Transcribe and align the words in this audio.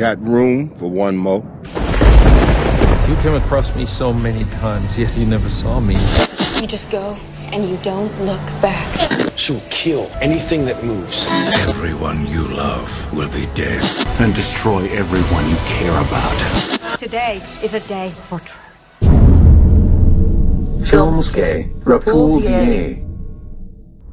Got 0.00 0.18
room 0.22 0.70
for 0.78 0.90
one 0.90 1.14
more? 1.14 1.42
You 3.06 3.16
came 3.16 3.34
across 3.34 3.76
me 3.76 3.84
so 3.84 4.14
many 4.14 4.44
times, 4.44 4.96
yet 4.96 5.14
you 5.14 5.26
never 5.26 5.50
saw 5.50 5.78
me. 5.78 5.94
You 6.58 6.66
just 6.66 6.90
go 6.90 7.18
and 7.52 7.68
you 7.68 7.76
don't 7.82 8.10
look 8.24 8.40
back. 8.62 9.30
She'll 9.36 9.60
kill 9.68 10.10
anything 10.22 10.64
that 10.64 10.82
moves. 10.82 11.26
Everyone 11.68 12.26
you 12.26 12.48
love 12.48 12.88
will 13.12 13.28
be 13.28 13.44
dead. 13.54 13.82
And 14.20 14.34
destroy 14.34 14.86
everyone 14.88 15.46
you 15.50 15.56
care 15.66 15.92
about. 15.92 16.98
Today 16.98 17.42
is 17.62 17.74
a 17.74 17.80
day 17.80 18.14
for 18.26 18.40
truth. 18.40 18.56
Filmske 20.88 21.70
Repulsie. 21.84 23.09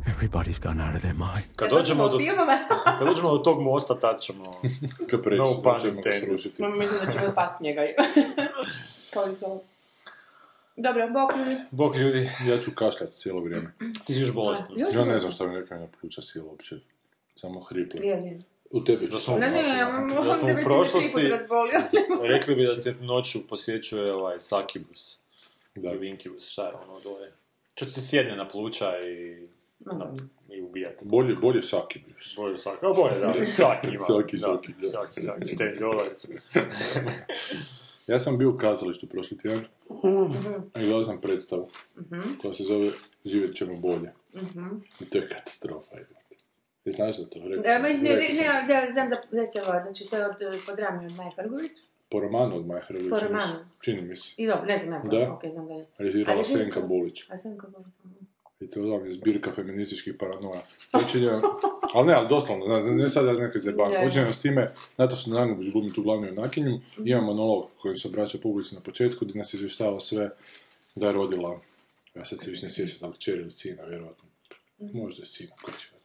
Everybody's 0.08 0.60
gone 0.64 0.84
out 0.84 0.96
of 0.96 1.02
their 1.02 1.16
mind. 1.16 1.46
Kad 1.56 1.70
dođemo 1.70 2.10
do, 2.10 2.18
filmova, 2.18 2.58
kad 3.00 3.08
dođemo 3.08 3.32
do 3.32 3.38
tog 3.38 3.62
mosta, 3.62 4.00
tad 4.00 4.20
ćemo... 4.22 4.46
Kad 5.10 5.24
preći, 5.24 5.38
No 5.38 5.46
no, 5.46 5.62
pun 5.64 5.80
ćemo 5.80 5.92
ga 5.92 5.98
intended. 5.98 6.24
srušiti. 6.26 6.64
mislim 6.64 7.00
da 7.06 7.12
ćemo 7.12 7.34
pas 7.42 7.60
njega. 7.60 7.82
Kao 9.14 9.24
i 9.32 9.36
to. 9.40 9.62
Dobro, 10.76 11.10
bok 11.10 11.32
ljudi. 11.38 11.58
Bog 11.72 11.96
ljudi, 11.96 12.30
Ja 12.48 12.62
ću 12.62 12.72
kašljati 12.76 13.18
cijelo 13.18 13.42
vrijeme. 13.42 13.74
ti 14.06 14.14
si 14.14 14.20
još 14.20 14.34
bolestan. 14.34 14.68
Ja 14.94 15.06
ne 15.06 15.20
znam 15.20 15.32
što 15.32 15.48
mi 15.48 15.56
neka 15.56 15.78
na 15.78 15.88
pluća 16.02 16.22
sila 16.22 16.46
uopće. 16.46 16.76
Samo 17.36 17.60
hripli. 17.60 18.08
Je, 18.08 18.14
je. 18.16 18.40
U 18.72 18.84
tebi 18.84 19.08
Da 19.08 19.20
smo, 19.20 19.38
Ne, 19.38 19.50
ne, 19.52 19.68
ja 19.70 20.06
da 20.24 20.34
smo 20.34 20.48
u 20.48 20.56
prošlosti, 20.64 21.22
razbolio. 21.22 21.80
rekli 22.24 22.56
bi 22.56 22.66
da 22.66 22.80
te 22.80 22.94
noću 22.94 23.48
posjećuje 23.50 24.14
ovaj 24.14 24.40
Sakibus. 24.40 25.20
Da. 25.76 25.90
Ili 25.90 26.00
Vinkibus, 26.00 26.50
šta 26.50 26.66
je 26.66 26.74
ono 26.74 27.00
dole. 27.00 27.32
Ti 27.76 27.86
se 27.86 28.02
sjedne 28.02 28.36
na 28.36 28.48
pluća 28.48 29.00
i, 29.00 29.48
na, 29.80 30.14
i 30.50 30.62
ubijate. 30.62 31.06
Bolje, 31.06 31.36
bolje 31.36 31.62
Saki 31.64 32.00
bio. 32.00 32.16
Bolje 32.38 32.58
Saki, 32.58 32.78
a 32.84 32.90
bolje 32.92 33.20
da, 33.20 33.34
Saki 33.48 33.88
ima. 33.88 34.00
Saki, 34.00 34.38
da, 34.38 34.42
Saki, 34.42 34.74
da. 34.74 34.90
Saki, 34.90 35.22
Saki, 35.22 35.56
10 35.56 35.80
dolara. 35.80 36.10
Ja 38.08 38.20
sam 38.20 38.38
bio 38.38 38.50
u 38.50 38.58
kazalištu 38.58 39.08
prošli 39.08 39.38
tjedan 39.38 39.60
Mhm. 40.04 40.34
i 40.76 40.80
gledao 40.80 41.06
sam 41.06 41.22
predstavu 41.22 41.68
koja 42.42 42.54
se 42.54 42.64
zove 42.64 42.90
Živjet 43.26 43.56
ćemo 43.56 43.74
bolje. 43.76 44.12
I 45.02 45.06
to 45.06 45.18
je 45.18 45.30
katastrofa. 45.30 45.96
Ti 46.84 46.92
znaš 46.92 47.18
da 47.18 47.26
to? 47.26 47.40
Rekao 47.40 47.64
E, 47.64 47.74
sam- 47.74 47.82
ma, 47.82 47.88
ne, 47.88 47.94
ne, 47.96 48.16
ne, 48.16 48.46
ja 48.70 48.92
znam 48.92 49.10
da, 49.10 49.22
da 49.32 49.46
se 49.46 49.62
ovo, 49.62 49.72
znači 49.82 50.08
to 50.10 50.18
je 50.18 50.26
od, 50.26 50.36
pod 50.66 50.80
od 51.06 51.18
Maja 51.18 51.32
Hrgović. 51.34 51.72
Po 52.10 52.20
romanu 52.20 52.56
od 52.56 52.68
Maja 52.68 52.82
Hrvića. 52.82 53.10
Po 53.12 53.20
romanu. 53.22 53.54
Čini 53.82 54.02
mi 54.02 54.16
se. 54.16 54.34
I 54.38 54.48
dobro, 54.48 54.66
ne 54.66 54.78
znam 54.78 54.94
ja 55.06 55.20
Da. 55.20 55.34
ok, 55.34 55.42
znam 55.52 55.68
da 55.68 55.74
je. 55.74 55.86
Režirala 55.98 56.44
Senka 56.44 56.82
Bulić. 56.82 57.30
A 57.30 57.38
sam 57.38 57.58
kako... 57.58 57.84
I 58.60 58.68
to 58.68 59.06
je 59.06 59.14
zbirka 59.14 59.52
feminističkih 59.52 60.14
paranoja. 60.20 60.62
Počinje, 60.92 61.30
ali 61.94 62.08
ne, 62.08 62.14
ali 62.14 62.28
doslovno, 62.30 62.66
ne, 62.66 62.96
ne 62.96 63.10
sad 63.10 63.26
ja 63.26 63.34
nekad 63.34 63.62
zebam. 63.62 63.90
Da, 63.92 63.98
da. 63.98 64.06
Počinje 64.06 64.34
s 64.34 64.42
time, 64.42 64.72
Nataša 64.98 65.30
Zangubić 65.30 65.72
glumi 65.72 65.94
tu 65.94 66.04
glavnu 66.04 66.28
junakinju, 66.28 66.80
ima 67.06 67.22
monolog 67.22 67.66
kojim 67.82 67.98
se 67.98 68.08
obraća 68.08 68.38
publici 68.44 68.76
na 68.76 68.82
početku, 68.82 69.26
gdje 69.26 69.38
nas 69.38 69.54
izvještava 69.54 70.00
sve 70.00 70.30
da 70.96 71.08
je 71.08 71.14
rodila, 71.14 71.60
ja 72.16 72.26
sad 72.26 72.40
se 72.40 72.52
više 72.52 72.66
ne 72.66 72.70
sjećam 72.70 72.98
da 73.02 73.08
li 73.08 73.14
kćer 73.14 73.40
ili 73.40 73.52
sina, 73.52 73.84
vjerojatno. 73.84 74.30
Možda 74.80 75.22
je 75.22 75.28
sina, 75.28 75.56
ko 75.62 75.72
će 75.72 75.97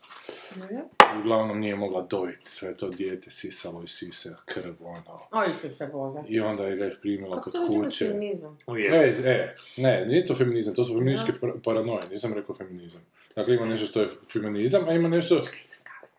Uglavnom 1.21 1.61
nije 1.61 1.77
mogla 1.77 2.03
dojiti, 2.03 2.51
sve 2.51 2.77
to 2.77 2.89
dijete 2.89 3.31
sisalo 3.31 3.83
i 3.83 3.89
sise, 3.89 4.37
krv, 4.45 4.73
ono. 4.81 5.21
Oj, 5.31 5.47
što 5.59 5.71
se 5.71 5.87
Bože. 5.87 6.19
I 6.29 6.41
onda 6.41 6.65
je 6.65 6.77
ga 6.77 6.85
je 6.85 6.97
primila 7.01 7.37
Kako 7.37 7.51
kod 7.51 7.53
to 7.53 7.67
uzima 7.67 7.85
kuće. 7.85 8.07
feminizam? 8.07 8.59
E, 8.93 8.97
e, 9.25 9.55
ne, 9.77 10.07
nije 10.07 10.27
to 10.27 10.35
feminizam, 10.35 10.75
to 10.75 10.85
su 10.85 10.95
feminističke 10.95 11.41
par- 11.41 11.61
paranoje, 11.65 12.09
nisam 12.11 12.35
rekao 12.35 12.55
feminizam. 12.55 13.01
Dakle, 13.37 13.55
ima 13.55 13.67
nešto 13.67 13.87
što 13.87 14.01
je 14.01 14.09
feminizam, 14.33 14.89
a 14.89 14.93
ima 14.93 15.09
nešto... 15.09 15.41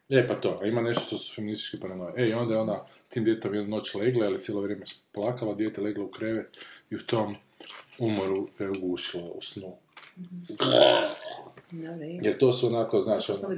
E, 0.09 0.27
pa 0.27 0.35
to, 0.35 0.59
a 0.61 0.65
ima 0.65 0.81
nešto 0.81 1.03
što 1.05 1.17
su 1.17 1.35
feminističke 1.35 1.79
paranoje. 1.79 2.13
E, 2.17 2.27
i 2.27 2.33
onda 2.33 2.53
je 2.53 2.59
ona 2.59 2.85
s 3.03 3.09
tim 3.09 3.23
djetom 3.23 3.53
jednu 3.53 3.75
noć 3.75 3.95
legla, 3.95 4.25
ali 4.25 4.41
cijelo 4.41 4.61
vrijeme 4.61 4.85
plakala, 5.11 5.55
dijete 5.55 5.81
legla 5.81 6.03
u 6.03 6.09
krevet 6.09 6.57
i 6.89 6.95
u 6.95 6.99
tom 7.05 7.35
umoru 7.99 8.47
je 8.59 8.69
ugušila 8.69 9.31
u 9.31 9.41
snu. 9.41 9.75
Ne. 10.17 11.09
Jer 12.22 12.38
to 12.38 12.54
su 12.54 12.67
onako, 12.67 13.02
znaš, 13.02 13.30
ono... 13.30 13.56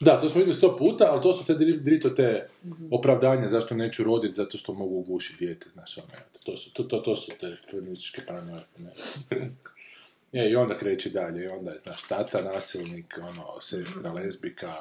Da, 0.00 0.20
to 0.20 0.28
smo 0.28 0.38
vidjeli 0.38 0.56
sto 0.56 0.76
puta, 0.76 1.08
ali 1.10 1.22
to 1.22 1.32
su 1.32 1.46
te 1.46 1.54
dri- 1.54 1.80
drito 1.80 2.10
te 2.10 2.48
opravdanja 2.90 3.48
zašto 3.48 3.74
neću 3.74 4.04
roditi, 4.04 4.34
zato 4.34 4.58
što 4.58 4.72
mogu 4.72 4.94
ugušiti 4.94 5.44
dijete, 5.44 5.66
znaš, 5.72 5.98
ono, 5.98 6.06
to 6.44 6.56
su, 6.56 6.72
to, 6.72 6.82
to, 6.82 6.98
to 6.98 7.16
su 7.16 7.32
te 7.40 7.56
feminističke 7.70 8.22
paranoje. 8.26 8.62
E, 10.34 10.48
i 10.50 10.56
onda 10.56 10.78
kreće 10.78 11.10
dalje, 11.10 11.44
i 11.44 11.48
onda 11.48 11.70
je, 11.70 11.78
znaš, 11.78 12.02
tata 12.02 12.42
nasilnik, 12.42 13.18
ono, 13.22 13.60
sestra 13.60 14.12
lesbika, 14.12 14.72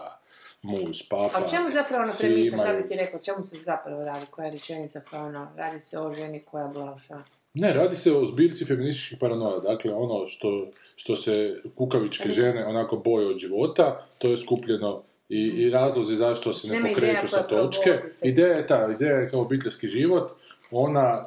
muž, 0.61 0.97
papa. 1.09 1.37
A 1.37 1.43
o 1.43 1.47
čemu 1.47 1.69
zapravo 1.69 2.05
svi 2.05 2.27
premisa, 2.27 2.57
šta 2.57 2.73
bi 2.73 2.87
ti 2.87 2.95
rekao, 2.95 3.19
o 3.19 3.23
čemu 3.23 3.47
se 3.47 3.57
zapravo 3.57 4.05
radi, 4.05 4.25
koja 4.31 4.45
je 4.45 4.51
rečenica, 4.51 5.01
koja 5.09 5.21
ono, 5.21 5.51
radi 5.55 5.79
se 5.79 5.99
o 5.99 6.13
ženi 6.13 6.43
koja 6.45 6.67
blaša. 6.67 7.23
Ne, 7.53 7.73
radi 7.73 7.95
se 7.95 8.13
o 8.13 8.25
zbirci 8.25 8.65
feminističkih 8.65 9.17
paranoja. 9.19 9.59
Dakle, 9.59 9.93
ono 9.93 10.27
što, 10.27 10.67
što 10.95 11.15
se 11.15 11.55
kukavičke 11.75 12.29
žene 12.29 12.65
onako 12.65 12.97
boje 12.97 13.27
od 13.27 13.37
života, 13.37 14.07
to 14.17 14.27
je 14.27 14.37
skupljeno 14.37 15.03
i, 15.29 15.39
i 15.39 15.69
razlozi 15.69 16.15
zašto 16.15 16.53
se 16.53 16.73
ne 16.73 16.89
pokreću 16.89 17.27
sa 17.27 17.43
točke. 17.43 17.99
Ideja 18.23 18.57
je 18.57 18.67
ta, 18.67 18.89
ideja 18.95 19.15
je 19.17 19.29
kao 19.29 19.41
obiteljski 19.41 19.87
život. 19.87 20.31
Ona, 20.71 21.25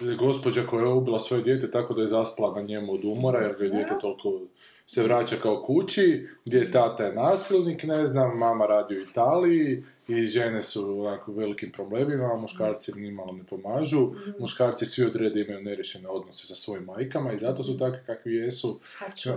e, 0.00 0.14
gospođa 0.14 0.62
koja 0.62 0.82
je 0.82 0.92
ubila 0.92 1.18
svoje 1.18 1.42
dijete 1.42 1.70
tako 1.70 1.94
da 1.94 2.00
je 2.00 2.08
zaspala 2.08 2.54
na 2.54 2.62
njemu 2.62 2.92
od 2.92 3.04
umora, 3.04 3.40
jer 3.40 3.56
ga 3.58 3.64
je 3.64 3.70
dijete 3.70 3.94
toliko 4.00 4.40
se 4.86 5.02
vraća 5.02 5.36
kao 5.42 5.62
kući, 5.62 6.28
gdje 6.44 6.70
tata 6.70 7.04
je 7.04 7.14
nasilnik, 7.14 7.82
ne 7.82 8.06
znam, 8.06 8.38
mama 8.38 8.66
radi 8.66 8.94
u 8.94 9.02
Italiji 9.10 9.82
i 10.08 10.26
žene 10.26 10.62
su 10.62 11.00
onako 11.00 11.32
u 11.32 11.34
velikim 11.34 11.72
problemima, 11.72 12.32
a 12.32 12.36
muškarci 12.36 12.92
nimalo 12.96 13.32
ne 13.32 13.44
pomažu. 13.44 14.12
Muškarci 14.38 14.86
svi 14.86 15.04
od 15.04 15.16
reda 15.16 15.40
imaju 15.40 15.62
nerešene 15.62 16.08
odnose 16.08 16.46
sa 16.46 16.54
svojim 16.54 16.84
majkama 16.84 17.32
i 17.32 17.38
zato 17.38 17.62
su 17.62 17.78
takvi 17.78 18.00
kakvi 18.06 18.34
jesu. 18.34 18.80
Haču. 18.98 19.30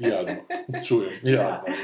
Jadno, 0.00 0.36
čujem, 0.86 1.20
jadno. 1.22 1.74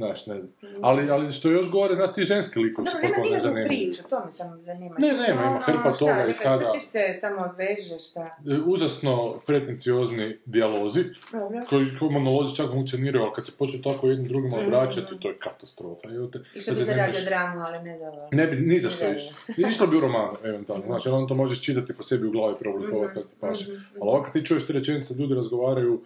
Znaš, 0.00 0.26
ne. 0.26 0.40
Ali, 0.80 1.10
ali 1.10 1.32
što 1.32 1.48
je 1.48 1.54
još 1.54 1.70
gore, 1.70 1.94
znaš 1.94 2.14
ti 2.14 2.24
ženski 2.24 2.58
likovi 2.58 2.86
su 2.86 2.92
Dobro, 2.92 3.08
potpuno 3.08 3.24
nikakvu 3.24 3.34
nezanimljivi. 3.34 3.68
priču, 3.68 4.02
to 4.04 4.24
me 4.24 4.30
samo 4.32 4.58
zanima. 4.58 4.94
Ne, 4.98 5.08
nema, 5.08 5.24
ima 5.32 5.42
ono, 5.44 5.60
hrpa 5.60 5.80
šta, 5.84 5.98
toga 5.98 6.26
i 6.26 6.34
sada- 6.34 6.72
crtice 6.72 6.98
samo 7.20 7.40
odveže, 7.42 7.98
šta. 8.00 8.20
E, 8.48 8.58
Užasno 8.66 9.34
pretenciozni 9.46 10.36
dijalozi, 10.46 11.04
Dobro. 11.32 11.60
koji 11.70 11.86
koji 11.98 12.10
monolozi 12.12 12.56
čak 12.56 12.66
funkcioniraju, 12.68 13.24
ali 13.24 13.34
kad 13.34 13.46
se 13.46 13.52
počnu 13.58 13.82
tako 13.82 14.06
jednim 14.06 14.28
drugima 14.28 14.56
obraćati, 14.58 15.18
to 15.18 15.28
je 15.28 15.36
katastrofa. 15.36 16.08
evo 16.10 16.26
te. 16.26 16.38
Mhm. 16.38 16.46
I 16.54 16.60
što 16.60 16.70
bi 16.70 16.76
se 16.76 16.84
se 16.84 16.90
ne 16.90 16.96
radi 16.96 17.10
o 17.10 17.14
biš- 17.14 17.24
dramu, 17.24 17.60
ali 17.60 17.78
ne 17.80 17.98
da... 17.98 18.28
Ne 18.32 18.46
bi, 18.46 18.56
ni 18.58 18.78
za 18.78 18.90
što 18.90 19.04
Ne, 19.04 19.16
išlo. 19.16 19.32
Išlo 19.68 19.86
bi 19.86 19.96
u 19.96 20.00
romanu, 20.00 20.32
eventualno. 20.44 20.84
Znači, 20.86 21.08
on 21.08 21.28
to 21.28 21.34
možeš 21.34 21.62
čitati 21.62 21.94
po 21.94 22.02
sebi 22.02 22.26
u 22.26 22.30
glavi, 22.30 22.54
preoblikovati 22.58 23.14
kako 23.14 23.28
ti 23.28 23.34
paše. 23.40 23.64
Ali 23.70 23.80
ovako 24.02 24.30
ti 24.30 24.46
čuješ 24.46 24.66
te 24.66 24.72
rečenice, 24.72 25.14
ljudi 25.14 25.34
razgovaraju, 25.34 26.00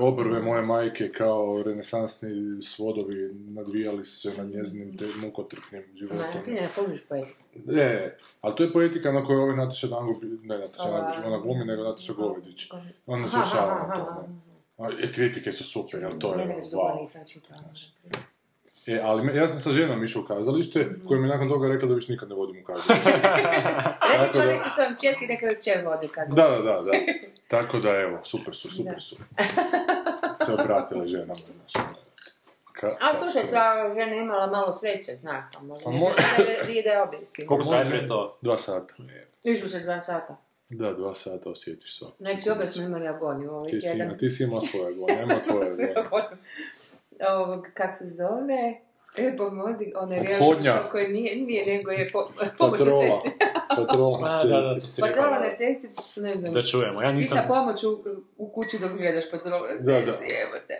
obrve 0.00 0.42
moje 0.42 0.62
majke 0.62 1.08
kao 1.10 1.62
renesansni 1.62 2.30
svodovi 2.62 3.14
nadvijali 3.34 4.04
su 4.04 4.20
se 4.22 4.38
nad 4.38 4.46
njezinim 4.48 4.96
te 4.98 5.04
mukotrpnim 5.16 5.82
životom. 5.94 6.18
Ma, 6.18 6.42
ti 6.42 6.50
ne 6.52 6.68
kužiš 6.76 7.04
poetiku. 7.04 7.40
Ne, 7.66 8.16
ali 8.40 8.56
to 8.56 8.62
je 8.62 8.72
poetika 8.72 9.12
na 9.12 9.24
kojoj 9.24 9.40
ovaj 9.40 9.56
Nataša 9.56 9.86
Dangubić, 9.86 10.30
ne 10.42 10.58
Nataša 10.58 10.82
Ova- 10.82 10.98
Dangubić, 10.98 11.26
ona 11.26 11.38
glumi, 11.38 11.64
nego 11.64 11.82
Nataša 11.82 12.12
Govedić. 12.12 12.70
Ona 13.06 13.28
slušava 13.28 13.72
aha, 13.74 13.86
na 13.88 14.04
to. 14.06 14.26
ne. 14.88 14.94
I 15.00 15.12
kritike 15.12 15.52
su 15.52 15.64
super, 15.64 16.00
jel 16.02 16.18
to 16.18 16.34
Ne, 16.36 16.42
je 16.42 16.48
ne, 16.48 16.54
dugo 16.62 16.76
wow. 16.78 17.00
nisam 17.00 17.22
čitala. 17.26 17.60
E, 18.86 19.00
ali 19.00 19.22
me- 19.22 19.34
ja 19.34 19.48
sam 19.48 19.60
sa 19.60 19.72
ženom 19.72 20.04
išao 20.04 20.22
u 20.22 20.26
kazalište, 20.26 20.86
koja 21.08 21.20
mi 21.20 21.26
je 21.26 21.32
nakon 21.32 21.48
toga 21.48 21.68
rekla 21.68 21.88
da 21.88 21.94
više 21.94 22.12
nikad 22.12 22.28
ne 22.28 22.34
vodim 22.34 22.56
u 22.56 22.64
kazalište. 22.64 23.10
Rekli 24.12 24.26
da- 24.26 24.32
čovjek 24.34 24.62
sa 24.62 24.70
svojom 24.70 24.92
četi, 24.94 25.26
neka 25.26 25.46
da 25.46 25.62
čer 25.62 25.86
vodi 25.86 26.08
kad... 26.08 26.28
Da, 26.28 26.42
da, 26.42 26.58
da, 26.58 26.82
da. 26.82 26.92
Tako 27.48 27.78
da, 27.78 27.90
evo, 27.90 28.18
super 28.24 28.56
su, 28.56 28.68
super 28.70 29.02
su. 29.02 29.16
Se 30.36 30.52
obratile 30.54 31.08
ženama, 31.08 31.34
znaš. 31.34 31.86
Ka- 32.72 32.96
A 33.00 33.14
slušaj, 33.14 33.50
ta 33.50 33.92
žena 33.94 34.14
imala 34.14 34.46
malo 34.48 34.72
sreće, 34.72 35.16
znaš, 35.16 35.44
pa 35.54 35.60
možda 35.60 35.84
Pa 35.84 35.90
mo- 35.90 36.12
da 36.38 36.44
da 36.82 36.90
je 36.90 37.02
objektivno. 37.02 37.48
Koliko 37.48 37.68
traje 37.68 37.84
Može- 37.84 37.90
predstava? 37.92 38.32
Dva 38.40 38.58
sata. 38.58 38.94
Išlo 39.44 39.68
se 39.68 39.80
dva 39.80 40.00
sata. 40.00 40.36
Da, 40.70 40.92
dva 40.92 41.14
sata 41.14 41.50
osjetiš 41.50 41.98
sve. 41.98 42.08
Znači, 42.18 42.50
obje 42.50 42.66
smo 42.68 42.84
imali 42.84 43.08
agoniju 43.08 43.50
ovaj 43.52 43.68
Ti 43.68 43.80
si, 43.80 43.86
tjedan. 43.86 44.06
ima, 44.08 44.16
ti 44.16 44.30
si 44.30 44.42
imao 44.44 44.60
svoje 44.60 44.86
agonije, 44.88 45.18
nema 45.18 45.42
tvoje 45.44 45.66
agoniju. 45.96 46.28
Ovog, 47.30 47.66
kak 47.74 47.96
se 47.98 48.04
zove? 48.06 48.74
E, 49.18 49.36
pomozi, 49.36 49.92
onaj 49.96 50.20
Ophodnja. 50.20 50.62
reality 50.62 50.78
show 50.78 50.90
koji 50.90 51.08
nije, 51.08 51.36
nije, 51.36 51.66
nego 51.68 51.90
je 51.90 52.10
po, 52.12 52.28
pomoć 52.58 52.80
na 52.80 52.86
cesti. 52.86 53.38
Patrola 53.78 54.18
na 54.20 54.34
A, 54.34 54.44
da, 54.44 54.56
da, 54.58 54.74
to 54.74 54.80
cesti. 54.80 54.90
si 54.92 55.00
Patrola 55.00 55.38
na 55.38 55.54
cesti, 55.54 55.88
ne 56.16 56.32
znam. 56.32 56.52
Da 56.54 56.62
čujemo, 56.62 57.02
ja 57.02 57.12
nisam... 57.12 57.38
Hitna 57.38 57.54
pomoć 57.54 57.84
u, 57.84 57.98
u 58.38 58.48
kući 58.48 58.78
dok 58.78 58.92
gledaš 58.92 59.30
patrola 59.30 59.60
na 59.60 59.74
Da, 59.74 60.00
da. 60.00 60.12
cesti, 60.12 60.24
evo 60.42 60.58
te. 60.68 60.74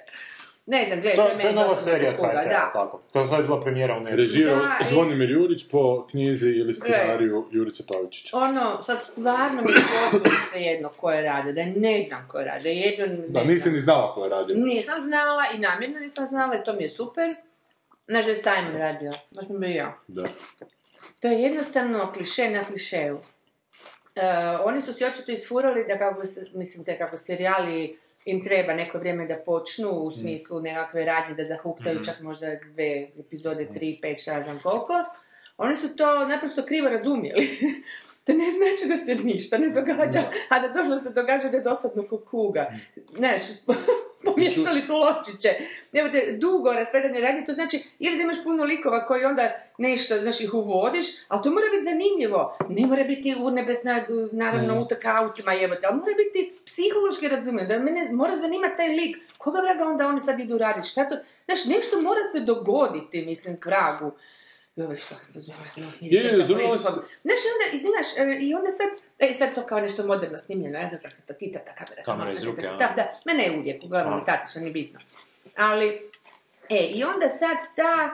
Ne 0.67 0.85
znam, 0.85 1.01
gledaj, 1.01 1.17
To, 1.17 1.23
to 1.23 1.29
je 1.29 1.35
to 1.35 1.41
je 1.41 1.45
meni 1.47 1.59
dosta 1.59 1.85
serija 1.85 2.17
kuga, 2.17 2.29
HRT, 2.29 2.45
da. 2.47 2.71
tako. 2.73 3.01
To, 3.13 3.27
to 3.27 3.37
je 3.37 3.43
bila 3.43 3.61
premijera 3.61 3.97
u 3.97 4.01
netu. 4.01 4.17
Režirao 4.17 4.57
Da, 4.57 4.77
i- 4.81 4.85
Zvonimir 4.85 5.31
Jurić 5.31 5.71
po 5.71 6.07
knjizi 6.07 6.51
ili 6.51 6.75
scenariju 6.75 7.49
Jurice 7.51 7.83
Pavičića. 7.89 8.37
Ono, 8.39 8.79
sad 8.79 9.03
stvarno 9.03 9.63
mi 9.63 9.69
je 9.69 9.75
potpuno 10.03 10.35
svejedno 10.51 10.89
ko 10.91 11.11
je 11.11 11.23
radio, 11.23 11.53
da 11.53 11.65
ne 11.67 12.01
znam 12.01 12.29
ko 12.29 12.39
je 12.39 12.45
radio, 12.45 12.71
jedno 12.71 13.07
ne 13.07 13.29
Da, 13.29 13.45
nisi 13.45 13.71
ni 13.71 13.81
znala 13.81 14.13
ko 14.13 14.25
je 14.25 14.31
radio. 14.31 14.57
Nisam 14.57 15.01
znala 15.01 15.43
i 15.55 15.59
namjerno 15.59 15.99
nisam 16.01 16.27
znala 16.27 16.55
i 16.55 16.65
to 16.65 16.73
mi 16.73 16.83
je 16.83 16.89
super. 16.89 17.35
Znaš 18.09 18.25
da 18.25 18.31
je 18.31 18.37
Simon 18.37 18.77
radio, 18.77 19.13
baš 19.31 19.49
mi 19.49 19.59
bio 19.59 19.71
ja. 19.71 19.99
Da. 20.09 20.25
To 21.21 21.29
je 21.29 21.43
jednostavno 21.43 22.13
kliše 22.13 22.51
na 22.51 22.65
klišeju. 22.65 23.21
E, 24.15 24.21
oni 24.65 24.81
su 24.81 24.93
si 24.93 25.05
očito 25.05 25.33
isfurali 25.33 25.85
da 25.89 25.99
kako 25.99 26.27
se, 26.27 26.45
mislim, 26.55 26.85
te 26.85 26.99
kako 26.99 27.17
serijali 27.17 27.99
im 28.25 28.45
treba 28.45 28.75
neko 28.75 28.99
vrijeme 28.99 29.27
da 29.27 29.37
počnu 29.37 29.91
u 29.91 30.11
smislu 30.11 30.61
nekakve 30.61 31.05
radnje 31.05 31.35
da 31.35 31.45
zahuktaju 31.45 32.05
čak 32.05 32.21
možda 32.21 32.47
dve 32.73 33.09
epizode, 33.19 33.69
tri, 33.75 33.99
pet, 34.03 34.23
šta 34.23 34.43
znam 34.43 34.61
koliko. 34.63 34.93
Oni 35.57 35.77
su 35.77 35.97
to 35.97 36.27
naprosto 36.29 36.63
krivo 36.67 36.89
razumjeli. 36.89 37.49
to 38.25 38.33
ne 38.33 38.51
znači 38.51 38.89
da 38.89 39.05
se 39.05 39.15
ništa 39.15 39.59
ne 39.59 39.71
događa, 39.71 40.23
a 40.49 40.59
da 40.59 40.73
to 40.73 40.85
što 40.85 40.99
se 40.99 41.11
događa 41.11 41.49
da 41.49 41.57
je 41.57 41.63
dosadno 41.63 42.09
ko 42.09 42.19
kuga. 42.19 42.73
Znaš, 43.17 43.43
pomiješali 44.35 44.81
su 44.81 44.93
ločiće. 44.97 45.49
Evo 45.93 46.09
te 46.09 46.37
dugo 46.39 46.73
raspredanje 46.73 47.21
radnje, 47.21 47.45
to 47.45 47.53
znači 47.53 47.83
ili 47.99 48.17
da 48.17 48.23
imaš 48.23 48.45
puno 48.45 48.65
likova 48.65 49.07
koji 49.07 49.25
onda 49.25 49.53
nešto, 49.79 50.23
znaš, 50.23 50.41
ih 50.41 50.55
uvodiš, 50.55 51.07
ali 51.29 51.43
to 51.43 51.51
mora 51.51 51.67
biti 51.73 51.85
zanimljivo. 51.85 52.59
Ne 52.69 52.87
mora 52.87 53.05
biti 53.05 53.35
urnebesna, 53.41 54.05
naravno, 54.33 54.83
utrka 54.83 55.17
autima 55.21 55.53
jebate, 55.53 55.87
ali 55.87 55.97
mora 55.97 56.13
biti 56.17 56.53
psihološki 56.67 57.29
razumijem, 57.29 57.69
da 57.69 57.79
mene 57.79 58.09
mora 58.13 58.37
zanimati 58.37 58.77
taj 58.77 58.89
lik. 58.89 59.17
Koga 59.39 59.61
vraga 59.61 59.85
onda 59.85 60.07
oni 60.09 60.21
sad 60.21 60.41
idu 60.41 60.59
raditi? 60.59 60.89
Šta 60.89 61.09
to? 61.09 61.17
Znaš, 61.45 61.65
nešto 61.65 62.01
mora 62.01 62.21
se 62.33 62.41
dogoditi, 62.41 63.27
mislim, 63.27 63.61
k 63.61 63.67
vragu. 63.67 64.13
Joj, 64.77 64.87
već 64.87 65.05
kako 65.05 65.25
se 65.25 65.33
to 65.33 65.41
sam. 65.41 65.55
Je, 66.01 66.21
je, 66.21 66.43
zrunila 66.43 66.79
si- 66.79 67.01
Znaš, 67.25 67.41
i 67.45 67.49
onda, 67.55 67.89
znaš, 67.91 68.07
e, 68.19 68.39
i 68.41 68.55
onda 68.55 68.71
sad, 68.71 68.89
e, 69.19 69.33
sad 69.33 69.55
to 69.55 69.67
kao 69.67 69.81
nešto 69.81 70.07
moderno 70.07 70.39
snimljeno, 70.39 70.79
ne 70.79 70.89
znam 70.89 71.01
kako 71.03 71.15
se 71.15 71.27
to 71.27 71.35
tita, 71.35 71.59
ta 71.59 71.75
kamera. 71.75 72.03
Kamera 72.03 72.33
iz 72.33 72.43
ruke, 72.43 72.63
Da, 72.63 72.93
da, 72.97 73.11
ma 73.27 73.33
ne 73.33 73.59
uvijek, 73.59 73.85
uglavnom 73.85 74.21
statično, 74.21 74.61
nije 74.61 74.73
bitno. 74.73 75.01
Ali, 75.57 76.11
e, 76.69 76.87
i 76.95 77.05
onda 77.05 77.29
sad 77.29 77.57
ta, 77.77 78.11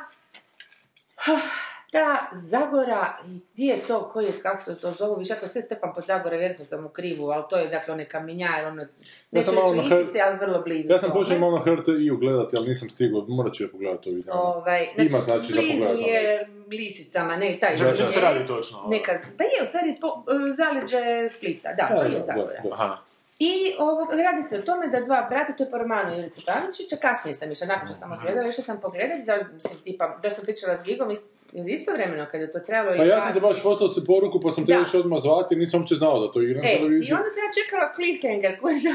ta 1.91 2.29
Zagora, 2.33 3.19
i 3.29 3.41
gdje 3.53 3.67
je 3.67 3.81
to, 3.89 4.11
koji 4.13 4.27
je, 4.27 4.33
kako 4.43 4.63
se 4.63 4.81
to 4.81 4.93
zovu, 4.99 5.19
više 5.19 5.33
ako 5.33 5.49
sve 5.49 5.69
trpam 5.69 5.93
pod 5.95 6.07
Zagore, 6.07 6.37
vjerojatno 6.37 6.65
sam 6.65 6.87
u 6.87 6.89
krivu, 6.89 7.31
ali 7.31 7.45
to 7.51 7.57
je, 7.57 7.69
dakle, 7.69 7.95
onaj 7.95 8.09
kamenjar, 8.09 8.65
ono, 8.65 8.87
neću 9.31 9.53
malo 9.53 9.75
reći 9.75 9.95
listice, 9.95 10.21
ali 10.21 10.39
vrlo 10.39 10.63
blizu 10.63 10.93
Ja 10.93 10.99
sam 10.99 11.11
počeo 11.13 11.39
malo 11.39 11.59
na 11.59 11.65
HRT-i 11.65 12.11
gledati, 12.21 12.57
ali 12.57 12.69
nisam 12.69 12.89
stigao, 12.89 13.25
morat 13.29 13.55
ću 13.55 13.65
je 13.65 13.71
pogledati 13.71 14.11
ovih 14.11 14.25
dana. 14.25 14.41
Ovaj, 14.41 14.87
Ima, 14.97 15.21
znači, 15.21 15.23
znači, 15.23 15.53
za 15.53 15.61
blizu 15.61 15.85
pogledat, 15.87 16.07
je 16.07 16.49
lisicama, 16.71 17.37
ne, 17.37 17.59
taj 17.61 17.75
O 17.75 17.97
čemu 17.97 18.13
se 18.13 18.21
radi 18.21 18.47
točno? 18.47 18.79
Nekad, 18.89 19.21
pa 19.39 19.45
je 19.45 19.63
u 19.63 19.67
stvari 19.67 19.97
po, 20.01 20.09
e, 20.09 20.53
zaleđe 20.53 21.29
Splita, 21.29 21.69
da, 21.69 21.89
Da, 21.89 21.95
to 21.95 22.01
da, 22.01 22.09
je 22.09 22.15
da, 22.15 22.21
Zagora. 22.21 22.63
da. 22.63 22.73
Aha. 22.73 22.97
I 23.43 23.53
ovog, 23.79 24.09
radi 24.25 24.43
se 24.43 24.59
o 24.59 24.63
tome 24.63 24.87
da 24.89 25.01
dva 25.01 25.27
brata, 25.31 25.53
to 25.53 25.63
je 25.65 25.71
po 25.71 25.79
romanu 25.79 26.17
Jurice 26.17 26.41
Pavličića, 26.47 26.97
kasnije 26.97 27.35
sam 27.35 27.53
išla, 27.53 27.67
nakon 27.67 27.87
što 27.87 27.97
sam 27.97 28.13
odgledala, 28.13 28.49
išla 28.49 28.65
sam 28.65 28.81
pogledati, 28.81 29.25
za, 29.25 29.35
mislim, 29.55 29.79
tipa, 29.85 30.19
da 30.23 30.31
sam 30.31 30.45
pričala 30.45 30.77
s 30.77 30.83
Gigom, 30.85 31.11
is- 31.11 31.27
istovremeno 31.69 32.27
kad 32.31 32.41
je 32.41 32.53
to 32.53 32.59
trebalo 32.59 32.97
Pa 32.97 33.05
i 33.05 33.09
ja 33.09 33.21
sam 33.21 33.35
te 33.35 33.41
baš 33.41 33.63
poslao 33.63 33.89
si 33.89 34.01
poruku, 34.07 34.41
pa 34.41 34.51
sam 34.51 34.67
te 34.67 34.77
već 34.77 34.95
odmah 34.95 35.19
zvati, 35.21 35.57
nisam 35.57 35.81
uopće 35.81 35.95
znao 35.95 36.21
da 36.21 36.33
to 36.33 36.43
igram 36.43 36.65
E, 36.65 36.75
i 36.77 37.13
onda 37.13 37.29
sam 37.33 37.41
ja 37.45 37.51
čekala 37.59 37.93
cliffhanger, 37.95 38.61
koji 38.61 38.75
je 38.75 38.95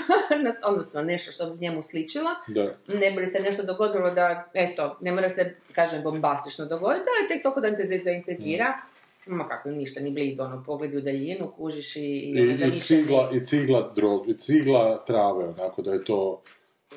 odnosno 0.69 1.01
nešto 1.01 1.31
što 1.31 1.49
bi 1.49 1.61
njemu 1.61 1.81
sličilo, 1.81 2.29
Da. 2.47 2.71
ne 2.87 3.11
bi 3.11 3.19
li 3.19 3.27
se 3.27 3.39
nešto 3.39 3.63
dogodilo 3.63 4.11
da, 4.11 4.49
eto, 4.53 4.97
ne 5.01 5.11
mora 5.11 5.29
se, 5.29 5.55
kažem, 5.73 6.03
bombastično 6.03 6.65
dogoditi, 6.65 7.05
ali 7.19 7.27
tek 7.27 7.43
toliko 7.43 7.61
da 7.61 7.75
te 7.75 7.85
zaintrigira. 7.85 8.73
Ma 9.27 9.47
kako, 9.47 9.69
ništa, 9.69 9.99
ni 9.99 10.11
blizu, 10.11 10.43
ono, 10.43 10.63
pogledi 10.63 10.97
u 10.97 11.01
daljinu, 11.01 11.47
kužiš 11.57 11.95
i, 11.95 11.99
i, 12.01 12.29
I, 12.29 12.63
ono, 12.63 12.75
i 12.75 12.79
cigla, 12.79 13.31
i 13.33 13.45
cigla 13.45 13.91
drog, 13.95 14.29
i 14.29 14.37
cigla 14.37 15.05
trave, 15.05 15.45
onako 15.45 15.81
da 15.81 15.93
je 15.93 16.03
to, 16.03 16.41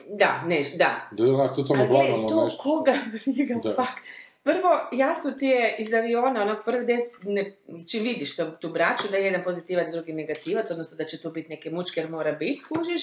Da, 0.09 0.43
ne, 0.47 0.65
da. 0.77 1.09
da 1.13 1.25
je 1.25 1.33
onako 1.33 1.63
gledaj, 1.63 1.89
banalno 1.89 2.29
to 2.29 2.45
nešto. 2.45 2.63
koga 2.63 2.95
briga, 3.13 3.55
Da. 3.63 3.71
fuck. 3.71 3.99
Prvo, 4.43 4.89
jasno 4.93 5.31
ti 5.31 5.47
je 5.47 5.77
iz 5.79 5.95
aviona, 5.95 6.43
onog 6.43 6.57
prvi 6.65 6.87
de, 6.87 6.99
ne, 7.23 7.57
čim 7.91 8.03
vidiš 8.03 8.37
to, 8.37 8.45
tu 8.51 8.69
braću, 8.69 9.09
da 9.11 9.17
je 9.17 9.25
jedan 9.25 9.45
pozitivac, 9.45 9.91
drugi 9.93 10.13
negativac, 10.13 10.71
odnosno 10.71 10.97
da 10.97 11.05
će 11.05 11.23
tu 11.23 11.31
biti 11.31 11.49
neke 11.49 11.71
mučke 11.71 12.01
jer 12.01 12.11
mora 12.11 12.33
biti, 12.33 12.63
kužiš. 12.69 13.03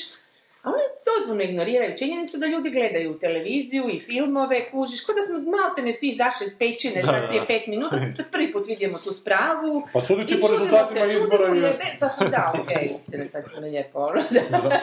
A 0.65 0.69
oni 0.69 0.87
totalno 1.05 1.43
ignoriraju 1.43 1.97
činjenicu 1.97 2.37
da 2.37 2.45
ljudi 2.47 2.69
gledaju 2.69 3.19
televiziju 3.19 3.83
i 3.89 3.99
filmove, 3.99 4.69
kužiš, 4.71 5.01
kao 5.05 5.15
da 5.15 5.21
smo 5.21 5.51
maltene 5.57 5.91
svi 5.93 6.07
izašli 6.07 6.47
iz 6.47 6.53
pećine 6.59 7.01
Da, 7.01 7.07
sad 7.07 7.27
prije 7.27 7.47
pet 7.47 7.67
minuta, 7.67 7.97
prvi 8.33 8.51
put 8.51 8.67
vidimo 8.67 8.97
tu 8.97 9.13
spravu. 9.13 9.87
Pa 9.93 10.01
sudeći 10.01 10.35
I 10.35 10.41
po 10.41 10.47
rezultatima 10.47 11.05
izbora 11.05 11.47
i 11.55 11.99
Pa 11.99 12.25
da, 12.25 12.53
okej, 12.61 12.95
istina, 12.97 13.27
sad 13.27 13.43
si 13.49 13.61
me 13.61 13.67
lijepo, 13.67 13.99
ono, 13.99 14.21
da. 14.29 14.79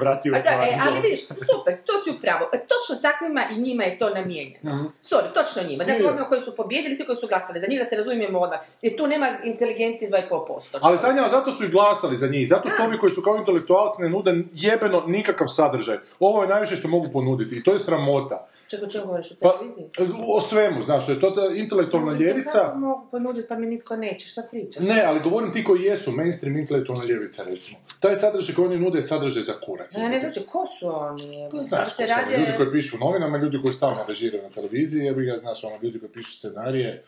Vrati 0.00 0.30
u 0.30 0.34
A 0.34 0.36
da, 0.36 0.40
stvar. 0.40 0.68
e, 0.68 0.78
ali 0.86 1.00
vidiš, 1.00 1.20
super, 1.26 1.72
to 1.86 1.94
si 2.02 2.10
upravo. 2.16 2.44
E, 2.54 2.58
točno 2.72 2.94
takvima 3.02 3.42
i 3.54 3.60
njima 3.60 3.84
je 3.84 3.98
to 3.98 4.10
namijenjeno. 4.10 4.92
Sorry, 5.10 5.28
točno 5.34 5.68
njima. 5.68 5.84
Dakle, 5.84 6.06
onima 6.06 6.28
koji 6.28 6.40
su 6.40 6.56
pobjedili, 6.56 6.94
svi 6.94 7.04
koji 7.06 7.16
su 7.16 7.26
glasali 7.26 7.60
za 7.60 7.66
njih, 7.66 7.78
da 7.78 7.84
se 7.84 7.96
razumijemo 7.96 8.38
odmah. 8.38 8.60
Jer 8.82 8.96
tu 8.96 9.06
nema 9.06 9.28
inteligencije 9.44 10.10
2,5%. 10.10 10.78
Ali 10.82 10.98
Sanja, 10.98 11.28
zato 11.30 11.52
su 11.52 11.64
i 11.64 11.68
glasali 11.68 12.16
za 12.16 12.26
njih, 12.26 12.48
zato 12.48 12.68
što 12.68 12.82
ovi 12.84 12.98
koji 12.98 13.12
su 13.12 13.22
kao 13.22 13.36
intelektualci 13.36 14.02
ne 14.02 14.08
nude 14.08 14.32
jebeno 14.52 15.02
nikakav 15.26 15.48
sadržaj. 15.48 15.96
Ovo 16.20 16.42
je 16.42 16.48
najviše 16.48 16.76
što 16.76 16.88
mogu 16.88 17.08
ponuditi 17.12 17.56
i 17.56 17.62
to 17.62 17.72
je 17.72 17.78
sramota. 17.78 18.48
Čekaj, 18.70 18.88
čemu 18.88 19.06
govoriš 19.06 19.32
o 19.32 19.34
Pa, 19.40 19.52
televiziji? 19.52 19.86
o 20.28 20.40
svemu, 20.40 20.82
znaš, 20.82 21.08
je 21.08 21.20
to 21.20 21.30
ta 21.30 21.40
intelektualna 21.54 22.12
ljevica, 22.12 22.58
Kako 22.58 22.78
mogu 22.78 23.06
ponuditi, 23.10 23.48
pa 23.48 23.56
mi 23.56 23.66
nitko 23.66 23.96
neće, 23.96 24.28
šta 24.28 24.42
pričaš? 24.50 24.82
Ne, 24.82 25.02
ali 25.04 25.20
govorim 25.20 25.52
ti 25.52 25.64
koji 25.64 25.82
jesu 25.82 26.12
mainstream 26.12 26.56
intelektualna 26.56 27.04
ljevica, 27.04 27.42
recimo. 27.46 27.78
Taj 28.00 28.16
sadržaj 28.16 28.54
koji 28.54 28.66
oni 28.66 28.78
nude 28.78 28.98
je 28.98 29.02
sadržaj 29.02 29.42
za 29.42 29.52
kurac. 29.66 29.96
Ja 29.96 30.08
ne 30.08 30.20
znam 30.20 30.32
će, 30.32 30.40
ko 30.46 30.64
su 30.78 30.86
oni? 30.86 31.48
Pa 31.50 31.56
Znaš, 31.64 31.84
ko 31.84 31.90
su 31.90 32.02
radi... 32.02 32.40
ljudi 32.40 32.52
koji 32.56 32.72
pišu 32.72 32.96
u 32.96 33.04
novinama, 33.04 33.38
ljudi 33.38 33.60
koji 33.62 33.74
stalno 33.74 34.04
režiraju 34.08 34.42
na 34.42 34.50
televiziji, 34.50 35.04
jer 35.04 35.14
ga 35.14 35.36
znaš, 35.38 35.64
ono, 35.64 35.76
ljudi 35.82 35.98
koji 36.00 36.10
pišu 36.10 36.38
scenarije. 36.38 37.04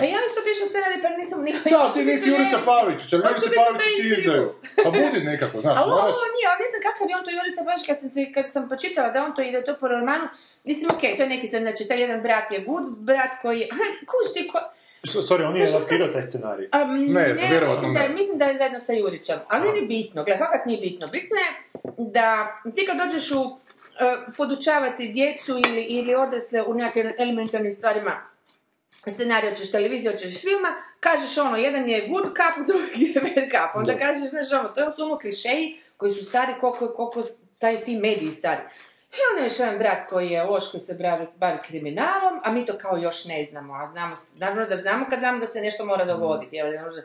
Pa 0.00 0.04
ja 0.14 0.18
isto 0.28 0.40
pišem 0.48 0.68
scenarij, 0.68 0.98
pa 1.04 1.08
nisam 1.20 1.38
nikad... 1.48 1.62
Da, 1.74 1.92
ti 1.94 2.00
nisi 2.04 2.26
Jurica 2.30 2.58
Pavičić, 2.70 3.10
ali 3.12 3.22
Jurica 3.22 3.46
u 3.50 3.56
Pavičić 3.60 4.04
izdaju. 4.18 4.46
Pa 4.84 4.88
budi 4.90 5.20
nekako, 5.30 5.56
znaš, 5.60 5.76
Ali 5.80 5.90
ovo 5.92 6.24
nije, 6.34 6.46
ali 6.50 6.58
ne 6.64 6.68
znam 6.70 6.80
kakav 6.88 7.04
je 7.10 7.16
on 7.18 7.24
to 7.26 7.30
Jurica 7.38 7.60
baš 7.70 7.80
kad 7.88 7.96
sam, 8.00 8.08
se, 8.14 8.20
kad 8.36 8.46
sam 8.54 8.62
počitala 8.72 9.08
da 9.14 9.24
on 9.26 9.32
to 9.36 9.42
ide 9.42 9.64
to 9.64 9.72
po 9.80 9.86
romanu, 9.88 10.26
mislim, 10.64 10.86
okej, 10.94 11.16
to 11.16 11.22
je 11.22 11.28
neki 11.28 11.46
sad, 11.48 11.60
znači, 11.62 11.88
taj 11.88 12.00
jedan 12.00 12.20
brat 12.22 12.46
je 12.54 12.58
good, 12.68 12.86
brat 12.98 13.32
koji 13.42 13.56
je, 13.60 13.66
kuš 14.10 14.28
ti 14.34 14.48
ko... 14.52 14.58
Sorry, 15.04 15.44
on 15.44 15.54
nije 15.54 15.66
Znaš, 15.66 15.76
adaptirao 15.76 16.08
taj 16.08 16.22
scenarij. 16.22 16.66
Um, 16.74 16.90
Ne 17.14 17.34
znam, 17.34 17.48
vjerovatno 17.50 17.88
mislim 17.88 17.94
da, 17.94 18.00
je- 18.00 18.08
ne. 18.08 18.14
mislim 18.14 18.38
da 18.38 18.44
je 18.44 18.56
zajedno 18.56 18.80
sa 18.80 18.92
Jurićem, 18.92 19.38
ali 19.48 19.72
nije 19.72 19.86
bitno, 19.86 20.24
gle, 20.24 20.38
fakat 20.38 20.66
nije 20.66 20.80
bitno. 20.80 21.06
Bitno 21.06 21.36
je 21.36 21.50
da 21.98 22.26
ti 22.76 22.86
kad 22.86 22.96
dođeš 22.98 23.30
u 23.30 23.40
uh, 23.40 23.56
podučavati 24.36 25.08
djecu 25.08 25.52
ili, 25.58 25.82
ili 25.82 26.14
odrasle 26.14 26.62
u 26.62 26.74
nekakvim 26.74 27.12
elementarnim 27.18 27.72
stvarima, 27.72 28.31
scenarij 29.06 29.50
hoćeš 29.50 29.70
televizije, 29.70 30.12
hoćeš 30.12 30.40
filma, 30.40 30.68
kažeš 31.00 31.38
ono, 31.38 31.56
jedan 31.56 31.88
je 31.88 32.08
good 32.08 32.24
cup, 32.26 32.54
drugi 32.68 33.04
je 33.06 33.20
bad 33.22 33.44
cup. 33.46 33.70
Onda 33.74 33.92
Da. 33.92 33.98
kažeš, 33.98 34.22
znaš 34.26 34.52
ono, 34.52 34.68
to 34.68 34.92
su 34.92 35.02
ono 35.02 35.18
klišeji 35.18 35.66
koji 35.96 36.12
su 36.12 36.24
stari 36.24 36.52
koliko, 36.60 36.88
koliko 36.88 37.22
taj 37.58 37.80
ti 37.80 37.96
mediji 37.96 38.30
stari. 38.30 38.60
I 39.10 39.20
onda 39.30 39.42
je 39.42 39.46
još 39.46 39.58
jedan 39.58 39.78
brat 39.78 40.08
koji 40.08 40.28
je 40.28 40.42
loš, 40.42 40.70
koji 40.70 40.80
se 40.80 40.94
bavi, 40.94 41.26
bavi 41.36 41.58
kriminalom, 41.60 42.40
a 42.44 42.52
mi 42.52 42.66
to 42.66 42.72
kao 42.74 42.96
još 42.96 43.24
ne 43.24 43.44
znamo, 43.44 43.74
a 43.74 43.86
znamo, 43.86 44.16
naravno 44.34 44.66
da 44.66 44.76
znamo 44.76 45.06
kad 45.10 45.18
znamo 45.18 45.38
da 45.38 45.46
se 45.46 45.60
nešto 45.60 45.84
mora 45.84 46.04
dogoditi. 46.04 46.56
Evo, 46.56 46.84
može- 46.84 47.02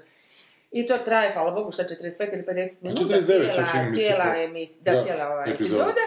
I 0.72 0.88
to 0.88 0.98
traje, 0.98 1.34
hvala 1.34 1.52
Bogu, 1.52 1.72
šta 1.72 1.84
45 1.84 2.34
ili 2.34 2.44
50 2.44 2.82
minuta, 2.82 3.02
49 3.04 3.56
čak 3.56 3.72
čini 3.72 3.92
cijela, 3.92 4.24
cijela, 4.24 4.36
emis, 4.38 4.70
da, 4.72 4.92
Da, 4.92 5.02
cijela 5.02 5.28
ova 5.28 5.44
epizoda. 5.44 5.56
epizoda. 5.84 6.02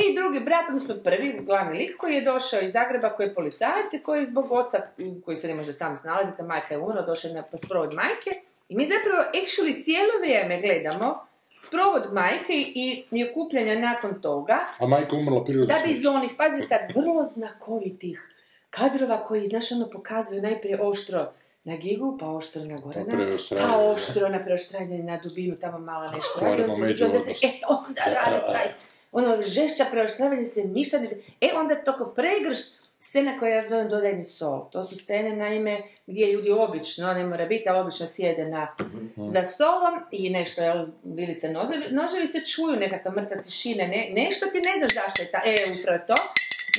I 0.00 0.14
drugi 0.14 0.40
brat, 0.40 0.64
odnosno 0.68 0.94
prvi, 0.96 1.40
glavni 1.40 1.78
lik 1.78 1.96
koji 1.96 2.14
je 2.14 2.20
došao 2.22 2.60
iz 2.60 2.72
Zagreba, 2.72 3.10
koji 3.10 3.26
je 3.26 3.34
policajac 3.34 3.92
i 3.92 4.02
koji 4.02 4.20
je 4.20 4.26
zbog 4.26 4.52
oca, 4.52 4.78
koji 5.24 5.36
se 5.36 5.48
ne 5.48 5.54
može 5.54 5.72
sam 5.72 5.96
snalaziti, 5.96 6.42
majka 6.42 6.74
je 6.74 6.80
umrla, 6.80 7.02
došao 7.02 7.28
je 7.28 7.34
na 7.34 7.44
sprovod 7.56 7.94
majke. 7.94 8.30
I 8.68 8.76
mi 8.76 8.86
zapravo 8.86 9.22
actually 9.34 9.84
cijelo 9.84 10.10
vrijeme 10.20 10.60
gledamo 10.60 11.26
sprovod 11.58 12.12
majke 12.12 12.52
i, 12.54 13.04
i 13.10 13.24
okupljanja 13.24 13.74
nakon 13.76 14.20
toga, 14.22 14.58
A 14.78 14.86
majka 14.86 15.16
umrla 15.16 15.44
prirodno 15.44 15.74
da 15.74 15.80
bi 15.86 15.92
iz 15.92 16.06
onih, 16.06 16.30
pazi 16.36 16.62
sad, 16.62 16.80
vrlo 16.94 17.24
znakovitih 17.24 18.34
kadrova 18.70 19.24
koji, 19.24 19.46
znaš, 19.46 19.72
ono 19.72 19.86
pokazuju 19.86 20.42
najprije 20.42 20.82
oštro 20.82 21.32
na 21.64 21.76
gigu, 21.76 22.18
pa 22.20 22.26
oštro 22.28 22.64
na 22.64 22.76
Gorana, 22.76 23.36
Pa 23.50 23.56
pa 23.56 23.76
oštro 23.78 24.28
na 24.28 24.44
preoštranje 24.44 24.98
na 24.98 25.20
dubinu, 25.24 25.56
tamo 25.56 25.78
malo 25.78 26.10
nešto 26.10 26.40
radi, 26.40 26.62
onda 26.62 26.74
se- 26.74 26.80
među 26.80 27.04
se, 27.20 27.46
e, 27.46 27.50
onda 27.68 28.02
rade 28.06 28.46
taj, 28.52 28.66
ono, 29.12 29.42
žešća 29.42 29.84
preoštravanje 29.90 30.46
se 30.46 30.64
ništa 30.64 30.98
ne... 30.98 31.10
E, 31.40 31.50
onda 31.56 31.84
toko 31.84 32.06
pregrš 32.06 32.58
scena 33.00 33.38
koja 33.38 33.54
ja 33.54 33.68
zovem 33.68 33.88
dodajni 33.88 34.24
sol. 34.24 34.70
To 34.70 34.84
su 34.84 34.96
scene, 34.96 35.36
naime, 35.36 35.78
gdje 36.06 36.32
ljudi 36.32 36.50
obično, 36.50 37.12
ne 37.12 37.26
mora 37.26 37.46
biti, 37.46 37.68
ali 37.68 37.80
obično 37.80 38.06
sjede 38.06 38.44
na, 38.44 38.76
za 39.28 39.42
stolom 39.42 39.94
i 40.10 40.30
nešto, 40.30 40.62
jel, 40.62 40.86
vilice 41.04 41.48
noževi, 41.48 41.84
noževi 41.90 42.26
se 42.26 42.44
čuju, 42.44 42.76
nekakva 42.76 43.10
mrtva 43.10 43.42
tišina, 43.42 43.86
ne, 43.86 44.12
nešto 44.16 44.46
ti 44.46 44.58
ne 44.58 44.78
znaš 44.78 44.94
zašto 44.94 45.22
je 45.22 45.30
ta, 45.30 45.40
e, 45.44 45.54
upravo 45.80 45.98
to, 46.06 46.14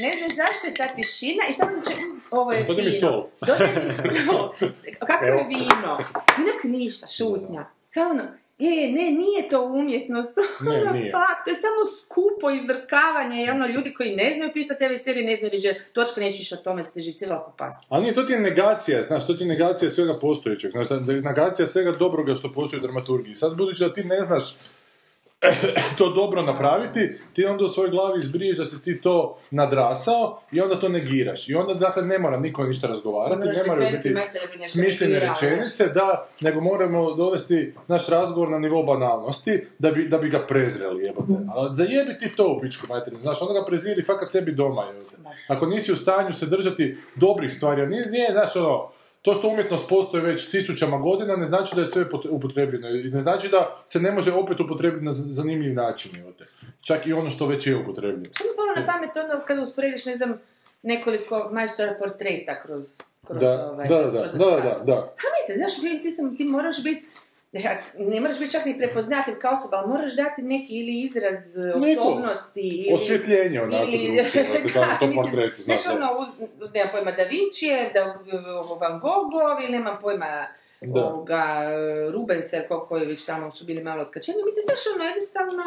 ne 0.01 0.09
znaš 0.09 0.35
zašto 0.35 0.67
je 0.67 0.73
ta 0.73 0.95
tišina 0.95 1.43
i 1.49 1.53
sad 1.53 1.67
će, 1.67 1.93
ovo 2.31 2.51
je 2.51 2.63
Dodaj 2.63 2.91
sol. 2.91 3.27
Dodaj 3.41 3.67
mi 3.83 3.89
sol. 4.25 4.53
Kako 5.07 5.25
je 5.25 5.45
vino? 5.47 5.99
Inak 6.37 6.63
ništa, 6.63 7.07
šutnja. 7.07 7.65
Kao 7.93 8.09
ono, 8.09 8.23
E, 8.59 8.91
ne, 8.91 9.11
nije 9.11 9.49
to 9.49 9.65
umjetnost. 9.65 10.37
Ne, 10.61 10.81
ono, 10.81 10.91
nije. 10.91 11.11
fakt, 11.11 11.43
to 11.45 11.49
je 11.49 11.55
samo 11.55 11.81
skupo 12.01 12.49
izdrkavanje 12.49 13.45
i 13.45 13.49
ono, 13.49 13.67
ljudi 13.67 13.93
koji 13.93 14.15
ne 14.15 14.33
znaju 14.35 14.51
pisati 14.53 14.79
TV 14.79 15.03
serije, 15.03 15.25
ne 15.25 15.35
znaju 15.35 15.51
reži, 15.51 15.73
točka 15.93 16.21
neće 16.21 16.37
više 16.37 16.55
o 16.55 16.63
tome 16.63 16.85
se 16.85 17.01
cijelo 17.17 17.35
oko 17.35 17.51
pas. 17.57 17.75
Ali 17.89 18.01
nije, 18.01 18.13
to 18.13 18.23
ti 18.23 18.33
je 18.33 18.39
negacija, 18.39 19.01
znaš, 19.01 19.27
to 19.27 19.33
ti 19.33 19.43
je 19.43 19.47
negacija 19.47 19.89
svega 19.89 20.19
postojećeg, 20.21 20.71
znaš, 20.71 20.87
negacija 21.23 21.65
svega 21.65 21.91
dobroga 21.91 22.35
što 22.35 22.51
postoji 22.51 22.79
u 22.79 22.83
dramaturgiji. 22.83 23.35
Sad, 23.35 23.57
budući 23.57 23.83
da 23.83 23.93
ti 23.93 24.03
ne 24.03 24.21
znaš 24.21 24.43
to 25.97 26.09
dobro 26.09 26.41
napraviti, 26.41 27.19
ti 27.33 27.45
onda 27.45 27.63
u 27.63 27.67
svojoj 27.67 27.89
glavi 27.89 28.19
izbriješ 28.19 28.57
da 28.57 28.65
si 28.65 28.83
ti 28.83 29.01
to 29.01 29.37
nadrasao 29.51 30.41
i 30.51 30.61
onda 30.61 30.79
to 30.79 30.89
negiraš. 30.89 31.49
I 31.49 31.55
onda, 31.55 31.73
dakle, 31.73 32.03
ne 32.03 32.19
mora 32.19 32.39
niko 32.39 32.63
ništa 32.63 32.87
razgovarati, 32.87 33.39
ne 33.39 33.47
biti 33.47 33.69
moraju 33.69 33.91
biti 33.91 34.15
smišljene 34.63 35.19
rečenice, 35.19 35.87
da, 35.87 36.27
nego 36.41 36.61
moramo 36.61 37.15
dovesti 37.15 37.73
naš 37.87 38.09
razgovor 38.09 38.49
na 38.49 38.59
nivo 38.59 38.83
banalnosti 38.83 39.65
da 39.79 39.91
bi, 39.91 40.07
da 40.07 40.17
bi 40.17 40.29
ga 40.29 40.45
prezreli, 40.47 41.03
jebote. 41.03 41.33
Ali 41.49 41.75
zajebi 41.75 42.17
ti 42.17 42.35
to 42.35 42.47
u 42.57 42.61
pičku 42.61 42.87
materinu, 42.89 43.21
znaš, 43.21 43.41
onda 43.41 43.59
ga 43.59 43.65
preziri 43.65 44.03
fakat 44.03 44.31
sebi 44.31 44.51
doma, 44.51 44.83
jebote. 44.83 45.15
Ako 45.47 45.65
nisi 45.65 45.91
u 45.91 45.95
stanju 45.95 46.33
se 46.33 46.45
držati 46.45 46.97
dobrih 47.15 47.53
stvari, 47.53 47.81
a 47.81 47.85
nije, 47.85 48.05
nije 48.05 48.31
znaš, 48.31 48.55
ono, 48.55 48.91
to 49.21 49.33
što 49.33 49.47
umjetnost 49.47 49.89
postoji 49.89 50.23
već 50.23 50.51
tisućama 50.51 50.97
godina 50.97 51.35
ne 51.35 51.45
znači 51.45 51.75
da 51.75 51.81
je 51.81 51.87
sve 51.87 52.09
pot- 52.09 52.27
upotrebljeno 52.29 52.89
i 52.89 53.03
ne 53.11 53.19
znači 53.19 53.49
da 53.49 53.75
se 53.85 53.99
ne 53.99 54.11
može 54.11 54.33
opet 54.33 54.59
upotrebiti 54.59 55.05
na 55.05 55.13
zanimljiv 55.13 55.73
način, 55.73 56.15
jebote. 56.15 56.45
Čak 56.81 57.07
i 57.07 57.13
ono 57.13 57.29
što 57.29 57.45
već 57.47 57.67
je 57.67 57.77
upotrebljeno. 57.77 58.33
Što 58.33 58.43
mi 58.43 58.49
palo 58.55 58.85
na 58.85 58.93
pamet 58.93 59.09
ono 59.17 59.43
kada 59.47 59.61
usporediš, 59.61 60.05
ne 60.05 60.15
znam, 60.15 60.33
nekoliko 60.83 61.49
majstora 61.51 61.95
portreta 61.99 62.61
kroz, 62.61 62.85
kroz 63.27 63.39
Da, 63.41 63.69
ovaj, 63.71 63.87
da, 63.87 63.95
da, 63.97 64.03
da, 64.03 64.11
da, 64.11 64.21
fastu. 64.21 64.85
da. 64.85 64.95
Pa 64.95 65.27
mislim, 65.39 65.57
znaš, 65.57 65.81
ti, 65.81 65.99
ti, 66.01 66.11
sam, 66.11 66.37
ti 66.37 66.45
moraš 66.45 66.83
biti, 66.83 67.05
ne, 67.51 68.19
moraš 68.21 68.39
biti 68.39 68.51
čak 68.51 68.65
ni 68.65 68.77
prepoznatljiv 68.77 69.35
kao 69.39 69.53
osoba, 69.53 69.77
ali 69.77 69.89
moraš 69.89 70.15
dati 70.15 70.41
neki 70.41 70.79
ili 70.79 71.01
izraz 71.01 71.57
e, 71.57 71.61
Neko. 71.61 72.01
osobnosti 72.01 72.61
ili... 72.61 72.93
Osvjetljenje 72.93 73.61
onako 73.61 73.85
portretu, 75.15 75.61
znaš, 75.61 75.81
Znaš, 75.83 75.99
da. 75.99 76.05
ono, 76.05 76.27
nemam 76.73 76.91
pojma 76.91 77.11
Da 77.11 77.23
Vincije, 77.23 77.91
da 77.93 78.03
Van 78.81 78.99
Gogov 78.99 79.61
ili 79.63 79.71
nemam 79.71 79.97
pojma 80.01 80.47
Da. 80.81 81.05
ovoga, 81.05 81.43
Rubensa, 82.13 82.61
ko, 82.67 82.85
koji 82.89 83.05
već 83.05 83.25
tamo 83.25 83.51
su 83.51 83.65
bili 83.65 83.83
malo 83.83 84.01
otkačeni. 84.01 84.37
Mislim, 84.45 84.63
znaš, 84.63 84.95
ono, 84.95 85.03
jednostavno, 85.05 85.63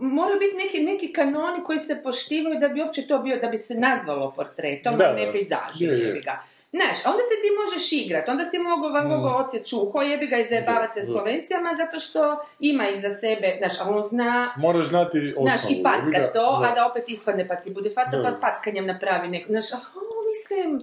moraju 0.00 0.38
biti 0.38 0.56
neki, 0.56 0.82
neki 0.82 1.12
kanoni 1.12 1.64
koji 1.64 1.78
se 1.78 2.00
poštivaju 2.02 2.58
da 2.60 2.68
bi 2.68 2.82
uopće 2.82 3.06
to 3.06 3.18
bio, 3.18 3.38
da 3.40 3.48
bi 3.48 3.58
se 3.58 3.74
nazvalo 3.74 4.32
portretom, 4.36 4.96
Da, 4.96 5.04
a 5.04 5.12
ne 5.12 5.32
Je, 5.80 5.88
je. 5.88 6.22
Znaš, 6.74 7.06
onda 7.06 7.22
se 7.22 7.34
ti 7.36 7.48
možeš 7.60 7.92
igrat, 7.94 8.28
onda 8.28 8.44
si 8.44 8.58
mogao 8.60 8.90
Van 8.90 9.08
Gogh 9.10 9.22
Mm. 9.24 9.34
odsjet 9.34 9.68
čuho, 9.68 10.02
jebi 10.02 10.26
ga 10.26 10.36
i 10.38 10.44
zajebavati 10.44 10.94
se 10.94 11.02
s 11.02 11.08
zato 11.74 11.98
što 11.98 12.20
ima 12.60 12.88
iza 12.88 13.10
sebe, 13.10 13.54
znaš, 13.58 13.80
a 13.80 13.84
on 13.86 14.02
zna 14.04 14.52
Moraš 14.56 14.86
znati 14.86 15.18
osnovu. 15.30 15.48
Znaš, 15.48 15.70
i 15.70 15.82
ga. 16.18 16.32
to, 16.32 16.58
Da. 16.60 16.68
a 16.68 16.74
da 16.74 16.86
opet 16.86 17.04
ispadne 17.08 17.48
pa 17.48 17.56
ti 17.56 17.70
bude 17.70 17.90
faca, 17.90 18.16
pa 18.18 18.30
s 18.30 18.40
packanjem 18.40 18.86
napravi 18.86 19.28
neko. 19.28 19.46
Znaš, 19.48 19.72
aha, 19.72 20.00
mislim, 20.28 20.80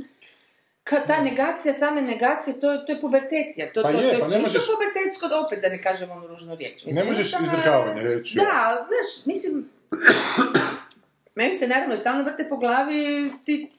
ka, 0.83 0.97
ta 0.97 1.21
negacija, 1.21 1.73
same 1.75 2.01
negacije, 2.03 2.53
to, 2.55 2.77
to 2.77 2.91
je 2.91 3.01
pubertetija. 3.01 3.73
To, 3.73 3.81
Pa 3.83 3.91
to, 3.91 3.97
je, 3.97 4.01
to 4.01 4.07
je 4.09 4.19
pa 4.19 4.25
čisto 4.25 4.41
možeš- 4.41 4.67
pubertetsko, 4.67 5.25
opet 5.37 5.61
da 5.61 5.69
ne 5.69 5.81
kažem 5.81 6.11
onu 6.11 6.27
ružnu 6.27 6.55
riječ. 6.55 6.85
Ne 6.85 7.03
možeš 7.03 7.33
je- 7.33 7.39
izdrkavanje 7.43 8.01
reći. 8.03 8.35
Da, 8.37 8.47
znaš, 8.81 9.25
mislim, 9.25 9.69
meni 11.35 11.55
se 11.55 11.67
naravno 11.67 11.97
stalno 11.97 12.23
vrte 12.23 12.49
po 12.49 12.57
glavi 12.57 13.31
ti, 13.45 13.71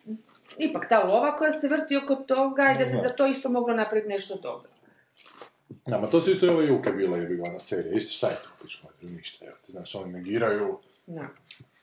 ipak 0.58 0.88
ta 0.88 1.02
lova 1.04 1.36
koja 1.36 1.52
se 1.52 1.68
vrti 1.68 1.96
oko 1.96 2.14
toga 2.14 2.72
i 2.74 2.78
da 2.78 2.86
se 2.86 2.96
za 2.96 3.08
to 3.08 3.26
isto 3.26 3.48
moglo 3.48 3.74
napraviti 3.74 4.08
nešto 4.08 4.34
dobro. 4.34 4.68
Da, 5.86 5.98
ma 5.98 6.06
to 6.06 6.20
su 6.20 6.30
isto 6.30 6.46
i 6.46 6.48
ove 6.48 6.66
Juka 6.66 6.90
bila 6.90 7.16
jebi 7.16 7.36
ga 7.36 7.42
ona 7.50 7.60
serija. 7.60 7.94
Isto 7.94 8.12
šta 8.12 8.28
je 8.28 8.34
to 8.34 8.66
materinu? 8.84 9.16
Ništa, 9.16 9.46
evo 9.46 9.56
ti, 9.66 9.72
znaš, 9.72 9.94
oni 9.94 10.12
negiraju 10.12 10.78
Da. 11.06 11.28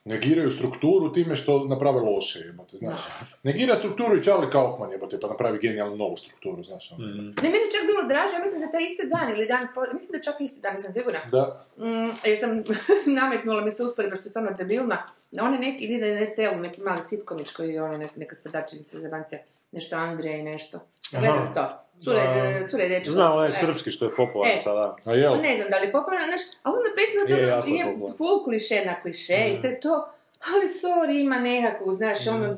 Negiraju 0.09 0.51
strukturu 0.51 1.13
time 1.13 1.35
što 1.35 1.65
naprave 1.65 1.99
loše, 1.99 2.39
jebote, 2.39 2.77
znaš. 2.77 2.99
Negira 3.43 3.75
strukturu 3.75 4.17
i 4.17 4.23
Charlie 4.23 4.51
Kaufman, 4.51 4.91
jebote, 4.91 5.19
pa 5.19 5.27
napravi 5.27 5.59
genijalnu 5.61 5.95
novu 5.95 6.17
strukturu, 6.17 6.63
znaš. 6.63 6.91
ono. 6.91 7.05
Ne, 7.07 7.49
meni 7.53 7.65
je 7.65 7.73
čak 7.75 7.83
bilo 7.91 8.03
draže, 8.07 8.33
ja 8.33 8.41
mislim 8.41 8.61
da 8.61 8.71
taj 8.71 8.83
isti 8.83 9.07
dan 9.07 9.31
ili 9.31 9.45
dan, 9.45 9.67
po, 9.75 9.81
mislim 9.93 10.11
da 10.19 10.23
čak 10.23 10.41
isti 10.41 10.61
dan, 10.61 10.73
nisam 10.73 10.93
sigurna. 10.93 11.19
Da, 11.31 11.65
Mm, 11.77 12.09
jer 12.25 12.37
sam 12.37 12.63
nametnula 13.19 13.61
mi 13.61 13.71
se 13.71 13.83
usporedba 13.83 14.15
što 14.15 14.25
je 14.27 14.29
stvarno 14.29 14.51
debilna. 14.57 14.97
Na 15.31 15.43
one 15.43 15.57
neki, 15.57 15.83
ide 15.85 16.15
na 16.15 16.25
RTL, 16.25 16.61
neki 16.61 16.81
mali 16.81 17.01
sitkomić 17.01 17.51
koji 17.51 17.69
je 17.73 17.83
ono 17.83 17.97
nek, 17.97 18.15
neka 18.15 18.35
sprdačinica 18.35 18.99
za 18.99 19.09
bance, 19.09 19.39
nešto 19.71 19.95
Andrija 19.95 20.37
i 20.37 20.43
nešto. 20.43 20.79
Gledam 21.11 21.51
to. 21.53 21.85
Cure, 21.99 22.19
Da. 22.61 22.67
cure 22.67 22.89
dečko. 22.89 23.11
Znam, 23.11 23.33
onaj 23.33 23.47
E. 23.47 23.51
srpski 23.51 23.91
što 23.91 24.05
je 24.05 24.13
popularan 24.13 24.57
E. 24.57 24.61
sada. 24.61 24.95
a 25.05 25.13
jel? 25.13 25.37
Ne 25.37 25.55
znam 25.55 25.69
da 25.69 25.77
li 25.77 25.85
je 25.85 25.91
popularno, 25.91 26.27
znaš, 26.27 26.41
a 26.63 26.69
onda 26.69 26.89
pet 26.95 27.09
minuta 27.11 27.33
Je, 27.35 27.53
ono, 27.53 27.65
je 27.67 27.85
popularan. 27.85 28.17
full 28.17 28.43
kliše 28.43 28.85
na 28.85 29.01
kliše 29.01 29.47
i 29.47 29.55
sve 29.55 29.79
to, 29.79 30.07
ali 30.47 30.65
sorry, 30.67 31.21
ima 31.21 31.39
nekakvu, 31.41 31.93
znaš, 31.93 32.27
ono, 32.27 32.45
m, 32.45 32.57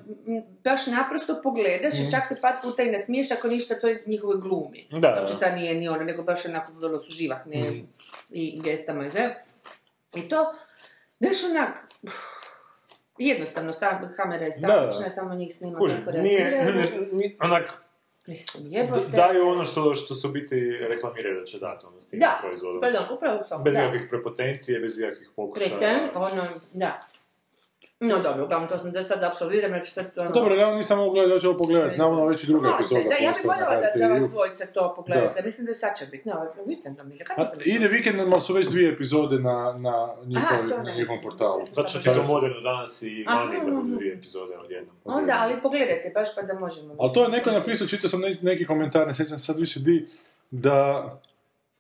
baš 0.63 0.88
naprosto 0.88 1.41
pogledaš 1.43 1.93
i 1.95 2.12
čak 2.12 2.27
se 2.27 2.41
par 2.41 2.53
puta 2.63 2.83
i 2.83 2.91
nasmiješ 2.91 3.31
ako 3.31 3.48
ništa 3.48 3.75
to 3.75 3.88
je 3.88 4.00
njihove 4.05 4.36
glumi. 4.38 4.88
Da, 4.91 5.00
da. 5.01 5.17
Uopće 5.19 5.33
sad 5.36 5.55
nije 5.55 5.74
ni 5.74 5.89
ono, 5.89 6.03
nego 6.03 6.24
baš 6.24 6.45
onako 6.45 6.74
vrlo 6.74 7.00
su 7.00 7.12
živahne 7.12 7.83
i 8.31 8.62
gestama 8.62 9.05
i 9.05 9.12
sve. 9.12 9.43
I 10.15 10.21
to, 10.21 10.53
znaš, 11.19 11.43
onak, 11.45 11.88
jednostavno, 13.19 13.74
sam, 13.74 14.13
kamera 14.15 14.45
je 14.45 14.51
statična, 14.51 15.10
samo 15.10 15.33
njih 15.33 15.55
snima 15.55 15.79
Kuži, 15.79 15.95
nije, 16.13 16.50
reagiraju. 16.50 16.75
ne- 17.01 17.07
ni- 17.13 17.38
onak, 17.39 17.83
Mislim, 18.28 18.68
jebote. 18.68 19.08
daju 19.08 19.48
ono 19.48 19.66
što, 19.66 19.96
što 19.96 20.16
su 20.16 20.30
biti 20.30 20.72
reklamiraju 20.80 21.40
da 21.40 21.46
će 21.46 21.60
dati 21.60 21.86
ono 21.86 22.01
s 22.01 22.10
tim 22.10 22.20
Da, 22.20 22.40
proizvodom. 22.44 22.82
pardon, 22.82 23.04
upravo 23.13 23.44
to. 23.50 23.58
Bez 23.58 23.74
da. 23.74 23.80
ikakvih 23.82 24.01
prepotencije, 24.10 24.80
bez 24.80 25.00
ikakvih 25.00 25.30
pokušaja. 25.36 25.70
Kreten, 25.70 25.98
ono, 26.16 26.44
da. 26.74 27.01
No 28.01 28.20
dobro, 28.20 28.43
uglavnom 28.43 28.70
to 28.70 28.77
sam 28.77 28.91
da 28.91 29.03
sad 29.03 29.24
apsolviram, 29.24 29.72
ja 29.72 29.81
ću 29.81 29.91
sad 29.91 30.05
ono... 30.17 30.31
Dobro, 30.31 30.55
ja 30.55 30.75
nisam 30.75 30.98
mogu 30.98 31.12
gledati, 31.12 31.34
ja 31.34 31.39
ću 31.39 31.50
ovo 31.50 31.58
pogledati, 31.58 31.98
naravno 31.98 32.25
već 32.25 32.43
i 32.43 32.48
druga 32.48 32.70
epizoda. 32.75 33.01
Da, 33.10 33.15
ja 33.15 33.31
bih 33.31 33.46
na 33.46 33.53
voljela 33.53 33.75
da, 33.75 34.08
da 34.08 34.13
vas 34.13 34.29
dvojica 34.29 34.65
to 34.65 34.93
pogledate, 34.96 35.41
mislim 35.41 35.65
da 35.67 35.74
sad 35.74 35.98
će 35.98 36.05
biti, 36.05 36.29
ne, 36.29 36.36
ovo 36.36 36.63
vikendom 36.65 37.12
ili 37.12 37.20
kad 37.20 37.39
A, 37.39 37.46
sam 37.46 37.60
ide 37.65 37.88
vikendom, 37.88 38.34
ali 38.34 38.41
su 38.41 38.53
već 38.53 38.67
dvije 38.67 38.91
epizode 38.91 39.39
na, 39.39 39.75
na, 39.77 40.15
Aha, 40.38 40.84
na 40.84 40.91
njihovom 40.96 41.22
portalu. 41.24 41.62
Zato 41.72 41.88
što 41.88 42.00
ti 42.00 42.05
to 42.05 42.34
moderno 42.34 42.62
danas 42.62 43.01
i 43.01 43.25
Aha, 43.27 43.43
vani 43.43 43.60
da 43.65 43.72
budu 43.72 43.96
dvije 43.96 44.13
epizode 44.13 44.58
odjednom. 44.58 44.96
Onda, 45.05 45.38
ali 45.39 45.62
pogledajte, 45.62 46.12
baš 46.13 46.36
pa 46.36 46.41
da 46.41 46.53
možemo... 46.53 46.96
Ali 47.00 47.13
to 47.13 47.24
je 47.24 47.29
neko 47.29 47.51
napisao, 47.51 47.88
čitao 47.88 48.10
sam 48.10 48.22
neki, 48.41 48.65
komentar, 48.65 49.08
ne 49.08 49.13
sjećam 49.13 49.39
se 49.39 49.46
sad 49.46 49.60
više 49.60 49.79
di, 49.79 50.08
da, 50.51 51.10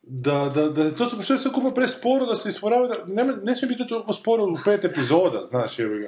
da, 0.03 0.51
da, 0.55 0.69
da 0.69 0.91
to 0.91 1.21
sve 1.21 1.37
se 1.37 1.49
kupa 1.49 1.71
presporo, 1.71 2.25
da 2.25 2.35
se 2.35 2.49
isforava, 2.49 2.95
ne, 3.07 3.23
ne 3.43 3.55
smije 3.55 3.69
biti 3.69 3.87
toliko 3.87 4.13
sporo 4.13 4.43
u 4.43 4.57
pet 4.65 4.83
epizoda, 4.83 5.43
znaš, 5.43 5.79
jebi 5.79 5.99
ga. 5.99 6.07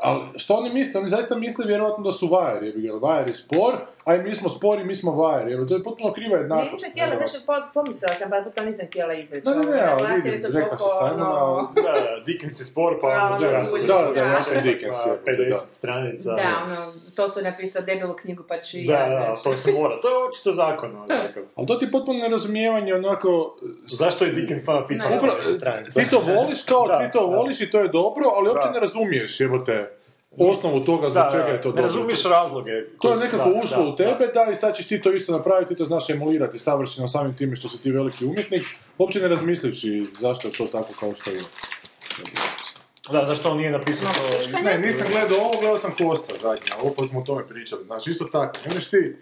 Ali 0.00 0.22
što 0.36 0.54
oni 0.54 0.74
misle? 0.74 1.00
Oni 1.00 1.10
zaista 1.10 1.38
misle 1.38 1.66
vjerojatno 1.66 2.04
da 2.04 2.12
su 2.12 2.28
vajer, 2.28 2.64
jebi 2.64 2.82
ga, 2.82 2.92
vajer 2.92 3.28
je 3.28 3.34
spor, 3.34 3.74
a 4.04 4.14
i 4.14 4.18
mi 4.18 4.34
smo 4.34 4.48
spori, 4.48 4.84
mi 4.84 4.94
smo 4.94 5.12
vajer, 5.12 5.48
jebi, 5.48 5.68
to 5.68 5.74
je 5.74 5.82
potpuno 5.82 6.12
kriva 6.12 6.36
Ne, 6.36 6.42
jednakost. 6.42 6.72
nisam 6.72 6.90
htjela, 6.90 7.16
znači, 7.18 7.46
po, 7.46 7.52
pomislila 7.74 8.14
sam, 8.14 8.30
pa 8.30 8.50
to 8.50 8.62
nisam 8.62 8.86
htjela 8.86 9.14
izreći. 9.14 9.48
Ne, 9.48 9.56
ne, 9.56 9.64
ne, 9.66 9.82
Ovo, 9.84 9.98
ali 10.00 10.14
vidim, 10.14 10.24
jer 10.24 10.34
je 10.34 10.42
to 10.42 10.48
rekla 10.50 10.78
si 10.78 10.84
Simona, 10.98 11.14
ono, 11.34 11.44
ali- 11.44 11.66
Da, 11.76 11.82
da, 11.82 12.22
Dickens 12.22 12.60
je 12.60 12.64
spor, 12.64 12.98
pa 13.00 13.08
Da, 13.08 13.14
ono, 13.16 13.24
ono, 13.26 13.36
da, 13.36 14.12
da, 14.14 14.24
da, 14.54 14.60
Dickens, 14.62 15.06
na 15.06 15.12
je, 15.12 15.18
50 15.28 15.50
da. 15.50 15.58
stranica. 15.70 16.30
Da, 16.32 16.42
ono, 16.64 16.76
to 17.16 17.28
su 17.28 17.42
napisao 17.42 17.82
debelu 17.82 18.14
knjigu, 18.14 18.42
pa 18.44 18.58
ću 18.58 18.78
i 18.78 18.86
Da, 18.86 18.92
ja, 18.94 19.08
da, 19.10 19.24
znaš. 19.26 19.42
to 19.42 19.56
se 19.56 19.72
mora. 19.72 19.94
To 20.02 20.08
je 20.10 20.28
očito 20.28 20.52
zakon. 20.52 20.90
ono, 20.92 21.06
takav. 21.24 21.42
Ali 21.56 21.66
to 21.66 21.74
ti 21.74 21.84
je 21.84 21.90
potpuno 21.90 22.18
nerazumijevanje, 22.18 22.94
onako, 22.94 23.56
Zašto 23.88 24.24
je 24.24 24.32
Dickens 24.32 24.64
to 24.64 24.72
napisao 24.74 25.10
na 25.10 25.16
Upravo, 25.16 25.36
50 25.38 25.56
stranica? 25.56 26.00
ti 26.00 26.10
to 26.10 26.18
voliš 26.28 26.62
kao, 26.62 26.86
Da, 26.88 26.98
ti 26.98 27.12
to 27.12 27.20
da. 27.20 27.36
voliš 27.36 27.60
i 27.60 27.70
to 27.70 27.80
je 27.80 27.88
dobro, 27.90 28.24
ali 28.28 28.48
uopće 28.48 28.66
Da. 28.66 28.72
ne 28.72 28.80
razumiješ, 28.80 29.40
jebote, 29.40 29.96
osnovu 30.38 30.80
toga 30.80 31.08
zbog 31.08 31.22
Da, 31.22 31.30
čega 31.32 31.44
je 31.44 31.62
to 31.62 31.68
ne 31.68 31.72
dobro. 31.72 31.82
razumiješ 31.82 32.24
razloge. 32.24 32.70
To 33.00 33.10
je 33.10 33.16
nekako 33.16 33.50
da, 33.50 33.60
ušlo 33.64 33.82
da, 33.82 33.88
u 33.88 33.96
tebe, 33.96 34.26
da. 34.34 34.52
i 34.52 34.56
sad 34.56 34.76
ćeš 34.76 34.88
ti 34.88 35.02
to 35.02 35.12
isto 35.12 35.32
napraviti, 35.32 35.74
ti 35.74 35.78
to 35.78 35.84
znaš 35.84 36.10
emulirati 36.10 36.58
savršeno 36.58 37.08
samim 37.08 37.36
time 37.36 37.56
što 37.56 37.68
si 37.68 37.82
ti 37.82 37.90
veliki 37.90 38.24
umjetnik, 38.24 38.62
uopće 38.98 39.20
ne 39.20 39.28
razmislivši 39.28 40.04
zašto 40.20 40.48
je 40.48 40.52
to 40.52 40.66
tako 40.66 40.92
kao 41.00 41.14
što 41.14 41.30
je. 41.30 41.40
Da, 43.12 43.26
zašto 43.26 43.50
on 43.50 43.56
nije 43.56 43.70
napisao 43.70 44.10
to... 44.12 44.58
Ne, 44.62 44.78
nisam 44.78 45.06
gledao 45.12 45.38
ovo, 45.38 45.60
gledao 45.60 45.78
sam 45.78 45.94
Kosca 45.98 46.32
zadnje, 46.42 46.66
ali 46.72 46.82
ovo 46.82 46.94
pa 46.98 47.04
smo 47.04 47.20
o 47.20 47.22
tome 47.22 47.48
pričali, 47.48 47.84
znači 47.84 48.10
isto 48.10 48.24
tako, 48.24 48.58
imaš 48.72 48.90
ti, 48.90 49.16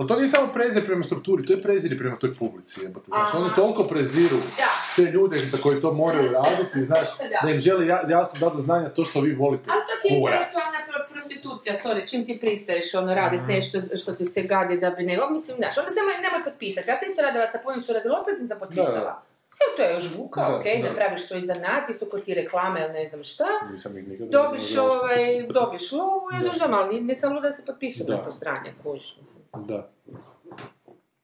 ali 0.00 0.08
to 0.08 0.16
nije 0.16 0.28
samo 0.28 0.46
prezir 0.48 0.86
prema 0.86 1.02
strukturi, 1.02 1.46
to 1.46 1.52
je 1.52 1.62
prezir 1.62 1.98
prema 1.98 2.16
toj 2.16 2.32
publici, 2.34 2.80
jebote, 2.82 3.06
znači 3.06 3.36
oni 3.36 3.50
toliko 3.54 3.84
preziru 3.84 4.36
Da. 4.56 4.70
te 4.96 5.02
ljude 5.02 5.38
za 5.38 5.58
koji 5.58 5.80
to 5.80 5.92
moraju 5.94 6.32
raditi, 6.32 6.84
znaš, 6.84 7.08
Da. 7.18 7.40
da 7.42 7.50
im 7.50 7.58
žele 7.58 7.86
ja, 7.86 8.02
jasno 8.08 8.40
dati 8.40 8.56
do 8.56 8.62
znanja 8.62 8.88
to 8.88 9.04
što 9.04 9.20
vi 9.20 9.32
volite. 9.34 9.64
Ali 9.68 9.80
to 9.80 9.94
ti 10.02 10.08
je 10.08 10.18
intelektualna 10.18 10.80
pro- 10.88 11.06
prostitucija, 11.12 11.74
sorry, 11.74 12.10
čim 12.10 12.26
ti 12.26 12.38
pristaješ 12.40 12.94
ono 12.94 13.14
raditi 13.14 13.44
nešto 13.44 13.78
što 13.96 14.12
ti 14.12 14.24
se 14.24 14.42
gadi 14.42 14.78
da 14.78 14.90
bi 14.90 15.02
nego, 15.02 15.30
mislim, 15.30 15.56
znaš, 15.56 15.78
onda 15.78 15.90
se 15.90 16.00
nemoj, 16.22 16.44
potpisati. 16.44 16.90
Ja 16.90 16.96
sam 16.96 17.08
isto 17.08 17.22
radila 17.22 17.46
sa 17.46 17.58
radi 17.92 18.08
Lopez 18.08 18.36
i 18.44 18.46
sam 18.46 18.58
potpisala. 18.58 19.29
Evo, 19.60 19.76
to 19.76 19.82
je 19.82 19.94
još 19.94 20.02
žbuka, 20.04 20.40
Da, 20.40 20.56
ok, 20.56 20.64
da. 20.64 20.88
napraviš 20.88 21.20
svoj 21.20 21.40
zanat, 21.40 21.88
isto 21.88 22.06
kod 22.06 22.22
ti 22.22 22.34
reklame 22.34 22.80
ili 22.80 22.92
ne 22.92 23.06
znam 23.06 23.22
šta. 23.22 23.44
Nisam 23.70 23.98
ih 23.98 24.08
nikad 24.08 24.28
Dobiš, 24.28 24.76
ovaj, 24.76 25.46
dobiš 25.48 25.92
lovu 25.92 26.22
i 26.34 26.46
odeš 26.46 26.58
doma, 26.58 26.76
ali 26.76 27.00
nisam 27.00 27.32
luda 27.32 27.46
da 27.46 27.52
se 27.52 27.66
potpisuju 27.66 28.06
Da. 28.06 28.16
na 28.16 28.22
to 28.22 28.32
stranje, 28.32 28.72
kužiš, 28.82 29.16
mislim. 29.20 29.44
Da. 29.66 29.90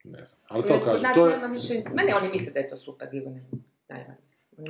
ne 0.04 0.24
znam. 0.24 0.40
Ali 0.48 0.62
to 0.62 0.80
kažem, 0.84 1.10
to 1.14 1.28
je... 1.28 1.48
više... 1.48 1.74
Ma 1.86 2.02
ne, 2.02 2.16
oni 2.16 2.28
misle 2.28 2.52
da 2.52 2.58
je 2.58 2.70
to 2.70 2.76
super, 2.76 3.08
Ivo 3.12 3.30
ne. 3.30 3.44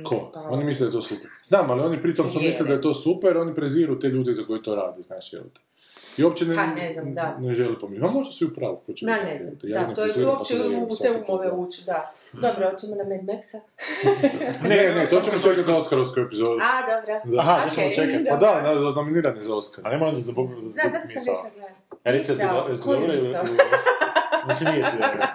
Ko? 0.03 0.31
pa- 0.33 0.41
Oni 0.41 0.63
misle 0.63 0.83
da 0.83 0.89
je 0.89 0.93
to 0.93 1.01
super. 1.01 1.29
Znam, 1.43 1.69
ali 1.69 1.81
oni 1.81 2.01
pritom 2.01 2.27
Je, 2.31 2.47
misle 2.47 2.65
da 2.65 2.73
je 2.73 2.81
to 2.81 2.93
super, 2.93 3.37
oni 3.37 3.55
preziru 3.55 3.99
te 3.99 4.07
ljude 4.07 4.33
za 4.33 4.43
koji 4.43 4.61
to 4.61 4.75
rade, 4.75 5.01
znaš, 5.01 5.33
jel 5.33 5.43
te. 5.43 5.59
I 6.17 6.23
uopće 6.23 6.45
ne, 6.45 6.55
Pa, 6.55 6.65
ne 6.65 6.93
znam, 6.93 7.13
da. 7.13 7.37
ne 7.39 7.53
želi 7.53 7.79
pomiriti. 7.79 8.05
Ma 8.05 8.11
možda 8.11 8.33
su 8.33 8.43
i 8.43 8.47
u 8.47 8.53
pravu, 8.53 8.81
ko 8.85 8.93
će 8.93 9.05
Ma 9.05 9.15
ne 9.15 9.37
znam. 9.37 9.53
Ja 9.63 9.81
da, 9.81 9.87
ne 9.87 9.95
to 9.95 10.05
je 10.05 10.13
pa 10.13 10.29
uopće 10.29 10.55
zajebu 10.55 10.87
u 10.89 10.95
te 10.95 11.11
umove 11.11 11.51
ući, 11.51 11.83
da. 11.85 12.13
Dobro, 12.33 12.69
hoćemo 12.71 12.95
na 12.95 13.03
Mad 13.03 13.21
Maxa? 13.21 13.59
Ne, 14.69 14.95
ne, 14.95 15.07
to 15.07 15.21
ćemo 15.21 15.37
čekati 15.43 15.63
za 15.63 15.75
Oskarovsku 15.75 16.19
epizodu. 16.19 16.59
A, 16.61 16.81
dobra. 16.81 17.21
Da. 17.25 17.39
Aha, 17.39 17.69
to 17.69 17.75
ćemo 17.75 17.93
čekati. 17.93 18.25
Pa 18.29 18.35
da, 18.35 18.61
na, 18.61 18.91
nominirani 18.91 19.43
za 19.43 19.55
Oscar. 19.55 19.87
A 19.87 19.91
nema 19.91 20.05
onda 20.05 20.19
za 20.19 20.33
Bog... 20.33 20.49
Da, 20.55 20.59
zato 20.61 21.07
sam 21.07 21.21
više 21.33 21.49
gledala. 21.55 21.76
Ti 22.03 22.33
koju 22.83 22.99
dobro 22.99 23.13
ili... 23.13 23.35
Znači 24.45 24.65
nije 24.65 24.91
ti 24.91 24.97
dobro. 25.01 25.27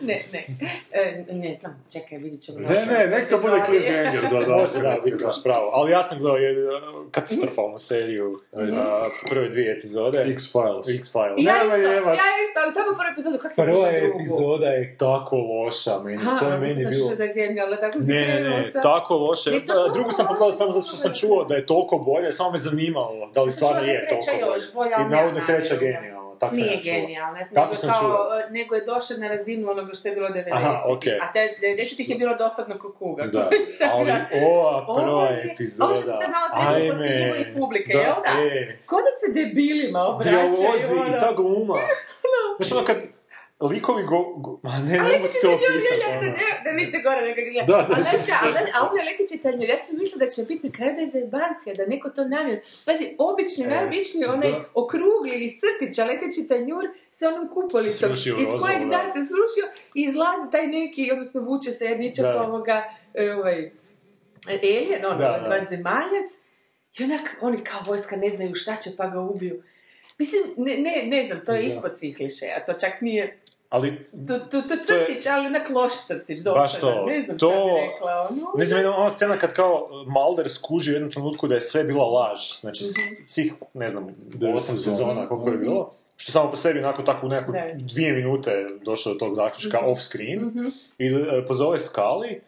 Ne, 0.00 0.22
ne, 0.32 0.44
e, 0.92 1.24
ne 1.30 1.54
znam, 1.54 1.84
čekaj, 1.92 2.18
vidit 2.18 2.40
ćemo. 2.40 2.58
Ne, 2.58 2.86
ne, 2.86 3.06
nek 3.06 3.30
to 3.30 3.38
bude 3.38 3.62
cliffhanger 3.66 4.22
do 4.30 4.52
Može, 4.56 4.78
da, 4.82 4.96
biti 5.04 5.24
baš 5.24 5.42
pravo. 5.42 5.70
Ali 5.72 5.90
ja 5.90 6.02
sam 6.02 6.18
gledao 6.18 6.36
jednu 6.36 6.62
uh, 6.64 7.10
katastrofalnu 7.10 7.78
seriju, 7.78 8.40
uh, 8.52 8.60
prve 9.30 9.48
dvije 9.48 9.76
epizode. 9.78 10.18
X-Files. 10.18 10.86
X-Files. 10.88 11.36
Ja 11.38 11.54
isto, 11.66 11.76
ja 12.22 12.30
isto, 12.46 12.60
ali 12.62 12.72
samo 12.72 12.96
prvu 12.98 13.12
epizodu, 13.12 13.38
kako 13.42 13.54
se 13.54 13.62
Prva 13.62 13.88
epizoda 13.90 14.66
je 14.66 14.96
tako 14.96 15.36
loša, 15.36 15.98
meni. 16.04 16.18
To 16.40 16.48
je 16.48 16.58
meni 16.58 16.84
da 16.84 16.90
bilo... 16.90 17.10
ću 17.10 17.16
da 17.16 17.24
je 17.24 17.34
genijalno, 17.34 17.76
tako 17.76 17.98
si 17.98 18.12
Ne, 18.12 18.26
ne, 18.26 18.40
ne, 18.50 18.72
tako 18.82 19.16
loše. 19.16 19.50
Uh, 19.50 19.94
Drugu 19.94 20.10
sam 20.12 20.26
pogledao 20.26 20.52
samo 20.52 20.72
zato 20.72 20.86
što 20.86 20.96
sam 20.96 21.12
čuo 21.14 21.44
da 21.44 21.54
je 21.54 21.66
toliko 21.66 21.98
bolje, 21.98 22.32
samo 22.32 22.50
me 22.50 22.58
zanimalo 22.58 23.30
da 23.34 23.42
li 23.42 23.52
stvarno 23.52 23.80
da 23.80 23.90
je 23.90 24.08
toliko 24.08 24.46
bolje. 24.74 24.92
ali 24.96 25.06
I 25.06 25.08
navodno 25.08 25.40
treća 25.46 25.74
namjeru, 25.74 25.74
da. 25.74 25.80
genijalna, 25.80 25.91
tako 26.42 26.54
sam 26.54 26.62
Nije 26.62 26.72
ja 26.72 26.82
čuo. 26.82 26.92
genijalna, 26.92 27.38
ne 27.38 27.44
znam, 27.44 27.64
nego, 27.64 27.98
kao, 28.00 28.26
e, 28.38 28.50
nego 28.50 28.74
je 28.74 28.84
došao 28.84 29.16
na 29.18 29.28
razinu 29.28 29.70
onoga 29.70 29.92
što 29.92 30.08
je 30.08 30.14
bilo 30.14 30.28
90 30.28 30.52
Aha, 30.52 30.72
okej. 30.88 31.18
A 31.22 31.32
te 31.32 31.40
90-ih 31.62 32.08
je 32.10 32.16
bilo 32.16 32.34
dosadno 32.36 32.78
ko 32.78 32.92
kuga. 32.92 33.24
Da, 33.26 33.50
Ali 33.92 34.10
ova 34.46 34.84
Ovo 34.88 34.94
prva 34.94 35.28
epizoda... 35.52 35.84
Ovo 35.86 35.94
što 35.94 36.04
se 36.04 36.26
malo 36.28 36.46
treba 36.52 36.94
posiljivo 36.94 37.36
i 37.36 37.58
publike, 37.58 37.92
jel 37.92 38.14
da? 38.24 38.30
E, 38.42 38.78
Ko 38.86 38.96
da 38.96 39.12
se 39.20 39.26
debilima 39.38 40.00
obraćaju, 40.02 40.50
dijalozi 40.50 40.94
ono. 41.00 41.16
i 41.16 41.20
ta 41.20 41.32
gluma. 41.32 41.78
Znaš 42.56 42.72
ono 42.72 42.84
kad 42.84 42.96
likovi 43.66 44.02
go... 44.04 44.18
go 44.36 44.60
ma 44.62 44.78
ne, 44.78 44.92
ne 44.92 44.98
mogu 45.02 45.28
to 45.42 45.48
opisati. 45.54 46.02
ono. 46.08 46.32
da 46.64 46.70
vidite 46.70 46.98
gore 46.98 47.20
nego 47.22 47.40
gleda. 47.52 47.66
Da, 47.72 47.78
da. 47.88 47.94
Ali 47.94 48.02
znaš 48.10 48.22
šta, 48.22 48.38
ali, 48.42 48.54
ali 48.74 48.88
on 48.90 48.96
je 48.98 49.04
Lekić 49.04 49.30
je 49.32 49.38
taj, 49.42 49.52
ja 49.72 49.78
sam 49.78 49.96
mislila 49.98 50.24
da 50.24 50.30
će 50.30 50.42
biti 50.48 50.66
na 50.66 50.72
kraju 50.72 50.92
da 50.94 51.00
je 51.00 51.10
zajebancija, 51.16 51.74
da 51.74 51.86
neko 51.86 52.08
to 52.10 52.24
namjer. 52.24 52.60
Pazi, 52.86 53.04
obični, 53.18 53.64
E, 53.64 53.68
najobičniji, 53.68 54.24
onaj 54.36 54.50
da. 54.50 54.64
okrugli 54.74 55.36
i 55.44 55.48
srtić, 55.60 55.98
a 55.98 56.04
Lekić 56.04 56.38
je 56.38 56.48
tanjur 56.48 56.84
sa 57.10 57.28
onom 57.28 57.48
kupolicom. 57.54 58.08
Srušio 58.08 58.36
iz 58.40 58.48
kojeg, 58.60 58.80
da, 58.82 59.00
da. 59.02 59.08
se 59.14 59.20
srušio 59.30 59.66
i 59.94 60.00
izlazi 60.08 60.46
taj 60.52 60.66
neki, 60.66 61.10
odnosno 61.12 61.40
vuče 61.40 61.70
se 61.70 61.84
jedničak 61.84 62.26
ovoga, 62.46 62.76
e, 63.14 63.32
ovaj, 63.34 63.70
alien, 64.48 65.04
ono, 65.06 65.18
Da, 65.18 65.38
da. 65.42 65.48
vanzemaljac. 65.48 66.30
I 66.98 67.04
onak, 67.04 67.36
oni 67.40 67.64
kao 67.64 67.80
vojska 67.86 68.16
ne 68.16 68.30
znaju 68.30 68.54
šta 68.54 68.76
će 68.76 68.90
pa 68.96 69.06
ga 69.06 69.20
ubiju. 69.20 69.62
Mislim, 70.18 70.42
ne, 70.56 70.76
ne, 70.76 71.02
ne 71.06 71.26
znam, 71.26 71.44
to 71.44 71.52
je 71.52 71.66
ispod 71.66 71.98
svih 71.98 72.16
klišeja, 72.16 72.64
to 72.64 72.72
čak 72.72 73.00
nije 73.00 73.36
Ali 73.72 74.06
to, 74.28 74.38
to, 74.40 74.62
to 74.62 74.68
To 74.78 74.92
je- 74.92 75.06
crtić, 75.06 75.26
ali 75.26 75.46
onak 75.46 75.70
loš 75.70 75.92
crtić, 76.06 76.38
Baš 76.44 76.72
dosadan. 76.72 76.94
to. 76.94 77.06
Ne 77.06 77.22
znam 77.22 77.38
To- 77.38 77.50
šta 77.50 77.64
bi 77.64 77.80
rekla, 77.82 78.28
ono. 78.30 78.40
Ne 78.56 78.64
znam, 78.64 78.78
jedna 78.78 78.96
ona 78.96 79.10
scena 79.10 79.36
kad 79.36 79.52
kao 79.52 79.88
Mulder 80.06 80.50
skuži 80.50 80.90
u 80.90 80.94
jednom 80.94 81.10
trenutku 81.10 81.48
da 81.48 81.54
je 81.54 81.60
sve 81.62 81.84
bila 81.84 82.04
laž. 82.06 82.40
Znači, 82.60 82.84
Mhm. 82.84 82.92
svih, 83.28 83.52
ne 83.74 83.90
znam, 83.90 84.08
osam 84.54 84.76
sezona. 84.76 84.96
sezona, 84.96 85.28
koliko 85.28 85.50
je 85.50 85.56
bilo. 85.58 85.90
Što 86.16 86.32
samo 86.32 86.50
po 86.50 86.56
sebi, 86.56 86.78
onako 86.78 87.02
tako 87.02 87.26
u 87.26 87.30
neku 87.30 87.52
Da. 87.52 87.62
dvije 87.74 88.12
minute 88.12 88.50
došlo 88.82 89.12
do 89.12 89.18
tog 89.18 89.34
zaključka 89.34 89.80
Mhm. 89.80 89.90
off 89.90 90.00
screen. 90.02 90.40
I 90.98 91.06
e, 91.06 91.46
pozove 91.48 91.78
Skali. 91.78 92.40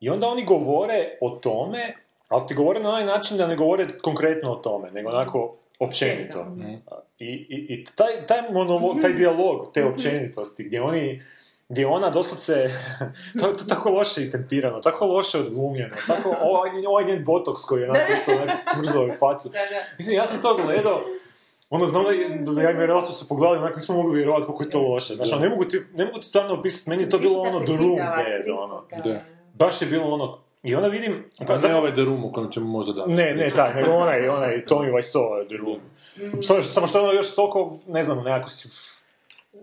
I 0.00 0.10
onda 0.10 0.26
oni 0.28 0.44
govore 0.44 1.18
o 1.20 1.30
tome, 1.30 1.94
ali 2.28 2.42
ti 2.48 2.54
govore 2.54 2.80
na 2.80 2.88
onaj 2.88 3.04
način 3.06 3.36
da 3.36 3.46
ne 3.46 3.56
govore 3.56 3.86
konkretno 3.98 4.52
o 4.52 4.56
tome, 4.56 4.90
nego 4.90 5.10
onako 5.10 5.54
općenito. 5.78 6.46
I, 7.18 7.26
i, 7.26 7.66
i 7.68 7.84
taj, 7.84 8.26
taj, 8.26 8.52
monolog, 8.52 9.00
taj 9.02 9.12
dijalog, 9.12 9.70
te 9.74 9.84
općenitosti, 9.84 10.64
gdje 10.64 10.82
oni 10.82 11.22
gdje 11.68 11.86
ona 11.86 12.10
doslovce, 12.10 12.52
to 13.40 13.48
je 13.48 13.56
to 13.56 13.64
tako 13.64 13.90
loše 13.90 14.24
i 14.24 14.30
tempirano, 14.30 14.80
tako 14.80 15.06
loše 15.06 15.38
odglumljeno, 15.38 15.96
tako 16.06 16.36
ovaj, 16.42 16.70
ovaj 16.88 17.04
njen 17.04 17.24
botoks 17.24 17.62
koji 17.62 17.82
je 17.82 17.90
onako 17.90 18.12
isto 18.12 18.32
smrzao 18.74 19.08
i 19.08 19.12
facu. 19.18 19.48
Da, 19.48 19.58
da. 19.58 19.80
Mislim, 19.98 20.16
ja 20.16 20.26
sam 20.26 20.42
to 20.42 20.56
gledao, 20.64 21.04
ono, 21.70 21.86
znam 21.86 22.04
da, 22.44 22.52
da 22.52 22.62
ja 22.62 22.70
i 22.70 22.74
Mirela 22.74 23.02
smo 23.02 23.14
se 23.14 23.28
pogledali, 23.28 23.58
onako 23.58 23.76
nismo 23.76 23.94
mogli 23.94 24.16
vjerovati 24.16 24.46
koliko 24.46 24.64
je 24.64 24.70
to 24.70 24.82
loše. 24.82 25.14
Znači, 25.14 25.32
ono, 25.32 25.42
ne 25.42 25.48
mogu 25.48 25.64
ti, 25.64 25.80
ne 25.94 26.04
mogu 26.04 26.18
ti 26.18 26.26
stvarno 26.26 26.54
opisati, 26.54 26.90
meni 26.90 27.02
je 27.02 27.10
to 27.10 27.18
bilo 27.18 27.40
ono 27.40 27.60
The 27.64 27.76
Room 27.76 27.96
bad, 27.96 28.58
ono. 28.58 28.84
Baš 29.54 29.82
je 29.82 29.88
bilo 29.88 30.14
ono, 30.14 30.38
i 30.64 30.74
onda 30.74 30.88
vidim... 30.88 31.24
Pa 31.46 31.58
ne 31.58 31.74
ovaj 31.74 31.92
The 31.92 32.04
Room 32.04 32.24
o 32.24 32.32
kojem 32.32 32.50
ćemo 32.50 32.66
možda 32.66 32.92
danas. 32.92 33.18
Ne, 33.18 33.34
ne, 33.34 33.50
taj, 33.50 33.74
nego 33.74 33.92
onaj, 33.92 34.28
onaj 34.28 34.64
Tommy 34.66 34.92
Wiseau, 34.92 35.46
The 35.46 35.56
Room. 35.56 35.80
Samo, 36.42 36.62
samo 36.62 36.86
što 36.86 36.98
je 36.98 37.04
ono 37.04 37.12
još 37.12 37.34
toliko, 37.34 37.78
ne 37.86 38.04
znam, 38.04 38.24
nekako 38.24 38.48
si... 38.48 38.68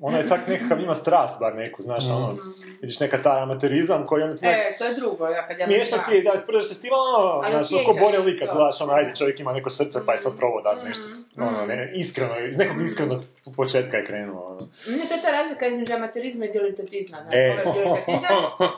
Ona 0.01 0.17
je 0.17 0.27
tak 0.27 0.47
nekakav, 0.47 0.81
ima 0.81 0.95
strast 0.95 1.39
bar 1.39 1.55
neku, 1.55 1.83
znaš, 1.83 2.03
ono, 2.09 2.35
vidiš 2.81 2.99
neka 2.99 3.21
taj 3.21 3.41
amaterizam 3.41 4.05
koji 4.07 4.23
on... 4.23 4.37
E, 4.41 4.75
to 4.77 4.85
je 4.85 4.95
drugo, 4.95 5.27
ja 5.27 5.47
kad 5.47 5.59
ja 5.59 5.65
Smiješno 5.65 5.97
ti 6.09 6.15
je, 6.15 6.21
da, 6.21 6.37
sprdaš 6.37 6.67
se 6.67 6.73
s 6.73 6.81
tim, 6.81 6.91
ono, 6.93 7.43
znaš, 7.49 7.71
ono, 7.71 7.83
ko 7.85 7.99
bolje 7.99 8.19
lika, 8.19 8.45
gledaš, 8.53 8.81
ono, 8.81 8.93
ajde, 8.93 9.15
čovjek 9.15 9.39
ima 9.39 9.53
neko 9.53 9.69
srce, 9.69 9.99
pa 10.05 10.11
je 10.11 10.17
sad 10.17 10.37
probao 10.37 10.61
dat 10.61 10.77
nešto, 10.87 11.03
Mm. 11.35 11.41
ono, 11.43 11.65
ne, 11.65 11.91
iskreno, 11.95 12.39
iz 12.39 12.57
nekog 12.57 12.81
iskrenog 12.81 13.23
početka 13.55 13.97
je 13.97 14.05
krenuo, 14.05 14.45
ono. 14.45 14.59
Ne, 14.87 15.05
to 15.07 15.13
je 15.13 15.21
ta 15.21 15.31
razlika 15.31 15.67
između 15.67 15.93
amaterizma 15.93 16.45
i 16.45 16.51
diletantizma. 16.51 17.17
Znači, 17.21 17.37
E. 17.37 17.51
ovo 17.65 17.79
je 17.79 17.83
diletantizam, 17.85 18.35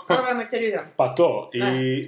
ovo 0.10 0.28
je 0.28 0.32
amaterizam. 0.32 0.86
Pa 0.96 1.16
to, 1.16 1.50
i 1.54 1.62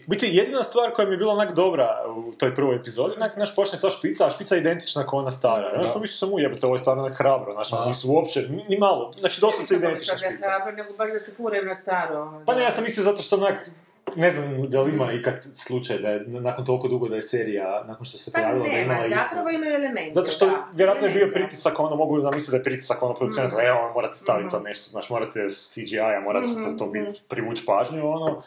u 0.07 0.09
biti 0.09 0.29
jedina 0.31 0.63
stvar 0.63 0.91
koja 0.93 1.07
mi 1.07 1.13
je 1.13 1.17
bila 1.17 1.33
onak 1.33 1.53
dobra 1.53 1.97
u 2.27 2.31
toj 2.31 2.55
prvoj 2.55 2.75
epizodi, 2.75 3.13
onak, 3.17 3.37
naš 3.37 3.55
počne 3.55 3.79
ta 3.79 3.89
špica, 3.89 4.27
a 4.27 4.29
špica 4.29 4.55
je 4.55 4.61
identična 4.61 5.03
kao 5.07 5.19
ona 5.19 5.31
stara. 5.31 5.71
Onako 5.77 5.99
mislio 5.99 6.17
sam 6.17 6.33
ujebate, 6.33 6.65
ovo 6.65 6.75
je 6.75 6.79
stvarno 6.79 7.09
hrabro, 7.13 7.53
znaš, 7.53 7.73
ono, 7.73 7.85
nisu 7.85 8.11
uopće, 8.11 8.41
ni, 8.49 8.65
ni 8.69 8.77
malo, 8.97 9.11
znači 9.13 9.41
doslovce 9.41 9.75
identična 9.75 10.13
Sad 10.13 10.21
je 10.21 10.29
špica. 10.29 10.47
hrabro, 10.47 10.71
nego 10.73 10.89
baš 10.97 11.11
da 11.11 11.19
se 11.19 11.31
furaju 11.33 11.65
na 11.65 11.75
staro. 11.75 12.21
ono, 12.21 12.43
Pa 12.45 12.53
da. 12.53 12.59
ne, 12.59 12.63
ja 12.63 12.71
sam 12.71 12.83
mislio 12.83 13.03
zato 13.03 13.21
što 13.21 13.35
onak, 13.37 13.69
ne 14.15 14.31
znam 14.31 14.69
da 14.69 14.81
li 14.81 14.91
ima 14.91 15.11
ikad 15.11 15.35
slučaj 15.55 15.97
da 15.97 16.09
je 16.09 16.19
nakon 16.21 16.65
toliko 16.65 16.87
dugo 16.87 17.07
da 17.07 17.15
je 17.15 17.21
serija, 17.23 17.83
nakon 17.83 18.05
što 18.05 18.17
se 18.17 18.31
Pa 18.31 18.35
pojavila 18.35 18.65
da 18.65 18.71
nema, 18.71 18.83
imala 18.85 19.05
istu. 19.05 19.19
zapravo 19.21 19.49
imaju 19.49 19.75
elemente. 19.75 20.11
Zato 20.13 20.31
što 20.31 20.45
da. 20.45 20.65
vjerojatno 20.73 21.07
je 21.07 21.13
bio 21.13 21.21
Elemente. 21.21 21.39
pritisak, 21.39 21.79
ono 21.79 21.95
mogu 21.95 22.21
da 22.21 22.31
misle 22.31 22.51
da 22.51 22.57
je 22.57 22.63
pritisak 22.63 23.03
ono 23.03 23.13
producenta, 23.13 23.57
Mhm. 23.57 23.65
evo 23.67 23.91
morate 23.93 24.17
staviti 24.17 24.49
sad 24.49 24.63
nešto, 24.63 24.89
znaš, 24.89 25.09
morate 25.09 25.39
CGI-a, 25.49 26.21
morate 26.21 26.47
Mhm, 26.49 26.77
to 26.77 26.85
biti, 26.87 27.05
mhm. 27.05 27.15
privući 27.29 27.63
pažnju, 27.65 28.09
ono, 28.09 28.41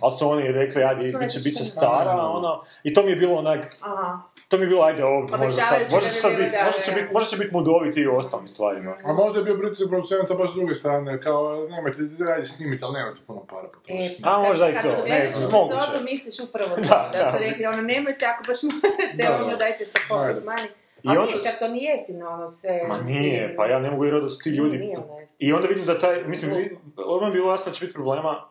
ali 0.00 0.12
su 0.12 0.28
oni 0.28 0.52
rekli, 0.52 0.84
ajde, 0.84 1.18
bit 1.18 1.30
će, 1.30 1.40
bit 1.40 1.56
će 1.56 1.64
stara, 1.66 2.04
da. 2.06 2.22
ono, 2.22 2.62
i 2.82 2.94
to 2.94 3.02
mi 3.02 3.10
je 3.10 3.16
bilo 3.16 3.34
onak, 3.36 3.76
Aha. 3.80 4.18
To 4.50 4.58
mi 4.58 4.64
je 4.64 4.68
bilo, 4.68 4.82
ajde, 4.82 5.04
ovo, 5.04 5.20
možda 5.20 5.62
sad, 5.62 5.78
možda 5.82 5.96
da 6.00 6.14
će 6.14 6.20
sad 6.20 6.36
biti, 6.36 6.50
da, 6.50 6.64
možda 6.64 6.82
će 6.82 6.92
biti, 6.92 7.12
možda 7.12 7.30
će 7.30 7.36
biti 7.36 7.52
mudoviti 7.52 8.00
i 8.00 8.08
u 8.08 8.16
ostalim 8.16 8.48
stvarima. 8.48 8.94
A 9.04 9.12
možda 9.14 9.38
je 9.38 9.44
bio 9.44 9.56
pritisak 9.56 9.88
producenta 9.88 10.34
baš 10.34 10.50
s 10.50 10.54
druge 10.54 10.74
strane, 10.74 11.20
kao 11.20 11.66
nemojte, 11.68 11.98
ajde 12.34 12.46
snimite, 12.46 12.84
ali 12.84 12.94
nemojte 12.94 13.20
puno 13.26 13.40
para 13.42 13.66
E, 13.66 13.70
potrošiti. 13.70 14.22
A, 14.24 14.38
možda 14.38 14.68
i 14.68 14.72
kad 14.72 14.82
to, 14.82 15.04
ne 15.08 15.26
znam, 15.26 15.50
moguće. 15.52 15.76
epizodu, 15.78 16.04
misliš 16.04 16.40
upravo 16.40 16.70
to, 16.76 16.82
Da, 16.82 17.10
da, 17.14 17.32
su 17.32 17.38
rekli, 17.38 17.66
ono, 17.66 17.82
nemojte, 17.84 18.26
ako 18.26 18.42
baš 18.46 18.58
morate, 18.72 19.04
Da, 19.14 19.36
ono, 19.36 19.50
da. 19.50 19.56
dajte 19.56 19.84
sa 19.84 19.98
pocket 20.08 20.44
money. 20.44 20.66
I 21.02 21.08
Ali 21.08 21.18
onda- 21.18 21.30
nije, 21.30 21.42
čak 21.42 21.58
to 21.58 21.68
nije 21.68 21.90
jeftino, 21.92 22.28
ono, 22.28 22.48
sve... 22.48 22.84
Ma 22.88 22.98
nije, 22.98 23.56
pa 23.56 23.66
ja 23.66 23.78
ne 23.78 23.90
mogu 23.90 24.02
vjerovati 24.02 24.24
da 24.24 24.28
su 24.28 24.38
ti 24.38 24.50
ljudi... 24.50 24.78
Nije, 24.78 24.96
ono 24.98 25.18
jeftino. 25.18 25.36
I 25.38 25.52
onda 25.52 25.68
vidim 25.68 25.84
da 25.84 25.98
taj, 25.98 26.24
mislim, 26.24 26.50
odmah 26.98 27.28
je 27.28 27.32
bilo 27.32 27.50
jasno 27.50 27.70
da 27.70 27.74
će 27.74 27.84
biti 27.84 27.94
problema 27.94 28.48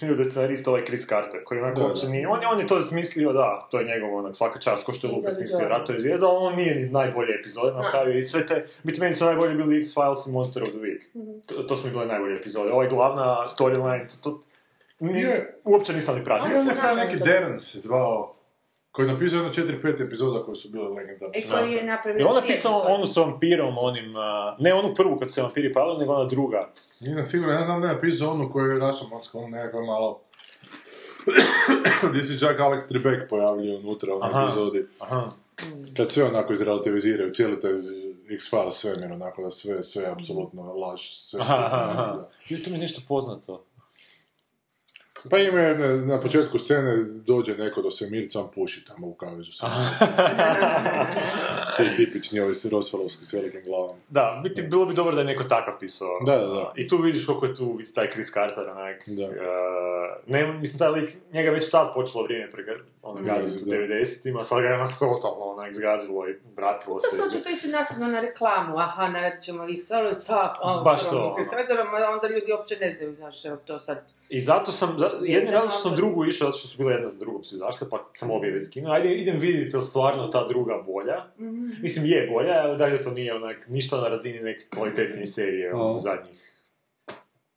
vidio 0.00 0.16
da 0.16 0.22
je 0.22 0.30
scenarist 0.30 0.68
ovaj 0.68 0.84
Chris 0.84 1.06
Carter, 1.06 1.44
koji 1.44 1.60
onako 1.60 1.80
uopće 1.82 2.08
nije, 2.08 2.28
on, 2.28 2.42
je- 2.42 2.48
on 2.48 2.60
je 2.60 2.66
to 2.66 2.82
smislio, 2.82 3.32
da, 3.32 3.68
to 3.70 3.78
je 3.78 3.84
njegov 3.86 4.14
onak 4.16 4.36
svaka 4.36 4.60
čast, 4.60 4.84
ko 4.84 4.92
što 4.92 5.06
je 5.06 5.12
I 5.12 5.16
Lucas 5.16 5.34
da 5.34 5.38
bi 5.38 5.42
mislio, 5.42 5.58
dobro. 5.58 5.74
Rato 5.74 5.92
je 5.92 6.00
zvijezda, 6.00 6.26
ali 6.26 6.36
on 6.38 6.56
nije 6.56 6.74
ni 6.74 6.88
najbolje 6.90 7.34
epizode 7.34 7.72
napravio 7.72 8.18
i 8.18 8.24
sve 8.24 8.46
te, 8.46 8.66
biti 8.82 9.00
meni 9.00 9.14
su 9.14 9.24
najbolje 9.24 9.54
bili 9.54 9.76
X-Files 9.76 10.26
i 10.26 10.32
Monster 10.32 10.62
of 10.62 10.68
the 10.68 10.78
Week. 10.78 11.00
Mhm. 11.14 11.38
To, 11.40 11.62
to 11.62 11.76
su 11.76 11.86
mi 11.86 11.92
bile 11.92 12.06
najbolje 12.06 12.36
epizode. 12.36 12.72
Ovaj 12.72 12.88
glavna 12.88 13.24
storyline, 13.48 14.06
to, 14.08 14.30
to 14.30 14.40
ni- 15.00 15.20
Je. 15.20 15.60
uopće 15.64 15.92
nisam 15.92 16.18
ni 16.18 16.24
pratio. 16.24 16.44
Ali 16.46 16.58
on 16.60 16.66
je 16.90 17.04
neki 17.06 17.16
Darren 17.18 17.60
se 17.60 17.78
zvao, 17.78 18.34
koji 18.92 19.06
je 19.06 19.12
napisao 19.12 19.36
jedno 19.36 19.52
4-5 19.52 20.06
epizoda 20.06 20.44
koje 20.44 20.56
su 20.56 20.68
bile 20.68 20.88
legendarne. 20.88 21.38
I 21.38 21.42
koji 21.50 21.72
je 21.72 21.84
napravio... 21.84 22.20
Je 22.20 22.26
on 22.26 22.34
napisao 22.34 22.84
onu 22.88 23.06
s 23.06 23.16
vampirom, 23.16 23.78
onim, 23.78 24.14
ne 24.58 24.74
onu 24.74 24.94
prvu 24.94 25.18
kad 25.18 25.32
se 25.32 25.42
vampiri 25.42 25.72
pali, 25.72 25.98
nego 25.98 26.12
ona 26.14 26.24
druga. 26.24 26.70
Nisam 27.00 27.22
siguran, 27.22 27.56
ja 27.56 27.62
znam 27.62 27.80
da 27.80 27.88
je 27.88 27.94
napisao 27.94 28.32
onu 28.32 28.50
koju 28.52 28.72
je 28.72 28.78
Rašamonska, 28.78 29.38
ono 29.38 29.48
nekako 29.48 29.82
malo... 29.82 30.20
Gdje 32.10 32.22
se 32.22 32.38
čak 32.38 32.58
Alex 32.58 32.88
Trebek 32.88 33.28
pojavljuje 33.28 33.78
unutra 33.78 34.14
u 34.14 34.20
Aha. 34.22 34.44
epizodi. 34.44 34.86
Aha. 34.98 35.30
Kad 35.96 36.10
sve 36.10 36.24
onako 36.24 36.52
izrelativiziraju, 36.52 37.32
cijeli 37.32 37.60
taj 37.60 37.72
X-Files 38.28 38.70
svemir, 38.70 39.12
onako 39.12 39.42
da 39.42 39.50
sve, 39.50 39.84
sve 39.84 40.02
je 40.02 40.10
apsolutno 40.10 40.62
laž, 40.62 41.00
sve 41.00 41.40
Aha, 41.42 41.54
aha, 41.54 41.90
aha. 41.90 42.12
da. 42.16 42.30
Jo, 42.48 42.58
to 42.64 42.70
mi 42.70 42.76
je 42.76 42.80
nešto 42.80 43.02
poznato. 43.08 43.64
Pa 45.30 45.38
ima 45.38 45.60
jedne, 45.60 45.88
na 45.88 46.18
početku 46.18 46.58
scene 46.58 47.04
dođe 47.04 47.56
neko 47.56 47.82
do 47.82 47.90
svemirca, 47.90 48.40
on 48.40 48.48
puši 48.54 48.84
tamo 48.84 49.06
u 49.06 49.14
kavezu. 49.14 49.50
Ti 51.76 51.96
tipični 51.96 52.40
ovi 52.40 52.54
Roswellovski 52.54 53.24
s 53.24 53.32
velikim 53.32 53.62
glavom. 53.64 53.96
Da, 54.08 54.40
biti, 54.44 54.62
bilo 54.62 54.86
bi 54.86 54.94
dobro 54.94 55.14
da 55.14 55.20
je 55.20 55.26
neko 55.26 55.44
takav 55.44 55.74
pisao. 55.80 56.08
Da, 56.26 56.36
da, 56.36 56.46
da. 56.46 56.72
I 56.76 56.88
tu 56.88 56.96
vidiš 56.96 57.26
koliko 57.26 57.46
je 57.46 57.54
tu 57.54 57.74
biti 57.78 57.92
taj 57.92 58.10
Chris 58.10 58.32
Carter, 58.32 58.68
onak. 58.68 59.02
Da. 59.06 59.22
eh, 59.22 59.28
ne, 60.26 60.52
mislim, 60.52 60.78
taj 60.78 60.90
lik, 60.90 61.16
njega 61.32 61.50
već 61.50 61.70
tad 61.70 61.94
počelo 61.94 62.24
vrijeme 62.24 62.50
on 63.02 63.22
Mm. 63.22 63.24
gaziti 63.24 63.62
u 63.62 63.66
Da. 63.66 63.72
90-ima, 63.72 64.44
sad 64.44 64.62
ga 64.62 64.68
je 64.68 64.74
onak 64.74 64.92
totalno 64.98 65.44
onak 65.44 65.74
zgazilo 65.74 66.28
i 66.28 66.34
vratilo 66.56 66.94
To 66.94 67.00
se. 67.00 67.16
su 67.16 67.22
očito 67.28 67.48
išli 67.50 67.70
nastavno 67.70 68.06
na 68.06 68.20
reklamu, 68.20 68.78
aha, 68.78 69.08
naradit 69.08 69.42
ćemo 69.42 69.68
ih 69.68 69.82
sve, 69.82 70.14
sa, 70.14 70.34
a, 70.62 70.82
Baš 70.84 71.02
to, 71.02 71.08
ono, 71.10 71.26
ono. 71.26 71.34
Onda 72.12 72.28
ljudi 72.28 72.52
uopće 72.52 72.76
ne 72.76 72.90
znaju, 72.90 73.14
znaš, 73.14 73.44
evo 73.44 73.56
to 73.58 73.78
sad. 73.78 73.98
I 74.28 74.40
zato 74.40 74.72
sam, 74.72 74.96
jedni 75.22 75.50
razlog 75.50 75.72
što 75.72 75.80
sam 75.80 75.96
drugu 75.96 76.24
išao, 76.24 76.46
zato 76.46 76.58
što 76.58 76.68
su 76.68 76.78
bile 76.78 76.92
jedna 76.92 77.08
za 77.08 77.18
drugom 77.18 77.44
svi 77.44 77.58
zašle, 77.58 77.90
pa 77.90 78.08
sam 78.12 78.30
obje 78.30 78.50
već 78.50 78.66
skinuo. 78.66 78.92
Ajde, 78.92 79.14
idem 79.14 79.38
vidjeti 79.38 79.70
je 79.70 79.76
li 79.76 79.82
stvarno 79.82 80.26
ta 80.26 80.46
druga 80.46 80.82
bolja. 80.86 81.24
Mhm. 81.40 81.66
Mislim, 81.82 82.06
je 82.06 82.30
bolja, 82.32 82.54
ali 82.54 82.78
dalje 82.78 83.02
to 83.02 83.10
nije 83.10 83.34
onak, 83.34 83.68
ništa 83.68 83.96
na 83.96 84.08
razini 84.08 84.40
neke 84.40 84.64
kvalitetnije 84.66 85.26
serije 85.26 85.70
A. 85.70 85.76
ono, 85.76 86.00
zadnjih. 86.00 86.57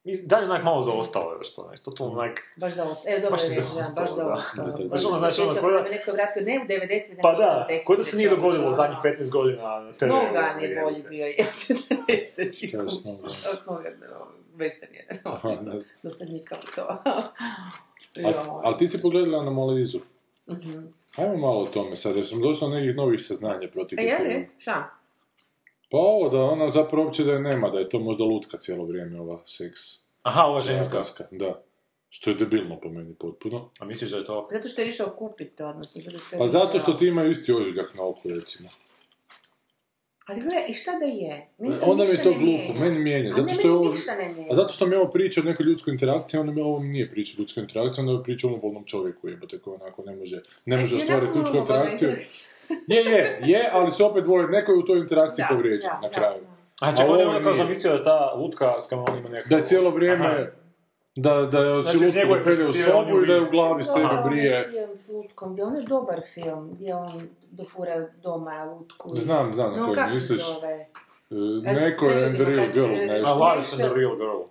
Mislim, 0.04 0.28
dalje 0.28 0.46
onak 0.46 0.64
malo 0.64 0.82
zaostalo 0.82 1.34
još 1.34 1.56
to, 1.56 1.62
onak, 1.62 1.80
totalno 1.80 2.14
onak... 2.14 2.40
Baš 2.56 2.74
za 2.74 2.84
ostalo, 2.84 3.14
evo 3.14 3.22
dobro 3.22 3.32
Baš 3.32 3.44
je 3.44 3.50
reći, 3.50 3.62
da, 3.62 3.68
zaostalo, 3.68 4.06
baš 4.06 4.16
za 4.16 4.24
da. 4.24 4.64
Da, 4.64 4.72
da, 4.74 4.90
Baš 4.90 5.02
da. 5.02 5.08
Ono, 5.08 5.16
se 5.16 5.20
znaš, 5.20 5.40
ono, 5.40 5.52
sjećam 5.52 5.64
ko 5.64 5.72
da- 5.72 5.78
da 5.78 5.84
me 5.84 5.90
neko 5.90 6.12
vratio, 6.12 6.42
ne 6.44 6.60
u 6.60 6.68
90, 6.68 7.10
nego 7.10 7.22
Pa 7.22 7.34
da, 7.34 7.68
80, 7.70 7.86
ko 7.86 7.96
da 7.96 8.04
se 8.04 8.18
nije 8.18 8.30
dogodilo 8.30 8.66
ono, 8.66 8.74
zadnjih 8.74 8.98
15 9.04 9.32
godina 9.32 9.80
na 9.80 9.92
seriju. 9.92 10.16
Snogan 10.22 10.60
je 10.62 10.82
bolji 10.84 11.04
bio, 11.10 11.26
je 11.38 11.46
za 11.68 11.96
10 11.98 12.72
Kaj 12.72 12.84
je 12.84 12.90
Snogan? 12.90 13.58
Snogan, 13.58 13.94
western 14.56 14.94
je, 14.94 15.08
ne 15.44 15.56
znam. 15.56 15.80
do 16.04 16.10
sad 16.10 16.30
nikao 16.30 16.60
to. 16.76 16.88
Ali 18.64 18.78
ti 18.78 18.88
si 18.88 19.02
pogledala 19.02 19.40
Anomalizu. 19.40 20.00
Mhm. 20.50 20.80
Hajmo 21.12 21.38
malo 21.38 21.62
o 21.62 21.66
tome 21.66 21.98
sad, 21.98 22.16
jer 22.16 22.28
sam 22.28 22.40
došla 22.40 22.68
do 22.68 22.76
nekih 22.76 22.96
novih 22.96 23.22
saznanja 23.22 23.68
protiv 23.74 24.00
E, 24.00 24.04
je 24.04 24.20
li? 24.20 24.50
Šta? 24.58 24.90
Pa 25.92 25.98
ovo 25.98 26.30
da 26.30 26.44
ona 26.44 26.72
zapravo 26.72 27.06
uopće 27.06 27.24
da 27.24 27.34
je 27.34 27.40
nema, 27.40 27.70
da 27.70 27.80
je 27.80 27.90
to 27.90 28.00
možda 28.00 28.24
lutka 28.24 28.58
cijelo 28.58 28.86
vrijeme 28.86 29.22
ova 29.22 29.42
seks. 29.46 29.80
Aha, 30.22 30.42
ova 30.42 30.62
ženska. 30.62 30.98
Ženska, 30.98 31.24
da. 31.32 31.64
Što 32.10 32.30
je 32.30 32.36
debilno 32.36 32.80
po 32.80 32.90
meni 32.90 33.16
potpuno. 33.20 33.70
A 33.80 33.86
misliš 33.86 34.12
da 34.12 34.18
je 34.18 34.26
to... 34.26 34.48
Zato 34.52 34.68
što 34.68 34.82
je 34.82 34.88
išao 34.88 35.10
kupiti 35.10 35.56
to, 35.56 35.68
odnosno 35.68 36.02
zato 36.02 36.20
što 36.20 36.36
je... 36.36 36.40
Pa 36.40 36.48
zato 36.48 36.80
što 36.80 36.94
ti 36.94 37.08
imaju 37.08 37.32
isti 37.32 37.54
ožiljak 37.54 37.94
na 37.96 38.04
oku, 38.04 38.30
recimo. 38.30 38.70
Ali 40.26 40.42
gledaj, 40.42 40.66
i 40.70 40.74
šta 40.74 40.92
da 41.00 41.06
je? 41.06 41.48
Meni 41.58 41.76
to 41.80 41.86
Onda 41.86 42.04
mi 42.04 42.10
je 42.10 42.24
to 42.24 42.30
glupo, 42.30 42.44
mijenja. 42.46 42.80
meni 42.80 43.00
mijenja. 43.00 43.30
A 43.30 43.34
Zato 43.34 43.54
što 43.54 43.68
je 43.68 43.74
ovo... 43.74 43.94
A 44.52 44.56
zato 44.56 44.74
što 44.74 44.86
mi 44.88 44.96
je 44.96 45.00
ovo 45.00 45.12
priča 45.12 45.42
o 45.42 45.44
nekoj 45.44 45.66
ljudskoj 45.66 45.94
interakciji, 45.94 46.40
onda 46.40 46.54
mi 46.54 46.62
ovo 46.62 46.80
nije 46.80 47.12
priča 47.12 47.34
o 47.38 47.42
ljudskoj 47.42 47.62
interakciji, 47.62 48.02
onda 48.02 48.14
je 48.14 48.24
priča 48.24 48.48
o 48.48 48.50
umobolnom 48.50 48.84
čovjeku, 48.86 49.30
jebote, 49.30 49.60
koji 49.60 49.76
onako 49.82 50.04
ne 50.06 50.16
može, 50.16 50.42
ne 50.66 50.78
može 50.78 50.96
E, 50.96 50.98
ostvariti 50.98 51.26
jednako 51.26 51.40
ljudsku 51.40 51.58
interakciju. 51.58 52.10
Je, 52.88 53.02
je, 53.02 53.40
je, 53.44 53.70
ali 53.74 53.92
se 53.92 54.04
opet 54.04 54.24
dvoje, 54.24 54.48
neko 54.48 54.72
je 54.72 54.78
u 54.78 54.84
toj 54.84 55.00
interakciji 55.00 55.46
Da, 55.50 55.56
povrijeđen 55.56 55.90
da, 55.92 55.96
na 55.98 56.08
da, 56.10 56.14
kraju. 56.14 56.42
da. 56.42 56.52
A 56.82 56.92
čak 56.92 57.00
A 57.00 57.12
on 57.12 57.20
je 57.20 57.28
ono 57.28 57.40
nije. 57.40 57.56
zamislio 57.56 57.94
da 57.94 58.04
ta 58.04 58.34
lutka 58.34 58.74
s 58.82 58.88
kojom 58.88 59.04
on 59.04 59.18
ima 59.18 59.30
nekako... 59.30 59.50
Da 59.50 59.56
je 59.56 59.64
cijelo 59.64 59.90
vrijeme, 59.90 60.26
Aha. 60.26 60.46
da, 61.16 61.42
da 61.42 61.60
je 61.60 61.82
Znači, 61.84 61.98
lutku 61.98 62.20
dopelje 62.30 62.68
u 62.68 62.74
sobu 62.74 63.24
i 63.24 63.28
da 63.28 63.34
je 63.34 63.42
u 63.42 63.50
glavi 63.52 63.84
sebe 63.84 64.08
brije. 64.26 64.64
film 64.64 64.96
s 64.96 65.10
lutkom, 65.10 65.54
gdje 65.54 65.64
on 65.64 65.76
je 65.76 65.82
dobar 65.84 66.22
film, 66.24 66.70
gdje 66.72 66.96
on 66.96 67.22
dofura 67.52 68.08
doma 68.14 68.64
lutku. 68.66 69.10
i- 69.16 69.20
Znam, 69.20 69.54
znam 69.54 69.72
na 69.72 69.78
No, 69.78 69.86
koji 69.86 69.96
kako 69.96 70.10
se 70.10 70.16
misliš. 70.16 70.54
zove? 70.54 70.74
E, 71.64 71.74
Neko 71.74 72.06
je 72.06 72.26
and 72.26 72.36
the 72.36 72.46
real 72.46 72.68
girl, 72.74 72.86
E, 72.88 73.04
A 73.04 73.06
nešto. 73.08 73.36
Lars 73.36 73.74
and 73.74 73.82
the 73.82 73.94
real 73.96 74.16
girl. 74.16 74.42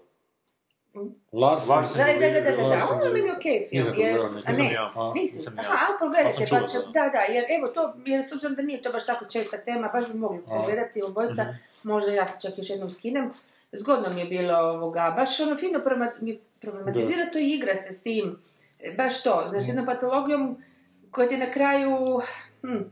Larsen. 1.33 1.75
Larsen. 1.75 1.99
Da, 1.99 2.13
da, 2.21 2.31
da, 2.31 2.41
da, 2.41 2.51
da, 2.53 2.57
da, 2.59 2.63
ono 2.93 3.05
je 3.05 3.09
je- 3.09 3.15
meni 3.15 3.31
okej 3.33 3.59
film. 3.61 3.69
Nisam 3.73 3.95
to 3.95 4.01
jer- 4.01 4.13
gledao, 4.13 4.27
a 4.27 4.35
nisam 4.35 4.55
ne, 4.57 4.73
ja. 4.73 4.91
Nisam 5.15 5.55
ja. 5.57 5.63
Aha, 5.63 5.87
pogledajte, 5.99 6.45
pa 6.51 6.67
će, 6.67 6.79
da, 6.89 7.09
da, 7.09 7.21
jer 7.21 7.45
evo 7.51 7.69
to, 7.69 7.95
jer 8.07 8.25
s 8.25 8.33
obzirom 8.33 8.55
da 8.55 8.63
nije 8.63 8.83
to 8.83 8.93
baš 8.93 9.07
tako 9.07 9.25
česta 9.27 9.57
tema, 9.59 9.89
baš 9.89 10.09
bi 10.09 10.19
mogli 10.19 10.41
pogledati 10.47 11.03
obojica, 11.03 11.43
Mhm. 11.43 11.53
možda 11.85 12.13
ja 12.13 12.27
se 12.27 12.43
čak 12.43 12.59
još 12.59 12.71
jednom 12.71 12.91
skinem. 12.91 13.31
Zgodno 13.73 14.11
mi 14.11 14.21
je 14.21 14.27
bilo 14.27 14.55
ovoga, 14.57 15.15
baš 15.17 15.41
ono 15.41 15.57
fino 15.57 15.79
problema- 15.81 16.37
problematizira 16.63 17.31
to 17.33 17.39
i 17.39 17.49
igra 17.49 17.77
se 17.77 17.93
s 17.93 18.03
tim. 18.03 18.39
E, 18.81 18.93
Baš 18.93 19.23
to, 19.23 19.45
znaš, 19.49 19.67
jednom 19.67 19.87
patologijom 19.87 20.63
koja 21.11 21.29
ti 21.29 21.37
na 21.37 21.47
kraju, 21.49 22.21
hm, 22.63 22.83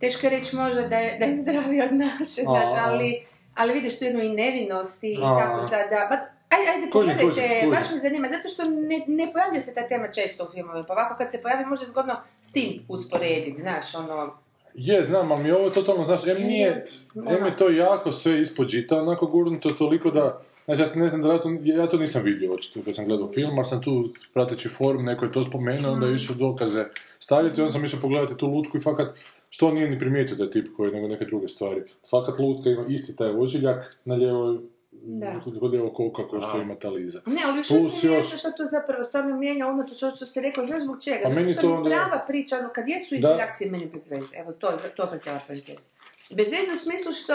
teško 0.00 0.26
je 0.26 0.30
reći 0.30 0.56
možda 0.56 0.82
da 0.82 0.96
je, 0.96 1.18
da 1.18 1.24
je 1.24 1.34
zdravija 1.42 1.84
od 1.84 1.92
naše, 1.94 2.42
znaš, 2.42 2.68
ali, 2.78 3.26
ali 3.54 3.72
vidiš 3.72 3.98
tu 3.98 4.04
jednu 4.04 4.22
i 4.22 4.28
nevinost 4.30 5.04
i 5.04 5.16
A. 5.22 5.38
tako 5.40 5.62
sada, 5.62 6.06
ba, 6.10 6.18
ajde, 6.50 6.68
ajde, 6.74 6.90
pogledajte, 6.92 7.68
baš 7.70 7.90
me 7.92 7.98
zanima, 7.98 8.28
zato 8.28 8.48
što 8.48 8.64
ne, 8.64 9.04
ne 9.06 9.32
pojavljuje 9.32 9.60
se 9.60 9.74
ta 9.74 9.88
tema 9.88 10.08
često 10.08 10.44
u 10.44 10.52
filmovima, 10.52 10.84
pa 10.84 10.92
ovako 10.92 11.14
kad 11.18 11.30
se 11.30 11.42
pojavi 11.42 11.64
može 11.64 11.84
zgodno 11.84 12.14
s 12.42 12.52
tim 12.52 12.82
usporediti, 12.88 13.60
znaš, 13.60 13.94
ono, 13.94 14.32
Je, 14.74 15.04
znam, 15.04 15.32
ali 15.32 15.42
mi 15.42 15.48
je 15.48 15.56
ovo 15.56 15.70
totalno, 15.70 16.04
znaš, 16.04 16.26
em 16.26 16.42
nije, 16.42 16.86
em 17.14 17.46
je 17.46 17.56
to 17.56 17.70
jako 17.70 18.12
sve 18.12 18.40
ispod 18.40 18.68
žita, 18.68 19.02
onako 19.02 19.26
gurnuto 19.26 19.70
toliko 19.70 20.10
da, 20.10 20.40
znači 20.64 20.82
ja 20.82 20.86
se 20.86 20.98
ne 20.98 21.08
znam 21.08 21.22
da 21.22 21.32
ja 21.32 21.38
to, 21.38 21.50
ja 21.64 21.86
to 21.86 21.96
nisam 21.96 22.22
vidio 22.24 22.54
očito 22.54 22.80
kad 22.84 22.94
sam 22.96 23.04
gledao 23.04 23.32
film, 23.32 23.58
ali 23.58 23.66
sam 23.66 23.82
tu 23.82 24.08
prateći 24.34 24.68
forum, 24.68 25.04
neko 25.04 25.24
je 25.24 25.32
to 25.32 25.42
spomenuo, 25.42 25.92
onda 25.92 26.06
je 26.06 26.14
išao 26.14 26.36
dokaze 26.36 26.84
stavljati, 27.18 27.60
onda 27.60 27.72
sam 27.72 27.84
išao 27.84 28.00
pogledati 28.00 28.36
tu 28.36 28.46
lutku 28.46 28.78
i 28.78 28.80
fakat, 28.80 29.08
što 29.50 29.72
nije 29.72 29.90
ni 29.90 29.98
primijetio 29.98 30.36
taj 30.36 30.50
tip 30.50 30.66
koji 30.76 30.92
nego 30.92 31.08
neke 31.08 31.24
druge 31.24 31.48
stvari. 31.48 31.82
Fakat 32.10 32.38
lutka 32.38 32.70
ima 32.70 32.84
isti 32.88 33.16
taj 33.16 33.30
ožiljak 33.30 33.96
na 34.04 34.14
lijevoj, 34.14 34.58
Da. 35.02 35.40
kod 35.44 35.72
lijevog 35.72 35.94
koka 35.94 36.28
kao 36.30 36.40
što 36.42 36.60
ima 36.60 36.74
ta 36.74 36.88
liza. 36.88 37.20
Ne, 37.26 37.40
ali 37.44 37.58
još 37.58 37.68
Plus 37.68 38.04
je 38.04 38.08
još- 38.08 38.16
nešto 38.16 38.36
što 38.36 38.50
to 38.50 38.66
zapravo 38.66 39.04
stvarno 39.04 39.36
mijenja 39.36 39.66
ono 39.66 39.84
što 40.10 40.26
se 40.26 40.40
rekao, 40.40 40.66
znaš 40.66 40.82
zbog 40.82 41.02
čega? 41.04 41.20
Pa 41.22 41.28
Zato 41.28 41.40
meni 41.40 41.52
što 41.52 41.60
to 41.60 41.66
mi 41.68 41.74
onda- 41.74 41.90
prava 41.90 42.24
priča, 42.26 42.58
ono, 42.58 42.68
kad 42.68 42.88
jesu 42.88 43.14
interakcije 43.14 43.70
meni 43.70 43.86
bez 43.86 44.10
veze, 44.10 44.36
evo 44.36 44.52
to, 44.52 44.72
to 44.96 45.06
sam 45.06 45.18
htjela 45.18 45.38
poentirati. 45.46 45.84
Bez 46.30 46.46
veze 46.50 46.72
u 46.74 46.78
smislu 46.78 47.12
što 47.12 47.34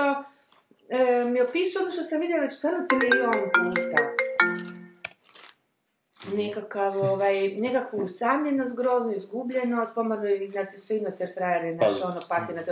e, 0.90 1.26
mi 1.26 1.42
opisuje 1.42 1.82
ono 1.82 1.92
što 1.92 2.04
sam 2.04 2.20
vidjela 2.20 2.42
već 2.44 2.54
stvarno 2.54 2.80
milion 2.94 3.32
puta. 3.34 4.04
Nekakav, 6.34 6.98
ovaj, 6.98 7.48
nekakvu 7.50 7.98
usamljenost, 7.98 8.76
groznu 8.76 9.12
izgubljenost, 9.14 9.96
pomalo 9.96 10.26
i 10.28 10.48
narcisoidnost 10.48 11.20
jer 11.20 11.34
frajer 11.34 11.66
je 11.66 11.76
naš 11.76 12.02
Pa, 12.02 12.08
ono 12.08 12.22
pati 12.30 12.54
na 12.54 12.62
to 12.64 12.72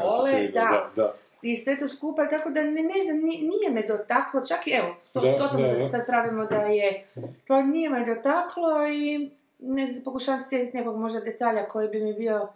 vole, 0.00 0.48
da, 0.52 0.90
da. 0.96 1.14
I 1.44 1.56
sve 1.56 1.78
to 1.78 1.88
skupa, 1.88 2.28
tako 2.28 2.50
da 2.50 2.60
ne, 2.62 2.70
ne 2.72 3.02
znam, 3.04 3.16
ni- 3.18 3.40
nije 3.42 3.70
me 3.70 3.82
dotaklo, 3.82 4.40
čak 4.42 4.66
i 4.66 4.70
evo, 4.72 4.94
to, 5.12 5.20
Da, 5.22 5.32
totalno 5.32 5.62
da, 5.62 5.68
da, 5.70 5.76
se 5.76 5.88
sad 5.88 6.06
pravimo 6.06 6.46
da 6.46 6.56
je, 6.56 7.04
to 7.44 7.62
nije 7.62 7.90
me 7.90 8.06
dotaklo 8.06 8.86
i 8.88 9.30
ne 9.58 9.86
znam, 9.86 10.04
pokušavam 10.04 10.40
se 10.40 10.48
sjetiti 10.48 10.76
nekog 10.76 10.96
možda 10.96 11.20
detalja 11.20 11.64
koji 11.64 11.88
bi 11.88 12.00
mi 12.00 12.14
bio 12.14 12.48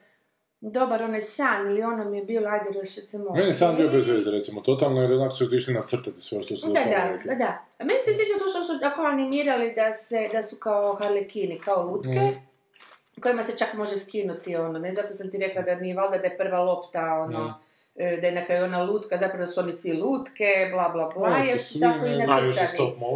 dobar, 0.63 1.03
onaj 1.03 1.23
san 1.23 1.67
ili 1.67 1.83
ono 1.83 2.05
mi 2.05 2.17
je 2.17 2.25
bilo, 2.25 2.49
ajde, 2.49 2.65
još 2.75 2.89
se. 2.89 3.19
Meni 3.31 3.49
je 3.49 3.55
sam 3.55 3.77
bio 3.77 3.89
bez 3.89 4.09
veze, 4.09 4.31
recimo, 4.31 4.61
totalno, 4.61 5.03
jer 5.03 5.13
onak 5.13 5.33
su 5.33 5.45
otišli 5.45 5.75
nacrtati 5.75 6.21
sve 6.21 6.43
što 6.43 6.57
su 6.57 6.67
Da, 6.67 6.73
da, 6.73 7.07
rekli. 7.07 7.29
da, 7.29 7.35
da. 7.37 7.47
A 7.79 7.85
meni 7.85 7.99
se 8.03 8.13
sviđa 8.13 8.39
to 8.39 8.49
što 8.49 8.65
su 8.65 8.81
tako 8.81 9.03
animirali 9.03 9.73
da, 9.73 9.93
se, 9.93 10.29
da 10.33 10.43
su 10.43 10.57
kao 10.57 10.95
harlekini, 10.95 11.59
kao 11.59 11.83
lutke, 11.85 12.11
Mm. 12.11 13.21
kojima 13.21 13.43
se 13.45 13.57
čak 13.57 13.75
može 13.75 13.97
skinuti, 13.97 14.57
ono, 14.57 14.79
ne, 14.79 14.93
zato 14.93 15.09
sam 15.09 15.31
ti 15.31 15.39
rekla 15.39 15.63
da 15.63 15.75
nije 15.75 15.95
valjda 15.95 16.19
da 16.19 16.25
je 16.25 16.37
prva 16.39 16.59
lopta, 16.61 17.01
ono, 17.21 17.45
Mm. 17.45 17.68
E, 17.99 18.17
da 18.21 18.27
je 18.27 18.33
na 18.33 18.45
kraju 18.45 18.65
ona 18.65 18.83
lutka, 18.83 19.17
zapravo 19.17 19.47
su 19.47 19.61
oni 19.61 19.73
svi 19.73 19.93
lutke, 19.93 20.69
bla, 20.73 20.89
bla, 20.89 21.11
bla, 21.17 21.43
su 21.43 21.49
jer 21.49 21.59
su 21.59 21.81
tako 21.81 22.07
i 22.07 22.17
nacrtani. 22.17 22.53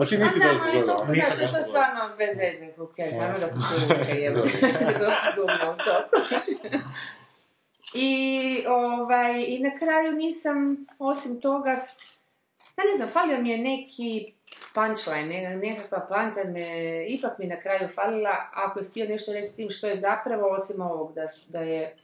ti 0.08 0.16
nisi 0.16 0.40
A 0.40 0.42
to 0.42 0.54
znam, 0.54 0.60
ali 0.62 0.86
to, 0.86 0.96
to 0.96 1.12
je 1.58 1.64
stvarno 1.64 2.16
bez 2.18 2.38
veze, 2.38 2.72
ok, 2.78 2.98
naravno 2.98 3.38
da 3.38 3.48
su 3.48 3.56
lutke, 3.56 4.30
Da. 4.34 4.46
se 4.86 4.98
ga 4.98 5.08
uopće 5.08 5.26
sumnja 5.34 5.70
u 5.70 5.76
to. 5.76 6.18
I, 7.94 8.64
ovaj, 8.68 9.44
I 9.48 9.58
na 9.58 9.70
kraju 9.78 10.12
nisam, 10.12 10.86
osim 10.98 11.40
toga, 11.40 11.70
ja 12.76 12.84
ne 12.90 12.96
znam, 12.96 13.08
falio 13.08 13.38
mi 13.38 13.50
je 13.50 13.58
neki 13.58 14.32
punchline, 14.74 15.26
ne- 15.48 15.56
nekakva 15.56 16.06
poanta 16.08 16.44
me, 16.44 16.66
ipak 17.06 17.38
mi 17.38 17.46
na 17.46 17.60
kraju 17.60 17.88
falila, 17.94 18.30
ako 18.52 18.78
je 18.78 18.84
htio 18.84 19.08
nešto 19.08 19.32
reći 19.32 19.48
s 19.48 19.56
tim 19.56 19.70
što 19.70 19.86
je 19.86 19.96
zapravo, 19.96 20.48
osim 20.48 20.80
ovog, 20.80 21.14
da, 21.14 21.28
su, 21.28 21.40
da 21.48 21.60
je 21.60 21.96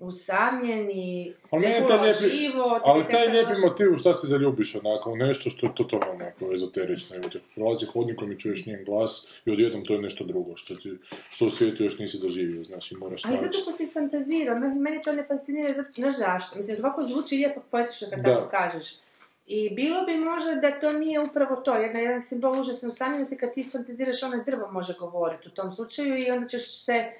usamljen 0.00 0.90
i 0.90 1.32
Ali 1.50 1.62
da 1.62 1.68
je 1.68 1.74
meni 1.74 1.86
fulao 1.86 1.98
taj 1.98 2.08
lijepi- 2.08 2.30
život. 2.42 2.82
Ali 2.84 3.04
taj 3.06 3.28
lijepi 3.28 3.52
loš- 3.52 3.62
motiv 3.62 3.92
u 3.92 3.98
šta 3.98 4.14
se 4.14 4.26
zaljubiš 4.26 4.74
onako, 4.76 5.16
nešto 5.16 5.50
što 5.50 5.66
je 5.66 5.74
totalno 5.74 6.06
onako 6.10 6.54
ezoterično. 6.54 7.16
Evo 7.16 7.28
te 7.28 7.40
prolazi 7.54 7.86
hodnikom 7.86 8.32
i 8.32 8.38
čuješ 8.38 8.66
njen 8.66 8.84
glas 8.84 9.12
i 9.44 9.50
odjednom 9.50 9.84
to 9.84 9.94
je 9.94 10.00
nešto 10.00 10.24
drugo 10.24 10.56
što, 10.56 10.74
ti, 10.74 10.98
što 11.30 11.46
u 11.46 11.50
svijetu 11.50 11.84
još 11.84 11.98
nisi 11.98 12.20
doživio, 12.20 12.64
znači 12.64 12.96
moraš 12.96 13.24
Ali 13.24 13.38
zato 13.38 13.52
što 13.54 13.72
si 13.72 13.86
fantazirao, 13.88 14.58
meni 14.58 14.80
meni 14.80 15.02
to 15.02 15.12
ne 15.12 15.24
fascinira, 15.24 15.72
zato, 15.72 15.88
znaš 15.92 16.16
zašto? 16.16 16.58
Mislim, 16.58 16.76
ovako 16.78 17.04
zvuči 17.04 17.34
lijepo 17.36 17.60
poetično 17.70 18.08
kad 18.10 18.18
Da. 18.18 18.34
tako 18.34 18.48
kažeš. 18.48 18.94
I 19.46 19.70
bilo 19.70 20.04
bi 20.04 20.14
možda 20.16 20.54
da 20.54 20.80
to 20.80 20.92
nije 20.92 21.20
upravo 21.20 21.56
to, 21.56 21.74
jedna, 21.74 22.00
jedan 22.00 22.20
simbol 22.20 22.60
užasne 22.60 22.88
usamljenosti 22.88 23.36
kad 23.36 23.52
ti 23.52 23.64
fantaziraš 23.64 24.22
ono 24.22 24.44
drvo 24.44 24.70
može 24.70 24.94
govoriti 24.94 25.48
u 25.48 25.52
tom 25.52 25.72
slučaju 25.72 26.18
i 26.18 26.30
onda 26.30 26.46
ćeš 26.46 26.84
se... 26.84 27.12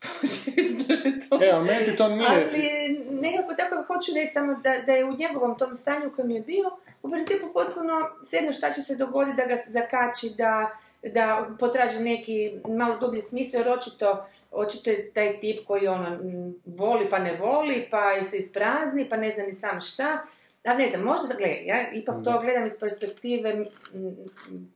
to. 1.28 1.44
E, 1.44 1.50
a 1.50 1.60
meni 1.60 1.96
to 1.96 2.08
nije... 2.08 2.28
Ali 2.28 3.04
nekako 3.20 3.54
tako 3.54 3.94
hoću 3.94 4.12
reći 4.14 4.32
samo 4.32 4.54
da, 4.54 4.74
da 4.86 4.92
je 4.92 5.04
u 5.04 5.16
njegovom 5.16 5.58
tom 5.58 5.74
stanju 5.74 6.08
u 6.08 6.10
kojem 6.16 6.30
je 6.30 6.40
bio, 6.40 6.70
u 7.02 7.10
principu 7.10 7.52
potpuno 7.52 7.92
svejedno 8.24 8.52
šta 8.52 8.72
će 8.72 8.82
se 8.82 8.96
dogoditi 8.96 9.36
da 9.36 9.46
ga 9.46 9.56
se 9.56 9.70
zakači, 9.70 10.30
da 10.38 10.78
da 11.02 11.48
potraži 11.58 12.02
neki 12.02 12.52
malo 12.68 12.98
dublji 12.98 13.20
smisao, 13.20 13.58
jer 13.58 13.68
očito, 13.68 14.26
očito 14.52 14.90
je 14.90 15.10
taj 15.10 15.40
tip 15.40 15.66
koji 15.66 15.88
ono, 15.88 16.06
m, 16.06 16.54
voli 16.64 17.06
pa 17.10 17.18
ne 17.18 17.36
voli, 17.36 17.88
pa 17.90 18.22
se 18.22 18.36
isprazni, 18.36 19.08
pa 19.08 19.16
ne 19.16 19.30
zna 19.30 19.44
ni 19.44 19.52
sam 19.52 19.80
šta. 19.80 20.26
A 20.64 20.74
ne 20.74 20.88
znam, 20.88 21.02
možda, 21.02 21.34
gledaj, 21.38 21.66
ja 21.66 21.92
ipak 21.92 22.16
to 22.24 22.40
gledam 22.40 22.66
iz 22.66 22.78
perspektive 22.80 23.50
m, 23.50 23.66
m, 23.94 24.16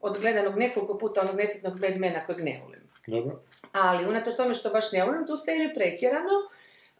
od 0.01 0.19
gledanog 0.21 0.57
nekoliko 0.57 0.97
puta 0.97 1.21
onog 1.21 1.35
nesretnog 1.35 1.79
Batmana 1.79 2.25
kojeg 2.25 2.43
ne 2.43 2.61
volim. 2.63 2.82
Dobro. 3.07 3.39
Ali, 3.71 4.05
unatoč 4.05 4.35
tome 4.35 4.53
što 4.53 4.69
baš 4.69 4.91
ne 4.91 5.05
volim 5.05 5.27
tu 5.27 5.37
seriju 5.37 5.69
pretjerano, 5.75 6.29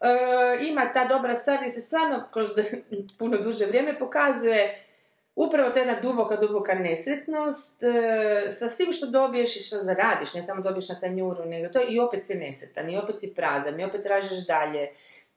e, 0.00 0.66
ima 0.68 0.92
ta 0.92 1.04
dobra 1.04 1.34
stvar 1.34 1.58
gdje 1.58 1.70
se 1.70 1.80
stvarno 1.80 2.24
kroz 2.32 2.48
puno 3.18 3.38
duže 3.38 3.66
vrijeme 3.66 3.98
pokazuje 3.98 4.84
upravo 5.36 5.70
ta 5.70 5.78
jedna 5.78 6.00
duboka, 6.00 6.36
duboka 6.36 6.74
nesretnost 6.74 7.82
e, 7.82 8.50
sa 8.50 8.68
svim 8.68 8.92
što 8.92 9.06
dobiješ 9.06 9.56
i 9.56 9.62
što 9.62 9.76
zaradiš, 9.76 10.34
ne 10.34 10.42
samo 10.42 10.62
dobiješ 10.62 10.88
na 10.88 10.94
tanjuru, 11.00 11.44
nego 11.44 11.72
to 11.72 11.80
i 11.88 12.00
opet 12.00 12.24
si 12.24 12.34
nesretan, 12.34 12.90
i 12.90 12.98
opet 12.98 13.20
si 13.20 13.32
prazan, 13.36 13.80
i 13.80 13.84
opet 13.84 14.02
tražiš 14.02 14.46
dalje. 14.46 14.90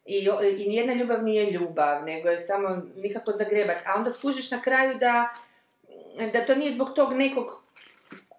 I, 0.06 0.27
I 0.58 0.69
nijedna 0.69 0.93
ljubav 0.93 1.23
nije 1.23 1.51
ljubav, 1.51 2.03
nego 2.06 2.30
je 2.30 2.38
samo 2.38 2.82
nikako 2.95 3.32
zagrebat. 3.32 3.77
A 3.86 3.95
onda 3.97 4.10
skužiš 4.10 4.51
na 4.51 4.62
kraju 4.62 4.97
da, 4.99 5.30
da 6.34 6.45
to 6.45 6.56
nije 6.56 6.71
zbog 6.71 6.93
tog 6.95 7.13
nekog 7.13 7.66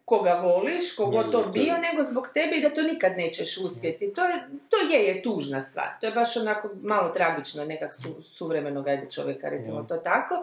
koga 0.09 0.33
voliš, 0.33 0.99
Nego 0.99 1.23
to 1.23 1.43
bio, 1.43 1.75
nego 1.79 2.05
zbog 2.05 2.29
tebe 2.35 2.57
i 2.57 2.63
da 2.63 2.71
to 2.71 2.83
nikad 2.83 3.17
nećeš 3.17 3.59
uspjeti. 3.59 4.13
To 4.13 4.25
je, 4.25 4.35
to 4.69 4.77
je, 4.93 5.05
je 5.05 5.23
tužna 5.23 5.63
stvar. 5.63 5.89
To 6.01 6.07
je 6.07 6.13
baš 6.13 6.37
onako 6.37 6.69
malo 6.83 7.09
tragično 7.09 7.65
nekak 7.65 7.97
su, 7.97 8.23
suvremenog 8.23 8.89
ajde 8.89 9.11
čovjeka, 9.11 9.49
recimo 9.49 9.83
to 9.83 9.97
tako. 9.97 10.35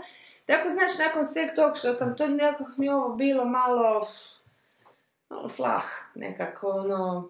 Tako, 0.45 0.69
znaš, 0.69 1.07
nakon 1.07 1.25
sveg 1.25 1.49
tog 1.55 1.77
što 1.77 1.93
sam 1.93 2.17
to 2.17 2.27
nekako 2.27 2.63
mi 2.77 2.89
ovo 2.89 3.15
bilo 3.15 3.45
malo, 3.45 4.07
malo 5.29 5.47
flah, 5.47 5.83
nekako, 6.15 6.69
ono, 6.69 7.29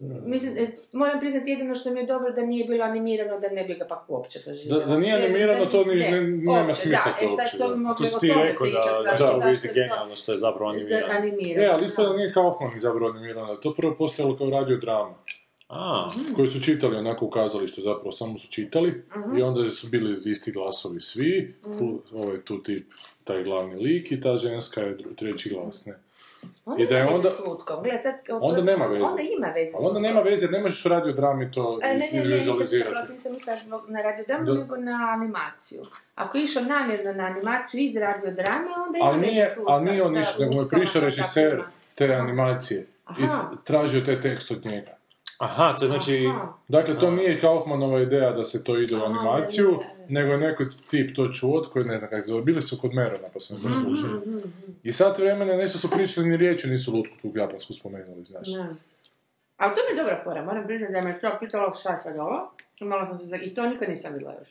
Mislim, 0.00 0.52
e, 0.58 0.68
moram 0.92 1.20
priznati 1.20 1.50
jedino 1.50 1.74
što 1.74 1.90
mi 1.90 2.00
je 2.00 2.06
dobro 2.06 2.32
da 2.32 2.42
nije 2.42 2.64
bilo 2.64 2.84
animirano, 2.84 3.38
da 3.40 3.48
ne 3.48 3.64
bi 3.64 3.74
ga 3.74 3.86
pak 3.86 4.10
uopće 4.10 4.38
doživjela. 4.46 4.84
Da- 4.84 4.86
da 4.86 4.98
nije 4.98 5.14
animirano, 5.14 5.64
to 5.64 5.84
ni- 5.84 5.94
ne- 5.94 6.20
nema 6.20 6.58
uopće, 6.58 6.74
smisla 6.74 7.04
da, 7.04 7.18
to 7.18 7.24
e 7.24 7.28
sad 7.28 7.38
uopće, 7.38 7.58
to 7.58 7.68
da. 7.68 7.74
bi 7.74 7.80
mogli 7.80 8.06
To 8.06 8.18
ti 8.18 8.28
tome 8.28 8.44
rekao 8.44 8.66
da, 8.66 8.80
da, 9.04 9.10
da, 9.10 9.60
to 9.62 9.74
genijalno 9.74 10.16
što 10.16 10.32
je 10.32 10.38
zapravo 10.38 10.70
animirano. 10.70 11.06
animirano. 11.10 11.64
E, 11.64 11.70
ali 11.72 11.84
ispada 11.84 12.12
nije 12.12 12.32
Kaufman 12.32 12.70
izabrao 12.78 13.08
animirano, 13.10 13.56
to 13.56 13.74
prvo 13.74 13.94
postojalo 13.94 14.36
kao 14.36 14.50
radio 14.50 14.76
drama. 14.76 15.14
A, 15.68 16.08
koji 16.36 16.48
su 16.48 16.60
čitali 16.60 16.96
onako 16.96 17.24
u 17.26 17.30
kazalištu, 17.30 17.82
zapravo 17.82 18.12
samo 18.12 18.38
su 18.38 18.48
čitali 18.48 19.02
i 19.38 19.42
onda 19.42 19.70
su 19.70 19.86
bili 19.88 20.30
isti 20.30 20.52
glasovi 20.52 21.00
svi, 21.00 21.54
tu, 21.78 22.02
ovaj 22.12 22.40
tu 22.40 22.62
tip, 22.62 22.86
taj 23.24 23.42
glavni 23.44 23.74
lik 23.76 24.12
i 24.12 24.20
ta 24.20 24.36
ženska 24.36 24.80
je 24.80 24.96
treći 25.16 25.48
glas, 25.48 25.86
ne. 25.86 25.94
Onda 26.64 26.82
I 26.82 26.86
da 26.86 26.96
je 26.96 27.06
onda- 27.06 27.16
veze 27.18 27.34
s 27.36 27.46
lutkom. 27.46 27.82
Gle, 27.82 27.98
sad, 27.98 28.14
Onda 28.30 28.62
nema 28.62 28.86
veze. 28.86 29.02
Onda 29.02 29.22
ima 29.38 29.46
veze 29.46 29.72
Ali 29.76 29.86
onda 29.86 30.00
nema 30.00 30.20
veze, 30.20 30.48
ne 30.48 30.60
možeš 30.60 30.86
u 30.86 30.88
radio 30.88 31.12
drami 31.12 31.50
to 31.50 31.78
E, 31.82 31.88
ne, 31.88 31.94
ne, 31.94 31.98
ne, 32.12 32.18
izvizualizirati. 32.18 32.90
prosim, 32.90 33.14
nisam 33.14 33.32
mislila 33.32 33.56
na 33.88 34.02
radiodramu, 34.02 34.44
Da. 34.44 34.54
nego 34.54 34.76
na 34.76 35.10
animaciju. 35.12 35.82
Ako 36.14 36.38
je 36.38 36.44
išao 36.44 36.62
namjerno 36.62 37.12
na 37.12 37.24
animaciju 37.24 37.80
iz 37.80 37.96
radiodrame, 37.96 38.68
onda 38.86 38.98
ima 38.98 39.06
Ali 39.06 39.18
veze 39.18 39.30
nije, 39.32 39.46
s 39.46 39.56
lutkom, 39.56 39.74
ali 39.74 39.84
nije 39.84 40.02
on 40.02 40.16
išao, 40.16 40.40
nego 40.40 40.60
je 40.60 40.68
prišao 40.68 41.02
režiser 41.02 41.62
te 41.94 42.14
animacije 42.14 42.86
i 43.18 43.24
Aha. 43.24 43.50
tražio 43.64 44.00
te 44.00 44.20
tekst 44.20 44.50
od 44.50 44.66
njega. 44.66 44.90
aha, 45.38 45.76
to 45.78 45.84
je 45.84 45.90
znači... 45.90 46.26
Aha. 46.30 46.52
Dakle, 46.68 46.98
to 46.98 47.10
nije 47.10 47.40
Kaufmanova 47.40 48.00
ideja 48.00 48.32
da 48.32 48.44
se 48.44 48.64
to 48.64 48.76
ide 48.78 48.94
u 48.94 48.98
Aha, 48.98 49.06
animaciju, 49.06 49.70
ne, 49.70 49.76
ne, 49.96 49.97
nego 50.08 50.32
je 50.32 50.38
neko 50.38 50.64
tip 50.90 51.16
to 51.16 51.28
čuo, 51.28 51.62
koji 51.72 51.84
ne 51.84 51.98
znam 51.98 52.10
kako 52.10 52.22
zove, 52.22 52.42
bili 52.42 52.62
su 52.62 52.78
kod 52.80 52.94
Merona, 52.94 53.28
pa 53.34 53.40
sam 53.40 53.56
Mhm, 53.56 53.68
to 53.68 53.74
slušao. 53.80 54.20
I 54.82 54.92
sad 54.92 55.18
vremena 55.18 55.56
nešto 55.56 55.78
su 55.78 55.90
pričali, 55.90 56.28
ni 56.28 56.36
riječi 56.36 56.68
nisu 56.68 56.96
lutku 56.96 57.16
tu 57.22 57.32
japansku 57.34 57.74
spomenuli, 57.74 58.24
znaš. 58.24 58.48
Ne. 58.48 58.74
Ali 59.56 59.74
to 59.76 59.80
mi 59.90 59.98
je 59.98 60.02
dobra 60.02 60.20
fora, 60.24 60.44
moram 60.44 60.66
priznati 60.66 60.92
da 60.92 61.00
me 61.00 61.20
to 61.20 61.36
pitalo 61.40 61.72
šta 61.74 61.96
sad 61.96 62.16
ovo. 62.18 62.52
Imala 62.80 63.06
sam 63.06 63.18
se 63.18 63.24
za... 63.26 63.36
I 63.36 63.54
to 63.54 63.66
nikad 63.66 63.88
nisam 63.88 64.12
vidjela 64.12 64.34
još. 64.38 64.48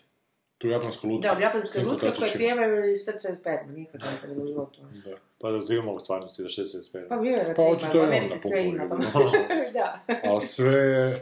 Tu 0.58 0.68
japansku 0.68 1.08
lutku. 1.08 1.22
Da, 1.22 1.42
japanske 1.42 1.72
Snimku 1.80 1.92
lutke 1.92 2.12
koje 2.20 2.32
pjevaju 2.38 2.92
i 2.92 2.96
strcaju 2.96 3.36
spermu, 3.36 3.72
nikad 3.72 4.02
nisam 4.02 4.30
vidjela 4.30 4.44
u 4.44 4.48
životu. 4.48 4.82
Da. 5.06 5.16
Pa 5.40 5.52
da 5.52 5.66
ti 5.66 5.74
ima 5.74 5.92
u 5.92 6.00
stvarnosti 6.00 6.44
da 6.44 6.50
što 6.50 6.68
se 6.68 6.84
spere. 6.84 7.08
Pa 7.08 7.16
vjerojatno 7.16 7.54
Pa 7.56 7.62
očito 7.62 7.92
u 7.94 8.02
je 8.02 8.02
on 8.02 8.08
Americi 8.08 8.40
sve 8.40 8.66
ima, 8.66 8.90
pa 8.90 8.96
da. 9.80 10.00
Ali 10.24 10.42
sve... 10.42 11.14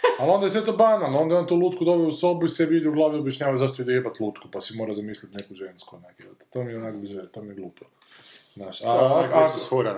Ali 0.20 0.30
onda 0.30 0.46
je 0.46 0.50
sve 0.50 0.64
to 0.64 0.72
banalno, 0.72 1.18
onda 1.18 1.34
je 1.34 1.40
on 1.40 1.46
tu 1.46 1.56
lutku 1.56 1.84
doveo 1.84 2.06
u 2.06 2.12
sobu 2.12 2.46
i 2.46 2.48
sve 2.48 2.66
vidi 2.66 2.88
u 2.88 2.92
glavi 2.92 3.18
objašnjava 3.18 3.58
zašto 3.58 3.82
ide 3.82 3.92
jebat 3.92 4.20
lutku, 4.20 4.48
pa 4.52 4.60
si 4.60 4.76
mora 4.76 4.94
zamisliti 4.94 5.36
neku 5.36 5.54
žensku 5.54 5.96
onak. 5.96 6.22
To 6.50 6.64
mi 6.64 6.72
je 6.72 6.78
onak 6.78 6.96
bez 6.96 7.10
veze, 7.10 7.28
to 7.28 7.42
mi 7.42 7.48
je 7.48 7.54
glupo. 7.54 7.84
Znaš, 8.54 8.82
a, 8.82 8.90
To 8.90 8.96
je 8.96 9.04
onak 9.04 9.30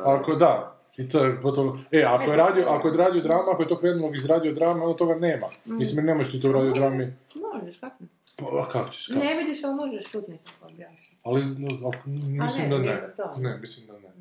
ako, 0.04 0.34
da, 0.34 0.82
i 0.96 1.08
to 1.08 1.24
je 1.24 1.40
potom, 1.40 1.84
e, 1.90 2.02
ako 2.02 2.30
je 2.30 2.36
radio, 2.36 2.64
ako 2.68 2.88
je 2.88 2.96
radio 2.96 3.22
drama, 3.22 3.52
ako 3.52 3.62
je 3.62 3.68
to 3.68 3.78
krenulo 3.78 4.14
iz 4.14 4.26
radio 4.26 4.52
drame, 4.52 4.82
onda 4.82 4.96
toga 4.96 5.14
nema. 5.14 5.46
Mislim, 5.64 5.98
jer 5.98 6.04
ne 6.04 6.14
možeš 6.14 6.32
ti 6.32 6.40
to 6.40 6.48
u 6.48 6.52
radio 6.52 6.72
drami, 6.72 7.14
Možeš, 7.34 7.80
kako? 7.80 8.04
pa 8.36 8.44
a 8.44 8.68
kako 8.72 8.90
ćeš, 8.90 9.06
kako? 9.06 9.18
Ne 9.18 9.34
vidiš, 9.34 9.64
ali 9.64 9.74
možeš 9.74 10.10
čut 10.10 10.28
nekako 10.28 10.66
objasniti. 10.66 11.16
Ali, 11.22 11.44
no, 11.44 11.68
ali 11.84 11.96
mislim 12.16 12.70
da 12.70 12.78
ne. 12.78 13.14
Ne, 13.38 13.58
mislim 13.58 13.86
da 13.86 14.08
ne. 14.08 14.14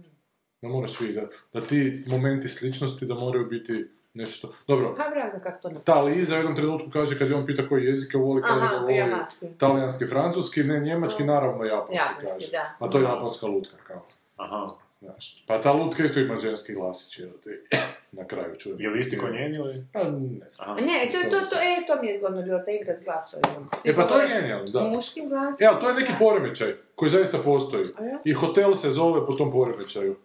Da 0.62 0.68
moraš 0.68 1.00
vidjeti, 1.00 1.28
da, 1.54 1.60
da 1.60 1.68
ti 1.68 2.04
momenti 2.08 2.48
sličnosti 2.48 3.06
da 3.06 3.14
moraju 3.14 3.46
biti 3.46 3.86
nešto 4.14 4.38
što... 4.38 4.56
Dobro, 4.68 4.96
Pa 4.98 5.10
bravo, 5.10 5.32
kako 5.44 5.70
to 5.70 5.80
ta 5.80 6.02
Liza 6.02 6.36
u 6.36 6.38
jednom 6.38 6.56
trenutku 6.56 6.90
kaže 6.94 7.18
kad 7.18 7.30
je 7.30 7.36
on 7.36 7.46
pita 7.46 7.68
koji 7.70 7.86
jezik 7.86 8.14
voli, 8.14 8.42
kaže 8.42 8.68
da 8.68 8.80
voli 8.80 9.58
talijanski, 9.58 10.08
francuski, 10.08 10.64
ne 10.64 10.80
njemački, 10.80 11.24
naravno 11.24 11.64
japanski, 11.64 11.96
Japanski, 11.96 12.28
kaže. 12.28 12.52
da. 12.52 12.86
A 12.86 12.90
to 12.90 12.98
je 12.98 13.04
japanska 13.04 13.48
lutka, 13.48 13.78
kao. 13.88 14.06
Aha. 14.38 14.68
Znaš. 15.02 15.44
Pa 15.48 15.62
ta 15.62 15.72
lutka 15.72 16.04
isto 16.04 16.20
ima 16.20 16.40
ženski 16.40 16.74
glasić, 16.74 17.20
jel 17.20 17.30
ti? 17.44 17.50
Na 18.20 18.28
kraju 18.28 18.56
čujem. 18.58 18.82
Je 18.82 18.90
li 18.90 19.00
isti 19.00 19.18
ko 19.18 19.30
njen 19.30 19.56
ili? 19.56 19.86
Pa 19.94 20.04
ne 20.04 20.48
znam. 20.52 20.70
Aha. 20.70 20.82
Ne, 20.82 21.12
to, 21.12 21.30
to, 21.30 21.46
to, 21.46 21.56
e, 21.56 21.88
to 21.88 22.02
mi 22.02 22.08
je 22.08 22.18
zgodno 22.18 22.42
bilo, 22.42 22.60
ta 22.60 22.72
igra 22.72 22.96
s 22.96 23.04
glasovima. 23.06 23.70
E 23.86 23.96
pa 23.96 24.08
to 24.08 24.20
je 24.20 24.28
genijalno, 24.28 24.66
da. 24.74 24.84
Muškim 24.84 25.30
glasom. 25.30 25.58
E, 25.60 25.66
ali 25.66 25.80
to 25.80 25.90
je 25.90 25.96
neki 25.96 26.12
poremećaj 26.20 26.74
koji 26.96 27.12
zaista 27.12 27.38
postoji. 27.38 27.86
I 28.26 28.34
hotel 28.34 28.76
se 28.76 28.90
zove 28.90 29.26
po 29.26 29.34
tom 29.34 29.52
poremećaju. 29.52 30.16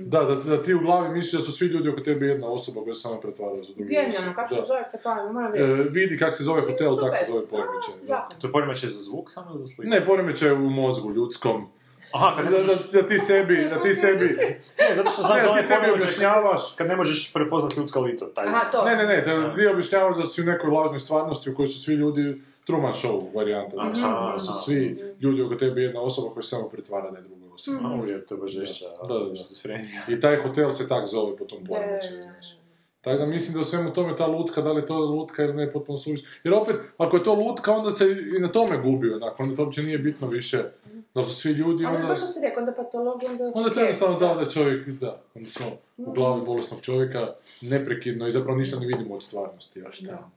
Da, 0.00 0.24
da, 0.24 0.34
da 0.34 0.62
ti 0.62 0.74
u 0.74 0.80
glavi 0.80 1.08
misliš 1.08 1.40
da 1.40 1.46
su 1.46 1.52
svi 1.52 1.66
ljudi 1.66 1.88
oko 1.88 2.00
tebe 2.00 2.26
jedna 2.26 2.46
osoba 2.48 2.80
koja 2.84 2.94
se 2.94 3.00
samo 3.00 3.20
pretvara 3.20 3.56
za 3.56 3.62
drugu 3.64 3.82
Genijalno, 3.84 4.18
osobu. 4.18 4.34
kako 4.34 4.54
Da. 4.54 4.62
se 4.62 4.66
zove, 4.66 4.84
pa 5.04 5.14
moram 5.32 5.54
E, 5.54 5.62
vidi 5.90 6.18
kak 6.18 6.36
se 6.36 6.44
zove 6.44 6.60
hotel, 6.60 6.96
tak 7.00 7.14
se 7.14 7.32
zove 7.32 7.46
poremećaj. 7.46 7.94
Da. 8.06 8.28
To 8.40 8.46
je 8.46 8.52
poremećaj 8.52 8.88
za 8.88 8.98
zvuk 8.98 9.30
samo 9.30 9.46
ili 9.54 9.62
za 9.64 9.74
sliku? 9.74 9.90
Ne, 9.90 10.06
poremećaj 10.06 10.52
u 10.52 10.70
mozgu 10.70 11.12
ljudskom. 11.12 11.66
Aha, 12.12 12.36
kad 12.36 12.44
Da, 12.52 12.58
da, 12.58 12.74
da 12.92 13.06
ti 13.06 13.18
sebi, 13.18 13.56
da 13.70 13.82
ti 13.82 13.94
sebi, 13.94 14.24
Ne, 14.78 14.96
zato 14.96 15.10
što 15.10 15.22
znam 15.22 15.36
ne, 15.36 15.42
da 15.42 15.48
da 15.48 15.56
ti 15.56 15.66
sebi 15.66 15.90
objašnjavaš 15.90 16.74
kad 16.78 16.88
ne 16.88 16.96
možeš 16.96 17.32
prepoznati 17.32 17.80
ljudska 17.80 18.00
lica. 18.00 18.26
Taj 18.34 18.46
Aha, 18.46 18.70
to. 18.72 18.84
Ne, 18.84 18.96
ne, 18.96 19.06
ne, 19.06 19.20
da 19.20 19.54
ti 19.54 19.66
objašnjavaš 19.66 20.16
da 20.16 20.24
si 20.26 20.42
u 20.42 20.44
nekoj 20.44 20.70
lažnoj 20.70 20.98
stvarnosti 20.98 21.50
u 21.50 21.54
kojoj 21.54 21.66
su 21.68 21.80
svi 21.82 21.94
ljudi 21.94 22.40
Truman 22.66 22.92
Show 22.92 23.36
varijanta, 23.36 23.76
znači, 23.76 24.00
su 24.46 24.52
svi 24.64 24.98
ljudi 25.20 25.42
oko 25.42 25.54
tebe 25.54 25.80
jedna 25.80 26.00
osoba 26.00 26.28
koja 26.34 26.42
se 26.42 26.48
samo 26.48 26.68
pretvara 26.68 27.10
da 27.10 27.16
je 27.18 27.22
druga 27.22 27.43
osoba. 27.54 27.78
A 27.88 27.94
uvijek, 27.94 28.26
to 28.26 28.34
je 28.34 28.40
baš 28.40 28.50
žešća. 28.50 28.84
Da, 29.08 29.14
da, 29.14 29.24
da. 29.24 29.34
šizofrenija. 29.34 30.02
I 30.08 30.20
taj 30.20 30.36
hotel 30.36 30.72
se 30.72 30.88
tak 30.88 31.06
zove 31.06 31.36
po 31.36 31.44
tom 31.44 31.58
znaš. 31.66 32.56
Tako 33.00 33.18
da 33.18 33.26
mislim 33.26 33.54
da 33.54 33.60
u 33.60 33.64
svemu 33.64 33.92
tome 33.92 34.16
ta 34.16 34.26
lutka, 34.26 34.62
da 34.62 34.72
li 34.72 34.80
je 34.80 34.86
to 34.86 34.98
lutka 34.98 35.44
ili 35.44 35.54
ne, 35.54 35.72
potpuno 35.72 35.98
suviš. 35.98 36.20
Jer 36.44 36.54
opet, 36.54 36.76
ako 36.98 37.16
je 37.16 37.24
to 37.24 37.34
lutka, 37.34 37.72
onda 37.72 37.92
se 37.92 38.16
i 38.36 38.40
na 38.40 38.52
tome 38.52 38.78
gubi, 38.78 39.12
onak, 39.12 39.40
onda 39.40 39.56
to 39.56 39.62
uopće 39.62 39.82
nije 39.82 39.98
bitno 39.98 40.28
više 40.28 40.58
da 41.14 41.24
su 41.24 41.34
svi 41.34 41.50
ljudi, 41.50 41.84
Ali 41.86 41.96
onda... 41.96 42.08
baš 42.08 42.18
što 42.18 42.26
si 42.26 42.40
rekao, 42.42 42.60
onda 42.60 42.72
patologija, 42.72 43.30
onda... 43.30 43.52
Onda 43.54 43.70
to 43.70 43.80
jednostavno 43.80 44.18
da, 44.18 44.34
da 44.34 44.50
čovjek, 44.50 44.88
da, 44.88 45.20
onda 45.34 45.50
smo 45.50 45.66
u 45.96 46.12
glavi 46.12 46.42
bolesnog 46.46 46.80
čovjeka 46.80 47.32
neprekidno 47.62 48.28
i 48.28 48.32
zapravo 48.32 48.58
ništa 48.58 48.80
ne 48.80 48.86
vidimo 48.86 49.14
od 49.14 49.24
stvarnosti. 49.24 49.80
Ja 49.80 49.92
šta? 49.92 50.30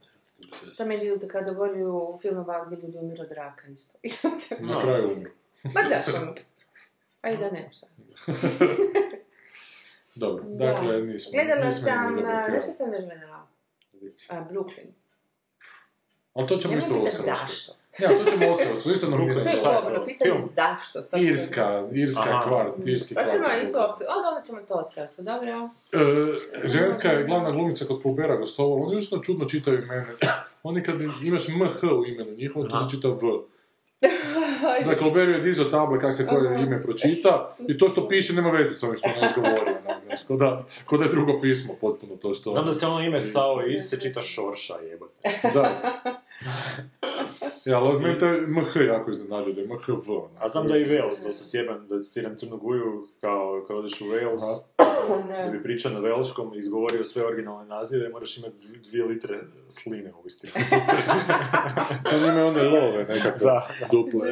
To 0.76 0.86
meni 0.86 1.04
ljudi 1.04 1.28
kada 1.28 1.52
govori 1.52 1.84
u 1.84 2.18
filmova 2.22 2.64
gdje 2.66 2.76
ljudi 2.76 2.98
umiru 2.98 3.22
od 3.22 3.32
raka 3.32 3.68
isto. 3.68 3.98
Na 4.60 4.80
kraju 4.82 5.12
umru. 5.16 5.30
Ma 5.64 5.82
da, 5.88 6.02
što 6.02 6.34
Pa 7.20 7.28
i 7.28 7.36
da 7.36 7.50
ne, 7.50 7.70
šta. 7.72 7.86
Dobro, 10.14 10.44
Da. 10.44 10.66
dakle 10.66 11.02
nismo. 11.02 11.30
Gledala 11.34 11.66
nismo 11.66 11.82
sam, 11.82 11.98
imali 11.98 12.16
dobar 12.16 12.34
a, 12.34 12.38
kraj. 12.38 12.50
znaš 12.50 12.64
što 12.64 12.72
sam 12.74 12.92
još 12.92 13.04
gledala? 13.04 13.46
A, 14.30 14.44
Brooklyn. 14.44 14.86
Ali 16.34 16.48
to 16.48 16.56
ćemo 16.56 16.74
Ja 16.74 16.78
isto 16.78 16.94
Oscarovsko. 16.96 17.22
zašto. 17.36 17.72
Ja, 17.98 18.08
to 18.08 18.30
ćemo 18.30 18.50
Oscarovsko, 18.50 18.90
isto 18.90 19.10
nominirati. 19.10 19.50
To 19.52 19.68
je 19.68 19.74
dobro, 19.74 19.98
to? 19.98 20.04
pitanje 20.04 20.30
Film? 20.30 20.42
zašto. 20.44 21.02
Sad 21.02 21.20
Irska, 21.22 21.88
Irska 21.92 22.22
Aha. 22.24 22.48
kvart, 22.48 22.86
Irski 22.86 23.14
Pa 23.14 23.22
kvart. 23.22 23.32
ćemo 23.34 23.60
isto 23.62 23.78
opse. 23.80 24.04
O, 24.04 24.22
dobro 24.22 24.42
ćemo 24.42 24.60
to 24.60 24.74
Oscarsko, 24.74 25.22
dobro. 25.22 25.68
E, 25.92 25.98
ženska 26.66 27.08
je 27.08 27.24
glavna 27.24 27.50
glumica 27.50 27.84
kod 27.84 28.02
Fulbera 28.02 28.36
gostovala, 28.36 28.82
oni 28.82 28.96
užasno 28.96 29.18
čudno 29.18 29.44
čitaju 29.44 29.78
imene. 29.78 30.06
Oni 30.62 30.82
kad 30.82 30.94
imaš 31.22 31.48
MH 31.48 31.82
u 31.92 32.06
imenu 32.06 32.30
njihovo, 32.32 32.66
to 32.66 32.76
se 32.80 32.96
čita 32.96 33.08
V. 33.08 33.16
Dakle, 34.78 34.98
Colbert 34.98 35.28
je 35.28 35.40
dizao 35.40 35.64
table 35.64 36.00
kako 36.00 36.12
se 36.12 36.26
koje 36.26 36.62
ime 36.62 36.82
pročita 36.82 37.56
i 37.68 37.78
to 37.78 37.88
što 37.88 38.08
piše 38.08 38.32
nema 38.32 38.50
veze 38.50 38.74
s 38.74 38.82
ovim 38.82 38.98
što 38.98 39.08
onak, 39.08 39.30
znaš, 40.06 40.24
Ko 40.26 40.36
da, 40.36 40.64
ko 40.84 40.96
da 40.96 41.04
je 41.04 41.10
drugo 41.10 41.40
pismo 41.40 41.74
potpuno 41.80 42.16
to 42.16 42.34
što... 42.34 42.52
Znam 42.52 42.66
da 42.66 42.72
se 42.72 42.86
ono 42.86 43.04
ime 43.04 43.20
Sao 43.20 43.66
i 43.66 43.78
se 43.78 44.00
čita 44.00 44.22
Šorša, 44.22 44.74
jebote. 44.90 45.14
Da. 45.54 45.92
Ja, 47.64 47.78
ali 47.78 48.00
meni 48.00 48.18
taj 48.18 48.40
MH 48.40 48.76
jako 48.86 49.10
iznenadio, 49.10 49.52
da 49.52 49.60
je 49.60 49.66
MHV. 49.66 50.12
A 50.38 50.48
znam 50.48 50.66
da 50.68 50.74
je 50.74 50.82
i 50.82 50.86
Wales, 50.86 51.24
da 51.24 51.30
se 51.30 51.50
sjeban, 51.50 51.86
da 51.88 52.02
citiram 52.02 52.36
Crnu 52.36 52.56
Guju, 52.56 53.08
kao, 53.20 53.64
kao 53.66 53.76
odeš 53.76 54.00
u 54.00 54.04
Wales, 54.04 54.40
da 55.44 55.50
bi 55.50 55.62
pričao 55.62 55.92
na 55.92 56.00
velškom 56.00 56.54
i 56.54 56.58
izgovorio 56.58 57.04
sve 57.04 57.26
originalne 57.26 57.66
nazive, 57.66 58.08
moraš 58.08 58.38
imati 58.38 58.54
dv- 58.58 58.88
dvije 58.88 59.04
litre 59.04 59.38
sline 59.68 60.12
u 60.14 60.26
istinu. 60.26 60.52
To 62.10 62.18
njima 62.18 62.44
one 62.44 62.62
love 62.62 63.04
nekako. 63.04 63.38
Da, 63.38 63.68
Duplo. 63.90 64.24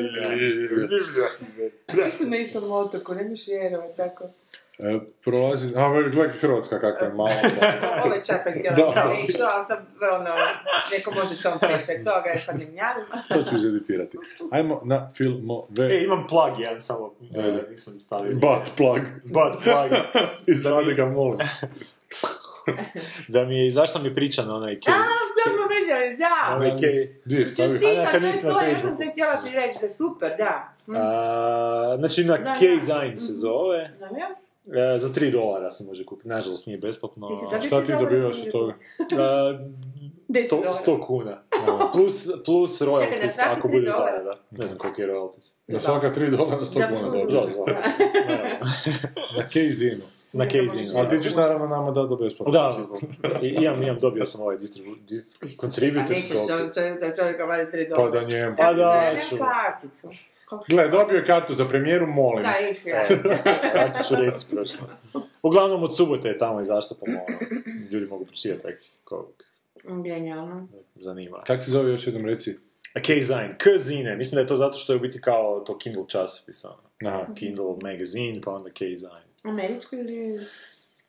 Svi 1.90 2.10
su 2.12 2.30
na 2.30 2.36
istom 2.36 2.62
otoku, 2.64 3.14
ne 3.14 3.24
možeš 3.24 3.46
vjerovati, 3.48 3.96
tako. 3.96 4.24
E, 4.78 5.00
prolazi, 5.24 5.72
a 5.76 5.88
gledaj 6.10 6.28
Hrvatska 6.28 6.80
kakva 6.80 7.06
je 7.06 7.12
mala. 7.12 7.30
Ovaj 8.04 8.18
čas 8.18 8.42
sam 8.42 8.52
htjela 8.58 8.76
Da. 8.76 8.82
da 9.08 9.14
išla, 9.28 9.48
ali 9.54 9.64
sam, 9.64 9.76
ono, 10.20 10.34
neko 10.92 11.10
može 11.10 11.42
čom 11.42 11.52
prije 11.60 12.04
toga, 12.04 12.28
jer 12.34 12.42
sam 12.42 12.60
javila. 12.60 13.06
To 13.44 13.50
ću 13.50 13.56
izeditirati. 13.56 14.18
Ajmo 14.50 14.80
na 14.84 15.10
filmove. 15.10 15.86
E, 15.96 16.04
imam 16.04 16.26
plug 16.28 16.60
jedan 16.60 16.80
samo, 16.80 17.14
Ajde. 17.36 17.48
e, 17.48 17.70
nisam 17.70 18.00
stavio. 18.00 18.32
Butt 18.34 18.76
plug. 18.76 19.00
Butt 19.24 19.64
plug. 19.64 19.90
Izvadi 20.54 20.94
ga, 20.94 21.06
molim. 21.06 21.38
Da 23.28 23.44
mi 23.44 23.64
je, 23.64 23.70
zašto 23.70 23.98
mi 23.98 24.14
priča 24.14 24.42
na 24.42 24.56
onaj 24.56 24.72
A, 24.72 24.76
Kate? 24.84 24.98
da 25.36 25.52
smo 25.52 25.66
vidjeli, 25.78 26.16
da! 26.16 26.54
Onaj 26.56 26.70
Kate. 26.70 27.20
Gdje, 27.24 27.48
stavi? 27.48 27.68
A, 27.68 27.72
Čestitam, 27.72 28.22
ne 28.22 28.70
ja 28.72 28.78
sam 28.78 28.96
se 28.96 29.06
htjela 29.12 29.42
ti 29.42 29.50
reći 29.50 29.78
da 29.80 29.86
je 29.86 29.90
super, 29.90 30.32
da. 30.38 30.72
Mm. 30.86 30.96
A, 30.96 31.96
znači 31.98 32.24
na 32.24 32.36
Da, 32.36 32.42
da. 32.44 32.54
K-Zine 32.54 33.16
se 33.16 33.32
zove. 33.32 33.90
Znam 33.98 34.16
ja? 34.18 34.28
E, 34.66 34.98
za 34.98 35.08
3 35.10 35.32
dolara 35.32 35.70
se 35.70 35.84
može 35.84 36.04
kupiti. 36.04 36.28
Nažalost 36.28 36.66
nije 36.66 36.78
besplatno. 36.78 37.28
Ti 37.28 37.34
si 37.34 37.56
a- 37.56 37.60
Šta 37.60 37.80
ti 37.80 37.86
dolara 37.88 38.04
dobivaš 38.04 38.36
od 38.38 38.52
toga? 38.52 38.74
a, 39.12 39.58
Deset 40.28 40.50
100, 40.50 40.56
dolara. 40.56 40.74
100 40.86 41.00
kuna. 41.00 41.42
plus, 41.92 42.14
plus 42.44 42.78
Čekaj, 42.78 42.86
na 42.88 42.92
royalties 42.94 43.28
svaki 43.28 43.50
ako 43.50 43.68
bude 43.68 43.80
dolara? 43.82 44.04
zarada. 44.06 44.36
Ne 44.50 44.66
znam 44.66 44.78
koliko 44.78 45.02
je 45.02 45.08
royalties. 45.08 45.54
Na 45.68 45.80
svaka 45.80 46.10
3 46.10 46.30
dolara 46.30 46.56
100 46.58 46.72
kuna 46.74 46.86
Zapravo- 46.88 47.12
dobio. 47.14 47.40
Da, 47.40 47.72
da. 47.72 47.76
Na 49.36 49.48
Kejzinu. 49.48 50.02
Na 50.32 50.44
možeš- 50.44 50.94
Ali 50.96 51.08
ti 51.08 51.22
ćeš 51.22 51.36
naravno 51.36 51.66
nama 51.66 51.90
dati 51.90 52.08
do 52.08 52.16
besplatno. 52.16 52.52
Da, 52.52 52.76
I, 53.42 53.48
imam, 53.50 53.82
imam, 53.82 53.98
dobio 53.98 54.24
sam 54.24 54.40
ovaj 54.40 54.56
distribu, 54.56 54.94
dis, 54.98 55.38
contributor 55.60 56.06
Pa 56.06 56.12
nećeš 56.12 56.28
scope. 56.28 56.46
čovjek, 56.48 56.74
čovjek, 56.74 57.00
da 57.00 57.14
čovjeka 57.14 57.44
vadi 57.44 57.70
tri 57.70 57.88
Pa 57.88 57.94
dolara. 57.96 58.20
da 58.20 58.26
njemu. 58.28 58.56
Pa 58.56 58.72
da, 58.72 59.00
Ne, 59.02 59.20
ću. 59.28 59.34
ne 59.34 59.40
karticu. 59.40 60.08
Kako 60.48 60.64
Gle, 60.68 60.88
dobio 60.88 61.16
je 61.16 61.24
kartu 61.24 61.54
za 61.54 61.64
premijeru, 61.64 62.06
molim. 62.06 62.42
Da, 62.44 62.68
išli, 62.70 62.90
ja. 62.90 62.96
Ja 63.76 63.92
ti 63.92 64.04
ću 64.08 64.14
reći 64.14 64.46
prošlo. 64.50 64.86
Uglavnom 65.42 65.82
od 65.82 65.96
subote 65.96 66.28
je 66.28 66.38
tamo 66.38 66.60
izašlo 66.60 66.96
pa 67.00 67.06
ono, 67.10 67.20
ljudi 67.90 68.06
mogu 68.06 68.24
pročitati 68.24 68.62
tek 68.62 68.84
kog 69.04 69.26
Genijalno. 70.04 70.68
zanima. 70.94 71.42
Kak 71.46 71.62
se 71.62 71.70
zove 71.70 71.90
još 71.90 72.06
jednom 72.06 72.26
reci? 72.26 72.56
A 72.94 73.00
K-Zine, 73.00 73.56
K-Zine, 73.58 74.16
mislim 74.16 74.34
da 74.36 74.40
je 74.40 74.46
to 74.46 74.56
zato 74.56 74.78
što 74.78 74.92
je 74.92 74.96
u 74.96 75.00
biti 75.00 75.20
kao 75.20 75.60
to 75.60 75.78
Kindle 75.78 76.04
časopis, 76.08 76.64
ono. 76.64 77.10
Aha. 77.10 77.26
Kindle 77.34 77.74
magazine, 77.82 78.40
pa 78.44 78.50
onda 78.50 78.70
K-Zine. 78.70 79.26
Američko 79.42 79.96
ili... 79.96 80.40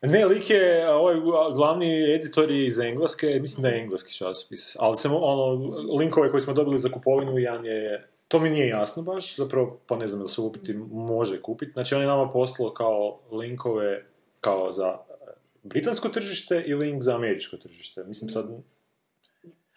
Ne, 0.01 0.25
lik 0.25 0.49
je, 0.49 0.89
ovaj 0.89 1.15
glavni 1.55 2.13
editor 2.15 2.51
je 2.51 2.67
iz 2.67 2.79
Engleske, 2.79 3.27
mislim 3.41 3.63
da 3.63 3.69
je 3.69 3.81
engleski 3.81 4.13
časopis, 4.13 4.75
ali 4.79 4.97
samo 4.97 5.17
ono, 5.17 5.53
linkove 5.99 6.31
koje 6.31 6.41
smo 6.41 6.53
dobili 6.53 6.79
za 6.79 6.89
kupovinu, 6.89 7.37
jedan 7.37 7.65
je, 7.65 8.07
to 8.27 8.39
mi 8.39 8.49
nije 8.49 8.67
jasno 8.67 9.03
baš, 9.03 9.35
zapravo, 9.35 9.79
pa 9.87 9.97
ne 9.97 10.07
znam 10.07 10.21
da 10.21 10.27
se 10.27 10.41
upiti 10.41 10.73
može 10.91 11.41
kupiti, 11.41 11.71
znači 11.71 11.95
on 11.95 12.01
je 12.01 12.07
nama 12.07 12.31
poslao 12.31 12.73
kao 12.73 13.19
linkove, 13.31 14.05
kao 14.41 14.71
za 14.71 14.97
e, 15.09 15.13
britansko 15.63 16.09
tržište 16.09 16.63
i 16.67 16.73
link 16.73 17.01
za 17.01 17.15
američko 17.15 17.57
tržište, 17.57 18.03
mislim 18.03 18.29
sad, 18.29 18.45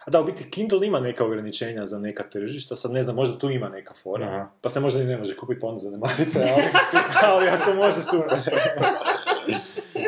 a 0.05 0.11
da, 0.11 0.21
u 0.21 0.25
biti 0.25 0.51
Kindle 0.51 0.87
ima 0.87 1.01
neka 1.01 1.25
ograničenja 1.25 1.87
za 1.87 1.99
neka 1.99 2.23
tržišta, 2.31 2.77
sad 2.77 2.91
ne 2.91 3.03
znam, 3.03 3.17
možda 3.17 3.39
tu 3.39 3.51
ima 3.51 3.69
neka 3.69 3.95
fora, 3.95 4.27
Aha. 4.27 4.51
pa 4.61 4.69
se 4.69 4.81
možda 4.81 5.03
i 5.03 5.07
ne 5.07 5.17
može 5.17 5.37
kupiti, 5.37 5.61
pa 5.61 5.67
onda 5.67 5.79
zanemarite, 5.79 6.39
ali, 6.55 6.65
ali 7.33 7.49
ako 7.49 7.75
može 7.75 8.03
super. 8.03 8.39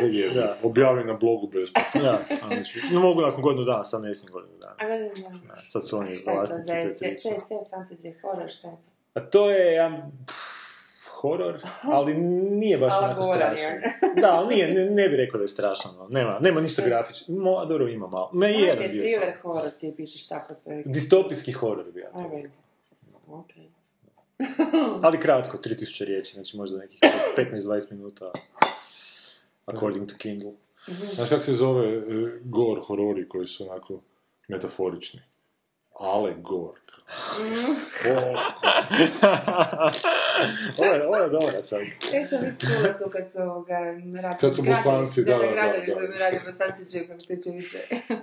Zajebi. 0.02 0.34
Da. 0.34 0.58
Objavi 0.62 1.04
na 1.04 1.14
blogu 1.14 1.46
besplatno. 1.48 2.02
Da, 2.02 2.18
no 2.92 3.00
mogu 3.00 3.20
nakon 3.20 3.42
godinu 3.42 3.64
dana, 3.64 3.84
sad 3.84 4.02
ne 4.02 4.14
smijem 4.14 4.32
godinu 4.32 4.54
dana. 4.58 4.74
A 4.74 4.86
gledaj, 4.86 5.08
da. 5.08 5.38
Da, 5.48 5.56
sad 5.56 5.88
su 5.88 5.96
oni 5.96 6.10
Šta 6.10 6.30
je 6.30 6.34
to 6.34 6.40
vlasnici 6.40 6.66
za 6.66 6.74
te 6.74 6.88
SF? 6.88 6.98
priče. 6.98 7.22
To 7.22 7.28
je 7.28 7.40
SF, 7.40 7.70
fantasy, 7.70 8.14
horror, 8.22 8.50
šta 8.50 8.68
je 8.68 8.74
to? 8.74 8.82
A 9.14 9.20
to 9.22 9.50
je 9.50 9.66
jedan 9.66 9.92
pff, 10.26 10.36
horor, 11.10 11.60
ali 11.82 12.14
nije 12.14 12.78
baš 12.78 12.92
Ali 12.94 13.04
onako 13.04 13.20
je. 13.20 13.34
strašan. 13.34 13.78
Da, 14.16 14.30
ali 14.30 14.48
nije, 14.48 14.68
ne, 14.70 14.84
ne 14.86 15.08
bih 15.08 15.16
rekao 15.16 15.38
da 15.38 15.44
je 15.44 15.48
strašan. 15.48 15.92
no. 15.98 16.08
Nema, 16.10 16.38
nema 16.40 16.60
ništa 16.60 16.82
To 16.82 16.86
je- 16.86 16.90
grafično. 16.90 17.34
Mo, 17.36 17.64
dobro, 17.64 17.88
ima 17.88 18.06
malo. 18.06 18.30
Me 18.32 18.46
Svaki 18.48 18.62
jedan 18.62 18.82
je 18.82 18.88
bio 18.88 19.00
thriller, 19.00 19.32
sam. 19.32 19.40
horror, 19.42 19.70
ti 19.70 19.94
pišeš 19.96 20.28
tako. 20.28 20.54
Distopijski 20.84 21.52
horor 21.52 21.84
bi 21.84 22.00
ja 22.00 22.10
to. 22.10 22.30
Okej. 23.28 23.68
Ali 25.02 25.20
kratko, 25.20 25.56
3000 25.58 26.04
riječi, 26.04 26.34
znači 26.34 26.56
možda 26.56 26.78
nekih 26.78 26.98
15-20 27.36 27.92
minuta. 27.92 28.32
According 29.66 30.10
to 30.10 30.16
Kindle. 30.18 30.52
Znaš 31.14 31.28
kak 31.28 31.42
se 31.42 31.52
zove 31.52 31.88
e, 31.88 32.02
gore 32.44 32.80
horori 32.80 33.28
koji 33.28 33.46
su 33.46 33.70
onako 33.70 34.00
metaforični? 34.48 35.20
Ale 36.00 36.34
gore. 36.38 36.80
ovo 40.78 40.94
je, 40.94 41.06
ovo 41.06 41.16
je 41.16 41.28
dobra 41.28 41.62
čak. 41.62 41.80
Ja 42.14 42.26
sam 42.28 42.40
već 42.40 42.60
čula 42.60 42.98
tu 42.98 43.10
kad 43.10 43.32
su 43.32 43.38
ovoga 43.38 43.78
radili... 44.22 44.38
Kad 44.40 44.56
su 44.56 44.62
Bosanci, 44.62 45.24
da, 45.24 45.38
da, 45.38 45.38
da, 45.38 45.54
da. 45.86 45.92
su 45.92 46.00
radili 46.20 46.42
Bosanci 46.46 47.06
kako. 47.06 48.22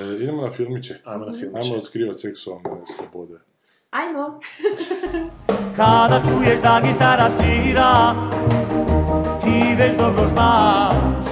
E, 0.00 0.14
idemo 0.14 0.42
na 0.42 0.50
filmiće. 0.50 0.94
Ajmo 1.04 1.24
na 1.24 1.38
film. 1.38 1.54
Ajmo 1.54 1.76
otkrivat 1.76 2.18
seksualne 2.18 2.70
slobode. 2.96 3.38
Ajmo! 3.90 4.40
Kada 5.76 6.22
čuješ 6.28 6.60
da 6.60 6.80
gitara 6.84 7.30
svira 7.30 8.14
već 9.82 9.98
dobro 9.98 10.28
znaš 10.28 11.26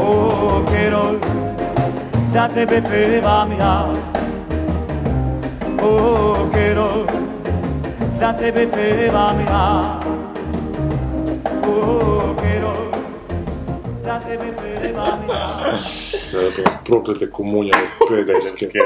O, 0.00 0.64
Kerol 0.72 1.16
Za 2.26 2.48
tebe 2.54 2.82
pevam 2.90 3.52
ja 3.58 3.94
O, 5.82 6.36
Kerol 6.54 7.06
Za 8.10 8.32
tebe 8.32 8.66
pevam 8.72 9.40
ja 9.40 10.00
O, 11.66 12.34
Kerol 12.42 12.92
Za 13.96 14.20
tebe 14.28 14.52
pevam 14.56 15.18
ja 15.28 15.76
Zapravo, 16.30 16.78
proklete 16.86 17.30
komunjane 17.30 17.82
pedajske, 18.08 18.64
e, 18.64 18.78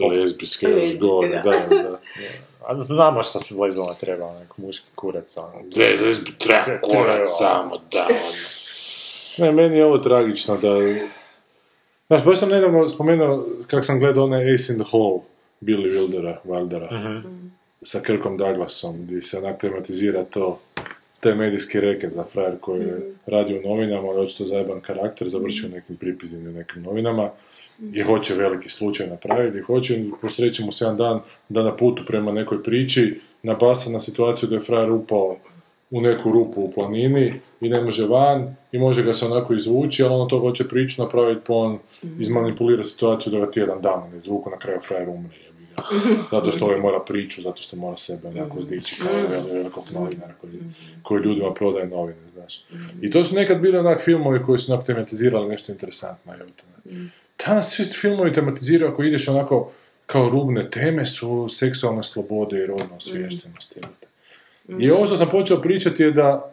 lezbijske, 0.00 0.68
Lezbijske, 0.68 0.70
još 0.70 0.98
gore, 0.98 1.28
da. 1.28 1.42
da, 1.42 1.82
da. 1.82 1.82
da. 1.82 1.98
A 2.68 2.82
znamo 2.82 3.22
šta 3.22 3.38
se 3.38 3.54
lezbama 3.54 3.94
treba, 3.94 4.26
onak 4.26 4.58
muški 4.58 4.86
kurac, 4.94 5.36
ono. 5.36 5.52
Treba 6.38 6.78
korac 6.92 7.28
samo 7.38 7.80
da 7.92 8.06
ono. 8.10 8.18
Ne, 9.38 9.52
meni 9.52 9.76
je 9.76 9.84
ovo 9.84 9.98
tragično 9.98 10.56
da... 10.56 10.68
Znaš, 12.06 12.24
baš 12.24 12.38
sam 12.38 12.48
nedavno 12.48 12.88
spomenuo 12.88 13.46
kako 13.66 13.82
sam 13.82 13.98
gledao 13.98 14.24
onaj 14.24 14.54
Ace 14.54 14.72
in 14.72 14.78
the 14.78 14.90
Hole, 14.90 15.20
Billy 15.60 15.90
Wildera, 15.92 16.36
Wildera, 16.44 17.22
sa 17.82 18.00
Kirkom 18.00 18.36
Douglasom, 18.36 18.96
gdje 19.02 19.22
se 19.22 19.38
onak 19.38 19.60
tematizira 19.60 20.24
to, 20.24 20.60
taj 21.20 21.34
medijski 21.34 21.80
reket 21.80 22.12
za 22.14 22.24
frajer 22.24 22.54
koji 22.60 22.80
je 22.80 23.14
radio 23.26 23.60
u 23.64 23.68
novinama, 23.68 24.08
ali 24.08 24.20
očito 24.20 24.44
zajeban 24.44 24.80
karakter, 24.80 25.28
završio 25.28 25.68
nekim 25.68 25.96
pripizima 25.96 26.50
u 26.50 26.52
nekim 26.52 26.82
novinama, 26.82 27.30
i 27.94 28.02
hoće 28.02 28.34
veliki 28.34 28.70
slučaj 28.70 29.06
napraviti, 29.06 29.58
i 29.58 29.60
hoće, 29.60 30.04
posreće 30.22 30.64
mu 30.64 30.72
se 30.72 30.84
jedan 30.84 30.96
dan 30.96 31.20
da 31.48 31.62
na 31.62 31.76
putu 31.76 32.02
prema 32.06 32.32
nekoj 32.32 32.62
priči 32.62 33.20
napasa 33.42 33.90
na 33.90 34.00
situaciju 34.00 34.48
da 34.48 34.54
je 34.54 34.60
frajer 34.62 34.90
upao 34.90 35.36
u 35.90 36.00
neku 36.00 36.32
rupu 36.32 36.60
u 36.60 36.72
planini 36.72 37.34
i 37.60 37.68
ne 37.68 37.80
može 37.80 38.06
van 38.06 38.56
i 38.72 38.78
može 38.78 39.02
ga 39.02 39.14
se 39.14 39.26
onako 39.26 39.54
izvući, 39.54 40.02
ali 40.02 40.14
on 40.14 40.28
to 40.28 40.38
hoće 40.38 40.68
priču 40.68 41.02
napraviti 41.02 41.40
pa 41.46 41.54
on 41.54 41.78
izmanipulira 42.20 42.84
situaciju 42.84 43.32
da 43.32 43.38
ga 43.38 43.50
tjedan 43.50 43.80
dan 43.82 44.10
ne 44.12 44.18
izvuku, 44.18 44.50
na 44.50 44.56
kraju 44.58 44.80
frajer 44.88 45.08
umre. 45.08 45.36
jebi 45.46 45.66
ga. 45.76 45.82
Zato 46.30 46.52
što 46.52 46.64
ovaj 46.64 46.80
mora 46.80 47.00
priču, 47.00 47.42
zato 47.42 47.62
što 47.62 47.76
mora 47.76 47.98
sebe 47.98 48.28
onako 48.28 48.62
zdići 48.62 48.96
kao 49.02 49.12
vel- 49.12 49.52
velikog 49.52 49.84
novinara 49.94 50.32
koji, 50.40 50.52
koji 51.02 51.22
ljudima 51.22 51.54
prodaje 51.54 51.86
novine, 51.86 52.28
znaš. 52.32 52.64
I 53.02 53.10
to 53.10 53.24
su 53.24 53.34
nekad 53.34 53.60
bili 53.60 53.78
onak 53.78 54.00
filmovi 54.00 54.40
koji 54.46 54.58
su 54.58 54.72
onak 54.72 54.86
tematizirali 54.86 55.48
nešto 55.48 55.72
interesantno. 55.72 56.32
Ne. 56.84 57.08
Danas 57.46 57.70
svi 57.70 57.84
filmovi 57.84 58.32
tematiziraju 58.32 58.92
ako 58.92 59.02
ideš 59.02 59.28
onako 59.28 59.70
kao 60.06 60.28
rubne 60.28 60.70
teme 60.70 61.06
su 61.06 61.48
seksualne 61.50 62.04
slobode 62.04 62.58
i 62.58 62.66
rodna 62.66 62.96
osviještenost. 62.96 63.76
evo 63.76 63.88
te. 64.00 64.06
I 64.78 64.90
ovo 64.90 65.06
što 65.06 65.16
sam 65.16 65.28
počeo 65.30 65.60
pričati 65.60 66.02
je 66.02 66.10
da 66.10 66.52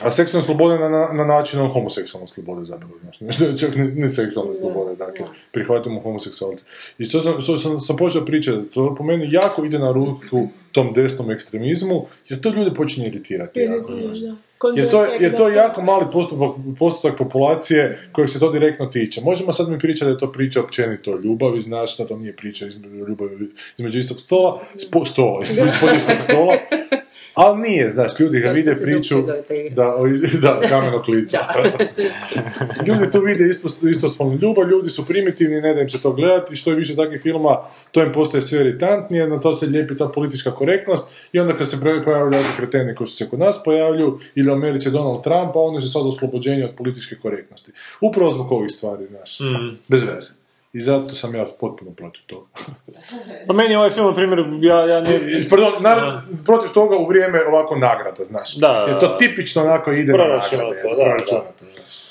a 0.00 0.10
seksualne 0.10 0.46
slobode 0.46 0.78
na, 0.78 0.88
na, 0.88 1.12
na 1.12 1.24
način 1.24 1.60
on 1.60 1.70
homoseksualne 1.70 2.28
slobode 2.28 2.64
zapravo, 2.64 2.92
znaš, 3.02 3.38
ne, 3.38 3.58
čak 3.58 3.76
ne, 3.76 3.84
ne 3.84 4.08
seksualne 4.08 4.54
slobode, 4.54 4.96
dakle, 4.96 5.26
prihvatimo 5.52 6.00
homoseksualce. 6.00 6.64
I 6.98 7.06
što 7.06 7.20
sam, 7.20 7.40
što 7.40 7.58
sam, 7.58 7.80
sam 7.80 7.96
počeo 7.96 8.24
pričati, 8.24 8.66
to 8.74 8.94
po 8.94 9.04
meni 9.04 9.32
jako 9.32 9.64
ide 9.64 9.78
na 9.78 9.92
ruku 9.92 10.48
tom 10.76 10.92
desnom 10.92 11.30
ekstremizmu, 11.30 12.06
jer 12.28 12.40
to 12.40 12.50
ljude 12.50 12.74
počinje 12.74 13.08
iritirati. 13.08 13.60
Jako. 13.60 13.92
Jer 14.74 14.90
to, 14.90 15.04
jer 15.04 15.36
to 15.36 15.48
je 15.48 15.56
jako 15.56 15.82
mali 15.82 16.06
postupak, 16.12 16.50
postotak 16.78 17.18
populacije 17.18 18.08
kojeg 18.12 18.30
se 18.30 18.40
to 18.40 18.52
direktno 18.52 18.86
tiče. 18.86 19.20
Možemo 19.20 19.52
sad 19.52 19.70
mi 19.70 19.78
pričati 19.78 20.04
da 20.04 20.10
je 20.10 20.18
to 20.18 20.32
priča 20.32 20.60
općenito 20.60 21.12
o 21.12 21.18
ljubavi, 21.24 21.62
znaš 21.62 21.96
da 21.98 22.06
to 22.06 22.16
nije 22.16 22.36
priča 22.36 22.66
između 22.66 22.94
ljubavi 23.08 23.48
između 23.78 23.98
istog 23.98 24.20
stola, 24.20 24.60
spo, 24.78 25.04
stola, 25.04 25.42
ispod 25.44 25.96
istog 25.96 26.16
stola, 26.20 26.56
Ali 27.36 27.60
nije, 27.60 27.90
znaš, 27.90 28.20
ljudi 28.20 28.40
ga 28.40 28.50
vide 28.50 28.76
priču 28.76 29.14
da, 29.70 29.96
o 29.96 30.08
da, 30.40 30.60
kamenog 30.68 31.08
lica. 31.08 31.38
ljudi 32.86 33.10
tu 33.10 33.20
vide 33.20 33.48
isto, 33.48 33.88
isto 33.88 34.38
ljubav, 34.42 34.70
ljudi 34.70 34.90
su 34.90 35.06
primitivni, 35.08 35.60
ne 35.60 35.74
da 35.74 35.80
im 35.80 35.90
se 35.90 36.02
to 36.02 36.12
gledati, 36.12 36.56
što 36.56 36.70
je 36.70 36.76
više 36.76 36.96
takvih 36.96 37.20
filma, 37.20 37.56
to 37.92 38.02
im 38.02 38.12
postaje 38.12 38.42
sve 38.42 38.60
iritantnije, 38.60 39.28
na 39.28 39.40
to 39.40 39.54
se 39.54 39.66
lijepi 39.66 39.98
ta 39.98 40.08
politička 40.08 40.50
korektnost 40.50 41.10
i 41.32 41.40
onda 41.40 41.56
kad 41.56 41.70
se 41.70 41.76
ovakvi 42.06 42.40
kreteni 42.56 42.94
koji 42.94 43.08
su 43.08 43.16
se 43.16 43.28
kod 43.28 43.38
nas 43.38 43.62
pojavljuju, 43.64 44.18
ili 44.34 44.50
u 44.50 44.52
Americi 44.52 44.90
Donald 44.90 45.22
Trump, 45.22 45.56
a 45.56 45.58
oni 45.58 45.82
su 45.82 45.92
sad 45.92 46.06
oslobođeni 46.06 46.64
od 46.64 46.70
političke 46.76 47.16
korektnosti. 47.22 47.72
Upravo 48.00 48.30
zbog 48.30 48.52
ovih 48.52 48.70
stvari, 48.70 49.06
znaš, 49.06 49.38
bez 49.88 50.02
veze. 50.02 50.45
I 50.76 50.80
zato 50.80 51.14
sam 51.14 51.34
ja 51.34 51.46
potpuno 51.60 51.90
protiv 51.90 52.22
toga. 52.26 52.46
Pa 53.46 53.52
meni 53.52 53.70
je 53.70 53.78
ovaj 53.78 53.90
film, 53.90 54.06
na 54.06 54.14
primjer, 54.14 54.44
ja, 54.60 54.80
ja 54.86 55.00
ne... 55.00 55.20
Pardon, 55.50 55.82
na, 55.82 56.22
protiv 56.44 56.70
toga 56.74 56.96
u 56.96 57.06
vrijeme 57.06 57.46
ovako 57.46 57.76
nagrada, 57.76 58.24
znaš. 58.24 58.56
Da, 58.56 58.86
Jer 58.88 58.98
to 58.98 59.08
tipično 59.08 59.62
onako 59.62 59.92
ide 59.92 60.12
na 60.12 60.18
nagrade. 60.18 60.82
da, 60.82 61.04
proračunato, 61.04 61.64
znaš. 61.74 62.06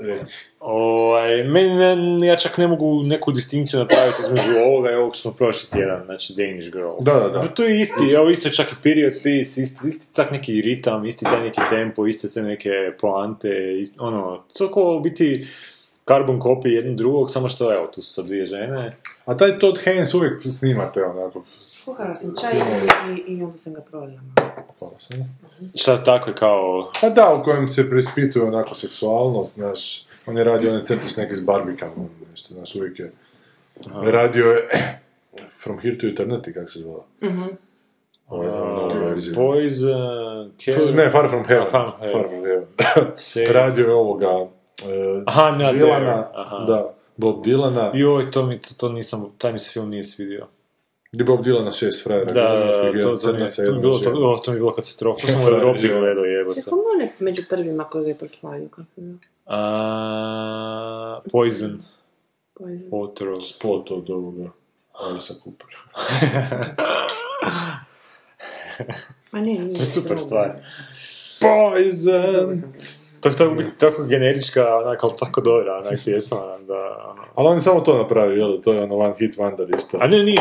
Reci. 0.00 0.44
Ovaj, 0.60 1.44
meni 1.44 1.74
ne, 1.74 2.26
ja 2.26 2.36
čak 2.36 2.58
ne 2.58 2.68
mogu 2.68 3.02
neku 3.02 3.32
distinkciju 3.32 3.80
napraviti 3.80 4.16
između 4.20 4.50
ovoga 4.66 4.90
i 4.90 4.94
ovog 4.94 5.14
što 5.14 5.22
smo 5.22 5.32
prošli 5.32 5.70
tjedan, 5.70 6.02
znači 6.04 6.32
Danish 6.36 6.72
Girl. 6.72 6.90
Da, 7.00 7.14
da, 7.14 7.28
da. 7.28 7.48
To 7.48 7.64
je 7.64 7.80
isti, 7.80 8.14
evo 8.16 8.30
isto 8.30 8.48
je 8.48 8.52
čak 8.52 8.72
i 8.72 8.76
period 8.82 9.12
piece, 9.22 9.62
isti, 9.62 9.88
isti 9.88 10.14
tak 10.14 10.30
neki 10.30 10.60
ritam, 10.60 11.06
isti 11.06 11.24
taj 11.24 11.40
neki 11.40 11.60
tempo, 11.70 12.06
iste 12.06 12.28
te 12.28 12.42
neke 12.42 12.70
poante, 13.00 13.80
ist, 13.80 13.94
ono, 13.98 14.44
to 14.58 14.70
ko 14.70 15.00
biti 15.04 15.46
carbon 16.04 16.40
copy 16.40 16.66
jednog 16.66 16.96
drugog, 16.96 17.30
samo 17.30 17.48
što 17.48 17.74
evo, 17.74 17.86
tu 17.86 18.02
su 18.02 18.12
sad 18.12 18.24
dvije 18.26 18.46
žene. 18.46 18.96
A 19.24 19.36
taj 19.36 19.58
Todd 19.58 19.78
Haynes 19.78 20.16
uvijek 20.16 20.42
snimate 20.52 21.04
onako. 21.04 21.44
Kuhala 21.84 22.16
sam 22.16 22.34
čaj 22.42 22.52
i, 22.52 22.60
i, 23.30 23.34
i 23.34 23.42
onda 23.42 23.58
sam 23.58 23.74
ga 23.74 23.80
prolila. 23.80 24.20
Šta 25.74 26.02
tako 26.02 26.30
je 26.30 26.36
kao... 26.36 26.90
Pa 27.00 27.08
da, 27.08 27.34
u 27.34 27.44
kojem 27.44 27.68
se 27.68 27.90
preispituje 27.90 28.44
onako 28.44 28.74
seksualnost, 28.74 29.54
znaš, 29.54 30.04
on 30.26 30.38
je 30.38 30.44
radio 30.44 30.70
one 30.70 30.84
crtiš 30.84 31.16
neke 31.16 31.34
s 31.34 31.40
Barbikanom, 31.40 32.08
nešto, 32.30 32.54
znaš, 32.54 32.74
uvijek 32.74 32.98
je. 32.98 33.12
Radio 34.02 34.46
je 34.46 34.68
From 35.62 35.78
Here 35.78 35.98
to 35.98 36.06
Eternity, 36.06 36.54
kako 36.54 36.68
se 36.68 36.78
zvala. 36.78 37.04
Mhm. 37.22 37.42
Uh, 38.28 38.38
F- 40.58 40.94
Ne, 40.94 41.10
Far 41.10 41.28
From 41.28 41.44
Heaven. 41.44 41.66
Far 41.70 41.90
From 41.90 42.00
Heaven. 42.00 42.12
Far 42.12 42.28
From 42.28 42.44
Heaven. 42.44 42.64
Se- 43.16 43.44
Radio 43.44 43.86
je 43.86 43.94
ovoga... 43.94 44.46
e, 44.84 45.22
Aha, 45.26 45.58
There. 45.58 45.78
Dylana, 45.78 46.30
Aha. 46.34 46.64
da, 46.68 46.94
Bob 47.16 47.44
Dylana. 47.46 47.90
Joj, 47.94 48.30
to 48.30 48.46
mi, 48.46 48.60
to, 48.60 48.68
to 48.78 48.88
nisam, 48.88 49.32
taj 49.38 49.52
mi 49.52 49.58
se 49.58 49.70
film 49.70 49.90
nije 49.90 50.04
svidio. 50.04 50.46
Gdje 51.12 51.24
Bob 51.24 51.40
Dylana 51.40 51.78
šest 51.78 52.04
frajera. 52.04 52.32
Da, 52.32 52.40
glavnih, 52.40 52.72
to, 52.72 52.86
jedan 52.86 53.18
to, 53.18 53.32
mi, 53.32 53.50
to, 53.66 53.74
mi 53.74 53.80
bilo, 53.80 53.98
to, 53.98 54.42
to 54.44 54.50
mi 54.50 54.56
je 54.56 54.60
bilo 54.60 54.74
katastrofa. 54.74 55.26
To 55.26 55.26
sam 55.32 55.40
u 55.44 55.48
Europi 55.48 55.88
gledao 55.88 56.24
jebote. 56.24 56.62
Kako 56.62 56.76
mu 56.76 57.02
je 57.02 57.12
među 57.18 57.42
prvima 57.50 57.84
koji 57.84 58.04
ga 58.04 58.10
je 58.10 58.18
proslavio? 58.18 58.68
Kako 58.68 58.82
je? 58.96 59.16
A, 59.46 61.20
Poison. 61.32 61.82
Poison. 62.54 62.90
Water 62.90 63.32
of... 63.32 63.44
Spot 63.44 63.90
od 63.90 64.10
ovoga. 64.10 64.50
Alisa 64.92 65.34
Cooper. 65.44 65.68
Ma 69.32 69.40
ne, 69.40 69.46
nije. 69.46 69.74
To 69.74 69.80
je 69.80 69.86
super 69.86 70.20
stvar. 70.20 70.52
Poison! 71.40 72.62
To 73.24 73.28
je 73.30 73.36
tako, 73.36 73.54
tako 73.78 74.04
generička, 74.04 74.76
onak, 74.76 75.04
ali 75.04 75.12
tako 75.18 75.40
dobra, 75.40 75.76
onak 75.76 76.00
pjesma, 76.04 76.38
da... 76.66 77.06
ono. 77.10 77.22
Ali 77.34 77.48
on 77.48 77.54
je 77.56 77.60
samo 77.60 77.80
to 77.80 77.98
napravio, 77.98 78.36
jel? 78.36 78.60
To 78.62 78.72
je 78.72 78.82
ono 78.82 78.96
one 78.96 79.14
hit 79.18 79.36
wonder 79.36 79.76
isto. 79.76 79.98
A 80.00 80.06
ne, 80.06 80.22
nije. 80.22 80.38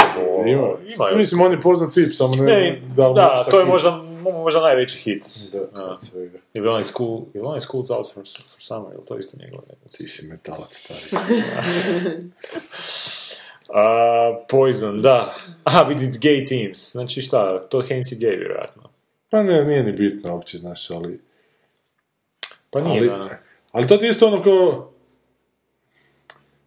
Ima. 0.48 0.68
Ima 0.96 1.10
još. 1.10 1.18
Mislim, 1.18 1.42
on 1.42 1.52
je 1.52 1.62
poznat 1.62 1.94
tip, 1.94 2.08
samo 2.12 2.36
ne, 2.36 2.44
Ne, 2.44 2.82
da, 2.96 3.08
li 3.08 3.16
da, 3.16 3.46
to 3.52 3.60
je 3.60 3.64
hit. 3.66 3.72
možda, 3.72 3.90
mo- 4.24 4.32
možda 4.42 4.62
najveći 4.62 4.98
hit. 4.98 5.26
Da, 5.52 5.86
od 5.92 6.02
svega. 6.02 6.38
Je 6.54 6.62
li 6.62 6.68
onaj 6.70 6.84
school, 6.84 7.22
je 7.34 7.42
li 7.42 7.48
onaj 7.48 7.60
school's 7.60 7.96
out 7.98 8.14
for, 8.14 8.24
for 8.24 8.64
summer, 8.64 8.92
je 8.92 8.98
li 8.98 9.06
to 9.06 9.18
isto 9.18 9.38
njegov? 9.44 9.60
Ti 9.98 10.04
si 10.04 10.28
metalac, 10.28 10.76
stari. 10.76 11.22
A, 13.74 14.38
Poison, 14.50 15.02
da. 15.02 15.34
Aha, 15.64 15.82
vidi, 15.84 16.06
it's 16.06 16.20
gay 16.20 16.48
teams. 16.50 16.92
Znači 16.92 17.22
šta, 17.22 17.62
to 17.62 17.80
je 17.80 17.86
gay, 17.88 18.38
vjerojatno. 18.38 18.84
Pa 19.30 19.44
ne, 19.44 19.66
nije 19.66 19.84
ni 19.84 19.92
bitno 19.92 20.34
uopće, 20.34 20.58
znaš, 20.58 20.92
ali... 20.92 21.20
Pa 22.74 22.82
nije, 22.82 22.98
ali, 22.98 23.08
da. 23.08 23.38
ali 23.72 23.88
to 23.88 23.98
ti 23.98 24.08
isto 24.08 24.28
ono 24.28 24.44
ko... 24.44 24.90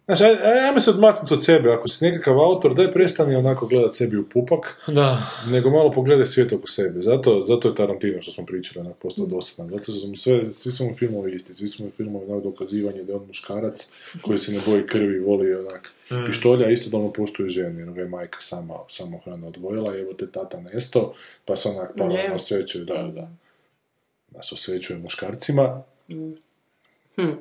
Znaš, 0.05 0.21
aj, 0.21 0.31
aj, 0.31 0.59
ajme 0.67 0.79
se 0.79 0.89
odmaknuti 0.89 1.33
od 1.33 1.43
sebe, 1.45 1.71
ako 1.73 1.87
si 1.87 2.05
nekakav 2.05 2.39
autor, 2.39 2.73
daj 2.75 2.91
prestani 2.91 3.35
onako 3.35 3.67
gledat 3.67 3.95
sebi 3.95 4.17
u 4.17 4.29
pupak, 4.29 4.81
Da. 4.87 5.17
nego 5.47 5.69
malo 5.69 5.91
pogledaj 5.91 6.25
svijet 6.25 6.53
oko 6.53 6.67
sebe. 6.67 7.01
Zato, 7.01 7.45
zato 7.47 7.67
je 7.67 7.75
Tarantino, 7.75 8.21
što 8.21 8.31
smo 8.31 8.45
pričali, 8.45 8.85
onak 8.85 8.97
postao 8.97 9.25
dosadan. 9.25 9.71
Zato 9.71 9.91
su 9.91 10.07
mu 10.07 10.15
sve, 10.15 10.53
svi 10.53 10.71
su 10.71 10.85
mu 10.85 10.95
filmovi 10.95 11.35
isti, 11.35 11.53
svi 11.53 11.69
su 11.69 11.83
mu 11.85 11.91
filmovi 11.91 12.25
onak 12.31 12.43
dokazivanje 12.43 13.03
da 13.03 13.11
je 13.11 13.17
on 13.17 13.25
muškarac 13.27 13.91
koji 14.21 14.39
se 14.39 14.51
ne 14.51 14.59
boji 14.67 14.87
krvi, 14.87 15.19
voli 15.19 15.55
onak 15.55 15.89
pištolja, 16.27 16.65
a 16.67 16.71
istodobno 16.71 17.13
poštuje 17.13 17.49
ženu, 17.49 17.79
jer 17.79 17.91
ga 17.91 18.01
je 18.01 18.07
majka 18.07 18.37
sama, 18.41 18.73
samo 18.89 19.19
hrana 19.25 19.47
odvojila, 19.47 19.97
evo 19.97 20.13
te 20.13 20.31
tata 20.31 20.61
nesto, 20.61 21.13
pa 21.45 21.55
se 21.55 21.69
onak 21.69 21.91
pa 21.97 22.07
Ne. 22.07 22.31
osvećuje, 22.35 22.85
da, 22.85 23.11
da. 23.15 23.29
Nas 24.31 24.51
osvećuje 24.51 24.99
muškarcima, 24.99 25.83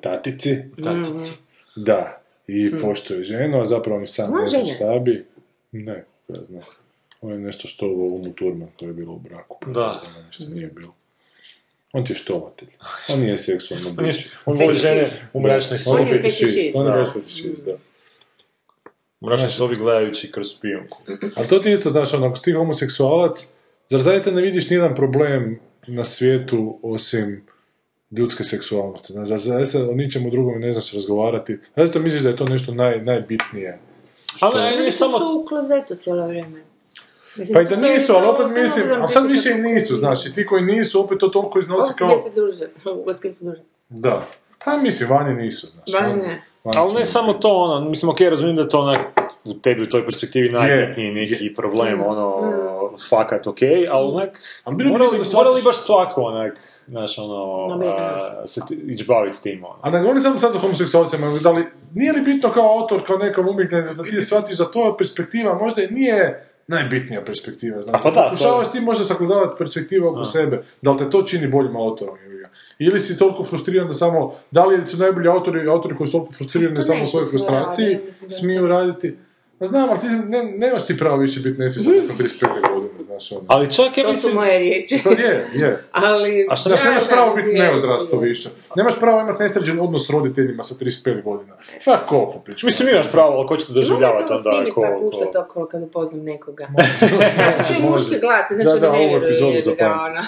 tatici, 0.01 0.57
Tatici. 0.85 1.33
da, 1.77 2.19
i 2.47 2.71
poštuje 2.79 3.25
ženu, 3.25 3.61
a 3.61 3.67
zapravo 3.67 4.01
ni 4.01 4.07
sam 4.07 4.33
On 4.33 4.41
ne 4.41 4.49
zna 4.49 4.67
šta 4.67 4.99
bi. 4.99 5.27
Ne, 5.73 6.05
ja 6.29 6.35
znam. 6.37 6.62
Ovo 7.21 7.33
je 7.33 7.39
nešto 7.39 7.69
što 7.69 7.87
ovo 7.87 8.07
Umu 8.07 8.33
Turman, 8.33 8.69
to 8.77 8.87
je 8.87 8.93
bilo 8.93 9.12
u 9.12 9.19
braku. 9.19 9.59
Da. 9.67 10.03
Nešto 10.27 10.45
nije 10.45 10.67
bilo. 10.67 10.95
On 11.93 12.05
ti 12.05 12.12
je 12.12 12.17
štovatelj. 12.17 12.69
On 13.09 13.21
nije 13.21 13.39
seksualno 13.39 13.89
On 13.91 14.05
je- 14.05 14.12
biće. 14.12 14.29
On 14.47 14.59
voli 14.59 14.75
žene 14.77 15.11
u 15.33 15.41
mračnoj 15.41 15.79
On 15.87 16.01
je 16.01 16.07
sobi. 16.07 16.19
fetišist. 16.19 16.77
On 16.77 16.87
je 16.87 16.93
baš 16.93 17.12
fetišist, 17.12 17.64
da. 17.64 17.73
U 19.21 19.27
mračnoj 19.27 19.51
sobi 19.51 19.77
gledajući 19.77 20.33
kroz 20.33 20.47
špijunku. 20.49 20.99
A 21.37 21.45
to 21.45 21.59
ti 21.59 21.73
isto, 21.73 21.91
znaš, 21.91 22.14
ono, 22.14 22.27
ako 22.27 22.37
si 22.37 22.43
ti 22.43 22.53
homoseksualac, 22.53 23.53
zar 23.89 24.01
zaista 24.01 24.31
ne 24.31 24.43
vidiš 24.43 24.71
nijedan 24.71 24.95
problem 24.95 25.61
na 25.87 26.05
svijetu 26.05 26.79
osim 26.83 27.47
ljudske 28.11 28.45
seksualnosti? 28.45 29.13
Znaš, 29.13 29.29
zar 29.29 29.39
zaista 29.39 29.79
o 29.91 29.95
ničemu 29.95 30.31
drugome 30.31 30.59
ne 30.59 30.73
znaš 30.73 30.93
razgovarati? 30.93 31.59
Zaista 31.77 31.99
misliš 31.99 32.23
da 32.23 32.29
je 32.29 32.37
to 32.37 32.45
nešto 32.45 32.75
naj, 32.75 33.03
najbitnije? 33.03 33.79
Ali 34.41 34.61
ne, 34.61 34.73
što 34.83 34.91
samo... 34.91 35.19
su 35.19 35.41
u 35.43 35.47
klozetu 35.47 35.95
cijelo 35.95 36.27
vrijeme. 36.27 36.63
Mislim, 37.37 37.55
Pa 37.55 37.61
i 37.61 37.65
da 37.65 37.89
nisu, 37.89 38.13
ali 38.13 38.27
opet 38.27 38.63
mislim, 38.63 38.87
ali 38.93 39.09
sad 39.09 39.31
više 39.31 39.51
i 39.51 39.55
nisu, 39.55 39.87
kućima. 39.87 39.99
znaš, 39.99 40.27
i 40.27 40.35
ti 40.35 40.47
koji 40.47 40.63
nisu, 40.65 41.05
opet 41.05 41.19
to 41.19 41.29
toliko 41.29 41.61
iznosi 41.61 41.95
kao... 41.99 42.09
gdje 42.09 42.19
se 42.19 42.31
druže, 42.35 42.69
kim 43.23 43.35
se 43.35 43.45
druže. 43.45 43.63
Da. 43.89 44.27
Pa 44.65 44.77
mislim, 44.77 45.11
vani 45.11 45.43
nisu, 45.43 45.67
znaš. 45.67 46.01
Vani 46.01 46.13
Vani- 46.13 46.23
ne. 46.23 46.45
Ali 46.75 46.95
ne 46.95 47.05
samo 47.05 47.33
to, 47.33 47.49
ono, 47.57 47.89
mislim, 47.89 48.11
ok, 48.11 48.21
razumijem 48.21 48.57
da 48.57 48.62
je 48.62 48.69
to 48.69 48.81
onak 48.81 49.01
u 49.45 49.55
tebi 49.55 49.83
u 49.83 49.89
toj 49.89 50.05
perspektivi 50.05 50.49
najbitniji 50.49 51.11
neki 51.12 51.55
problem, 51.55 52.03
ono, 52.07 52.41
fakat 53.11 53.47
ok, 53.47 53.59
ali 53.91 54.09
onak, 54.09 54.41
morali, 54.67 55.19
da 55.19 55.25
morali 55.39 55.62
baš 55.62 55.77
svako 55.77 56.21
onak, 56.21 56.59
znaš, 56.89 57.19
ono, 57.19 57.69
a, 57.99 58.47
se 58.47 58.61
ići 58.87 59.05
baviti 59.05 59.37
s 59.37 59.43
tim, 59.43 59.64
ono. 59.64 59.79
A 59.83 59.91
ne 59.91 60.01
govorim 60.01 60.23
samo 60.23 60.39
sad 60.39 60.57
o 60.57 60.59
homoseksualcima, 60.59 61.39
da 61.43 61.51
li, 61.51 61.64
nije 61.95 62.12
li 62.12 62.21
bitno 62.21 62.51
kao 62.51 62.81
autor, 62.81 63.03
kao 63.07 63.17
nekom 63.19 63.49
umjetnje, 63.49 63.81
da 63.81 64.03
ti 64.03 64.21
shvatiš 64.21 64.59
da 64.59 64.71
tvoja 64.71 64.95
perspektiva 64.99 65.55
možda 65.55 65.83
i 65.83 65.87
nije 65.91 66.47
najbitnija 66.67 67.25
perspektiva, 67.25 67.83
znaš. 67.83 68.01
A 68.01 68.03
pa 68.03 68.11
da, 68.11 68.14
to- 68.14 68.23
Pokušavaš 68.23 68.73
ti 68.73 68.81
možda 68.81 69.05
sagledavati 69.05 69.55
perspektive 69.59 70.09
oko 70.09 70.25
sebe, 70.25 70.64
da 70.83 70.91
li 70.91 70.99
te 70.99 71.11
to 71.11 71.23
čini 71.23 71.49
boljim 71.49 71.77
autorom. 71.77 72.17
Ili 72.79 73.01
si 73.01 73.18
toliko 73.18 73.45
frustriran 73.45 73.87
da 73.87 73.95
samo, 73.95 74.35
da 74.51 74.64
li 74.64 74.87
su 74.87 74.97
najbolji 74.97 75.29
autori, 75.29 75.68
autori 75.68 75.97
koji 75.97 76.07
su 76.07 76.12
toliko 76.12 76.33
frustrirani 76.33 76.77
To 76.77 76.83
samo 76.83 77.03
u 77.03 77.07
svojoj 77.07 77.27
frustraciji, 77.27 77.99
mislim 77.99 78.29
da 78.29 78.35
smiju 78.35 78.61
to- 78.61 78.66
raditi. 78.66 79.16
Pa 79.59 79.66
znam, 79.66 79.89
ali 79.91 79.99
ti 80.01 80.07
ne, 80.07 80.45
nemaš 80.45 80.87
ti 80.87 80.99
pravo 80.99 81.16
više 81.16 81.41
biti 81.41 81.59
nesvjestan 81.59 81.95
nakon 81.99 82.16
35 82.16 82.41
godine, 82.70 83.05
znaš 83.05 83.33
ono. 83.33 83.41
Ali 83.47 83.72
čak, 83.72 83.99
ja 83.99 84.05
To 84.05 84.11
su 84.11 84.16
mislim, 84.16 84.35
moje 84.35 84.59
riječi. 84.59 85.01
To 85.05 85.11
je, 85.11 85.51
je. 85.55 85.85
Ali... 85.93 86.47
A 86.51 86.57
šta- 86.57 86.68
Znaš, 86.68 86.85
nemaš 86.85 87.09
pravo 87.09 87.29
da, 87.29 87.35
biti 87.35 87.49
neodrasto 87.51 88.18
više. 88.18 88.49
Nemaš 88.77 89.01
pravo 89.01 89.20
imati 89.20 89.43
nesređen 89.43 89.81
odnos 89.81 90.07
s 90.07 90.11
roditeljima 90.11 90.62
sa 90.64 90.74
35 90.74 91.22
godina. 91.22 91.53
Fuck 91.85 92.12
off, 92.12 92.35
priču. 92.45 92.66
mislim, 92.66 92.89
imaš 92.89 93.12
pravo, 93.12 93.33
ali 93.33 93.47
ko 93.47 93.57
će 93.57 93.66
te 93.66 93.72
doživljavati 93.72 94.22
Mogu 94.22 94.29
to 94.29 94.35
onda, 94.35 94.51
snimit 94.51 94.74
ko... 94.74 94.81
pa 94.81 94.89
ko- 94.89 95.01
puštat 95.01 95.37
okolo 95.37 95.66
kad 95.66 95.83
upoznam 95.83 96.24
nekoga. 96.24 96.68
Znači, 97.37 97.83
muški 97.83 98.18
glas, 98.20 98.47
Da, 98.51 98.55
znači 98.55 98.81
da, 98.81 98.93
mi 98.93 98.99
ne 98.99 99.05
ovu 99.05 99.09
vjeruje. 99.09 99.24
epizodu 99.24 99.47
jebi 99.49 99.59
ga, 99.59 99.62
zapamtim. 99.62 100.16
ono. 100.16 100.22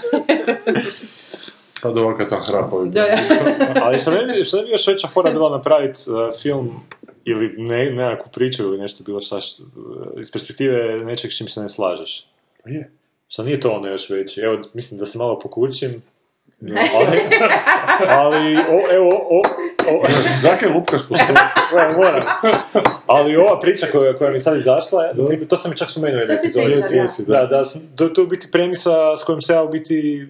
Sad 1.78 1.98
ovo 1.98 2.16
kad 2.16 2.28
sam 2.28 2.40
hrapao. 2.40 2.84
Da, 2.84 3.06
Ali 3.82 3.98
što 3.98 4.10
ne 4.10 4.26
bi, 4.26 4.44
što 4.44 4.56
ne 4.56 4.62
bi 4.62 4.70
još 4.70 4.86
veća 4.86 5.08
fora 5.08 5.30
bila 5.30 5.50
napraviti 5.50 6.00
uh, 6.06 6.16
film 6.40 6.70
ili 7.24 7.54
ne, 7.58 7.84
nekakvu 7.86 8.32
priču 8.32 8.62
ili 8.62 8.78
nešto 8.78 9.04
bilo 9.04 9.20
šta 9.20 9.36
š- 9.36 9.62
uh, 9.62 10.20
iz 10.20 10.32
perspektive 10.32 10.74
nečeg 10.96 11.30
s 11.30 11.38
čim 11.38 11.48
se 11.48 11.60
ne 11.62 11.68
slažeš. 11.68 12.26
Pa 12.64 12.70
je. 12.70 12.90
Što 13.28 13.42
nije 13.42 13.60
to 13.60 13.70
ono 13.70 13.88
još 13.88 14.10
veći. 14.10 14.40
Evo, 14.40 14.58
mislim 14.74 15.00
da 15.00 15.06
se 15.06 15.18
malo 15.18 15.38
pokućim. 15.38 16.02
ali, 16.94 17.18
ali 18.08 18.56
o, 18.56 18.94
evo, 18.94 19.26
o- 19.30 19.42
Zakaj 20.42 20.68
lupkaš 20.68 21.00
po? 21.08 21.14
Moram, 21.72 21.94
moram. 21.96 22.22
Ali 23.06 23.36
ova 23.36 23.60
priča 23.60 23.86
koja, 23.86 24.16
koja 24.16 24.30
mi 24.30 24.40
sad 24.40 24.56
izašla, 24.56 25.04
je, 25.04 25.12
na 25.14 25.46
to 25.46 25.56
sam 25.56 25.72
i 25.72 25.76
čak 25.76 25.90
spomenuo 25.90 26.20
epizodi. 26.22 26.64
pričao, 26.64 26.76
Jesi, 26.76 26.96
da. 26.96 27.02
jesi, 27.02 27.24
Da, 27.24 27.32
da. 27.36 27.46
da, 27.46 27.62
to, 27.96 28.08
to 28.08 28.20
je 28.20 28.24
u 28.24 28.28
biti 28.28 28.50
premisa 28.50 28.90
s 29.16 29.24
kojom 29.24 29.42
se 29.42 29.52
ja 29.52 29.62
u 29.62 29.68
biti 29.68 30.26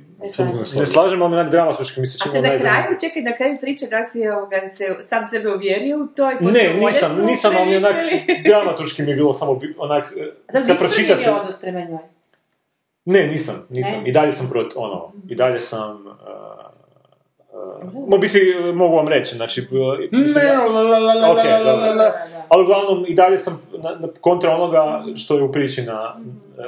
Ne 0.74 0.86
slažem 0.86 1.22
ali 1.22 1.34
onak 1.34 1.50
dramaturški 1.50 2.00
mi 2.00 2.06
se 2.06 2.16
A 2.16 2.22
činilo 2.22 2.34
se 2.34 2.42
na 2.42 2.48
najzanimljivije. 2.48 2.84
kraju, 2.84 2.98
čekaj, 3.02 3.22
na 3.22 3.36
kraju 3.36 3.58
priče 3.60 3.86
da 3.86 4.04
si 4.04 4.28
ovoga, 4.28 4.56
se 4.68 4.96
sam 5.00 5.26
sebe 5.26 5.48
uvjerio 5.50 5.96
u 5.98 6.06
to 6.06 6.30
i 6.30 6.36
počeo 6.36 6.52
Ne, 6.52 6.74
nisam, 6.76 7.20
nisam, 7.20 7.52
ali 7.56 7.76
onak, 7.76 7.94
mislili. 7.94 8.42
dramaturški 8.46 9.02
mi 9.02 9.10
je 9.10 9.16
bilo 9.16 9.32
samo 9.32 9.54
bi- 9.54 9.74
onak, 9.78 10.14
e, 10.16 10.24
Da, 10.46 10.52
kad 10.52 10.62
nisi 10.64 10.78
pročitate... 10.78 11.06
promijenio 11.06 11.36
odnos 11.36 11.60
prema 11.60 11.80
njoj. 11.80 11.98
Ne, 13.04 13.26
nisam, 13.26 13.66
nisam. 13.70 14.06
I 14.06 14.12
dalje 14.12 14.32
sam 14.32 14.48
prot, 14.48 14.72
ono, 14.76 15.12
i 15.28 15.34
dalje 15.34 15.60
sam... 15.60 16.06
Uh, 16.06 16.12
u 17.94 18.18
biti, 18.18 18.38
e, 18.68 18.72
mogu 18.72 18.96
vam 18.96 19.08
reći, 19.08 19.36
znači... 19.36 19.68
mislim, 20.12 20.44
ja- 20.46 20.66
la, 20.66 20.82
la, 20.82 20.98
la, 20.98 21.14
la, 21.14 21.30
Ok, 21.30 21.36
la, 21.36 21.58
la, 21.58 21.72
dobro. 21.72 21.86
la, 21.86 21.94
la. 21.94 22.12
Ali 22.48 22.62
uglavnom, 22.62 23.04
i 23.08 23.14
dalje 23.14 23.36
sam 23.36 23.62
na, 23.82 23.90
na, 23.90 24.08
kontra 24.20 24.50
onoga 24.54 25.04
što 25.16 25.36
je 25.36 25.42
u 25.42 25.52
priči 25.52 25.82
na, 25.82 26.16
e, 26.58 26.62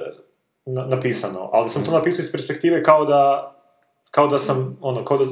na- 0.66 0.86
napisano. 0.86 1.50
Ali 1.52 1.68
sam 1.68 1.84
to 1.84 1.92
napisao 1.92 2.22
iz 2.22 2.32
perspektive 2.32 2.82
kao 2.82 3.04
da, 3.04 3.52
kao 4.10 4.26
da 4.26 4.38
sam, 4.38 4.78
ono, 4.80 5.04
kao 5.04 5.18
da, 5.18 5.24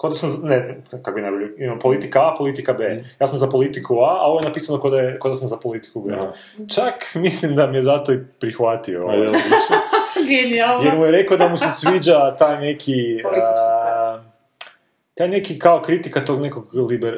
kao 0.00 0.10
da 0.10 0.16
sam, 0.16 0.40
ne, 0.42 0.82
kako 0.90 1.10
bi 1.10 1.22
najbolje, 1.22 1.48
imam 1.58 1.78
politika 1.78 2.20
A, 2.20 2.34
politika 2.38 2.72
B. 2.72 3.04
Ja 3.20 3.26
sam 3.26 3.38
za 3.38 3.48
politiku 3.50 3.98
A, 4.00 4.16
a 4.20 4.22
ovo 4.26 4.40
je 4.40 4.44
napisano 4.44 4.80
kao 4.80 4.90
da, 4.90 5.00
je, 5.00 5.18
kao 5.18 5.28
da 5.28 5.34
sam 5.34 5.48
za 5.48 5.56
politiku 5.56 6.00
B. 6.00 6.14
Aha. 6.14 6.32
Čak 6.74 6.94
mislim 7.14 7.56
da 7.56 7.66
mi 7.66 7.76
je 7.76 7.82
zato 7.82 8.12
i 8.12 8.18
prihvatio 8.40 9.00
jel? 9.00 9.32
Genijalno. 10.28 10.84
Jer 10.86 10.96
mu 10.98 11.04
je 11.04 11.10
rekao 11.10 11.36
da 11.36 11.48
mu 11.48 11.56
se 11.56 11.66
sviđa 11.68 12.36
taj 12.36 12.60
neki... 12.60 13.20
Politički 13.22 13.60
a, 13.60 13.85
taj 15.16 15.28
neki 15.28 15.58
kao 15.58 15.82
kritika 15.82 16.24
tog 16.24 16.40
nekog 16.42 16.74
liber, 16.74 17.14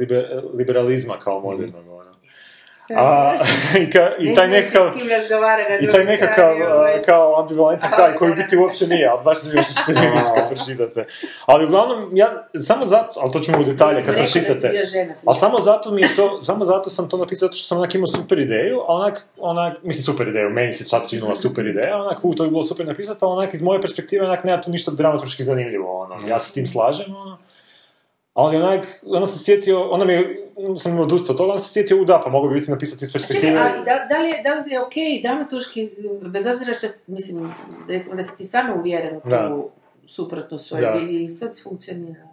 liber, 0.00 0.42
liberalizma 0.54 1.18
kao 1.18 1.40
modernog. 1.40 1.88
Ono. 1.88 2.10
A, 2.96 3.34
i, 3.80 3.90
ka, 3.90 4.10
i 4.18 4.34
taj 4.34 4.48
nekakav... 4.48 4.86
I 5.80 5.90
taj 5.90 6.04
nekakav, 6.04 6.54
kao 7.06 7.40
ambivalentan 7.40 7.90
kraj 7.90 8.14
koji 8.14 8.34
biti 8.34 8.56
uopće 8.56 8.86
nije, 8.86 9.08
ali 9.08 9.24
baš 9.24 9.38
mi 9.54 9.62
što 9.62 9.72
ćete 9.80 10.00
vi 10.00 10.06
kad 10.34 10.48
pročitate. 10.48 11.04
Ali 11.46 11.66
uglavnom, 11.66 12.10
ja 12.16 12.48
samo 12.66 12.86
zato, 12.86 13.20
ali 13.20 13.32
to 13.32 13.40
ćemo 13.40 13.58
u 13.58 13.64
detalje 13.64 14.04
kad 14.04 14.16
pročitate. 14.16 14.72
Ali 15.26 15.36
samo 15.36 15.60
zato 15.60 15.90
mi 15.90 16.02
je 16.02 16.14
to, 16.16 16.42
samo 16.42 16.64
zato 16.64 16.90
sam 16.90 17.08
to 17.08 17.16
napisao, 17.16 17.46
zato 17.46 17.56
što 17.56 17.66
sam 17.66 17.78
onak 17.78 17.94
imao 17.94 18.06
super 18.06 18.38
ideju, 18.38 18.80
a 18.80 18.92
onak, 18.92 19.26
onak, 19.38 19.82
mislim 19.82 20.04
super 20.04 20.28
ideju, 20.28 20.50
meni 20.50 20.72
se 20.72 20.88
čak 20.88 21.08
činila 21.08 21.36
super 21.36 21.66
ideja, 21.66 22.00
onak, 22.00 22.18
u, 22.22 22.34
to 22.34 22.44
bi 22.44 22.50
bilo 22.50 22.62
super 22.62 22.86
napisati, 22.86 23.18
ali 23.22 23.32
onak 23.32 23.54
iz 23.54 23.62
moje 23.62 23.80
perspektive, 23.80 24.26
onak, 24.26 24.44
nema 24.44 24.60
tu 24.60 24.70
ništa 24.70 24.90
dramaturški 24.90 25.44
zanimljivo, 25.44 26.00
ono, 26.00 26.28
ja 26.28 26.38
se 26.38 26.48
s 26.48 26.52
tim 26.52 26.66
slažem, 26.66 27.16
ono, 27.16 27.38
ali 28.34 28.56
onak, 28.56 29.00
onda 29.06 29.26
sam 29.26 29.38
sjetio, 29.38 29.88
onda 29.90 30.04
mi 30.04 30.12
je, 30.12 30.41
sam 30.78 30.98
odustao 30.98 31.32
od 31.32 31.38
toga, 31.38 31.52
onda 31.52 31.62
sam 31.62 31.72
sjetio, 31.72 32.02
u 32.02 32.04
da, 32.04 32.20
pa 32.24 32.30
mogu 32.30 32.48
bi 32.48 32.54
biti 32.54 32.70
napisati 32.70 33.04
iz 33.04 33.12
Čekaj, 33.12 33.28
perspektive. 33.28 33.58
a 33.58 33.84
da, 33.84 34.06
da, 34.14 34.20
li 34.22 34.28
je, 34.28 34.42
da 34.42 34.54
li 34.54 34.72
je 34.72 34.80
ok 34.80 35.22
dramaturški, 35.22 35.90
bez 36.22 36.46
obzira 36.46 36.74
što, 36.74 36.86
mislim, 37.06 37.54
recimo 37.88 38.16
da 38.16 38.22
si 38.22 38.38
ti 38.38 38.44
stvarno 38.44 38.74
uvjeren 38.76 39.16
u 39.16 39.20
tu 39.20 39.70
suprotno 40.06 40.58
svoje, 40.58 41.00
i 41.10 41.24
isto 41.24 41.46
funkcionira. 41.62 42.31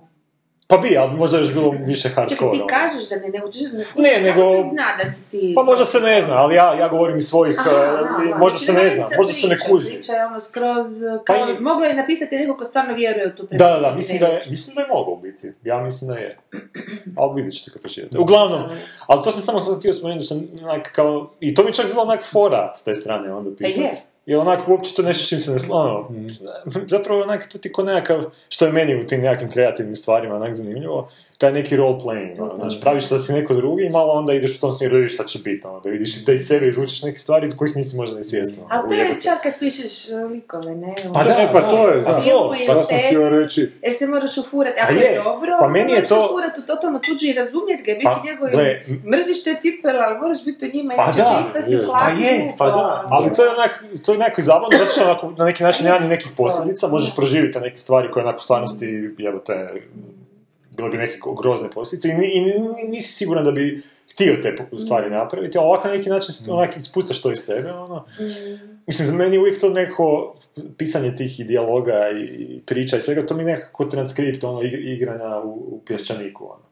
Pa 0.69 0.77
bi, 0.77 0.97
ali 0.97 1.13
možda 1.13 1.37
je 1.37 1.41
još 1.41 1.53
bilo 1.53 1.75
više 1.85 2.09
hardcore. 2.09 2.29
Čekaj, 2.29 2.51
ti 2.51 2.57
ono. 2.57 2.67
kažeš 2.69 3.09
da 3.09 3.15
ne, 3.15 3.29
ne 3.29 3.45
učiš, 3.45 3.61
ne, 3.63 3.79
Ne, 3.97 4.13
kako 4.13 4.39
nego- 4.39 4.55
se 4.55 4.69
zna 4.69 4.87
da 4.99 5.11
si 5.11 5.25
ti... 5.25 5.53
Pa 5.55 5.63
možda 5.63 5.85
se 5.85 5.99
ne 5.99 6.21
zna, 6.21 6.33
ali 6.35 6.55
ja, 6.55 6.73
ja 6.73 6.87
govorim 6.87 7.17
iz 7.17 7.25
svojih, 7.25 7.59
Aha, 7.59 7.69
eh, 7.71 7.99
aha. 8.25 8.37
možda 8.37 8.57
se 8.57 8.73
ne 8.73 8.89
zna, 8.89 9.05
možda 9.17 9.33
se 9.33 9.47
ne 9.47 9.57
kuži. 9.59 9.85
Priča 9.87 10.13
je 10.13 10.25
ono 10.25 10.39
skroz, 10.39 10.87
Pa 11.17 11.33
kao, 11.33 11.49
i- 11.49 11.59
moglo 11.61 11.85
je 11.85 11.93
napisati 11.93 12.37
neko 12.37 12.57
ko 12.57 12.65
stvarno 12.65 12.93
vjeruje 12.93 13.27
u 13.27 13.31
tu 13.31 13.43
Da, 13.43 13.57
da, 13.57 13.57
da, 13.57 13.69
predstavu, 13.71 13.95
mislim 13.97 14.19
da 14.19 14.27
je, 14.27 14.41
mislim 14.49 14.75
da 14.75 14.81
je 14.81 14.87
mogao 14.89 15.15
biti. 15.17 15.51
Ja 15.63 15.77
mislim 15.79 16.11
da 16.11 16.17
je. 16.17 16.37
Ali 17.17 17.31
vidjet 17.35 17.53
ćete 17.53 17.71
kad 17.71 17.81
pročitate. 17.81 18.19
Uglavnom, 18.19 18.61
ali 19.07 19.23
to 19.23 19.31
sam 19.31 19.41
samo 19.41 19.75
htio 19.75 19.93
spomenuti, 19.93 20.23
da 20.23 20.27
sam 20.27 20.37
onak 20.63 20.91
kao, 20.91 21.31
i 21.39 21.53
to 21.53 21.63
mi 21.63 21.73
čak 21.73 21.85
bilo 21.87 22.01
onak 22.01 22.23
fora 22.23 22.73
s 22.75 22.83
te 22.83 22.95
strane 22.95 23.33
onda 23.33 23.49
pisat. 23.57 23.77
je. 23.77 23.91
I 24.29 24.35
onak 24.35 24.67
uopće 24.67 24.95
to 24.95 25.01
nešto 25.01 25.27
čim 25.29 25.39
se 25.39 25.51
ne 25.51 25.57
ono, 25.69 26.09
zapravo 26.93 27.21
onak 27.21 27.49
to 27.51 27.57
ti 27.57 27.71
ko 27.71 27.83
nekakav, 27.83 28.23
što 28.49 28.65
je 28.65 28.71
meni 28.71 29.01
u 29.01 29.07
tim 29.07 29.21
nekakvim 29.21 29.51
kreativnim 29.51 29.95
stvarima 29.95 30.35
onak 30.35 30.55
zanimljivo, 30.55 31.09
taj 31.39 31.51
neki 31.51 31.77
role 31.77 31.97
playing, 32.03 32.41
ono, 32.41 32.55
znači 32.55 32.77
praviš 32.81 33.09
da 33.09 33.19
si 33.19 33.33
neko 33.33 33.53
drugi 33.53 33.85
i 33.85 33.89
malo 33.89 34.13
onda 34.13 34.33
ideš 34.33 34.57
u 34.57 34.61
tom 34.61 34.73
smjeru 34.73 34.93
da 34.93 34.99
vidiš 34.99 35.13
šta 35.13 35.23
će 35.23 35.39
biti, 35.43 35.67
ono, 35.67 35.79
da 35.79 35.89
vidiš 35.89 36.25
da 36.25 36.33
iz 36.33 36.47
sebe 36.47 36.67
izvučeš 36.67 37.03
neke 37.03 37.19
stvari 37.19 37.47
od 37.47 37.55
kojih 37.55 37.75
nisi 37.75 37.97
možda 37.97 38.17
ni 38.17 38.23
svjestan. 38.23 38.63
Ali 38.69 38.89
to 38.89 38.93
je 38.93 39.19
čak 39.23 39.43
kad 39.43 39.53
pišeš 39.59 40.09
uh, 40.09 40.31
likove, 40.31 40.75
ne? 40.75 40.93
Pa 41.13 41.19
Ono, 41.19 41.29
da, 41.29 41.35
E, 41.41 41.49
pa 41.53 41.61
to 41.61 41.89
je, 41.89 42.03
pa 42.03 42.13
to, 42.13 42.23
Filmu 42.23 42.55
i 42.55 42.67
pa 42.67 42.73
ja 42.73 42.83
sam 42.83 42.97
htio 43.05 43.29
reći, 43.29 43.71
Jer 43.81 43.93
se 43.93 44.07
moraš 44.07 44.37
ufurati, 44.37 44.79
ako 44.79 44.93
je, 44.93 44.99
je, 44.99 45.21
dobro, 45.23 45.51
pa 45.59 45.67
meni 45.67 45.91
je 45.91 45.95
moraš 45.95 46.09
to- 46.09 46.25
ufurati 46.25 46.59
u 46.59 46.63
totalno 46.63 46.99
tuđi 46.99 47.29
i 47.29 47.33
razumjeti 47.33 47.83
ga, 47.83 47.91
biti 47.93 48.03
Pa, 48.03 48.21
u 48.23 48.25
njegovim, 48.25 48.51
gle, 48.51 48.69
mrziš 49.11 49.43
te 49.43 49.55
cipele, 49.59 49.99
ali 49.99 50.19
moraš 50.19 50.45
biti 50.45 50.65
u 50.65 50.75
njima, 50.75 50.93
Pa 50.95 51.03
inače 51.03 51.19
da, 51.19 51.61
će 51.61 51.71
je. 51.71 51.79
Pa 51.99 52.09
je, 52.09 52.53
pa 52.57 52.65
da, 52.65 53.07
ali 53.09 53.33
to 53.35 53.43
je 53.43 53.49
onak, 53.49 53.83
to 54.05 54.11
je 54.11 54.17
onako 54.17 54.41
zabavno, 54.41 54.77
zato 54.77 54.91
što 54.91 55.03
onako, 55.03 55.33
na 55.37 55.45
neki 55.45 55.63
način 55.63 55.85
nema 55.85 55.99
ni 55.99 56.07
nekih 56.07 56.31
posljedica, 56.37 56.87
možeš 56.87 57.15
proživjeti 57.15 57.53
te 57.53 57.59
neke 57.59 57.77
stvari 57.77 58.11
koje 58.11 58.23
onako 58.23 58.37
u 58.37 58.41
stvarnosti, 58.41 58.85
evo 59.27 59.39
te, 60.79 60.87
bile 60.89 60.89
bi 60.89 60.97
neke 60.97 61.17
grozne 61.41 61.69
posljedice 61.69 62.07
i, 62.07 62.11
i 62.11 62.41
ni- 62.41 62.89
nisi 62.89 63.13
siguran 63.13 63.45
da 63.45 63.51
bi 63.51 63.81
htio 64.11 64.35
te 64.43 64.55
stvari 64.85 65.09
napraviti, 65.09 65.57
a 65.57 65.61
ovako 65.61 65.87
na 65.87 65.93
neki 65.93 66.09
način 66.09 66.33
si 66.33 66.51
onak 66.51 66.77
ispucaš 66.77 67.21
to 67.21 67.31
iz 67.31 67.39
sebe, 67.39 67.71
ono. 67.71 68.05
Mislim, 68.87 69.07
za 69.07 69.13
meni 69.13 69.35
je 69.35 69.39
uvijek 69.39 69.59
to 69.59 69.69
neko 69.69 70.35
pisanje 70.77 71.15
tih 71.15 71.39
i 71.39 71.43
dijaloga 71.43 72.09
i, 72.09 72.23
i 72.23 72.61
priča 72.65 72.97
i 72.97 73.01
svega, 73.01 73.25
to 73.25 73.35
mi 73.35 73.43
nekako 73.43 73.85
transkript 73.85 74.43
ono, 74.43 74.59
ig- 74.61 74.95
igranja 74.95 75.37
u, 75.39 75.49
u 75.49 75.81
pješčaniku, 75.85 76.45
ono. 76.45 76.63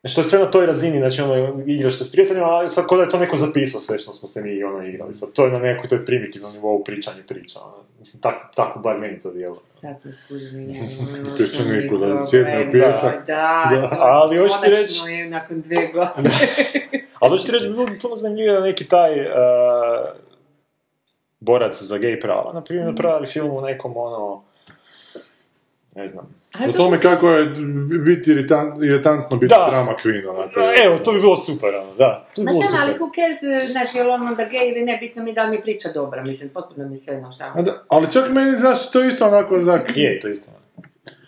Znači, 0.00 0.14
to 0.14 0.20
je 0.20 0.24
sve 0.24 0.38
na 0.38 0.50
toj 0.50 0.66
razini, 0.66 0.98
znači 0.98 1.22
ono, 1.22 1.62
igraš 1.66 1.98
se 1.98 2.04
s 2.04 2.12
prijateljima, 2.12 2.46
a 2.56 2.68
sad 2.68 2.86
kao 2.86 2.98
da 2.98 3.04
je 3.04 3.10
to 3.10 3.18
neko 3.18 3.36
zapisao 3.36 3.80
sve 3.80 3.98
što 3.98 4.12
smo 4.12 4.28
se 4.28 4.42
mi 4.42 4.64
ono 4.64 4.86
igrali. 4.86 5.14
Sad, 5.14 5.32
to 5.32 5.44
je 5.46 5.52
na 5.52 5.58
nekoj 5.58 5.88
toj 5.88 6.04
primitivnom 6.04 6.52
nivou 6.52 6.84
pričanja 6.84 7.22
priča. 7.28 7.58
Ono. 7.60 7.84
Mislim, 8.00 8.22
tako, 8.22 8.48
tako 8.54 8.78
bar 8.78 8.98
meni 8.98 9.18
to 9.18 9.30
djeluje. 9.30 9.60
Sad 9.66 10.00
smo 10.00 10.12
skužili. 10.12 10.74
Pješčaniku, 11.36 11.96
da 11.98 12.26
sjedne 12.26 12.66
u 12.68 12.72
pijesak. 12.72 13.26
Da, 13.26 13.68
Da, 13.72 13.88
to 13.88 13.96
ali 13.98 14.36
hoću 14.38 14.54
ti 14.64 14.70
reći- 14.70 15.10
je 15.10 15.26
nakon 15.26 15.60
dvije 15.60 15.86
godine. 15.86 16.30
Ali 17.18 17.30
hoću 17.30 17.46
ti 17.46 17.52
reći, 17.52 17.68
bilo 17.68 17.86
bi 17.86 17.98
puno 17.98 18.16
zanimljivije 18.16 18.54
da 18.54 18.60
neki 18.60 18.84
taj 18.86 19.20
uh, 19.20 19.26
borac 21.40 21.82
za 21.82 21.98
gej 21.98 22.20
prava, 22.20 22.52
na 22.52 22.60
primjer, 22.60 22.86
napravi 22.86 23.26
film 23.26 23.50
u 23.50 23.60
nekom 23.60 23.96
ono, 23.96 24.42
ne 25.94 26.06
znam, 26.06 26.34
O 26.68 26.72
tome 26.72 27.00
kako 27.00 27.30
je 27.30 27.46
biti 28.04 28.30
iritant, 28.30 28.82
iritantno 28.82 29.36
biti 29.36 29.54
Da. 29.54 29.68
drama 29.70 29.92
queen, 30.04 30.28
onako. 30.30 30.60
Evo, 30.86 30.98
to 30.98 31.12
bi 31.12 31.20
bilo 31.20 31.36
super, 31.36 31.74
ono, 31.74 31.94
da. 31.94 32.28
To 32.34 32.42
bi 32.42 32.44
Ma 32.44 32.52
znam, 32.52 32.82
ali 32.82 32.92
who 32.92 33.14
cares, 33.14 33.70
znaš, 33.70 33.94
je 33.94 34.02
li 34.04 34.10
on 34.10 34.26
onda 34.26 34.44
gej 34.44 34.68
ili 34.68 34.82
ne, 34.84 34.98
bitno 35.00 35.22
mi 35.22 35.32
da 35.32 35.44
li 35.44 35.50
mi 35.50 35.62
priča 35.62 35.88
dobra, 35.94 36.22
mislim, 36.22 36.48
potpuno 36.48 36.88
mi 36.88 36.96
sve 36.96 37.14
jedno 37.14 37.32
šta. 37.32 37.52
A 37.54 37.62
da, 37.62 37.82
ali 37.88 38.12
čak 38.12 38.30
meni, 38.30 38.58
znaš, 38.58 38.90
to 38.90 39.00
je 39.00 39.08
isto 39.08 39.26
onako, 39.26 39.54
onak, 39.54 39.96
Je, 39.96 40.18
to 40.20 40.28
je 40.28 40.32
isto. 40.32 40.50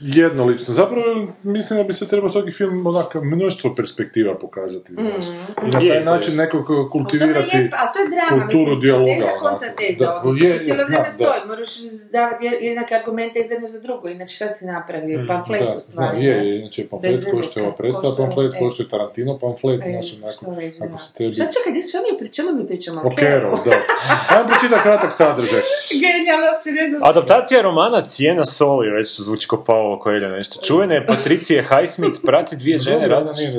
Jednolično. 0.05 0.75
Zapravo, 0.75 1.05
mislim 1.45 1.77
da 1.77 1.85
bi 1.85 1.93
se 1.93 2.09
trebao 2.09 2.31
svaki 2.31 2.51
film 2.53 2.87
onako 2.87 3.21
mnoštvo 3.23 3.75
perspektiva 3.75 4.35
pokazati, 4.37 4.93
znaš. 4.93 5.27
I 5.63 5.71
na 5.71 5.81
Je, 5.81 5.89
taj 5.91 6.05
to 6.05 6.05
način 6.07 6.33
je. 6.33 6.39
nekako 6.39 6.89
kultivirati 6.89 7.57
je, 7.57 7.71
ali 7.73 7.89
to 7.93 7.99
je 8.01 8.09
drama, 8.11 8.43
kulturu 8.43 8.59
mislim, 8.61 8.81
dijaloga. 8.81 9.13
teza 9.15 9.29
kontra 9.41 9.69
teza, 9.71 10.05
Da, 10.05 10.17
odnosno, 10.17 10.47
je, 10.47 10.59
cijelo 10.59 10.81
je, 10.81 10.85
vrijeme 10.85 11.05
znam, 11.05 11.19
da. 11.19 11.25
to, 11.25 11.47
moraš 11.47 11.69
davati 12.13 12.45
je- 12.45 12.59
jednake 12.63 12.95
argumente 12.95 13.41
iz 13.41 13.51
jedno 13.51 13.69
za 13.69 13.81
drugo, 13.81 14.09
inače 14.09 14.35
šta 14.37 14.49
si 14.49 14.65
napravio, 14.67 15.25
pamflet 15.29 15.61
Da, 15.63 15.77
u 15.77 15.81
stvari. 15.83 16.25
je, 16.25 16.35
ne? 16.35 16.47
je, 16.49 16.59
inače 16.59 16.89
pamflet 16.89 17.25
koštuje 17.31 17.63
ova 17.63 17.75
predstava, 17.75 18.17
pamflet 18.17 18.53
e. 18.55 18.59
Tarantino, 18.87 19.39
pamflet, 19.39 19.81
E, 19.83 19.91
znaš, 19.91 20.07
što 20.11 20.47
onako, 20.49 20.63
ako 20.81 20.99
se 20.99 21.15
tebi... 21.15 21.33
Šta 21.33 21.45
čekaj, 21.47 21.83
što 21.83 21.99
mi 22.01 22.19
pričamo? 22.19 22.53
Mi 22.53 22.67
pričamo 22.67 23.01
O 23.01 23.11
Carol, 23.13 23.57
da. 23.65 23.71
Ajmo 24.31 24.49
pročitati 24.49 24.83
kratak 24.83 25.13
sadržaj. 25.13 25.61
Genijalno, 25.95 26.47
uopće 26.47 26.71
ne 26.71 26.89
znam. 26.89 27.01
Adaptacija 27.05 27.63
romana 27.63 28.01
Cijena 28.03 28.47
soli, 28.47 28.91
već 28.91 29.21
zvuči 29.21 29.49
kao 29.49 29.92
Paolo 29.93 30.03
Coelho 30.03 30.37
nešto. 30.37 30.61
Čuvene 30.63 31.07
Patricije 31.07 31.63
Highsmith 31.63 32.21
prati 32.25 32.57
dvije 32.57 32.79
žene 32.79 33.09
različite... 33.09 33.59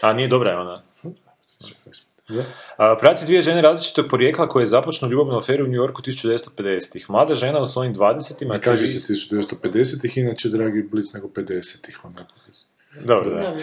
A 0.00 0.12
nije 0.12 0.28
dobra 0.28 0.50
je 0.50 0.58
ona. 0.58 0.82
A, 2.76 2.96
prati 3.00 3.24
dvije 3.24 3.42
žene 3.42 3.62
različitog 3.62 4.06
porijekla 4.10 4.48
koje 4.48 4.66
započnu 4.66 5.08
ljubavnu 5.08 5.38
aferu 5.38 5.64
u 5.64 5.68
New 5.68 5.76
Yorku 5.76 6.02
1950-ih. 6.02 7.10
Mlada 7.10 7.34
žena 7.34 7.62
u 7.62 7.66
svojim 7.66 7.94
20-ima... 7.94 8.54
Ne 8.54 8.60
kaže 8.60 8.86
se 8.86 9.12
1950-ih, 9.12 10.18
inače, 10.18 10.48
dragi 10.48 10.82
Blic, 10.82 11.12
nego 11.12 11.28
50-ih, 11.28 12.04
onako. 12.04 12.34
Dobro, 13.00 13.30
da. 13.30 13.56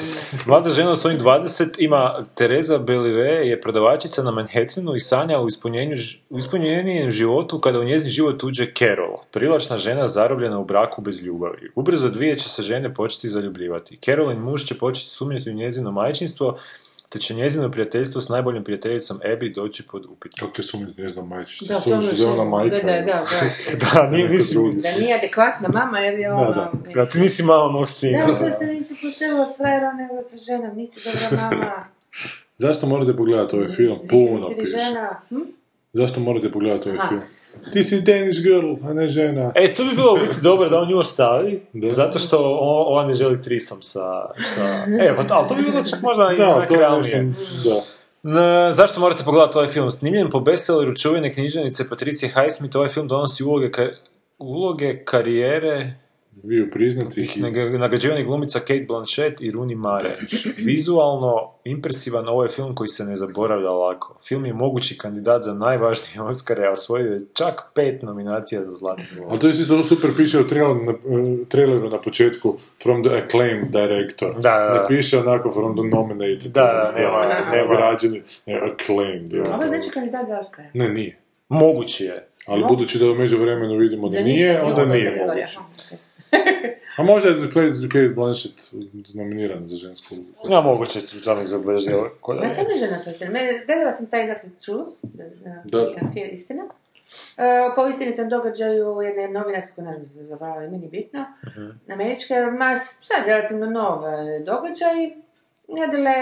Mlada 0.45 0.69
žena 0.69 0.91
u 0.91 0.95
svojim 0.95 1.19
20 1.19 1.75
ima 1.79 2.25
Teresa 2.35 2.77
Belive 2.77 3.47
je 3.47 3.61
prodavačica 3.61 4.23
na 4.23 4.31
Manhattanu 4.31 4.95
i 4.95 4.99
sanja 4.99 5.39
u, 5.39 5.47
ispunjenju, 5.47 5.95
u 6.29 6.37
ispunjenijem 6.37 7.11
životu 7.11 7.59
kada 7.59 7.79
u 7.79 7.83
njezin 7.83 8.09
život 8.09 8.43
uđe 8.43 8.73
Carol, 8.77 9.17
privlačna 9.31 9.77
žena 9.77 10.07
zarobljena 10.07 10.59
u 10.59 10.65
braku 10.65 11.01
bez 11.01 11.23
ljubavi. 11.23 11.71
Ubrzo 11.75 12.09
dvije 12.09 12.39
će 12.39 12.49
se 12.49 12.61
žene 12.61 12.93
početi 12.93 13.29
zaljubljivati. 13.29 13.97
Carolin 14.05 14.39
muž 14.39 14.63
će 14.63 14.77
početi 14.77 15.09
sumnjati 15.09 15.49
u 15.49 15.53
njezino 15.53 15.91
majčinstvo, 15.91 16.57
te 17.11 17.19
će 17.19 17.33
njezino 17.33 17.71
prijateljstvo 17.71 18.21
s 18.21 18.29
najboljom 18.29 18.63
prijateljicom 18.63 19.19
Abby 19.25 19.55
doći 19.55 19.83
pod 19.87 20.05
upit. 20.05 20.33
Kako 20.39 20.51
je 20.57 20.63
sumnjiv, 20.63 20.93
ne 20.97 21.09
znam, 21.09 21.27
majčica. 21.27 21.73
Da, 21.73 21.79
to 21.79 21.81
Sumnjiv 21.81 22.17
da 22.17 22.23
je 22.23 22.29
ona 22.29 22.43
majka. 22.43 22.75
Da, 22.75 22.81
da, 22.83 23.01
da, 23.01 23.19
da. 23.93 24.01
Da, 24.01 24.09
nije, 24.09 24.29
nisi, 24.29 24.55
Da 24.73 24.91
nije 24.99 25.15
adekvatna 25.17 25.69
mama 25.73 25.99
jer 25.99 26.19
je 26.19 26.29
da, 26.29 26.35
ono... 26.35 26.51
da, 26.51 26.71
da, 26.95 27.05
ti 27.05 27.19
nisi 27.19 27.43
malo 27.43 27.71
mog 27.71 27.89
sina. 27.89 28.27
Zašto 28.27 28.51
se 28.51 28.65
nisi 28.65 28.95
pošelila 29.01 29.45
s 29.45 29.57
frajerom 29.57 29.97
nego 29.97 30.21
sa 30.21 30.37
ženom? 30.37 30.77
Nisi 30.77 30.99
dobra 31.29 31.49
mama. 31.49 31.85
Zašto 32.57 32.87
morate 32.87 33.17
pogledati 33.17 33.55
ovaj 33.55 33.69
film? 33.69 33.95
Puno 34.09 34.47
piše. 34.49 34.77
žena. 34.77 35.21
Hm? 35.29 35.41
Zašto 35.93 36.19
morate 36.19 36.51
pogledati 36.51 36.89
ovaj 36.89 37.07
film? 37.07 37.21
Ti 37.73 37.83
si 37.83 38.01
Danish 38.01 38.41
girl, 38.41 38.73
a 38.83 38.93
ne 38.93 39.09
žena. 39.09 39.51
E, 39.55 39.73
to 39.73 39.83
bi 39.83 39.89
bilo 39.91 40.15
biti 40.17 40.35
dobro 40.43 40.69
da 40.69 40.79
on 40.79 40.89
nju 40.89 40.97
ostavi, 40.97 41.61
Da. 41.73 41.91
zato 41.91 42.19
što 42.19 42.37
o- 42.39 42.85
ona 42.89 43.07
ne 43.07 43.13
želi 43.13 43.41
trisom 43.41 43.81
sa... 43.81 44.01
sa... 44.55 44.85
E, 44.99 45.15
pa, 45.17 45.35
ali 45.35 45.47
to 45.47 45.55
bi 45.55 45.61
bilo 45.61 45.83
čak 45.83 46.01
možda 46.01 46.29
i 46.33 46.37
to 46.37 46.73
je 46.73 46.79
realnije. 46.79 47.23
nešto, 47.23 47.69
da. 47.69 47.81
N- 48.31 48.73
zašto 48.73 48.99
morate 48.99 49.23
pogledati 49.23 49.57
ovaj 49.57 49.69
film? 49.69 49.91
Snimljen 49.91 50.29
po 50.29 50.39
bestselleru 50.39 50.95
čuvene 50.95 51.33
književnice 51.33 51.89
Patricije 51.89 52.31
Highsmith, 52.31 52.75
ovaj 52.75 52.89
film 52.89 53.07
donosi 53.07 53.43
uloge, 53.43 53.67
ka- 53.67 53.93
uloge 54.39 55.03
karijere 55.05 55.93
Dviju 56.43 56.71
priznatih 56.71 57.37
i... 57.37 57.41
nag- 57.41 57.77
nagrađivanih 57.77 58.25
glumica 58.25 58.59
Kate 58.59 58.85
Blanchett 58.87 59.41
i 59.41 59.51
Rooney 59.51 59.75
Mara. 59.75 60.09
Vizualno 60.57 61.51
impresivan 61.63 62.27
ovaj 62.27 62.47
film 62.47 62.75
koji 62.75 62.87
se 62.87 63.05
ne 63.05 63.15
zaboravlja 63.15 63.69
lako. 63.69 64.17
Film 64.27 64.45
je 64.45 64.53
mogući 64.53 64.97
kandidat 64.97 65.43
za 65.43 65.53
najvažnije 65.53 66.21
Oscare, 66.21 66.67
a 66.67 66.71
osvojio 66.71 67.13
je 67.13 67.21
čak 67.33 67.61
pet 67.75 68.01
nominacija 68.01 68.61
za 68.61 68.71
Zlatni. 68.71 69.03
Ali 69.29 69.39
to 69.39 69.47
je 69.47 69.51
isto 69.51 69.83
super 69.83 70.09
piše 70.17 70.39
u 70.39 70.47
traileru 71.49 71.89
na, 71.89 72.01
početku 72.01 72.57
from 72.83 73.03
the 73.03 73.15
acclaimed 73.15 73.67
director. 73.69 74.33
Da, 74.33 74.39
da, 74.51 74.65
da. 74.65 74.81
Ne 74.81 74.87
piše 74.87 75.17
onako 75.19 75.51
from 75.51 75.77
the 75.77 75.95
nominated. 75.97 76.51
Da, 76.51 76.61
da, 76.61 77.01
nema- 77.01 77.51
nema. 77.51 77.69
Nagrađeni, 77.69 78.21
ne, 78.45 78.53
acclaimed. 78.55 79.33
Ovo 79.33 79.67
znači 79.67 79.89
kandidat 79.93 80.27
za 80.27 80.39
Oscara. 80.39 80.67
Ne, 80.73 80.89
nije. 80.89 81.17
Mogući 81.49 82.03
je. 82.03 82.27
Ali 82.45 82.61
No. 82.61 82.67
budući 82.67 82.99
da 82.99 83.11
u 83.11 83.15
međuvremenu 83.15 83.77
vidimo 83.77 84.09
da 84.09 84.21
nije, 84.21 84.61
onda 84.61 84.85
nije 84.85 85.25
moguće. 85.27 85.57
A 86.97 87.03
možda 87.03 87.29
je 87.29 87.35
Kate, 87.49 87.73
Kate 87.87 88.09
Blanchett 88.15 88.61
nominirana 89.13 89.67
za 89.67 89.77
žensku 89.77 90.15
ulogu. 90.15 90.53
Ja, 90.53 90.61
moguće 90.61 90.99
je 90.99 91.21
tamo 91.25 91.41
izobrazio. 91.41 92.11
Ja 92.43 92.49
sam 92.49 92.65
ne 92.69 92.77
žena 92.77 93.03
to 93.03 93.11
film. 93.11 93.33
Gledala 93.65 93.91
sam 93.91 94.05
taj, 94.05 94.27
dakle, 94.27 94.49
Truth, 94.65 94.91
da, 95.03 95.23
da, 95.63 95.63
Da. 95.63 96.19
je 96.19 96.29
istina. 96.29 96.63
Uh, 96.63 97.43
po 97.75 97.87
istinitom 97.87 98.29
događaju 98.29 99.01
jedne 99.01 99.27
novine, 99.27 99.67
kako 99.67 99.81
naravno 99.81 100.07
se 100.07 100.23
zabrala 100.23 100.63
i 100.63 100.69
meni 100.69 100.87
bitno, 100.87 101.25
američke, 101.93 102.33
ma 102.57 102.75
sad 102.75 103.25
relativno 103.27 103.65
nove 103.65 104.39
događaj, 104.39 105.03
jedile, 105.67 106.15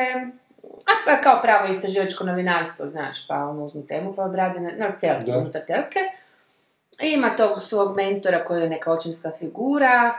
a 0.64 0.91
pa 1.05 1.22
kao 1.22 1.39
pravo 1.41 1.68
istraživačko 1.72 2.24
novinarstvo, 2.24 2.88
znaš, 2.89 3.28
pa 3.28 3.36
ono 3.36 3.66
uzmu 3.66 3.88
temu 3.88 4.14
pa 4.14 4.24
obrade 4.24 4.60
na, 4.60 4.70
na 4.78 4.91
telke, 4.99 5.32
Da. 5.32 5.38
unutar 5.38 5.62
telke. 5.68 5.99
I 7.02 7.14
ima 7.14 7.30
tog 7.30 7.62
svog 7.64 7.95
mentora 7.95 8.45
koji 8.45 8.62
je 8.62 8.70
neka 8.70 8.91
očinska 8.91 9.32
figura, 9.39 10.14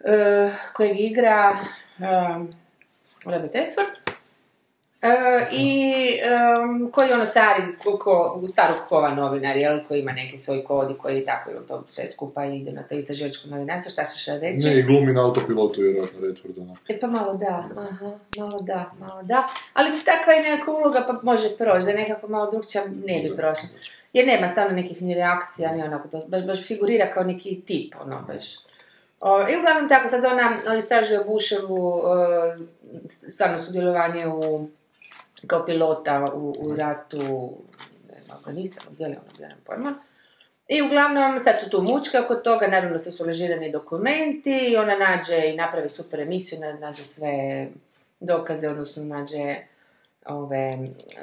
uh, 0.00 0.52
kojeg 0.72 1.00
igra 1.00 1.56
um, 1.98 2.52
Robert 3.26 3.54
Redford. 3.54 4.10
E, 5.02 5.48
I 5.52 6.20
em, 6.22 6.90
koji 6.90 7.08
je 7.08 7.14
ono 7.14 7.24
stari, 7.24 7.62
ko, 7.98 8.42
starog 8.48 8.78
kova 8.88 9.14
novinar, 9.14 9.56
jel, 9.56 9.78
koji 9.88 10.00
ima 10.00 10.12
neki 10.12 10.38
svoj 10.38 10.64
kod 10.64 10.90
i 10.90 10.94
koji 10.94 11.24
tako 11.24 11.50
jel, 11.50 11.62
to 11.68 11.84
sve 11.88 12.08
skupa 12.12 12.44
ide 12.44 12.72
na 12.72 12.82
to 12.82 12.94
istraživačko 12.94 13.48
novinarstvo, 13.48 13.90
šta 13.90 14.04
se 14.04 14.18
šta 14.18 14.38
reći? 14.38 14.66
Ne, 14.66 14.78
i 14.78 14.82
glumi 14.82 15.12
na 15.12 15.24
autopilotu, 15.24 15.80
vjerojatno 15.80 16.20
Redford, 16.20 16.58
ono. 16.58 16.76
E 16.88 17.00
pa 17.00 17.06
malo 17.06 17.34
da, 17.34 17.68
aha, 17.76 18.10
malo 18.38 18.60
da, 18.60 18.90
malo 18.98 19.22
da. 19.22 19.48
Ali 19.72 20.04
takva 20.04 20.32
je 20.32 20.50
nekakva 20.50 20.74
uloga 20.74 21.04
pa 21.06 21.20
može 21.22 21.48
proći, 21.58 21.84
da 21.84 21.90
je 21.90 21.96
nekako 21.96 22.28
malo 22.28 22.50
drugčija 22.50 22.84
ne 23.06 23.22
bi 23.22 23.36
prošla. 23.36 23.68
Jer 24.12 24.26
nema 24.26 24.48
stvarno 24.48 24.76
nekih 24.76 25.02
ni 25.02 25.14
reakcija, 25.14 25.76
ni 25.76 25.82
onako, 25.82 26.08
to 26.08 26.20
baš, 26.28 26.46
baš 26.46 26.66
figurira 26.66 27.12
kao 27.12 27.24
neki 27.24 27.60
tip, 27.66 27.94
ono, 28.02 28.22
baš. 28.26 28.44
O, 29.20 29.40
I 29.48 29.56
uglavnom 29.58 29.88
tako, 29.88 30.08
sad 30.08 30.24
ona 30.24 30.56
istražuje 30.78 31.24
Bushevu 31.24 32.02
e, 32.02 32.58
stvarno 33.08 33.60
sudjelovanje 33.60 34.26
u, 34.28 34.68
kao 35.46 35.66
pilota 35.66 36.32
u, 36.34 36.54
u 36.66 36.74
ratu 36.76 37.18
ne 38.12 38.22
znam, 38.24 38.36
Afganistanu, 38.38 38.90
gdje 38.92 39.06
li 39.06 39.12
ono, 39.12 39.38
nemam 39.40 39.58
pojma. 39.64 39.94
I 40.68 40.82
uglavnom, 40.82 41.38
sad 41.38 41.60
su 41.60 41.70
tu 41.70 41.82
mučke 41.82 42.18
oko 42.18 42.34
toga, 42.34 42.66
naravno 42.66 42.98
sve 42.98 43.12
su 43.12 43.24
ležirani 43.24 43.72
dokumenti, 43.72 44.76
ona 44.78 44.96
nađe 44.96 45.50
i 45.50 45.56
napravi 45.56 45.88
super 45.88 46.20
emisiju, 46.20 46.60
na- 46.60 46.72
nađe 46.72 47.04
sve 47.04 47.66
dokaze, 48.20 48.68
odnosno 48.68 49.04
nađe 49.04 49.56
ove 50.30 50.72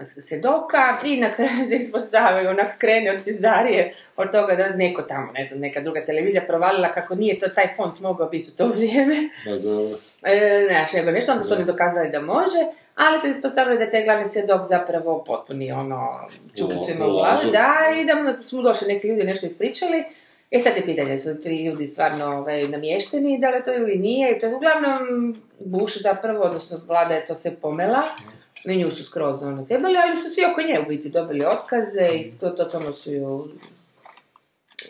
s- 0.03 0.27
svjedoka 0.27 0.77
i 1.05 1.19
na 1.19 1.33
kraju 1.33 1.65
se 1.65 1.75
ispostavi, 1.75 2.47
onak 2.47 2.77
krene 2.77 3.11
od 3.11 3.23
pizdarije 3.23 3.93
od 4.17 4.31
toga 4.31 4.55
da 4.55 4.69
neko 4.69 5.01
tamo, 5.01 5.31
ne 5.31 5.45
znam, 5.45 5.59
neka 5.59 5.81
druga 5.81 6.05
televizija 6.05 6.43
provalila 6.43 6.91
kako 6.91 7.15
nije 7.15 7.39
to 7.39 7.47
taj 7.47 7.67
font 7.67 7.99
mogao 7.99 8.29
biti 8.29 8.51
u 8.51 8.57
to 8.57 8.67
vrijeme. 8.67 9.15
Da, 9.45 9.51
da, 9.51 9.97
E, 10.23 10.65
znaš, 10.69 10.93
nego 10.93 11.11
nešto, 11.11 11.31
onda 11.31 11.43
su 11.43 11.53
oni 11.53 11.65
dokazali 11.65 12.09
da 12.09 12.21
može, 12.21 12.59
ali 12.95 13.19
se 13.19 13.29
ispostavilo 13.29 13.75
da 13.75 13.83
je 13.83 13.91
taj 13.91 14.03
glavni 14.03 14.25
svjedok 14.25 14.61
zapravo 14.63 15.23
potpuni 15.23 15.71
ono 15.71 16.19
čukicima 16.57 17.05
u 17.05 17.11
glavi, 17.11 17.51
da, 17.51 17.73
i 17.93 18.05
da 18.05 18.37
su 18.37 18.61
došli 18.61 18.87
neki 18.87 19.07
ljudi 19.07 19.23
nešto 19.23 19.45
ispričali, 19.45 20.03
E 20.51 20.59
sad 20.59 20.77
je 20.77 20.85
pitanje, 20.85 21.17
su 21.17 21.41
tri 21.41 21.65
ljudi 21.65 21.85
stvarno 21.85 22.25
ovaj, 22.27 22.63
namješteni, 22.63 23.39
da 23.39 23.49
li 23.49 23.63
to 23.63 23.73
ili 23.73 23.95
nije, 23.97 24.31
i 24.31 24.39
to 24.39 24.45
je 24.45 24.55
uglavnom 24.55 25.01
Bush 25.59 25.97
zapravo, 25.97 26.43
odnosno 26.43 26.77
vlada 26.87 27.13
je 27.13 27.25
to 27.25 27.35
sve 27.35 27.51
pomela, 27.51 28.01
i 28.73 28.77
nju 28.77 28.91
su 28.91 29.03
skroz 29.03 29.43
ono 29.43 29.63
zjebali, 29.63 29.95
ali 29.97 30.15
su 30.15 30.29
svi 30.29 30.45
oko 30.51 30.61
nje 30.61 30.79
u 30.79 30.89
biti 30.89 31.09
dobili 31.09 31.45
otkaze 31.45 32.09
i 32.13 32.39
to 32.39 32.49
totalno 32.49 32.93
su 32.93 33.13
ju 33.13 33.49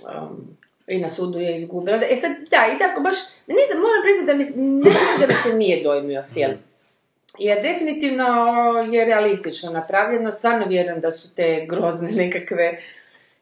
um, 0.03 0.57
i 0.87 0.99
na 0.99 1.09
sudu 1.09 1.39
je 1.39 1.55
izgubila. 1.55 1.99
E 2.09 2.15
sad, 2.15 2.31
da, 2.31 2.73
i 2.75 2.77
tako 2.79 3.01
baš, 3.01 3.15
ne 3.47 3.63
znam, 3.71 3.81
moram 3.81 4.01
priznati 4.03 4.27
da 4.27 4.33
mi, 4.33 4.67
ne 4.83 4.91
znam 4.91 5.19
da 5.19 5.27
mi 5.27 5.33
se 5.43 5.57
nije 5.57 5.83
dojmio 5.83 6.23
film. 6.33 6.57
Jer 7.39 7.61
definitivno 7.61 8.25
je 8.91 9.05
realistično 9.05 9.71
napravljeno, 9.71 10.31
stvarno 10.31 10.65
vjerujem 10.65 11.01
da 11.01 11.11
su 11.11 11.35
te 11.35 11.65
grozne 11.69 12.09
nekakve, 12.11 12.79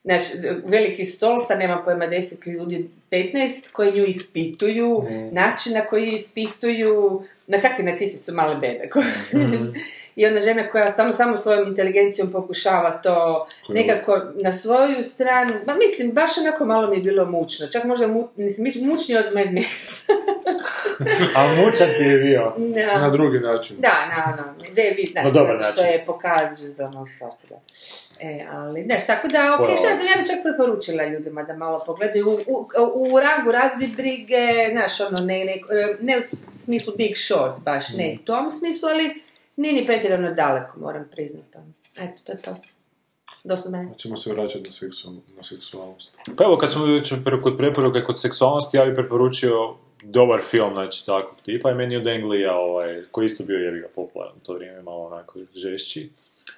znaš, 0.03 0.21
veliki 0.65 1.05
stol 1.05 1.39
sa, 1.47 1.55
nema 1.55 1.81
pojma, 1.85 2.07
10 2.07 2.53
ljudi, 2.53 2.89
15, 3.11 3.71
koji 3.71 3.91
nju 3.91 4.03
ispituju, 4.05 5.05
način 5.31 5.73
na 5.73 5.81
koji 5.81 6.05
ju 6.05 6.13
ispituju, 6.13 7.23
na 7.47 7.57
kakvi 7.61 7.83
nacisti 7.83 8.17
su 8.17 8.33
male 8.33 8.55
bebe. 8.55 8.89
znaš. 9.31 9.61
I 10.15 10.25
ona 10.25 10.39
žena 10.39 10.69
koja 10.69 10.91
samo, 10.91 11.11
samo 11.11 11.37
svojom 11.37 11.67
inteligencijom 11.67 12.31
pokušava 12.31 12.91
to 12.91 13.47
nekako 13.69 14.21
na 14.35 14.53
svoju 14.53 15.03
stranu, 15.03 15.53
ma 15.67 15.75
mislim, 15.75 16.11
baš 16.11 16.37
onako 16.37 16.65
malo 16.65 16.89
mi 16.89 16.95
je 16.95 17.01
bilo 17.01 17.25
mučno, 17.25 17.67
čak 17.67 17.83
možda 17.83 18.07
mu, 18.07 18.27
mislim, 18.35 18.87
mučnije 18.89 19.19
od 19.19 19.33
Mad 19.33 19.47
Max. 19.47 20.09
A 21.35 21.47
mučan 21.47 21.87
ti 21.97 22.03
je 22.03 22.17
bio. 22.17 22.53
Da. 22.57 22.97
Na 22.97 23.09
drugi 23.09 23.39
način. 23.39 23.75
Da, 23.79 23.95
naravno. 24.17 24.63
Da 24.75 24.81
je 24.81 24.93
vid, 24.93 25.15
Na 25.15 25.21
znaš, 25.21 25.33
dobar 25.33 25.57
zato 25.57 25.71
što 25.71 25.81
je 25.81 26.03
pokazuje 26.05 26.69
za 26.69 26.89
moj 26.89 27.07
sort, 27.07 27.49
da. 27.49 27.55
E, 28.19 28.45
ali, 28.51 28.83
znaš, 28.85 29.07
tako 29.07 29.27
da, 29.27 29.39
ok, 29.39 29.55
Spojila 29.55 29.77
šta 29.77 29.87
se. 29.87 29.95
znam, 29.95 30.07
ja 30.07 30.21
bi 30.21 30.27
čak 30.27 30.37
preporučila 30.43 31.05
ljudima 31.05 31.43
da 31.43 31.55
malo 31.55 31.83
pogledaju 31.85 32.27
u, 32.29 32.31
u, 32.47 32.67
u 32.95 33.19
rangu 33.19 33.51
razbi 33.51 33.87
brige, 33.87 34.69
znaš, 34.71 35.01
ono, 35.01 35.25
ne, 35.25 35.45
ne, 35.45 35.55
ne 36.01 36.17
u 36.17 36.21
smislu 36.63 36.93
Big 36.97 37.17
Short, 37.17 37.59
baš 37.59 37.93
ne 37.97 38.17
u 38.21 38.25
tom 38.25 38.49
smislu, 38.49 38.89
ali 38.89 39.24
nije 39.55 39.73
ni 39.73 39.85
pretjerano 39.85 40.31
daleko, 40.31 40.79
moram 40.79 41.07
priznati. 41.11 41.57
ono. 41.57 41.71
Eto, 41.97 42.21
to 42.23 42.31
je 42.31 42.37
to. 42.37 42.55
Dosta 43.43 43.69
mene. 43.69 43.93
Ćemo 43.97 44.17
se 44.17 44.33
vraćati 44.33 44.63
na, 44.69 44.71
seksu, 44.71 45.13
na 45.37 45.43
seksualnost. 45.43 46.15
Pa 46.37 46.43
evo, 46.43 46.57
kad 46.57 46.71
smo 46.71 46.85
već 46.85 47.13
kod 47.43 47.57
preporuke 47.57 48.01
kod 48.01 48.21
seksualnosti, 48.21 48.77
ja 48.77 48.85
bih 48.85 48.93
preporučio 48.95 49.75
dobar 50.03 50.41
film, 50.41 50.73
znači 50.73 51.05
takvog 51.05 51.35
tipa, 51.45 51.71
i 51.71 51.75
meni 51.75 51.97
od 51.97 52.07
Englija, 52.07 52.55
ovaj, 52.55 53.03
koji 53.11 53.25
isto 53.25 53.43
bio 53.43 53.57
jebiga 53.57 53.87
popularan 53.95 54.33
u 54.37 54.45
to 54.45 54.53
vrijeme, 54.53 54.81
malo 54.81 55.05
onako 55.05 55.39
žešći. 55.55 56.09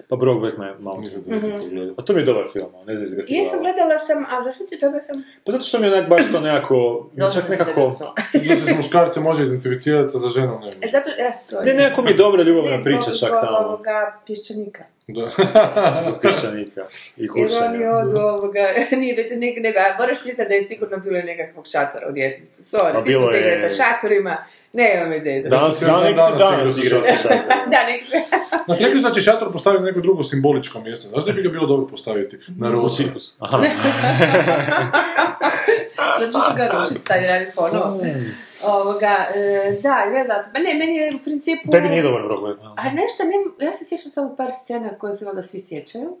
Pa 0.08 0.16
Brokeback 0.16 0.58
me 0.58 0.74
malo 0.78 1.00
nisam 1.00 1.22
Mhm. 1.28 1.50
pogledao. 1.60 1.94
A 1.98 2.02
to 2.02 2.12
mi 2.12 2.20
je 2.20 2.24
dobar 2.24 2.44
film, 2.48 2.66
ne 2.86 2.94
znam 2.94 3.04
izgledati. 3.04 3.34
Jesam, 3.34 3.58
gledala 3.60 3.98
sam, 3.98 4.24
a 4.28 4.42
zašto 4.42 4.64
ti 4.64 4.78
dobar 4.82 5.00
film? 5.02 5.24
Pa 5.44 5.52
zato 5.52 5.64
što 5.64 5.78
mi 5.78 5.86
je 5.86 5.92
onak 5.92 6.08
baš 6.08 6.32
to 6.32 6.40
nekako, 6.40 7.10
čak 7.24 7.32
sam 7.32 7.42
se 7.42 7.50
nekako. 7.50 7.90
Zato 8.44 8.56
se 8.56 8.66
s 8.66 8.76
muškarcem 8.76 9.22
može 9.22 9.42
identificirati, 9.42 10.16
a 10.16 10.20
za 10.20 10.28
ženom 10.30 10.60
ne. 10.60 10.68
E, 10.68 10.88
zato, 10.88 11.10
e, 11.10 11.32
to 11.50 11.58
je. 11.58 11.64
ne, 11.66 11.74
nekako 11.74 12.02
mi 12.02 12.10
je 12.10 12.16
dobra 12.16 12.42
ljubavna 12.42 12.76
Ne, 12.76 12.84
priča 12.84 13.00
čak 13.10 13.14
zbog 13.18 13.40
tamo. 13.42 13.58
ovoga 13.58 13.96
pješčanika. 14.26 14.84
Da. 15.08 15.30
Pišćanika 16.22 16.80
i 17.16 17.22
Jer 17.22 17.30
oni 17.32 17.42
kuršanja. 17.42 17.90
odu 17.92 18.16
ovoga, 18.18 18.64
nije 19.00 19.14
već 19.14 19.26
nek, 19.32 19.54
nego, 19.58 19.78
a 19.80 19.96
moraš 19.98 20.18
misliti 20.18 20.48
da 20.48 20.54
je 20.54 20.62
sigurno 20.62 20.96
bilo 20.98 21.18
nekakvog 21.22 21.66
šatora 21.66 22.08
u 22.08 22.12
djetinjstvu. 22.12 22.62
Sorry, 22.62 22.96
A 22.96 23.00
svi 23.00 23.12
smo 23.12 23.26
se 23.26 23.36
je- 23.36 23.40
igrali 23.42 23.70
sa 23.70 23.76
šatorima, 23.76 24.36
nema 24.72 25.06
me 25.06 25.18
zezati. 25.18 25.48
Danas, 25.48 25.74
Ja 25.74 25.78
znam 25.78 26.00
danas, 26.02 26.16
danas 26.16 26.38
danas 26.40 26.78
igrao 26.78 27.02
sa 27.02 27.12
šatorom. 27.12 27.38
da, 27.72 27.80
nek 27.84 28.02
se. 28.04 28.16
Nas 28.66 28.80
rekli 28.80 29.00
da 29.02 29.10
će 29.10 29.20
šator 29.22 29.52
postaviti 29.52 29.84
neko 29.84 30.00
drugo 30.00 30.22
simboličko 30.24 30.80
mjesto. 30.80 31.08
Znaš 31.08 31.24
da 31.24 31.32
bi 31.32 31.42
ga 31.42 31.48
bilo 31.48 31.66
dobro 31.66 31.86
postaviti? 31.86 32.38
Na 32.48 32.68
U 32.68 32.72
ruci. 32.72 32.96
cirkus. 32.96 33.34
Što 36.28 36.40
ću 36.40 36.56
ga 36.56 36.68
rušit, 36.70 37.00
stavi 37.00 37.26
radi 37.26 37.46
ponovo. 37.56 38.00
Ovoga, 38.64 39.26
e, 39.34 39.78
da, 39.82 40.06
gledala 40.10 40.42
sam. 40.42 40.52
Pa 40.52 40.58
ne, 40.58 40.74
meni 40.74 40.96
je 40.96 41.14
u 41.14 41.24
principu... 41.24 41.70
Tebi 41.70 41.88
nije 41.88 42.02
dobar 42.02 42.22
Broadway. 42.22 42.74
A 42.76 42.90
nešto, 42.90 43.24
ne, 43.24 43.66
ja 43.66 43.72
se 43.72 43.84
sjećam 43.84 44.10
samo 44.10 44.36
par 44.36 44.50
scena 44.52 44.98
koje 44.98 45.14
se 45.14 45.24
valjda 45.24 45.42
svi 45.42 45.60
sjećaju. 45.60 46.16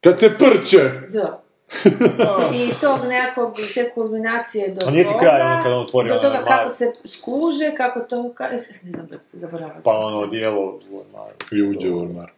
Kad 0.00 0.18
te 0.18 0.30
prče! 0.30 0.90
Da. 1.12 1.42
I 2.60 2.70
tog 2.80 3.00
nekakvog, 3.08 3.56
te 3.74 3.90
kulminacije 3.90 4.68
do 4.68 4.86
A 4.88 4.90
nije 4.90 5.06
ti 5.06 5.14
kraj 5.20 5.40
ono 5.40 5.62
kad 5.62 5.72
on 5.72 5.82
otvori 5.82 6.08
do 6.08 6.14
toga 6.14 6.44
kako 6.46 6.70
se 6.70 6.92
skuže, 7.08 7.74
kako 7.76 8.00
to, 8.00 8.32
ka, 8.34 8.48
ne 8.82 8.92
znam, 8.92 9.08
zaboravila 9.32 9.80
Pa 9.84 9.98
ono 9.98 10.18
odijelo 10.18 10.60
u 10.90 10.98
ormaru. 10.98 11.34
I 11.52 11.62
uđe 11.62 11.90
u 11.90 12.00
ormar. 12.00 12.35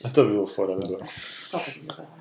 A 0.00 0.08
to 0.08 0.20
je 0.20 0.26
bilo 0.26 0.46
fora, 0.46 0.74
da. 0.76 0.96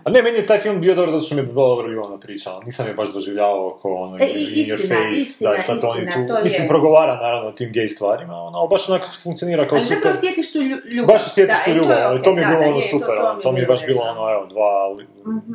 A 0.04 0.12
ne, 0.12 0.22
meni 0.22 0.38
je 0.38 0.46
taj 0.46 0.60
film 0.60 0.82
bio 0.82 0.96
dobar 0.96 1.12
zato 1.12 1.24
što 1.24 1.36
mi 1.36 1.42
je 1.42 1.46
bila 1.46 1.68
dobro 1.68 1.92
Ivana 1.92 2.18
priča. 2.18 2.50
Nisam 2.60 2.88
je 2.88 2.94
baš 2.94 3.08
doživljavao 3.10 3.80
kao 3.82 3.92
ono 3.94 4.18
E, 4.18 4.26
i- 4.26 4.32
in 4.32 4.66
your 4.66 4.76
istina, 4.76 4.96
face, 4.96 5.14
istina, 5.14 5.50
da 5.50 5.56
je 5.56 5.60
sad 5.60 5.80
oni 5.84 6.02
istina, 6.02 6.14
tu. 6.18 6.28
to 6.28 6.38
je. 6.38 6.44
Mislim, 6.44 6.68
progovara 6.68 7.16
naravno 7.16 7.50
o 7.50 7.52
tim 7.52 7.72
gej 7.72 7.88
stvarima, 7.88 8.34
ono, 8.36 8.58
ali 8.58 8.70
baš 8.70 8.90
onako 8.90 9.06
funkcionira 9.24 9.68
kao 9.68 9.76
Ali 9.76 9.82
super. 9.82 9.98
zapravo 9.98 10.16
sjetiš 10.18 10.54
tu 10.54 10.60
lju- 10.60 10.94
ljubav. 10.94 11.08
Baš 11.08 11.28
osjetiš 11.28 11.56
Da, 11.58 11.64
tu 11.66 11.72
e, 11.72 11.74
ljubav, 11.76 11.98
ali 12.02 12.24
to 12.24 12.34
mi 12.34 12.42
je 12.42 12.48
bilo 12.48 12.60
da, 12.60 12.68
ono 12.68 12.76
je, 12.76 12.82
super, 12.84 13.08
to, 13.10 13.24
ono, 13.24 13.42
to 13.42 13.52
mi 13.52 13.60
je 13.60 13.66
baš 13.66 13.86
bilo 13.86 14.02
ono, 14.04 14.32
evo, 14.32 14.46
dva, 14.46 14.62
ali... 14.82 15.04
Mhm. 15.28 15.54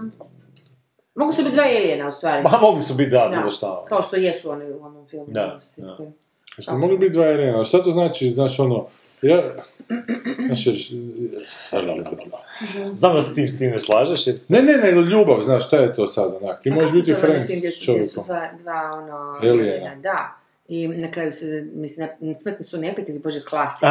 Mogu 1.14 1.32
su 1.32 1.42
biti 1.42 1.54
dva 1.54 1.64
alijena, 1.64 2.08
u 2.08 2.12
stvari. 2.12 2.42
Ma 2.42 2.58
mogli 2.60 2.82
su 2.82 2.94
biti, 2.94 3.10
da, 3.10 3.18
Da, 3.20 3.36
bilo 3.36 3.50
šta. 3.50 3.84
Kao 3.84 4.02
što 4.02 4.16
jesu 4.16 4.50
oni 4.50 4.64
u 4.66 4.84
onom 4.84 5.06
filmu. 5.06 5.26
Da, 5.28 5.58
sitkom. 5.62 6.06
Jeste 6.56 6.72
mogli 6.74 6.98
biti 6.98 7.12
dva 7.12 7.26
Irena? 7.26 7.64
Šta 7.64 7.82
to 7.82 7.90
znači, 7.90 8.30
znaš 8.30 8.58
ono, 8.60 8.86
ja... 9.22 9.42
Znaš, 10.46 10.64
Znam 12.94 13.14
da 13.14 13.22
se 13.22 13.34
tim, 13.34 13.48
s 13.48 13.58
tim 13.58 13.70
ne 13.70 13.78
slažeš, 13.78 14.26
jer... 14.26 14.36
ne, 14.48 14.62
ne, 14.62 14.72
nego 14.74 15.00
ljubav, 15.00 15.42
znaš, 15.42 15.66
šta 15.66 15.76
je 15.76 15.94
to 15.94 16.06
sad, 16.06 16.34
onak, 16.42 16.62
ti 16.62 16.70
možeš 16.70 16.92
biti 16.92 17.14
friends 17.14 17.50
s 17.72 17.84
čovjekom. 17.84 18.24
Dva, 18.24 18.48
dva 18.54 18.90
ono... 18.94 19.16
Alijena. 19.42 19.94
Da. 19.94 20.36
I 20.68 20.88
na 20.88 21.10
kraju 21.10 21.32
se, 21.32 21.66
mislim, 21.74 22.08
ne- 22.20 22.38
smrtni 22.38 22.64
su 22.64 22.78
neprijatelji, 22.78 23.18
bože, 23.18 23.40
klasi. 23.40 23.78
A, 23.82 23.88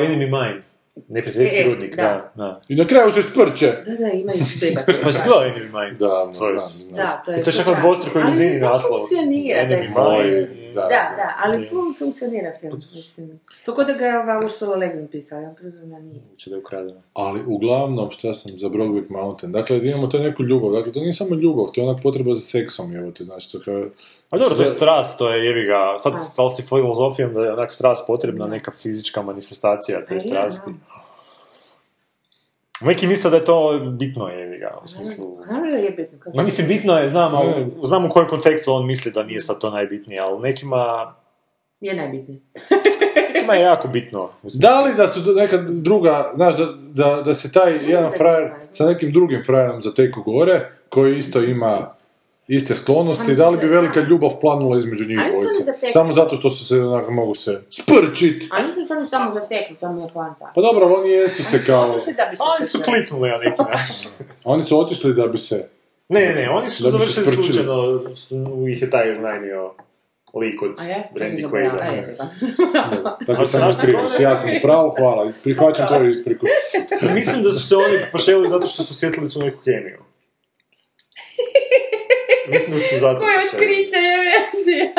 Enemy 0.00 0.16
Mine. 0.18 0.62
Neprijateljski 1.08 1.56
E, 1.56 1.60
e, 1.60 1.64
rudnik, 1.64 1.96
da. 1.96 2.02
da, 2.02 2.30
da. 2.36 2.60
I 2.68 2.74
na 2.74 2.84
kraju 2.84 3.10
se 3.10 3.22
sprče. 3.22 3.66
Da, 3.86 3.92
da, 3.96 4.08
imaju 4.08 4.38
bebače. 4.60 5.00
Pa 5.02 5.10
gledao 5.10 5.44
Enemy 5.44 5.68
Mine? 5.74 5.96
Da, 5.98 6.32
To 6.32 6.48
je- 6.48 6.58
znam, 6.58 6.68
znam. 6.68 6.96
Da, 6.96 7.22
to 7.24 7.32
je... 7.32 7.40
I 7.40 7.42
to 7.42 7.50
je 7.50 7.54
čak 7.54 7.66
na 7.66 7.74
dvostrukoj 7.74 8.22
Ali 8.22 8.30
razini 8.30 8.60
to 8.60 8.66
naslov. 8.66 8.98
funkcionira, 8.98 9.58
taj 9.58 9.66
Enemy 9.68 9.86
film. 9.86 10.22
Mine. 10.22 10.65
Da, 10.76 10.82
Da, 10.82 11.14
da. 11.16 11.34
ali 11.44 11.66
film 11.66 11.94
funkcionira 11.98 12.52
film, 12.60 12.78
mislim. 12.94 13.40
To 13.64 13.74
kod 13.74 13.86
da 13.86 13.92
ga 13.92 14.06
je 14.06 14.18
ova 14.18 14.40
Ursula 14.44 14.76
Le 14.76 14.88
Guin 14.94 15.08
pisala, 15.08 15.42
ja 15.42 15.54
priznam 15.58 15.90
da 15.90 15.98
nije. 15.98 16.20
Će 16.36 16.50
da 16.50 16.56
je 16.56 16.60
ukradeno. 16.60 17.00
Ali 17.14 17.44
uglavnom, 17.46 18.10
šta 18.10 18.34
sam 18.34 18.58
za 18.58 18.68
Brokeback 18.68 19.10
Mountain, 19.10 19.52
dakle, 19.52 19.78
imamo 19.78 20.06
to 20.06 20.18
neku 20.18 20.42
ljubav, 20.42 20.72
dakle, 20.72 20.92
to 20.92 21.00
nije 21.00 21.12
samo 21.14 21.34
ljubav, 21.34 21.66
to 21.74 21.80
je 21.80 21.88
onak 21.88 22.02
potreba 22.02 22.34
za 22.34 22.40
seksom, 22.40 22.96
evo 22.96 23.10
te, 23.10 23.24
znači, 23.24 23.52
to 23.52 23.60
kao... 23.64 23.84
A 24.30 24.38
dobro, 24.38 24.56
to 24.56 24.62
je 24.62 24.66
strast, 24.68 25.18
to 25.18 25.32
je 25.32 25.46
jebi 25.46 25.64
ga, 25.66 25.98
sad 25.98 26.12
da 26.36 26.42
li 26.42 26.50
si 26.50 26.62
filozofijom 26.62 27.34
da 27.34 27.44
je 27.44 27.52
onak 27.52 27.72
strast 27.72 28.06
potrebna, 28.06 28.46
neka 28.46 28.70
fizička 28.70 29.22
manifestacija 29.22 30.00
te 30.00 30.06
Pa 30.06 30.14
je, 30.14 30.20
strasti. 30.20 30.70
da. 30.70 31.05
Neki 32.80 33.06
misle 33.06 33.30
da 33.30 33.36
je 33.36 33.44
to 33.44 33.78
bitno 33.90 34.28
jebi 34.28 34.58
ga, 34.58 34.78
u 34.84 34.88
smislu... 34.88 35.38
Naravno 35.46 35.76
je 35.76 35.90
bitno. 35.90 36.18
kako- 36.18 36.36
Ma 36.36 36.42
mislim, 36.42 36.68
bitno 36.68 36.98
je, 36.98 37.08
znam, 37.08 37.34
ali, 37.34 37.48
Ne. 37.56 37.66
znam 37.82 38.04
u 38.04 38.10
kojem 38.10 38.28
kontekstu 38.28 38.72
on 38.72 38.86
misli 38.86 39.12
da 39.12 39.22
nije 39.22 39.40
sad 39.40 39.60
to 39.60 39.70
najbitnije, 39.70 40.20
ali 40.20 40.40
nekima, 40.40 41.14
Je 41.80 41.94
najbitnije. 41.96 42.40
nekima 43.28 43.54
je 43.54 43.62
jako 43.62 43.88
bitno. 43.88 44.30
Da 44.54 44.80
li 44.80 44.94
da 44.94 45.08
su 45.08 45.32
neka 45.32 45.56
druga, 45.58 46.32
znaš, 46.34 46.56
da, 46.56 46.66
da, 46.78 47.22
da 47.22 47.34
se 47.34 47.52
taj 47.52 47.78
jedan 47.82 48.10
frajer 48.12 48.50
sa 48.72 48.86
nekim 48.86 49.12
drugim 49.12 49.42
frajerom 49.46 49.82
zateko 49.82 50.22
gore, 50.22 50.60
koji 50.88 51.18
isto 51.18 51.42
ima 51.42 51.94
iste 52.48 52.74
sklonosti, 52.74 53.24
Oni 53.24 53.34
da 53.34 53.46
su 53.46 53.52
li 53.54 53.58
bi 53.60 53.66
velika 53.66 54.00
ljubav 54.00 54.30
planula 54.40 54.78
između 54.78 55.08
njih 55.08 55.18
Ali 55.22 55.32
su 55.32 55.38
oni 55.38 55.48
dvojice? 55.48 55.92
Samo 55.92 56.12
zato 56.12 56.36
što 56.36 56.50
su 56.50 56.64
se, 56.64 56.80
onako, 56.80 57.12
mogu 57.12 57.34
se 57.34 57.62
sprčit. 57.70 58.42
A 58.50 58.62
nisu 58.62 58.86
samo 58.88 59.06
samo 59.06 59.34
zatekli, 59.34 59.76
to 59.76 59.92
mi 59.92 60.02
je 60.02 60.08
poanta. 60.14 60.52
Pa 60.54 60.60
dobro, 60.60 60.86
ali 60.86 60.94
oni 60.94 61.10
jesu 61.10 61.44
se 61.44 61.64
kao... 61.66 61.98
Oni 62.58 62.66
su 62.66 62.78
kliknuli 62.84 63.28
na 63.28 63.36
neki 63.36 63.62
način. 63.62 64.10
Oni 64.44 64.64
su 64.64 64.80
otišli 64.80 65.14
da 65.14 65.26
bi 65.26 65.38
se... 65.38 65.68
Ne, 66.08 66.34
ne, 66.34 66.50
oni 66.50 66.68
su 66.68 66.82
završili 66.82 67.26
slučajno, 67.26 68.00
ih 68.68 68.82
je 68.82 68.90
taj 68.90 69.18
unajmio 69.18 69.74
lik 70.34 70.62
od 70.62 70.80
A 70.80 70.84
je? 70.84 71.08
Randy 71.14 71.42
To 71.42 71.48
sam 71.48 71.50
Quaida. 71.50 72.28
Tako 73.26 73.38
Ali 73.38 73.46
sam 73.46 73.70
isprikao 73.70 74.08
ja 74.20 74.36
sam 74.36 74.50
u 74.50 74.60
pravu, 74.66 74.94
hvala, 74.98 75.32
prihvaćam 75.42 75.88
tvoju 75.88 76.10
ispriku. 76.10 76.46
Mislim 77.14 77.42
da 77.42 77.50
su 77.50 77.68
se 77.68 77.76
oni 77.76 78.06
pošeli 78.12 78.48
zato 78.48 78.66
što 78.66 78.82
su 78.82 78.92
osjetili 78.92 79.30
tu 79.30 79.40
neku 79.40 79.58
kemiju. 79.64 79.98
Mislim 82.48 82.72
da 82.72 82.78
su 82.78 82.88
se 82.88 82.98
zato 82.98 83.20
Koje 83.20 83.36
otkriće 83.38 83.96
je. 83.96 84.92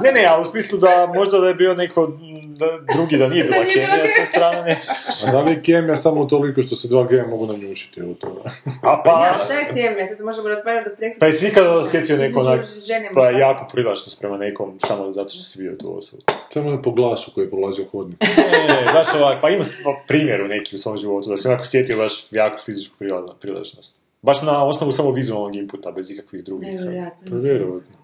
Ne, 0.04 0.12
ne, 0.12 0.24
ali 0.24 0.42
u 0.42 0.44
smislu 0.44 0.78
da 0.78 1.12
možda 1.14 1.38
da 1.38 1.48
je 1.48 1.54
bio 1.54 1.74
neko 1.74 2.06
da, 2.46 2.66
drugi, 2.94 3.16
da 3.16 3.28
nije 3.28 3.44
bila 3.44 3.64
kemija 3.64 3.88
s 3.88 4.00
te 4.00 4.08
kemija. 4.08 4.26
strane, 4.26 4.62
ne 4.62 4.78
A 5.26 5.32
da 5.32 5.40
li 5.40 5.50
je 5.50 5.62
kemija 5.62 5.96
samo 5.96 6.24
toliko 6.24 6.62
što 6.62 6.76
se 6.76 6.88
dva 6.88 7.06
geja 7.06 7.26
mogu 7.26 7.46
nanjušiti 7.46 8.02
u 8.02 8.14
to? 8.14 8.42
A 8.82 9.02
pa, 9.04 9.26
Ja, 9.26 9.38
šta 9.44 9.54
je 9.54 9.74
teme? 9.74 10.06
Sad 10.06 10.20
možemo 10.20 10.48
raspravljati 10.48 10.90
do 10.90 10.96
preksutra. 10.96 11.20
pa 11.20 11.26
jesi 11.26 11.48
ikad 11.48 11.66
osjetio 11.66 12.16
neko 12.16 12.40
Između 12.40 12.50
onak, 12.50 12.66
pa 13.14 13.30
jako 13.30 13.68
privlačnost 13.72 14.20
prema 14.20 14.36
nekom, 14.36 14.78
samo 14.86 15.12
zato 15.12 15.28
što 15.28 15.42
si 15.42 15.62
bio 15.62 15.72
tu 15.72 15.98
osobu. 15.98 16.22
Samo 16.52 16.70
je 16.72 16.82
po 16.82 16.90
glasu 16.90 17.30
koji 17.34 17.44
je 17.44 17.50
prolazio 17.50 17.84
hodnik. 17.92 18.20
Ne, 18.20 18.58
ne, 18.68 18.84
ne, 18.84 18.92
baš 18.92 19.14
ovak, 19.14 19.38
pa 19.42 19.50
ima 19.50 19.64
primjer 20.08 20.42
u 20.42 20.48
neki 20.48 20.76
u 20.76 20.78
svom 20.78 20.98
životu, 20.98 21.30
da 21.30 21.36
si 21.36 21.48
onako 21.48 21.62
osjetio 21.62 21.96
baš 21.96 22.26
jako 22.30 22.58
fizičku 22.58 22.96
privla- 23.00 23.34
privlačnost. 23.40 23.96
Baš 24.22 24.42
na 24.42 24.64
osnovu 24.64 24.92
samo 24.92 25.10
vizualnog 25.10 25.56
inputa, 25.56 25.90
bez 25.90 26.10
ikakvih 26.10 26.44
drugih. 26.44 26.68
Nevjerojatno. 26.68 27.30
Pa 27.30 27.36
vjerovatno. 27.36 27.98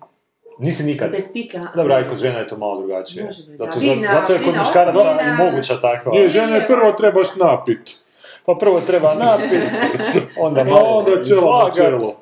Nisi 0.58 0.84
nikad. 0.84 1.10
Bez 1.10 1.32
pika. 1.32 1.66
Dobro, 1.74 1.94
aj 1.94 2.08
kod 2.08 2.18
žena 2.18 2.38
je 2.38 2.46
to 2.46 2.58
malo 2.58 2.78
drugačije. 2.80 3.24
Može 3.24 3.42
Zato, 3.42 3.64
da. 3.64 3.78
Vina, 3.78 4.08
zato 4.12 4.32
je 4.32 4.42
kod 4.44 4.54
muškaraca 4.56 5.18
i 5.22 5.44
moguća 5.44 5.74
takva. 5.80 6.12
Nije, 6.12 6.28
žene, 6.28 6.66
prvo 6.66 6.92
trebaš 6.92 7.36
napit. 7.36 7.90
Pa 8.46 8.54
prvo 8.60 8.80
treba 8.80 9.14
napit, 9.24 9.70
onda 10.36 10.64
Pa 10.64 10.70
malo 10.70 10.88
onda 10.88 11.24
čelo 11.24 11.70
čelo. 11.76 12.20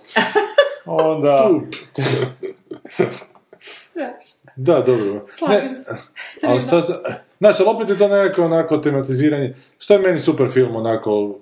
onda... 0.86 1.49
Tup. 1.49 1.74
Da, 4.57 4.80
dobro. 4.80 5.26
Slažem 5.30 5.76
se. 5.76 5.90
Ali 6.47 6.61
šta. 6.61 6.80
Znaš, 7.40 7.61
ali 7.61 7.68
opet 7.76 7.88
je 7.88 7.99
to 7.99 8.09
nekako 8.09 8.43
onako 8.43 8.78
tematiziranje. 8.78 9.57
Što 9.78 9.95
je 9.95 10.01
meni 10.01 10.18
super 10.18 10.51
film 10.51 10.76
onako 10.76 11.34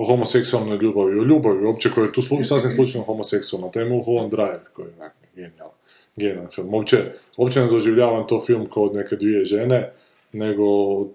o 0.00 0.04
homoseksualnoj 0.04 0.78
ljubavi, 0.78 1.18
o 1.18 1.22
ljubavi 1.22 1.64
uopće 1.64 1.90
koja 1.94 2.04
je 2.06 2.12
tu 2.12 2.20
slu- 2.22 2.44
sasvim 2.44 2.72
slučajno 2.72 3.04
homoseksualna. 3.04 3.68
To 3.70 3.80
je 3.80 3.88
Mulholland 3.88 4.30
Drive 4.30 4.60
koji 4.72 4.86
je 4.86 4.92
onako 4.96 5.16
genijalan. 5.34 5.72
Genijalan 6.16 6.50
film. 6.50 6.74
Uopće, 6.74 6.96
uopće 7.36 7.60
ne 7.60 7.66
doživljavam 7.66 8.26
to 8.26 8.40
film 8.46 8.70
kao 8.70 8.82
od 8.82 8.94
neke 8.94 9.16
dvije 9.16 9.44
žene, 9.44 9.92
nego 10.32 10.64
od, 11.00 11.08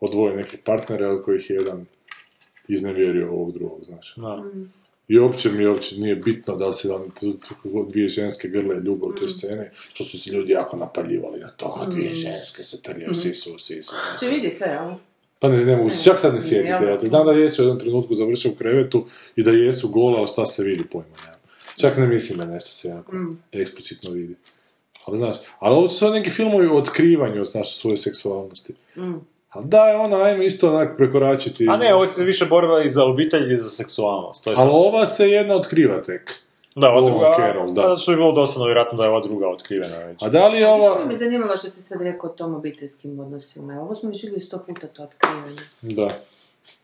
od 0.00 0.10
dvoje 0.10 0.36
nekih 0.36 0.58
partnera 0.64 1.08
od 1.10 1.24
kojih 1.24 1.50
je 1.50 1.56
jedan 1.56 1.86
iznevjerio 2.68 3.32
ovog 3.32 3.52
drugog, 3.52 3.84
znaš. 3.84 4.14
Da. 4.16 4.44
I 5.08 5.18
uopće 5.18 5.52
mi 5.52 5.66
uopće 5.66 6.00
nije 6.00 6.16
bitno 6.16 6.56
da 6.56 6.66
li 6.66 6.74
se 6.74 6.88
tu 7.20 7.36
dvije 7.88 8.08
ženske 8.08 8.48
grle 8.48 8.74
ljubav 8.80 9.08
u 9.08 9.14
toj 9.14 9.28
sceni, 9.28 9.64
što 9.94 10.04
su 10.04 10.20
se 10.20 10.30
ljudi 10.30 10.52
jako 10.52 10.76
napaljivali 10.76 11.40
na 11.40 11.48
to, 11.48 11.86
dvije 11.90 12.14
ženske 12.14 12.64
se 12.64 12.82
trljaju, 12.82 13.14
sisu, 13.14 13.58
sisu. 13.58 13.94
Ti 14.20 14.26
vidi 14.28 14.50
sve, 14.50 14.76
ali? 14.80 14.94
Pa 15.40 15.48
ne, 15.48 15.64
ne 15.64 15.76
mogu 15.76 15.90
se 15.90 16.04
čak 16.04 16.18
sad 16.20 16.34
ne 16.34 16.40
sjetiti, 16.40 16.68
Jel? 16.70 16.84
ja 16.84 16.98
te 16.98 17.06
znam 17.06 17.26
da 17.26 17.32
jesu 17.32 17.62
u 17.62 17.64
jednom 17.64 17.80
trenutku 17.80 18.14
završio 18.14 18.50
u 18.50 18.54
krevetu 18.54 19.04
i 19.36 19.42
da 19.42 19.50
jesu 19.50 19.88
gole, 19.88 20.18
ali 20.18 20.26
šta 20.26 20.46
se 20.46 20.62
vidi 20.62 20.84
pojma, 20.84 21.16
nemam. 21.24 21.40
Čak 21.76 21.96
ne 21.96 22.06
mislim 22.06 22.38
da 22.38 22.44
nešto 22.44 22.70
se 22.70 22.88
jako 22.88 23.12
eksplicitno 23.52 24.10
vidi. 24.10 24.34
Ali 25.04 25.18
znaš, 25.18 25.36
ali 25.58 25.74
ovo 25.76 25.88
su 25.88 25.98
sad 25.98 26.12
neki 26.12 26.30
filmovi 26.30 26.66
o 26.66 26.76
otkrivanju, 26.76 27.44
znaš, 27.44 27.76
svoje 27.76 27.96
seksualnosti. 27.96 28.74
Ali 29.50 29.66
da 29.66 29.88
je 29.88 29.96
ona, 29.96 30.22
ajmo 30.22 30.42
isto 30.42 30.68
onak 30.70 30.96
prekoračiti. 30.96 31.66
A 31.70 31.76
ne, 31.76 31.94
ovo 31.94 32.04
je 32.04 32.24
više 32.24 32.44
borba 32.46 32.82
i 32.82 32.90
za 32.90 33.04
obitelj 33.04 33.54
i 33.54 33.58
za 33.58 33.68
seksualnost. 33.68 34.44
To 34.44 34.50
je 34.50 34.56
Ali 34.58 34.66
sad- 34.66 34.76
ova 34.76 35.06
se 35.06 35.30
jedna 35.30 35.54
otkriva 35.54 36.02
tek. 36.02 36.32
Da, 36.74 36.90
ova 36.90 37.10
druga, 37.10 37.34
Carol, 37.36 37.72
da. 37.72 37.82
da. 37.82 37.96
što 37.96 38.12
bi 38.12 38.16
bilo 38.16 38.32
dosadno 38.32 38.66
vjerojatno 38.66 38.98
da 38.98 39.04
je 39.04 39.10
ova 39.10 39.20
druga 39.20 39.48
otkrivena 39.48 39.96
već. 39.96 40.22
A 40.22 40.28
da 40.28 40.48
li 40.48 40.58
je 40.58 40.62
Što 40.62 40.72
ova... 40.74 41.04
me 41.06 41.16
zanimalo 41.16 41.56
što 41.56 41.70
si 41.70 41.82
sad 41.82 42.00
rekao 42.00 42.30
o 42.30 42.32
tom 42.32 42.54
obiteljskim 42.54 43.20
odnosima. 43.20 43.82
Ovo 43.82 43.94
smo 43.94 44.08
već 44.10 44.22
vidjeli 44.22 44.40
sto 44.40 44.58
puta 44.58 44.86
to 44.86 45.02
otkrivanje. 45.02 45.56
Da. 45.82 46.08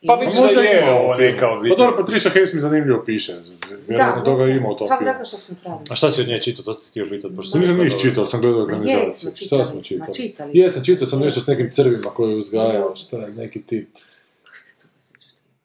Pa 0.06 0.14
I- 0.14 0.20
mislim 0.20 0.46
da 0.54 0.60
je 0.60 0.90
ovo 0.92 1.14
neka 1.14 1.36
Pa 1.38 1.46
dobro, 1.46 1.60
obiteljska. 1.60 2.02
Patricia 2.02 2.30
Hayes 2.30 2.54
mi 2.54 2.60
zanimljivo 2.60 3.02
piše. 3.04 3.32
Vjerojatno 3.88 4.22
toga 4.22 4.44
ima 4.44 4.68
u 4.68 4.76
tom 4.76 4.88
Pa 4.88 4.94
filmu. 4.94 5.04
vratno 5.04 5.26
što 5.26 5.36
smo 5.36 5.54
pravili. 5.62 5.84
A 5.90 5.94
šta 5.94 6.10
si 6.10 6.20
od 6.20 6.28
nje 6.28 6.42
čitao, 6.42 6.64
to 6.64 6.74
ste 6.74 6.90
htio 6.90 7.06
pitati? 7.10 7.36
Pošto 7.36 7.48
Što 7.50 7.58
nisam 7.58 7.76
niš 7.76 8.00
čitao, 8.00 8.26
sam 8.26 8.40
gledao 8.40 8.60
jesmo, 8.60 8.74
organizaciju. 8.74 9.30
čitali 9.34 9.64
Šta 9.64 9.72
smo 9.72 9.82
čitali? 9.82 10.14
čitali. 10.14 10.50
Jesam, 10.54 10.84
čitao 10.84 11.06
sam 11.06 11.20
nešto 11.20 11.40
s 11.40 11.46
nekim 11.46 11.70
crvima 11.70 12.10
koje 12.10 12.30
je 12.30 12.36
uzgajao, 12.36 12.96
šta 12.96 13.16
je, 13.16 13.28
neki 13.28 13.62
tip. 13.62 13.88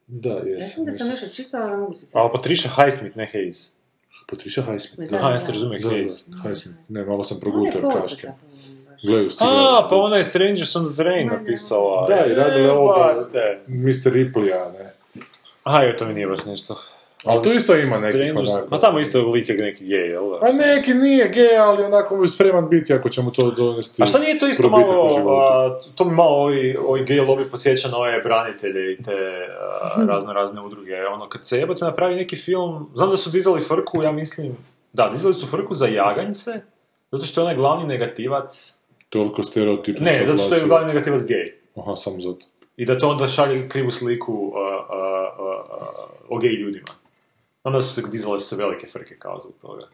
Da, 0.07 0.29
Ja 0.29 0.43
jesam. 0.45 0.69
sam 0.71 0.85
da 0.85 0.91
sam 0.91 1.07
nešto. 1.07 1.27
čitala, 1.27 1.63
ali 1.63 1.71
ne 1.71 1.77
mogu 1.77 1.93
se 1.95 2.05
A 2.13 2.29
Patricia 2.33 2.71
Highsmith, 2.71 3.17
ne 3.17 3.31
Hayes. 3.33 3.69
Patricia 4.31 4.63
Highsmith. 4.63 5.11
Da, 5.11 5.17
Aha, 5.17 5.29
jeste 5.29 5.51
razumije 5.51 5.79
Da, 5.79 5.89
da, 5.89 5.95
Hayes. 5.95 6.25
Highsmith. 6.43 6.79
Ne, 6.89 7.05
malo 7.05 7.23
sam 7.23 7.39
progutao 7.39 7.81
baš. 7.81 8.13
Gledaju. 9.03 9.29
A, 9.41 9.87
pa 9.89 9.95
ona 9.95 10.15
je 10.15 10.23
Strangers 10.23 10.75
on 10.75 10.87
the 10.87 10.95
Train 10.95 11.27
napisala. 11.27 12.07
Da, 12.07 12.25
i 12.25 12.33
radila 12.33 12.57
je 12.57 12.71
ovo. 12.71 12.93
Mr. 13.67 14.11
Ripley-a, 14.11 14.71
ne. 14.71 14.93
Aha, 15.63 15.83
joj, 15.83 15.97
to 15.97 16.05
mi 16.05 16.13
nije 16.13 16.27
baš 16.27 16.45
nešto. 16.45 16.75
Ali 17.23 17.43
tu 17.43 17.49
isto 17.49 17.75
ima 17.75 17.95
Strangers- 17.95 18.39
onako- 18.51 18.67
Ma 18.69 18.79
tamo 18.79 18.99
isto 18.99 19.21
lik 19.21 19.49
je 19.49 19.55
neki 19.55 19.85
gej, 19.85 20.09
jel 20.09 20.29
da? 20.29 20.37
A 20.41 20.51
neki 20.51 20.93
nije 20.93 21.29
gej, 21.29 21.57
ali 21.57 21.83
onako 21.83 22.21
je 22.21 22.29
spreman 22.29 22.69
biti 22.69 22.93
ako 22.93 23.09
ćemo 23.09 23.31
to 23.31 23.51
donesti. 23.51 24.03
A 24.03 24.05
šta 24.05 24.19
nije 24.19 24.39
to 24.39 24.47
isto 24.47 24.69
malo, 24.69 25.09
a, 25.31 25.79
to 25.95 26.05
mi 26.05 26.11
malo 26.11 26.35
ovi, 26.37 26.77
ovi 26.79 27.05
gej 27.05 27.19
lobby 27.19 27.49
posjeća 27.51 27.87
na 27.87 27.97
ove 27.97 28.19
branitelje 28.19 28.93
i 28.93 29.03
te 29.03 29.11
a, 29.95 30.05
razne 30.05 30.33
razne 30.33 30.61
udruge. 30.61 31.05
Ono, 31.07 31.29
kad 31.29 31.45
se 31.45 31.57
jebote 31.57 31.85
napravi 31.85 32.15
neki 32.15 32.35
film, 32.35 32.89
znam 32.95 33.09
da 33.09 33.17
su 33.17 33.29
dizali 33.29 33.61
frku, 33.61 34.03
ja 34.03 34.11
mislim, 34.11 34.57
da, 34.93 35.09
dizali 35.09 35.33
su 35.33 35.47
frku 35.47 35.73
za 35.73 35.87
jaganjce, 35.87 36.51
zato 37.11 37.25
što 37.25 37.41
je 37.41 37.45
onaj 37.45 37.55
glavni 37.55 37.85
negativac, 37.85 38.73
Toliko 39.09 39.43
stereotipno 39.43 40.05
ne, 40.05 40.25
zato 40.25 40.37
što 40.37 40.55
je 40.55 40.61
glavni 40.61 40.87
negativac 40.87 41.21
gej. 41.23 41.45
Aha, 41.75 41.95
samo 41.95 42.21
zato. 42.21 42.45
I 42.77 42.85
da 42.85 42.97
to 42.97 43.09
onda 43.09 43.27
šalje 43.27 43.69
krivu 43.69 43.91
sliku 43.91 44.53
a, 44.55 45.31
o 46.29 46.37
gej 46.37 46.51
ljudima. 46.51 46.87
Onda 47.63 47.81
su 47.81 47.93
se 47.93 48.01
dizale 48.09 48.39
su 48.39 48.47
se 48.47 48.55
velike 48.55 48.87
frke 48.87 49.15
kao 49.19 49.39
zbog 49.39 49.53
toga. 49.61 49.87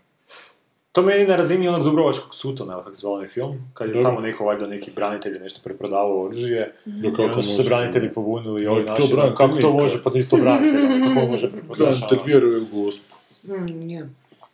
To 0.92 1.02
meni 1.02 1.26
na 1.26 1.36
razini 1.36 1.68
onog 1.68 1.84
Dubrovačkog 1.84 2.36
sutona, 2.36 2.74
kako 2.74 2.94
se 2.94 3.08
onaj 3.08 3.28
film, 3.28 3.72
kad 3.74 3.88
je 3.88 3.94
Dobro. 3.94 4.10
tamo 4.10 4.22
neko, 4.22 4.46
valjda 4.46 4.68
neki 4.68 4.92
branitelj 4.92 5.40
nešto 5.40 5.62
preprodavao 5.64 6.26
oružje, 6.26 6.74
Da 6.86 7.08
i 7.08 7.12
kako 7.12 7.24
onda 7.24 7.42
su 7.42 7.56
se 7.56 7.64
branitelji 7.64 8.14
povunili 8.14 8.64
i 8.64 8.68
ovi 8.68 8.86
to 8.86 8.92
naši, 8.92 9.14
branitelj 9.14 9.36
kako 9.36 9.56
to 9.56 9.74
može, 9.74 10.04
pa 10.04 10.10
nije 10.10 10.30
to 10.30 10.38
branitelj, 10.38 10.86
ono, 10.86 11.16
kako 11.16 11.28
može 11.28 11.52
preprodaš, 11.52 12.00
Branitelj 12.00 12.20
vjeruje 12.26 12.62
u 12.62 12.66
gospu. 12.66 13.16
Mm, 13.44 13.90
ja. 13.90 14.08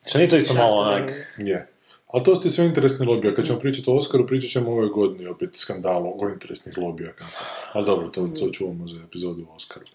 Što 0.05 0.17
nije 0.17 0.29
to 0.29 0.37
isto 0.37 0.53
malo 0.53 0.75
onak, 0.75 1.11
Je. 1.37 1.67
Ali 2.07 2.23
to 2.23 2.35
su 2.35 2.41
ti 2.41 2.49
sve 2.49 2.65
interesni 2.65 3.05
lobija. 3.05 3.35
Kad 3.35 3.45
ćemo 3.45 3.59
pričati 3.59 3.89
o 3.89 3.93
Oskaru, 3.93 4.27
pričat 4.27 4.49
ćemo 4.49 4.69
o 4.69 4.73
ovoj 4.73 4.89
godini 4.89 5.27
opet 5.27 5.49
skandalu 5.55 6.13
o 6.19 6.29
interesnih 6.29 6.77
lobija. 6.77 7.11
Ali 7.73 7.85
dobro, 7.85 8.07
to, 8.07 8.27
to 8.39 8.49
čuvamo 8.51 8.87
za 8.87 8.99
epizodu 9.07 9.45
o 9.51 9.55
Oskaru. 9.55 9.85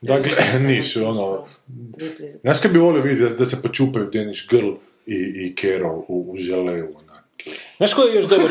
Dakle, 0.00 0.32
niš, 0.60 0.96
ono... 0.96 1.46
Znaš 2.40 2.60
kad 2.60 2.72
bi 2.72 2.78
volio 2.78 3.02
vidjeti 3.02 3.32
da, 3.32 3.38
da 3.38 3.46
se 3.46 3.62
počupaju 3.62 4.10
Danish 4.12 4.50
Girl 4.50 4.72
i, 5.06 5.14
i 5.14 5.54
Carol 5.60 6.04
u, 6.08 6.34
u 6.82 6.98
onak. 6.98 7.05
Znaš 7.76 7.94
koji 7.94 8.08
je 8.08 8.14
još 8.14 8.24
dobar, 8.24 8.46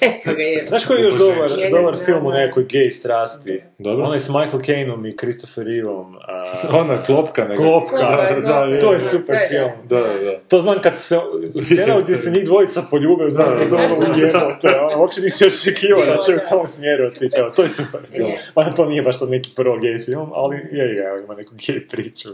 Evo 0.00 0.36
ga 0.36 0.42
je. 0.42 0.64
znaš 0.68 0.84
koji 0.84 0.98
je 0.98 1.04
još 1.04 1.14
dobar, 1.14 1.50
Jedan, 1.58 1.70
dobar 1.72 1.96
da, 1.98 2.04
film 2.04 2.26
o 2.26 2.30
da. 2.30 2.38
nekoj 2.38 2.64
gej 2.64 2.90
strasti? 2.90 3.60
Dobro. 3.78 4.04
Onaj 4.04 4.18
s 4.18 4.28
Michael 4.28 4.60
Caineom 4.60 5.06
i 5.06 5.16
Christopher 5.16 5.64
Reevom. 5.66 6.16
a, 6.28 6.44
Ona 6.80 7.02
klopka 7.02 7.44
neka. 7.44 7.62
Klopka, 7.62 7.96
Da, 7.96 8.66
da, 8.66 8.78
to 8.78 8.92
je 8.92 8.98
da, 8.98 9.00
super 9.00 9.34
da, 9.34 9.40
da. 9.40 9.48
film. 9.48 9.70
Da, 9.84 9.96
da, 9.96 10.24
da. 10.24 10.38
To 10.48 10.60
znam 10.60 10.78
kad 10.82 10.96
se, 10.96 11.16
scena 11.62 12.00
gdje 12.02 12.16
se 12.16 12.30
njih 12.30 12.44
dvojica 12.44 12.82
poljube, 12.90 13.30
znam 13.30 13.58
da, 13.58 13.64
da, 13.64 13.76
ono 13.76 13.96
ujebote, 14.14 14.80
ono, 14.80 15.00
uopće 15.00 15.20
nisi 15.20 15.46
očekivao 15.46 16.04
da 16.06 16.16
će 16.16 16.32
u 16.34 16.48
tom 16.50 16.66
smjeru 16.66 17.06
otići, 17.06 17.38
evo, 17.38 17.50
to 17.50 17.62
je 17.62 17.68
super 17.68 18.00
film. 18.16 18.32
Mada 18.56 18.70
to 18.74 18.86
nije 18.86 19.02
baš 19.02 19.18
sad 19.18 19.30
neki 19.30 19.50
prvo 19.56 19.78
gej 19.78 19.98
film, 19.98 20.30
ali 20.34 20.56
je, 20.72 20.84
je, 20.86 21.22
ima 21.24 21.34
neku 21.34 21.54
gej 21.66 21.88
priču. 21.88 22.28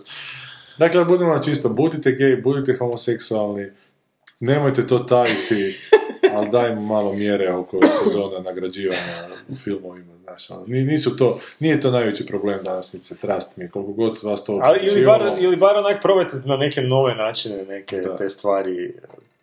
Dakle, 0.78 1.04
budemo 1.04 1.38
čisto, 1.38 1.68
budite 1.68 2.12
gej, 2.12 2.36
budite 2.36 2.76
homoseksualni, 2.78 3.70
nemojte 4.43 4.86
to 4.86 4.99
tajiti, 4.99 5.78
ali 6.34 6.51
dajmo 6.51 6.80
malo 6.80 7.12
mjere 7.12 7.53
oko 7.53 7.80
sezona 8.05 8.40
nagrađivanja 8.40 9.28
u 9.49 9.57
filmovima, 9.57 10.12
znaš, 10.22 10.51
ono, 10.51 10.64
ni- 10.66 10.84
nisu 10.84 11.16
to, 11.16 11.40
nije 11.61 11.80
to 11.80 11.90
najveći 11.90 12.26
problem 12.26 12.59
današnjice, 12.64 13.16
trust 13.16 13.57
mi, 13.57 13.70
koliko 13.70 13.93
god 13.93 14.18
vas 14.22 14.45
to 14.45 14.61
Ali 14.62 14.78
ili 14.82 15.05
bar, 15.07 15.20
ili 15.40 15.57
bar 15.57 15.76
onak 15.76 16.03
probajte 16.03 16.36
na 16.45 16.57
neke 16.57 16.80
nove 16.80 17.14
načine, 17.14 17.64
neke 17.64 17.97
Da. 17.97 18.16
te 18.16 18.28
stvari 18.28 18.95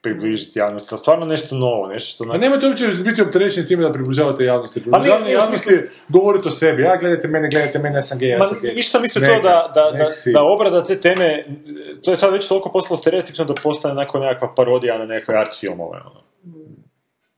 približiti 0.01 0.59
javnosti, 0.59 0.89
ali 0.91 0.99
stvarno 0.99 1.25
nešto 1.25 1.55
novo, 1.55 1.87
nešto 1.87 2.15
što... 2.15 2.23
Pa 2.23 2.29
onak- 2.29 2.41
nemojte 2.41 2.67
uopće 2.67 2.87
biti 2.87 3.21
opterećeni 3.21 3.67
time 3.67 3.83
da 3.83 3.93
približavate 3.93 4.45
javnosti. 4.45 4.79
Pa 4.79 4.83
Približavanje 4.83 5.27
u 5.27 5.39
javnosti 5.39 5.73
je 5.73 5.91
govoriti 6.09 6.47
o 6.47 6.51
sebi. 6.51 6.81
Ja, 6.81 6.97
gledajte 6.97 7.27
mene, 7.27 7.49
gledajte 7.49 7.79
mene, 7.79 7.95
ja 7.95 8.01
sam 8.01 8.19
gej, 8.19 8.29
ja 8.29 8.41
sam 8.41 8.57
gej. 8.61 8.71
više 8.73 8.89
sam 8.89 9.01
mislio 9.01 9.27
to 9.27 9.41
da, 9.41 9.71
da, 9.73 9.91
da, 9.97 10.09
da 10.33 10.43
obrada 10.43 10.83
te 10.83 10.99
teme, 11.01 11.45
to 12.03 12.11
je 12.11 12.17
sad 12.17 12.33
već 12.33 12.47
toliko 12.47 12.71
postalo 12.71 12.97
stereotipno 12.97 13.45
da 13.45 13.53
postane 13.63 13.93
neko 13.95 14.19
nekakva 14.19 14.53
parodija 14.55 14.97
na 14.97 15.05
neke 15.05 15.31
art 15.31 15.59
filmove, 15.59 15.97
ono. 16.05 16.21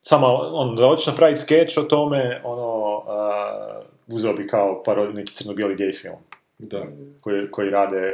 Samo, 0.02 0.28
on, 0.54 0.76
da 0.76 0.86
hoćeš 0.88 1.08
napraviti 1.08 1.42
skeč 1.42 1.78
o 1.78 1.84
tome, 1.84 2.42
ono, 2.44 2.98
uh, 2.98 4.16
uzeo 4.16 4.34
bi 4.34 4.48
kao 4.48 4.84
parodiju 4.84 5.14
neki 5.14 5.34
crno-bijeli 5.34 5.76
gay 5.76 6.02
film, 6.02 6.16
Da. 6.60 6.82
koji, 7.22 7.52
koji 7.52 7.70
rade 7.70 8.12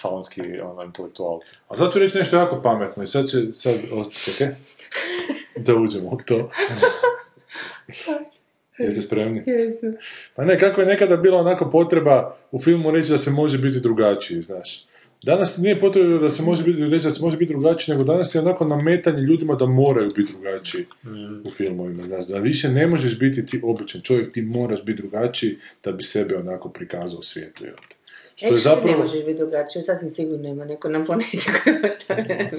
salonski, 0.00 0.60
ono, 0.60 0.84
intelektualci. 0.84 1.52
A 1.68 1.76
sad 1.76 1.92
ću 1.92 1.98
reći 1.98 2.18
nešto 2.18 2.36
jako 2.36 2.62
pametno 2.62 3.02
i 3.02 3.06
sad 3.06 3.28
će, 3.28 3.38
sad, 3.52 3.74
ostati, 3.92 4.50
da 5.66 5.74
uđemo 5.74 6.08
u 6.08 6.18
to. 6.26 6.50
Jeste 8.78 9.02
spremni? 9.02 9.44
Pa 10.34 10.44
ne, 10.44 10.58
kako 10.58 10.80
je 10.80 10.86
nekada 10.86 11.16
bila 11.16 11.38
onako 11.38 11.70
potreba 11.70 12.36
u 12.50 12.58
filmu 12.58 12.90
reći 12.90 13.10
da 13.10 13.18
se 13.18 13.30
može 13.30 13.58
biti 13.58 13.80
drugačiji, 13.80 14.42
znaš. 14.42 14.84
Danas 15.22 15.58
nije 15.58 15.80
potreba 15.80 16.18
da 16.18 16.30
se 16.30 16.42
može 16.42 16.64
biti, 16.64 16.78
reći 16.78 17.04
da 17.04 17.10
se 17.10 17.22
može 17.22 17.36
biti 17.36 17.52
drugačiji, 17.52 17.94
nego 17.94 18.04
danas 18.04 18.34
je 18.34 18.40
onako 18.40 18.64
nametanje 18.64 19.22
ljudima 19.22 19.54
da 19.54 19.66
moraju 19.66 20.10
biti 20.16 20.32
drugačiji 20.32 20.86
u 21.44 21.50
filmovima, 21.50 22.06
znaš. 22.06 22.26
Da 22.26 22.38
više 22.38 22.68
ne 22.68 22.86
možeš 22.86 23.18
biti 23.18 23.46
ti 23.46 23.60
običan 23.64 24.00
čovjek, 24.00 24.32
ti 24.32 24.42
moraš 24.42 24.84
biti 24.84 25.02
drugačiji 25.02 25.56
da 25.84 25.92
bi 25.92 26.02
sebe 26.02 26.36
onako 26.36 26.68
prikazao 26.68 27.22
svijetu. 27.22 27.64
jel 27.64 27.74
te. 27.88 27.99
Što 28.40 28.46
je 28.46 28.52
ne 28.52 28.58
zapravo... 28.58 28.98
možeš 28.98 29.24
biti 29.24 29.38
drugačije, 29.38 29.82
sasvim 29.82 30.10
sigurno 30.10 30.48
ima 30.48 30.64
neko 30.64 30.88
na 30.88 31.04
fonetiku 31.04 31.50
ima 31.66 31.88
to, 31.88 32.14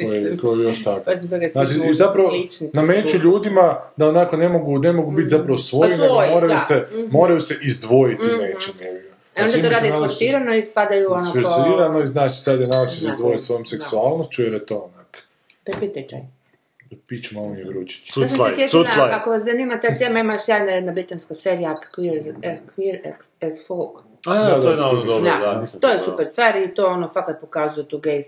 Koji, 0.07 0.37
koji 0.37 0.59
još 0.59 0.83
tako. 0.83 1.01
Pa 1.05 1.15
zbog 1.15 1.41
Znači, 1.51 1.71
muži 1.77 1.93
zapravo 1.93 2.29
slični, 2.29 2.69
nameću 2.73 3.17
ljudima 3.17 3.79
da 3.97 4.07
onako 4.07 4.37
ne 4.37 4.49
mogu, 4.49 4.79
ne 4.79 4.91
mogu 4.91 5.11
biti 5.11 5.29
zapravo 5.29 5.57
svoji, 5.57 5.91
Pa 5.91 5.97
nego 5.97 6.13
moraju 6.13 6.57
se, 6.59 6.87
Mhm. 6.93 7.07
moraju 7.11 7.41
se 7.41 7.55
izdvojiti 7.63 8.23
Mhm. 8.23 8.35
nečim. 8.35 8.73
jebi 8.81 8.99
ga. 8.99 9.11
E 9.35 9.41
onda 9.41 9.49
Znači, 9.51 9.63
to 9.63 9.69
rade 9.69 9.87
isforsirano 9.87 10.55
i 10.55 10.57
ispadaju 10.57 11.07
ono 11.07 11.31
kao... 11.33 11.41
Isforsirano 11.41 12.01
i 12.01 12.05
znači 12.05 12.35
sad 12.35 12.61
je 12.61 12.67
najlakše 12.67 12.95
se 12.95 13.07
izdvojiti 13.07 13.43
svojom 13.43 13.65
seksualnošću 13.65 14.43
jer 14.43 14.53
je 14.53 14.65
to 14.65 14.91
onak. 14.95 15.17
To 15.63 15.71
je. 16.15 16.27
Pić 17.07 17.31
malo 17.31 17.53
je 17.53 17.65
vrućić. 17.65 18.11
To 18.13 18.27
sam 18.27 18.51
se 18.51 18.55
sjetila, 18.55 19.09
ako 19.11 19.39
zanima 19.39 19.79
ta 19.79 19.97
tema, 19.97 20.19
ima 20.19 20.37
sjajna 20.39 20.71
jedna 20.71 20.91
britanska 20.91 21.33
serija 21.33 21.75
Queer 21.97 22.17
as, 22.17 22.25
Queer 22.77 23.13
as, 23.17 23.31
as 23.41 23.67
Folk. 23.67 24.10
A, 24.27 24.33
Da, 24.35 24.61
to 24.61 24.69
je 24.69 24.75
naravno 24.75 25.01
sigurno. 25.01 25.29
dobro, 25.29 25.53
Da, 25.53 25.63
to 25.81 25.87
je 25.89 25.99
super 25.99 26.25
stvar 26.27 26.55
i 26.57 26.73
to 26.75 26.87
ono 26.87 27.07
fakat 27.09 27.41
pokazuje 27.41 27.87
tu 27.87 27.97
gej 27.97 28.19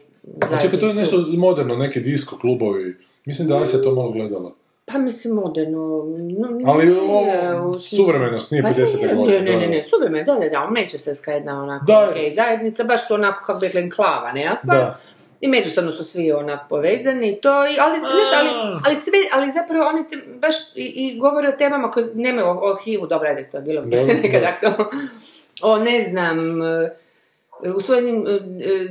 A 0.41 0.61
čekaj, 0.61 0.79
to 0.79 0.87
je 0.87 0.93
nešto 0.93 1.17
moderno, 1.29 1.75
neke 1.75 1.99
disco 1.99 2.37
klubovi. 2.37 2.97
Mislim 3.25 3.47
da 3.47 3.57
Asja 3.57 3.81
to 3.81 3.91
malo 3.91 4.11
gledala. 4.11 4.51
Pa 4.85 4.97
mislim 4.97 5.33
moderno, 5.35 5.79
no, 6.29 6.59
Ali 6.65 6.85
nije 6.85 6.99
u 7.61 7.73
smislu- 7.73 7.95
suvremenost, 7.97 8.51
nije 8.51 8.63
Pa 8.63 8.69
50. 8.69 8.97
nije, 8.97 9.15
godine. 9.15 9.39
Ne, 9.41 9.51
ne, 9.51 9.57
ne, 9.57 9.65
da. 9.65 9.71
ne, 9.71 9.83
suvremeno, 9.83 10.25
da, 10.25 10.39
da, 10.39 10.49
da, 10.49 10.67
Manchesterska 10.69 11.31
jedna 11.31 11.63
onako 11.63 11.85
Da. 11.85 12.11
gej 12.15 12.31
zajednica, 12.31 12.83
baš 12.83 13.07
su 13.07 13.13
onako, 13.13 13.45
kako 13.45 13.59
bi 13.59 13.65
rekla, 13.65 13.81
enklava 13.81 14.31
nekakva. 14.31 14.75
Da. 14.75 14.99
I 15.41 15.47
međusobno 15.47 15.91
su 15.91 16.03
svi 16.03 16.31
onak 16.31 16.59
povezani 16.69 17.29
i 17.29 17.41
to, 17.41 17.49
i, 17.65 17.75
ali, 17.79 17.99
znaš, 17.99 18.11
ali, 18.39 18.49
ali 18.85 18.95
sve, 18.95 19.13
ali 19.33 19.51
zapravo 19.51 19.85
oni 19.87 20.07
te, 20.07 20.15
baš 20.37 20.55
i, 20.75 20.83
i 20.95 21.19
govore 21.19 21.49
o 21.49 21.57
temama 21.57 21.91
koje 21.91 22.05
nemaju 22.15 22.47
o, 22.47 22.71
o 22.71 22.75
HIV-u, 22.75 23.07
dobro, 23.07 23.29
ajde, 23.29 23.49
to 23.49 23.57
je 23.57 23.63
bilo 23.63 23.81
nekad 24.23 24.43
aktualno. 24.43 24.85
O, 25.61 25.77
ne 25.77 26.01
znam, 26.01 26.61
e, 26.61 26.89
usvojenim 27.75 28.25
e, 28.27 28.39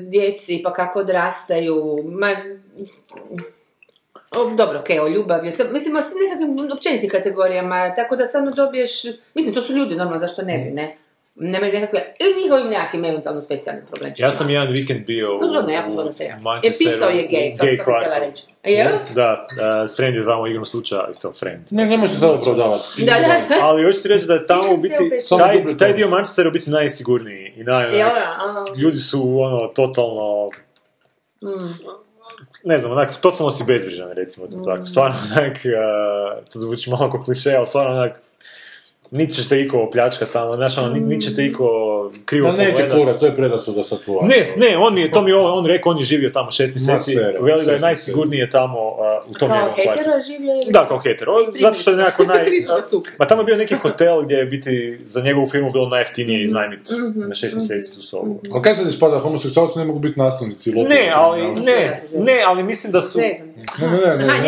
djeci, 0.01 0.61
pa 0.65 0.73
kako 0.73 0.99
odrastaju, 0.99 2.03
ma, 2.05 2.29
o, 4.37 4.55
dobro, 4.57 4.81
okej, 4.81 5.01
o 5.01 5.09
ljubavi, 5.09 5.47
mislim, 5.47 5.97
o 5.97 6.01
nekakvim 6.29 6.71
općenitim 6.73 7.11
kategorijama, 7.11 7.95
tako 7.95 8.17
da 8.17 8.27
samo 8.27 8.51
dobiješ, 8.51 9.03
mislim, 9.35 9.55
to 9.55 9.63
su 9.63 9.73
ljudi, 9.73 9.97
normalno, 9.97 10.21
zašto 10.21 10.43
ne 10.43 10.59
bi, 10.59 10.71
ne? 10.71 10.97
Nemaju 11.35 11.72
nekakve, 11.72 12.12
ili 12.20 12.43
njihovim 12.43 12.68
nekakvim 12.70 13.05
eventualno 13.05 13.43
specijalnim 13.43 13.87
problemima. 13.87 14.16
Ja 14.18 14.30
sam 14.30 14.51
jedan 14.51 14.72
vikend 14.72 15.07
bio 15.07 15.39
zgodno, 15.43 15.68
u, 15.68 15.70
jako 15.70 15.89
u 15.89 15.93
zgodno 15.93 16.12
se 16.12 16.24
ja. 16.24 16.39
Manchesteru, 16.43 16.91
Je 16.91 16.91
pisao 16.91 17.09
je 17.09 17.24
u 17.24 17.28
to 17.28 17.64
gay 17.64 17.78
to 17.78 17.85
sam 17.85 17.95
htjela 17.97 18.18
reći. 18.18 18.43
Jel? 18.64 18.99
Da, 19.14 19.47
uh, 19.51 19.97
Friend 19.97 20.16
je 20.16 20.24
tamo 20.24 20.47
igrom 20.47 20.64
slučaja, 20.64 21.09
i 21.16 21.20
to 21.20 21.33
Friend. 21.33 21.62
Ne, 21.70 21.87
ne 21.87 21.97
možete 21.97 22.20
to 22.20 22.33
opravdavati. 22.33 23.05
Da, 23.05 23.12
da. 23.12 23.57
Ali 23.66 23.85
hoću 23.85 24.03
ti 24.03 24.09
reći 24.09 24.26
da 24.26 24.35
je 24.35 24.47
tamo 24.47 24.74
u 24.74 24.80
se 24.80 24.89
biti, 24.89 25.18
taj, 25.39 25.76
taj 25.76 25.93
dio 25.93 26.09
Manchestera 26.09 26.47
je 26.47 26.51
u 26.51 26.53
biti 26.53 26.70
najsigurniji 26.70 27.53
i 27.57 27.64
naj... 27.64 27.97
Jel, 27.99 28.09
onak, 28.09 28.76
a? 28.76 28.80
ljudi 28.80 28.99
su 28.99 29.39
ono 29.41 29.66
totalno 29.66 30.51
ne 32.64 32.78
znam, 32.78 32.93
onak, 32.93 33.16
totalno 33.20 33.53
si 33.53 33.64
bezbrižan, 33.64 34.11
recimo 34.16 34.47
to 34.47 34.57
tako. 34.64 34.87
Stvarno, 34.87 35.16
onak, 35.37 35.57
uh, 35.57 36.45
sad 36.45 36.62
zvuči 36.62 36.91
malo 36.91 37.11
kao 37.11 37.22
kliše, 37.22 37.55
ali 37.55 37.66
stvarno, 37.66 37.93
onak, 37.93 38.20
niti 39.13 39.33
će 39.35 39.49
te 39.49 39.61
iko 39.61 39.79
opljačkat 39.79 40.29
tamo, 40.33 40.57
znaš, 40.57 40.79
ono, 40.79 40.95
niti, 40.95 41.21
će 41.21 41.35
iko 41.47 41.65
krivo 42.25 42.49
Ma 42.49 42.57
neće 42.57 42.91
kurac, 42.91 43.19
to 43.19 43.27
je 43.27 43.35
predrasuda 43.35 43.83
sa 43.83 43.97
tvojom. 43.97 44.29
Ne, 44.29 44.69
ne, 44.69 44.77
on 44.79 44.95
mi 44.95 45.01
je, 45.01 45.11
to 45.11 45.23
mi 45.23 45.31
je 45.31 45.37
on, 45.37 45.59
on 45.59 45.67
rekao, 45.67 45.93
on 45.93 45.99
je 45.99 46.05
živio 46.05 46.31
tamo 46.31 46.51
šest 46.51 46.75
mjeseci, 46.75 47.17
veli 47.41 47.65
da 47.65 47.73
je 47.73 47.81
najsigurnije 47.81 48.51
tamo 48.51 48.89
uh, 48.89 49.31
u 49.31 49.35
tom 49.35 49.49
Kao 49.49 49.57
njegovom 49.57 49.75
kvartu. 49.75 49.99
hetero 49.99 50.17
je 50.17 50.23
živio 50.23 50.55
ili? 50.63 50.73
Da, 50.73 50.89
kao 50.89 50.99
hetero, 50.99 51.33
zato 51.61 51.81
što 51.81 51.91
je 51.91 51.97
nekako 51.97 52.25
naj... 52.33 52.45
Ma 53.19 53.27
tamo 53.27 53.43
je 53.43 53.47
bio 53.47 53.57
neki 53.57 53.75
hotel 53.75 54.23
gdje 54.23 54.35
je 54.35 54.45
biti 54.45 55.01
za 55.07 55.21
njegovu 55.21 55.49
firmu 55.49 55.71
bilo 55.71 55.89
najjeftinije 55.89 56.45
iznajmiti 56.45 56.93
na 57.15 57.35
šest 57.35 57.57
mjeseci 57.57 57.95
tu 57.95 58.03
sobu. 58.03 58.41
A 58.55 58.63
kaj 58.63 58.75
se 58.75 58.85
ne 58.85 58.91
spada, 58.91 59.19
homoseksualci 59.19 59.79
ne 59.79 59.85
mogu 59.85 59.99
biti 59.99 60.21
lokalnih 60.21 60.57
Ne, 60.89 61.13
ali, 61.15 61.43
ne, 61.43 62.03
ne, 62.15 62.43
ali 62.47 62.63
mislim 62.63 62.93
da 62.93 63.01
su... 63.01 63.19
Ne, 63.19 63.35
ne, 63.79 63.89
ne, 63.89 64.17
ne, 64.17 64.27
ne. 64.27 64.41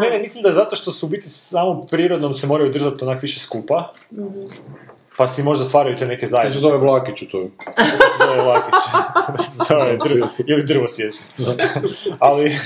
Ne, 0.00 0.10
ne, 0.10 0.18
mislim 0.18 0.42
da 0.42 0.52
zato 0.52 0.76
što 0.76 0.90
su 0.90 1.06
biti 1.08 1.28
samo 1.28 1.86
prirodnom 1.86 2.34
se 2.34 2.46
moraju 2.46 2.70
držati 2.70 3.04
onak 3.04 3.22
više 3.22 3.40
skupa. 3.40 3.92
Pa 5.22 5.26
si 5.26 5.42
možda 5.42 5.64
stvaraju 5.64 5.96
te 5.96 6.06
neke 6.06 6.20
To 6.20 6.26
se 6.26 6.30
zajednice. 6.30 6.58
zove 6.58 6.78
Vlakić 6.78 7.22
u 7.22 7.30
tome. 7.30 7.48
zove 8.18 8.42
Lakić. 8.42 8.74
zove 9.68 9.96
drvo, 9.96 10.28
ili 10.46 10.64
drvo 10.64 10.88
sjeća. 10.88 11.18
Ali, 12.18 12.56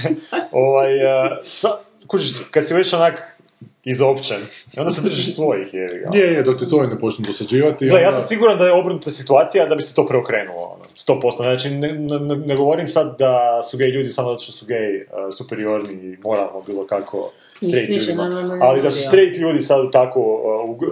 ovaj, 0.52 0.94
uh, 0.96 1.38
sa, 1.42 1.68
kužiš, 2.07 2.32
kad 2.50 2.66
si 2.66 2.74
već 2.74 2.92
onak 2.92 3.40
izopćen, 3.84 4.40
i 4.76 4.80
onda 4.80 4.92
se 4.92 5.00
držiš 5.00 5.34
svojih, 5.34 5.74
jevi 5.74 5.98
ga. 5.98 6.18
Je, 6.18 6.32
je, 6.32 6.42
dok 6.42 6.59
te 6.59 6.68
to 6.68 6.82
ne 6.82 6.98
počnu 6.98 7.24
dosađivati. 7.28 7.88
Gle, 7.88 8.00
ja 8.00 8.12
sam 8.12 8.22
siguran 8.28 8.59
da 8.59 8.66
je 8.66 8.72
obrnuta 8.72 9.11
situacija 9.11 9.66
da 9.66 9.74
bi 9.76 9.82
se 9.82 9.94
to 9.94 10.07
preokrenulo, 10.07 10.61
ono, 10.61 10.84
100%. 11.20 11.36
Znači, 11.36 11.70
ne, 11.70 11.88
ne, 11.88 12.36
ne 12.36 12.57
govorim 12.57 12.88
sad 12.88 13.18
da 13.18 13.62
su 13.70 13.76
gej 13.76 13.88
ljudi 13.88 14.09
samo 14.09 14.30
zato 14.30 14.42
što 14.42 14.52
su 14.52 14.66
gej 14.66 14.96
uh, 14.96 15.09
superiorni 15.38 15.92
i 15.92 16.16
moralno 16.24 16.62
bilo 16.66 16.86
kako 16.86 17.30
straight 17.59 17.90
ljudima. 17.90 18.22
normalno 18.24 18.54
ne 18.54 18.61
Ali 18.62 18.82
da 18.82 18.90
su 18.90 19.02
straight 19.02 19.38
ljudi 19.38 19.61
sad 19.61 19.92
tako, 19.92 20.20
uh, 20.20 20.70
uh, 20.72 20.88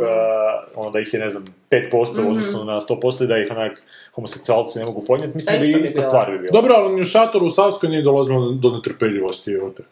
ono 0.77 0.91
da 0.91 1.01
ih 1.01 1.15
je, 1.15 1.21
ne 1.21 1.31
znam, 1.31 1.45
5% 1.71 1.83
Mhm. 2.12 2.27
u 2.27 2.31
odnosu 2.31 2.65
na 2.65 2.81
100% 2.81 3.25
i 3.25 3.29
da 3.29 3.39
ih 3.39 3.47
onak 3.51 3.83
homoseksualci 4.15 4.79
ne 4.79 4.85
mogu 4.85 5.05
podnijeti, 5.05 5.35
mislim 5.35 5.55
Pa 5.55 5.61
da 5.61 5.67
isto 5.67 5.77
bi 5.77 5.83
bi 5.83 5.85
ista 5.85 6.01
bilo. 6.01 6.11
stvar 6.11 6.31
bi 6.33 6.39
bila. 6.39 6.53
Dobro, 6.53 6.75
ali 6.75 7.01
u 7.01 7.05
šatoru 7.05 7.47
u 7.47 7.51
Savskoj 7.51 7.89
nije 7.89 8.03
dolazilo 8.03 8.51
do 8.53 8.71
netrpeljivosti. 8.71 9.53
evo 9.53 9.71
te. 9.71 9.83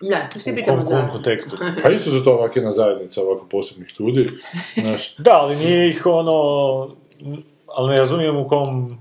Da, 0.00 0.28
svi 0.32 0.52
U 0.52 0.54
pitamo 0.54 0.84
za... 0.84 1.08
kontekstu. 1.08 1.56
Pa 1.82 1.90
isto 1.90 2.10
za 2.10 2.24
to 2.24 2.32
ovak 2.32 2.56
jedna 2.56 2.72
zajednica 2.72 3.22
ovako 3.22 3.46
posebnih 3.46 3.88
ljudi. 4.00 4.26
Znaš, 4.74 5.16
Da, 5.18 5.32
ali 5.32 5.56
nije 5.56 5.88
ih 5.88 6.06
ono... 6.06 6.32
Ali 7.68 7.90
ne 7.90 7.98
razumijem 7.98 8.36
u 8.36 8.48
kom... 8.48 8.98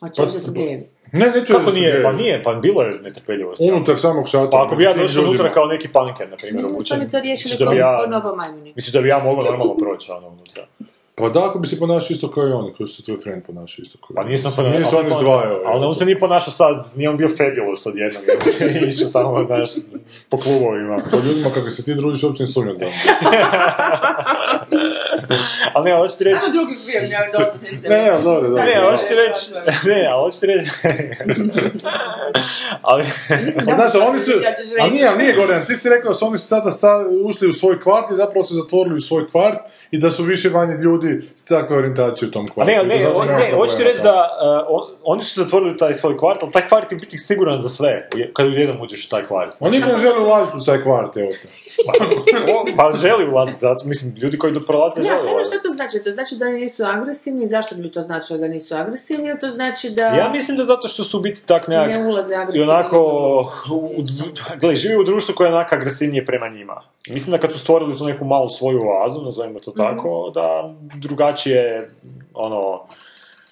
Hoće 0.00 0.22
reći 0.24 0.34
da 0.34 0.40
su 0.40 0.52
gejevi. 0.52 0.88
Ne, 1.12 1.30
neću 1.30 1.52
Kako 1.52 1.70
nije? 1.70 2.02
Pa 2.02 2.12
nije, 2.12 2.42
pa 2.42 2.54
bilo 2.54 2.82
je 2.82 2.98
netrpeljivosti. 3.02 3.70
Unutar 3.72 3.98
samog 3.98 4.28
šatora. 4.28 4.50
Pa 4.50 4.66
ako 4.66 4.76
bi 4.76 4.84
ja 4.84 4.94
došao 4.94 5.24
unutra 5.24 5.48
kao 5.48 5.66
neki 5.66 5.88
punker, 5.88 6.28
na 6.30 6.36
primjer, 6.36 6.64
Nisu 6.64 6.74
obučen, 6.74 7.00
oni 7.00 7.10
to 7.10 7.20
riješili 7.20 7.54
kao 7.58 7.70
bi 7.72 7.76
ja, 7.76 8.06
novo 8.08 8.36
majmuni. 8.36 8.72
misliš 8.76 8.92
da 8.92 9.00
bi 9.00 9.08
ja 9.08 9.18
mogao 9.18 9.44
normalno 9.44 9.76
proći 9.76 10.12
ono 10.12 10.28
unutra? 10.28 10.64
Pa 11.18 11.28
da, 11.28 11.44
ako 11.46 11.58
bi 11.58 11.66
se 11.66 11.78
ponašao 11.78 12.14
isto 12.14 12.30
kao 12.30 12.48
i 12.48 12.52
oni, 12.52 12.74
koji 12.74 12.86
su 12.86 13.02
tvoj 13.02 13.18
friend 13.18 13.42
ponašao 13.46 13.82
isto 13.82 13.98
kao 13.98 14.08
i 14.10 14.14
Pa 14.14 14.20
oni. 14.20 14.30
nisam 14.30 14.52
ponašao. 14.56 14.72
Nije 14.78 14.84
se 14.84 14.96
on 14.96 15.06
izdvajao. 15.06 15.62
Ali 15.64 15.86
on 15.86 15.94
se 15.94 16.04
nije 16.04 16.18
ponašao 16.18 16.52
sad, 16.52 16.86
nije 16.96 17.10
on 17.10 17.16
bio 17.16 17.28
fabulous 17.28 17.86
odjednom. 17.86 18.22
je 18.24 18.88
Išao 18.88 19.08
tamo, 19.08 19.44
znaš, 19.44 19.70
po 20.28 20.36
klubovima. 20.38 21.02
Po 21.10 21.16
ljudima 21.16 21.50
kako 21.54 21.70
se 21.70 21.84
ti 21.84 21.94
družiš, 21.94 22.22
uopće 22.22 22.42
ne 22.42 22.46
sumnjam 22.46 22.76
da 22.78 22.86
on. 22.86 22.92
Ali 25.74 25.90
ne, 25.90 25.96
ti 26.18 26.24
reći... 26.24 26.40
Samo 26.40 26.52
drugi 26.52 26.76
film, 26.76 27.10
ja 27.10 27.20
se... 27.76 27.88
Ne, 27.88 28.10
ali 28.10 28.24
dobro, 28.24 28.48
dobro. 28.48 28.64
Ne, 28.64 28.74
ti 29.08 29.14
reći... 29.14 29.52
Ne, 29.90 30.06
ali 30.10 30.22
hoću 30.22 30.40
ti 30.40 30.46
reći... 30.46 30.70
ali... 32.82 33.04
Znaš, 33.76 33.94
ali 33.94 34.04
oni 34.08 34.18
su, 34.18 34.32
ali 34.80 34.90
nije, 34.90 35.08
ali 35.08 35.18
nije 35.18 35.34
Goran, 35.34 35.66
ti 35.66 35.76
si 35.76 35.88
rekao 35.88 36.08
da 36.08 36.14
su 36.14 36.26
oni 36.26 36.38
sada 36.38 36.70
ušli 37.24 37.48
u 37.48 37.52
svoj 37.52 37.80
kvart 37.80 38.10
i 38.10 38.16
zapravo 38.16 38.44
se 38.44 38.54
zatvorili 38.54 38.96
u 38.96 39.00
svoj 39.00 39.30
kvart 39.30 39.58
i 39.96 40.00
da 40.00 40.10
su 40.10 40.22
više 40.24 40.50
manje 40.50 40.74
ljudi 40.76 41.08
s 41.36 41.44
takve 41.44 41.76
orijentacije 41.76 42.28
u 42.28 42.32
tom 42.32 42.44
A 42.44 42.54
kvartu. 42.54 42.66
ne, 42.68 42.74
I 42.74 42.78
da 42.78 42.94
ne, 42.94 43.00
zato 43.00 43.14
on, 43.14 43.26
ne, 43.26 43.50
hoću 43.52 43.76
ti 43.76 43.84
reći 43.84 44.02
da 44.02 44.12
uh, 44.12 44.66
on- 44.70 44.88
oni 45.04 45.22
su 45.22 45.30
se 45.30 45.40
zatvorili 45.40 45.76
taj 45.76 45.94
svoj 45.94 46.18
kvart, 46.18 46.42
ali 46.42 46.52
taj 46.52 46.68
kvart 46.68 46.92
je 46.92 46.96
u 46.96 47.00
biti 47.00 47.18
siguran 47.18 47.60
za 47.60 47.68
sve, 47.68 48.08
je- 48.14 48.30
kad 48.32 48.46
jednom 48.48 48.80
uđeš 48.80 49.06
u 49.06 49.10
taj 49.10 49.24
kvart. 49.24 49.52
On 49.60 49.70
niko 49.70 49.88
ne 49.88 49.98
želi 49.98 50.20
ulaziti 50.20 50.56
u 50.56 50.62
taj 50.62 50.82
kvart, 50.82 51.16
evo 51.16 51.30
te. 51.32 51.48
pa 52.76 52.92
želi 52.94 53.28
ulaziti, 53.28 53.58
zato, 53.60 53.84
mislim, 53.84 54.14
ljudi 54.16 54.38
koji 54.38 54.52
do 54.52 54.60
prolaze 54.60 55.00
Ja, 55.00 55.16
žele 55.18 55.32
ulaziti. 55.32 55.56
što 55.56 55.68
to 55.68 55.74
znači? 55.74 56.04
To 56.04 56.12
znači 56.12 56.34
da 56.34 56.46
oni 56.46 56.60
nisu 56.60 56.84
agresivni, 56.86 57.46
zašto 57.46 57.74
bi 57.74 57.90
to 57.90 58.02
značilo 58.02 58.38
da 58.38 58.48
nisu 58.48 58.76
agresivni, 58.76 59.28
ili 59.28 59.40
to 59.40 59.50
znači 59.50 59.90
da 59.90 60.02
Ja 60.02 60.30
mislim 60.30 60.56
da 60.56 60.64
zato 60.64 60.88
što 60.88 61.04
su 61.04 61.18
u 61.18 61.22
biti 61.22 61.42
tak 61.42 61.68
nekak... 61.68 61.88
ne 61.88 62.06
ulaze 62.06 62.32
I 62.32 62.36
agresivni? 62.36 62.70
onako, 62.70 62.98
u, 63.70 64.02
gle, 64.56 64.74
živi 64.74 64.96
u 64.96 65.04
društvu 65.04 65.34
koje 65.34 65.48
je 65.48 65.54
onak 65.54 65.72
agresivnije 65.72 66.26
prema 66.26 66.48
njima. 66.48 66.82
Mislim 67.08 67.30
da 67.30 67.38
kad 67.38 67.52
su 67.52 67.58
stvorili 67.58 67.96
tu 67.98 68.04
neku 68.04 68.24
malu 68.24 68.48
svoju 68.48 68.80
oazu, 68.82 69.22
nazovimo 69.22 69.60
to 69.60 69.70
tako, 69.72 70.30
da 70.34 70.74
drugačije, 70.96 71.90
ono, 72.34 72.82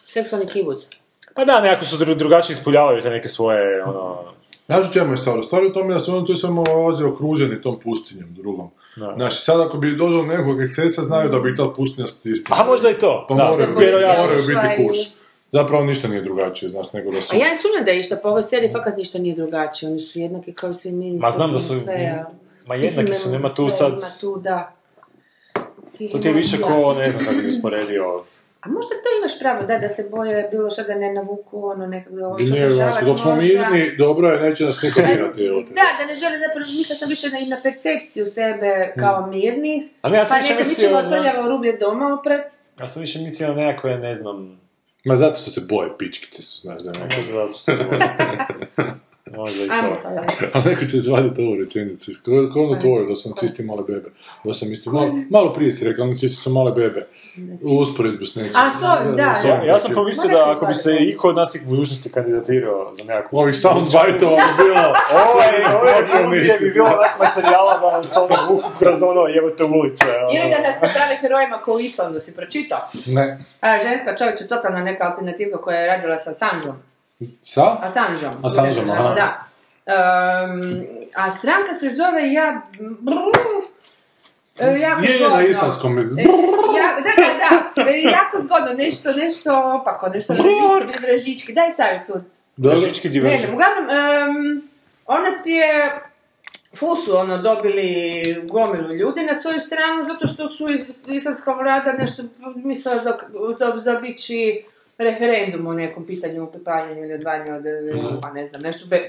Seksualni 0.07 0.46
kibuc. 0.46 0.88
pa 1.34 1.44
da, 1.44 1.61
nekako 1.61 1.84
su 1.84 1.96
dru- 1.96 2.14
drugačije 2.14 2.55
ispoljavaju 2.55 3.02
te 3.02 3.11
neke 3.11 3.28
svoje, 3.28 3.84
ono, 3.84 4.18
Znaš 4.66 4.90
u 4.90 4.92
čemu 4.92 5.12
je 5.12 5.16
stvar? 5.16 5.42
Stvar 5.42 5.62
je 5.62 5.68
u 5.68 5.72
tome 5.72 5.94
da 5.94 6.00
su 6.00 6.16
oni 6.16 6.26
tu 6.26 6.34
samo 6.36 6.64
ulaze 6.76 7.05
okruženi 7.05 7.61
tom 7.61 7.80
pustinjom 7.80 8.28
drugom. 8.30 8.70
Da. 8.96 9.14
Znači, 9.16 9.36
sad 9.36 9.61
ako 9.61 9.78
bi 9.78 9.90
došlo 9.92 10.16
do 10.16 10.28
nekog 10.28 10.62
ekscesa, 10.62 11.02
znaju 11.02 11.28
da 11.28 11.40
bi 11.40 11.57
ta 11.57 11.68
pustinja 11.68 12.07
stisnula. 12.07 12.61
a 12.61 12.66
možda 12.66 12.90
i 12.90 12.94
to, 12.94 13.26
Pa 13.28 13.34
da, 13.34 13.44
moraju, 13.44 13.74
vjerojatno. 13.78 14.22
moraju 14.22 14.40
biti 14.40 14.82
i- 14.82 14.86
puš. 14.88 14.96
Zapravo 15.52 15.84
ništa 15.84 16.09
nije 16.09 16.22
drugačije, 16.22 16.68
znaš, 16.68 16.92
nego 16.92 17.11
da 17.11 17.22
su... 17.22 17.36
A 17.36 17.38
ja 17.38 17.44
ne 17.44 17.57
sumnjam 17.57 17.84
da 17.84 17.90
je 17.90 18.00
išta, 18.00 18.16
po 18.16 18.28
ovoj 18.28 18.42
seriji 18.42 18.72
fakat 18.72 18.96
ništa 18.96 19.18
nije 19.18 19.34
drugačije, 19.34 19.90
oni 19.90 20.00
su 20.00 20.18
jednaki 20.18 20.52
kao 20.52 20.74
svi 20.74 20.92
mi. 20.92 21.12
Ma 21.12 21.30
znam 21.30 21.52
da 21.52 21.59
su- 21.59 21.80
Sve, 21.80 21.94
ja. 21.94 22.30
Ma 22.67 22.77
Mislim, 22.77 23.01
jednaki 23.01 23.21
su, 23.21 23.31
nema 23.31 23.49
tu 23.49 23.71
sad, 23.71 23.93
Ima 23.93 24.07
tu, 24.21 24.37
da. 24.37 24.77
Svi 25.89 26.09
to 26.09 26.19
ti 26.19 26.29
je 26.29 26.35
više 26.35 26.57
da. 26.57 26.65
ko, 26.65 26.95
ne 26.95 27.11
znam 27.11 27.25
kako 27.25 27.37
bi 27.37 27.49
usporedio, 27.49 28.23
A 28.61 28.69
možda 28.69 28.91
to 28.91 29.09
imaš 29.19 29.39
pravo, 29.39 29.62
da, 29.62 29.79
da 29.79 29.89
se 29.89 30.09
boje 30.11 30.49
bilo 30.51 30.71
što 30.71 30.83
da 30.83 30.95
ne 30.95 31.12
navuku, 31.12 31.67
ono, 31.67 31.87
nekako 31.87 32.17
ovo 32.17 32.39
I 32.39 32.47
što 32.47 32.55
nije, 32.55 32.71
znači, 32.71 33.05
dok 33.05 33.19
smo 33.19 33.35
možda. 33.35 33.43
mirni, 33.71 33.97
dobro 33.97 34.29
je, 34.29 34.41
neće 34.51 34.65
nas 34.65 34.83
niko 34.83 35.01
dirati. 35.01 35.43
Da, 35.75 35.83
da 35.99 36.07
ne 36.07 36.17
žele 36.17 36.39
zapravo, 36.39 36.67
mislila 36.79 36.99
sam 36.99 37.09
više 37.09 37.29
na, 37.31 37.39
i 37.39 37.47
na 37.47 37.61
percepciju 37.62 38.27
sebe 38.27 38.95
kao 38.99 39.27
mirnih. 39.27 39.83
A 40.03 40.09
ne, 40.09 40.17
ja 40.19 40.25
sam 40.25 40.39
pa 40.41 40.49
neka 40.49 40.69
mi 40.69 40.75
ćemo 40.75 40.99
prljavo 41.11 41.49
rublje 41.49 41.77
doma 41.81 42.15
opret. 42.21 42.45
ja 42.81 42.87
sam 42.87 43.01
više 43.01 43.19
mislio 43.19 43.49
na 43.49 43.55
nekakve, 43.55 43.97
ne 43.99 44.15
znam, 44.15 44.61
Ma 45.05 45.17
zato 45.17 45.41
što 45.41 45.51
se 45.51 45.61
boje 45.69 45.91
pičkice 45.99 46.43
su, 46.43 46.61
znaš, 46.61 46.83
da 46.83 46.93
ne. 46.93 47.17
možda 47.17 47.33
zato 47.35 47.59
što 47.59 47.73
Možda 49.31 49.64
i 49.64 49.68
to. 49.68 49.97
pa. 50.03 50.09
A 50.59 50.62
neko 50.68 50.85
će 50.85 50.97
izvaditi 50.97 51.43
ovu 51.43 51.57
rečenicu. 51.57 52.12
Ko, 52.25 52.31
ko 52.53 52.61
ono 52.61 52.81
tvoju, 52.81 53.07
da 53.07 53.16
su 53.16 53.29
nam 53.29 53.39
čisti 53.41 53.62
male 53.62 53.83
bebe. 53.89 54.11
Da 54.45 54.55
sam 54.55 54.70
mislio, 54.70 54.93
malo, 54.93 55.14
malo 55.31 55.53
prije 55.53 55.72
si 55.72 55.85
rekao, 55.85 56.05
ono 56.05 56.16
čisti 56.16 56.43
su 56.43 56.51
male 56.51 56.72
bebe. 56.72 57.07
U 57.62 57.79
usporedbu 57.79 58.27
s 58.27 58.37
nečim. 58.37 58.53
A, 58.57 58.70
s 58.70 58.83
ovim, 58.83 59.16
da, 59.16 59.35
da. 59.45 59.55
ovim, 59.55 59.68
Ja 59.68 59.79
sam 59.79 59.95
pomislio 59.95 60.39
da 60.39 60.51
ako 60.51 60.66
bi 60.66 60.75
se 60.75 60.91
iko 61.01 61.29
od 61.29 61.37
nas 61.37 61.55
ih 61.55 61.62
u 61.66 61.68
budućnosti 61.68 62.12
kandidatirao 62.12 62.95
za 62.95 63.05
nekakvu... 63.05 63.39
Ovih 63.39 63.55
soundbite-ova 63.55 64.37
bi 64.37 64.53
bilo... 64.64 64.83
On 65.95 66.25
iluzije 66.25 66.59
bi 66.61 66.70
bilo 66.70 66.87
onak 66.87 67.18
materijala 67.18 67.79
da 67.79 67.93
nam 67.93 68.05
se 68.05 68.18
ono 68.20 68.37
vuku 68.51 68.68
kroz 68.79 69.03
ono 69.03 69.27
jebote 69.27 69.64
ulice. 69.64 70.05
Ili 70.35 70.45
ono. 70.45 70.57
da 70.57 70.62
nas 70.62 70.75
naprave 70.83 71.16
herojima 71.20 71.62
kao 71.64 71.75
u 71.75 71.81
Islandu, 71.81 72.20
si 72.20 72.35
pročitao? 72.35 72.81
Ne. 73.07 73.39
A, 73.61 73.79
ženska 73.79 74.16
čovječe, 74.16 74.47
totalna 74.47 74.81
neka 74.81 75.05
alternativa 75.05 75.59
koja 75.59 75.79
je 75.79 75.87
radila 75.87 76.16
sa 76.16 76.31
Assangeom. 76.31 76.77
Sa? 77.45 77.79
Assangeom. 77.83 78.33
Assangeom, 78.43 78.91
aha. 78.91 79.15
Da. 79.15 79.47
Um, 79.87 80.85
a 81.15 81.31
stranka 81.31 81.75
se 81.75 81.89
zove 81.89 82.33
ja... 82.33 82.62
E, 84.59 84.67
jako 84.71 85.03
Je, 85.03 85.11
je, 85.11 85.19
zgodno. 85.19 85.37
na 85.37 85.43
islamskom. 85.43 85.99
E, 85.99 86.03
ja, 86.73 86.89
da, 86.97 87.12
da, 87.17 87.33
da. 87.77 87.91
E, 87.91 88.01
jako 88.03 88.37
zgodno, 88.39 88.73
nešto, 88.77 89.12
nešto 89.12 89.51
opako, 89.73 90.09
nešto 90.09 90.35
vražički, 90.35 90.99
vražički. 91.01 91.53
Daj 91.53 91.71
savjet 91.71 92.07
tu. 92.07 92.12
Dobro. 92.57 92.79
Žički 92.79 93.09
Ne 93.09 93.12
diverzi. 93.12 93.45
uglavnom, 93.45 93.91
em, 93.91 94.62
ona 95.07 95.43
ti 95.45 95.51
je 95.51 95.95
fusu 96.77 97.17
ono 97.17 97.39
dobili 97.39 98.23
gomilu 98.45 98.89
ljudi 98.91 99.23
na 99.23 99.35
svoju 99.35 99.61
stranu 99.61 100.05
zato 100.05 100.27
što 100.27 100.49
su 100.49 100.69
is- 100.69 101.09
islamska 101.09 101.53
vlada 101.53 101.93
nešto 101.93 102.23
mislila 102.57 102.97
za, 102.99 103.19
za, 103.59 103.73
zabići 103.77 104.65
referendum 104.99 105.66
o 105.66 105.72
nekom 105.72 106.07
pitanju 106.07 106.42
o 106.42 106.47
pripaljanju 106.47 107.05
ili 107.05 107.14
odvajanju 107.14 107.53
od, 107.55 108.20
pa 108.22 108.32
ne 108.32 108.47
znam, 108.47 108.61
nešto 108.61 108.86
be, 108.86 109.09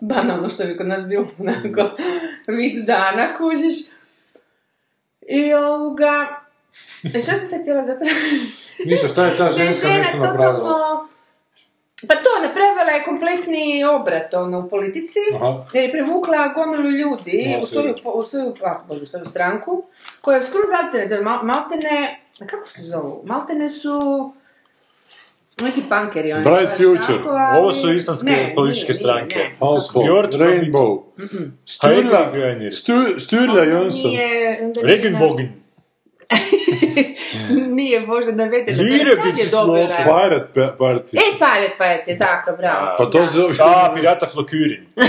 banalno 0.00 0.48
što 0.48 0.64
bi 0.64 0.76
kod 0.76 0.86
nas 0.86 1.06
bilo 1.06 1.26
onako 1.38 1.96
vic 2.48 2.86
dana, 2.86 3.36
kužiš. 3.36 3.74
I 5.28 5.54
ovoga, 5.54 6.40
e, 7.04 7.08
što 7.08 7.20
sam 7.20 7.48
se 7.48 7.58
htjela 7.62 7.82
zapravo 7.82 8.10
Ništa, 8.86 9.08
šta 9.08 9.26
je 9.26 9.36
ta 9.36 9.50
ženska 9.50 9.88
nešto 9.88 10.18
napravila? 10.18 11.08
Pa 12.08 12.14
to, 12.14 12.30
napravila 12.42 12.90
je 12.90 13.04
kompletni 13.04 13.84
obrat 13.84 14.34
ono, 14.34 14.58
u 14.58 14.68
politici, 14.68 15.18
Aha. 15.34 15.64
jer 15.72 15.84
je 15.84 15.90
privukla 15.90 16.48
gomilu 16.48 16.90
ljudi 16.90 17.44
Ja, 17.46 17.58
u 17.60 17.64
svoju, 17.64 17.94
u 18.14 18.22
svoju, 18.22 18.54
pa, 18.60 18.84
bože, 18.88 19.02
u 19.02 19.06
svoju 19.06 19.26
stranku, 19.26 19.84
koja 20.20 20.36
je 20.36 20.42
skroz 20.42 20.70
alternativna. 20.82 21.22
Mal, 21.22 21.44
maltene, 21.44 22.20
kako 22.46 22.68
se 22.68 22.82
zovu? 22.82 23.22
Maltene 23.24 23.68
su 23.68 24.32
neki 25.62 25.80
punkeri. 25.80 26.32
Oni, 26.32 26.44
Bright 26.44 26.72
Future. 26.72 27.18
ali- 27.28 27.58
Ovo 27.58 27.72
su 27.72 27.92
islamske 27.92 28.30
Ne, 28.30 28.52
političke 28.54 28.92
nije, 28.92 29.00
stranke. 29.00 29.38
nije, 29.38 29.50
ne. 30.38 30.38
Rainbow. 30.38 31.02
Pa 31.80 31.88
je 31.88 31.96
Sturla, 32.72 33.20
Sturla 33.20 33.64
nije 33.64 34.58
Regenbogen. 34.82 35.48
Nije 37.68 38.00
možda 38.00 38.32
navedeno. 38.32 38.82
Lire 38.82 39.14
da 39.14 39.28
je 39.32 39.46
slotila. 39.46 39.86
Pirate 39.86 40.52
pa- 40.54 40.84
Party. 40.84 41.16
E, 41.16 41.38
paret 41.78 42.08
je 42.08 42.18
tako, 42.18 42.52
bravo. 42.56 42.94
Pa 42.98 43.10
to 43.10 43.18
Da. 43.18 43.26
se 43.26 43.32
zove... 43.32 43.54
A, 43.60 43.92
pirata 43.94 44.26
Flokurin. 44.26 44.86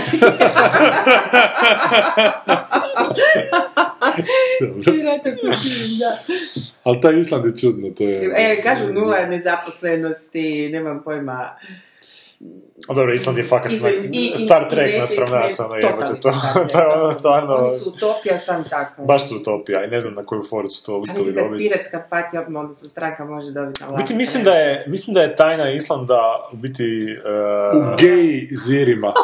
Da. 6.00 6.18
Ali 6.84 7.02
taj 7.02 7.16
Island 7.16 7.46
je 7.46 7.58
čudno, 7.58 7.90
to 7.90 8.04
je... 8.04 8.32
E, 8.36 8.62
kažu 8.62 8.94
nula 8.94 9.18
je 9.18 9.28
nezaposlenosti, 9.28 10.70
nemam 10.70 11.04
pojma. 11.04 11.56
A 12.86 12.90
dobro, 12.90 13.14
Island 13.14 13.38
je 13.38 13.46
fakat 13.46 13.72
I- 13.72 13.76
onak 13.76 13.94
i- 14.06 14.26
i- 14.26 14.38
Star 14.38 14.70
Trek 14.70 15.00
naspram 15.00 15.32
nas, 15.32 15.60
ono 15.60 15.76
jebote, 15.76 16.14
to, 16.16 16.32
to 16.72 16.80
je 16.80 16.88
ono 16.88 17.14
stvarno, 17.14 17.56
Oni 17.56 17.74
su 17.74 17.90
utopija 17.90 18.38
sam 18.38 18.66
tako. 18.66 19.02
baš 19.02 19.30
su 19.30 19.36
utopija 19.36 19.84
i 19.84 19.88
ne 19.88 20.02
znam 20.02 20.14
na 20.14 20.24
koju 20.24 20.44
foru 20.44 20.70
su 20.70 20.86
to 20.86 20.94
A 20.94 20.98
uspjeli 20.98 21.18
mislim 21.18 21.36
da 21.36 21.42
je 21.42 21.46
dobiti. 21.46 21.64
piratska 21.66 22.04
patija, 22.10 22.42
odnosno 22.42 22.90
stranka 22.90 23.26
može 23.26 23.52
dobiti 23.52 23.84
na 23.84 23.90
U 23.90 23.98
biti 23.98 24.14
mislim 24.14 24.44
da 24.44 24.52
je, 24.52 24.86
mislim 24.88 25.14
da 25.14 25.22
je 25.22 25.36
tajna 25.36 25.72
Islanda 25.72 26.22
u 26.54 26.58
biti... 26.58 27.08
U 27.74 27.78
Uh, 27.80 27.96
gej 27.98 28.48
zirima. 28.58 29.14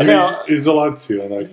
Iz, 0.00 0.08
a- 0.10 0.44
izolaciju, 0.48 1.22
onak. 1.24 1.46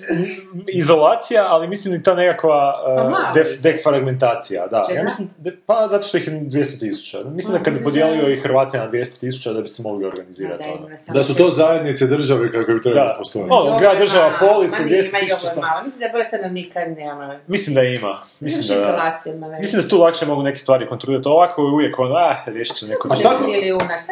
izolacija, 0.70 1.46
ali 1.48 1.68
mislim 1.68 1.94
i 1.94 2.04
ta 2.04 2.16
nekakva 2.16 2.74
Pa 2.88 3.04
uh, 3.04 3.34
def, 3.36 3.48
defragmentacija, 3.60 4.68
da. 4.68 4.82
Čega? 4.88 5.00
Ja 5.00 5.04
mislim, 5.04 5.30
de- 5.38 5.58
pa 5.66 5.88
zato 5.88 6.04
što 6.04 6.18
ih 6.18 6.28
je 6.28 6.34
200 6.34 6.80
tisuća. 6.80 7.20
Mislim 7.26 7.54
da 7.54 7.64
kad 7.64 7.74
bi 7.74 7.84
podijelio 7.84 8.30
i 8.30 8.38
Hrvate 8.38 8.78
na 8.78 8.90
200 8.90 9.20
tisuća 9.20 9.54
da 9.54 9.62
bi 9.62 9.68
se 9.68 9.84
mogli 9.84 10.06
organizirati. 10.06 10.64
da, 10.64 10.70
ono. 10.72 10.96
Da 11.14 11.24
su 11.24 11.36
to 11.36 11.50
zajednice 11.50 12.08
države 12.08 12.52
kako 12.52 12.72
bi 12.74 12.82
trebalo 12.82 13.08
Da. 13.08 13.16
postojati. 13.18 13.50
Ono, 13.54 13.80
grad 13.80 13.98
država 13.98 14.32
sa 14.70 14.84
nije, 14.84 15.02
200 15.04 15.12
ma 15.14 15.20
tisuća. 15.20 15.82
Mislim 15.84 16.00
da 16.00 16.06
je 16.06 16.12
broj 16.12 16.26
stanovnika 16.26 16.80
nema. 16.80 17.40
Mislim 17.48 17.76
da 17.76 17.84
ima. 17.84 18.20
Mislim 18.40 18.62
da, 18.62 18.76
da. 18.76 18.82
izolacija. 18.82 19.34
Mislim 19.60 19.78
da 19.78 19.84
se 19.84 19.90
tu 19.90 19.98
lakše 19.98 20.26
mogu 20.26 20.44
neke 20.44 20.58
stvari 20.58 20.88
kontrolirati. 20.88 21.28
Ovako 21.28 21.62
je 21.62 21.68
uvijek 21.68 22.00
ono, 22.00 22.16
ah, 22.16 22.36
riješit 22.46 22.76
će 22.76 22.86
neko 22.86 23.08
A 23.12 23.16
šta- 23.16 23.30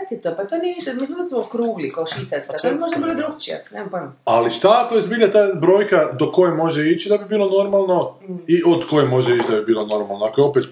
ti 0.09 0.15
je 0.15 0.22
to? 0.22 0.36
Pa 0.38 0.43
to 0.43 0.57
nije 0.57 0.76
mislim 0.76 1.17
da 1.17 1.24
smo 1.24 1.39
okrugli 1.39 1.91
kao 1.91 2.05
Švicarska, 2.05 2.57
to 2.57 2.69
bi 2.69 2.80
možda 2.80 2.97
bilo 2.97 3.13
drugčije, 3.13 3.63
nemam 3.72 3.89
pojma. 3.89 4.11
Ali 4.24 4.49
šta 4.49 4.82
ako 4.86 4.95
je 4.95 5.01
zbilja 5.01 5.32
ta 5.32 5.39
brojka 5.53 6.09
do 6.20 6.32
koje 6.32 6.53
može 6.53 6.91
ići 6.91 7.09
da 7.09 7.18
bi 7.18 7.26
bilo 7.26 7.49
normalno 7.64 8.18
i 8.47 8.62
od 8.66 8.86
koje 8.89 9.05
može 9.05 9.36
ići 9.36 9.47
da 9.49 9.55
bi 9.55 9.66
bilo 9.66 9.86
normalno? 9.86 10.26
Ako 10.26 10.41
je 10.41 10.45
opet 10.45 10.64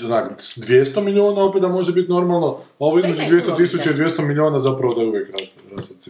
onak, 0.00 0.30
200 0.38 1.00
milijuna, 1.00 1.44
opet 1.44 1.62
da 1.62 1.68
može 1.68 1.92
biti 1.92 2.10
normalno, 2.10 2.48
a 2.48 2.74
ovo 2.78 2.98
između 2.98 3.22
ima 3.22 3.30
200 3.30 3.50
logike. 3.50 3.56
tisuća 3.56 3.90
i 3.90 3.94
200 3.94 4.22
milijuna 4.22 4.60
zapravo 4.60 4.94
da 4.94 5.00
je 5.00 5.08
uvijek 5.08 5.30
raste 5.38 5.60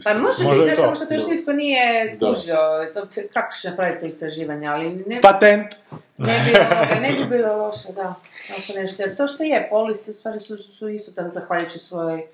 Pa 0.04 0.14
može 0.14 0.44
Možda 0.44 0.64
biti, 0.64 0.76
samo 0.76 0.94
što 0.94 1.06
to 1.06 1.14
još 1.14 1.26
nitko 1.26 1.52
nije 1.52 2.08
skužio, 2.08 2.56
to, 2.94 3.06
kako 3.32 3.54
ćeš 3.54 3.64
napraviti 3.64 4.00
to 4.00 4.06
istraživanje, 4.06 4.66
ali 4.66 5.04
ne, 5.06 5.20
Patent! 5.20 5.66
ne, 6.18 6.44
bi, 6.46 6.52
ne 7.00 7.12
bi 7.12 7.36
bilo 7.36 7.56
loše, 7.56 7.92
da, 7.92 8.14
tako 8.48 8.80
nešto, 8.80 9.02
jer 9.02 9.16
to 9.16 9.26
što 9.26 9.42
je, 9.42 9.68
polisi 9.70 10.10
u 10.10 10.14
stvari 10.14 10.38
su, 10.38 10.56
su 10.78 10.88
isto 10.88 11.12
tako 11.12 11.28
zahvaljujući 11.28 11.78
svojoj 11.78 12.26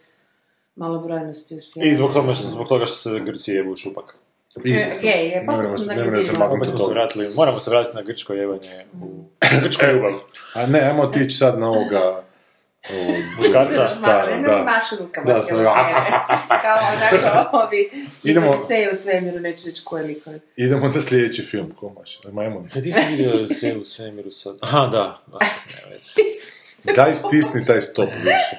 malobrojnosti 0.76 1.56
uspjeli. 1.56 1.88
I 1.88 1.94
zbog 1.94 2.12
toga, 2.12 2.34
što, 2.34 2.48
zbog 2.48 2.68
toga 2.68 2.86
što 2.86 2.96
se 2.96 3.20
Grci 3.24 3.52
jebu 3.52 3.72
u 3.72 3.76
šupak. 3.76 4.17
E, 4.66 4.98
gej, 5.00 5.10
je, 5.10 5.30
Ne 5.30 5.36
opet 5.36 5.46
moramo 5.46 5.68
smo 5.70 5.78
se- 5.78 5.94
ne 5.94 6.04
moramo 6.04 6.22
se. 6.22 6.32
Opet 6.44 6.68
smo 6.68 6.78
se 6.78 6.90
vratili, 6.90 7.28
moramo 7.30 7.60
se 7.60 7.70
vratiti 7.70 7.96
na 7.96 8.02
grčko 8.02 8.32
jebanje 8.32 8.84
u 9.02 9.24
grčku 9.62 9.86
ljubav. 9.86 10.12
A 10.54 10.66
ne, 10.66 10.80
ajmo 10.80 11.02
otići 11.02 11.36
sad 11.36 11.58
na 11.58 11.68
ovoga... 11.68 12.00
ovog 12.92 13.16
Muškarca. 13.36 13.88
stara, 13.88 14.36
ne, 14.36 14.42
da. 14.42 14.56
ne 14.56 14.64
mašu 14.64 14.96
rukama 14.98 15.26
Da, 15.28 15.42
cijelo. 15.42 15.62
Kao 16.62 16.78
onako 17.24 17.56
ovi 17.56 17.90
Idemo- 18.24 18.24
Idemo... 18.24 18.50
u 18.92 18.96
svemiru, 18.96 19.40
neću 19.40 19.62
reći 19.66 19.82
koje 19.84 20.04
likove. 20.04 20.38
Idemo 20.56 20.88
na 20.88 21.00
sljedeći 21.00 21.42
film, 21.42 21.70
komaš. 21.72 22.20
Ajmo. 22.38 22.66
Kad 22.72 22.82
ti 22.82 22.92
si 22.92 23.00
vidio 23.08 23.48
sve 23.48 23.76
u 23.76 23.84
svemiru 23.84 24.30
sad? 24.30 24.56
Aha, 24.60 24.86
da. 24.86 25.18
Daj 26.94 27.14
stisni 27.14 27.64
taj 27.66 27.82
stop 27.82 28.08
više. 28.14 28.56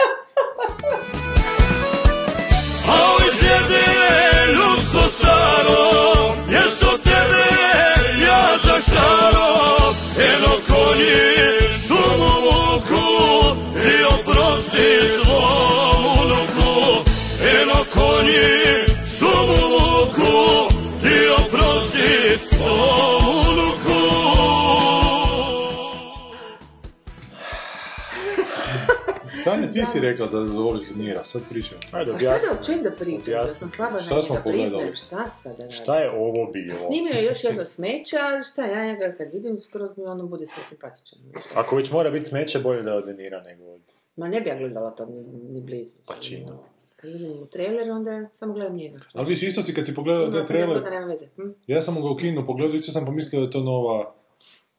Sanja, 29.52 29.72
ti 29.74 29.86
si 29.86 30.00
rekla 30.00 30.28
da 30.28 30.40
voliš 30.40 30.90
Denira, 30.90 31.24
sad 31.24 31.42
pričam. 31.50 31.78
Ajde, 31.92 32.12
A 32.12 32.20
šta 32.20 32.28
objasni. 32.28 32.50
da 32.50 32.60
o 32.62 32.64
čem 32.64 32.84
da 32.84 32.92
pričam? 32.92 33.22
Da 33.26 33.32
Objasni. 33.32 33.58
sam 33.58 33.72
slaba 33.72 34.00
Šta 34.00 34.16
na 34.16 34.22
smo 34.22 34.36
njega 34.36 34.44
pogledali? 34.44 34.96
šta 34.96 35.30
sad 35.30 35.58
da? 35.58 35.70
Šta 35.70 36.00
je 36.00 36.12
ovo 36.12 36.52
bilo? 36.52 36.80
Snimio 36.80 37.14
je 37.14 37.24
još 37.24 37.44
jedno 37.44 37.66
smeće, 37.66 38.18
ali 38.22 38.44
šta, 38.44 38.66
ja 38.66 38.86
njega 38.86 39.16
kad 39.18 39.28
vidim, 39.34 39.60
skoro 39.60 39.90
mi 39.98 40.06
ono 40.06 40.26
bude 40.26 40.46
sve 40.46 40.64
simpatičan. 40.64 41.20
Ako 41.54 41.76
već 41.76 41.92
mora 41.92 42.12
biti 42.12 42.26
smeće, 42.26 42.60
bolje 42.60 42.82
da 42.84 42.94
odenira 42.96 43.42
nego 43.42 43.64
od... 43.66 43.82
Ma 44.16 44.28
ne 44.28 44.42
bi 44.42 44.50
ja 44.50 44.58
gledala 44.58 44.92
to 44.92 45.06
ni, 45.06 45.24
ni 45.50 45.62
blizu. 45.62 45.96
Pa 46.08 46.14
čino. 46.16 46.64
Kad 46.96 47.12
vidim 47.12 47.32
u 47.32 47.46
trailer, 47.46 47.92
onda 47.92 48.30
samo 48.34 48.54
gledam 48.54 48.76
njega. 48.76 49.00
Ali 49.14 49.28
viš, 49.28 49.44
isto 49.44 49.62
si 49.62 49.74
kad 49.74 49.86
si 49.86 49.96
pogledao 49.96 50.24
Ima 50.24 50.34
taj 50.34 50.44
trailer, 50.44 50.84
nema 50.84 51.06
veze. 51.06 51.26
Hm? 51.36 51.50
ja 51.68 51.82
sam 51.82 51.96
ga 51.96 52.10
u 52.10 52.16
kinu 52.16 52.46
pogledao, 52.46 52.76
isto 52.76 52.92
sam 52.92 53.06
pomislio 53.06 53.40
da 53.42 53.46
je 53.46 53.52
to 53.52 53.60
nova, 53.60 54.14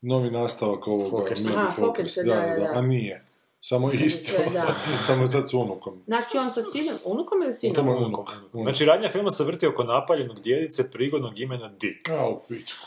novi 0.00 0.30
nastavak 0.30 0.88
ovoga. 0.88 1.10
Fokers. 1.10 1.44
Mini 1.44 1.56
Aha, 1.56 1.72
Fokers, 1.72 2.14
Fokers, 2.14 2.16
da, 2.16 2.34
da, 2.34 2.56
da. 2.64 2.78
A 2.78 2.82
nije. 2.82 3.24
Samo 3.62 3.92
isto. 3.92 4.32
Da. 4.52 4.74
Samo 5.06 5.22
je 5.22 5.28
sad 5.28 5.50
s 5.50 5.54
unukom. 5.54 6.02
Znači 6.06 6.38
on 6.38 6.50
sa 6.50 6.62
sinom, 6.62 6.94
unukom 7.04 7.42
ili 7.42 7.54
sinom? 7.54 7.74
tome 7.76 7.90
unuk. 7.92 8.28
unuk. 8.52 8.64
Znači, 8.64 8.84
radnja 8.84 9.08
filma 9.08 9.30
se 9.30 9.44
vrti 9.44 9.66
oko 9.66 9.84
napaljenog 9.84 10.40
djedice 10.40 10.90
prigodnog 10.90 11.40
imena 11.40 11.68
Dick, 11.70 12.11
A, 12.11 12.26
u 12.26 12.42
pičku. 12.48 12.86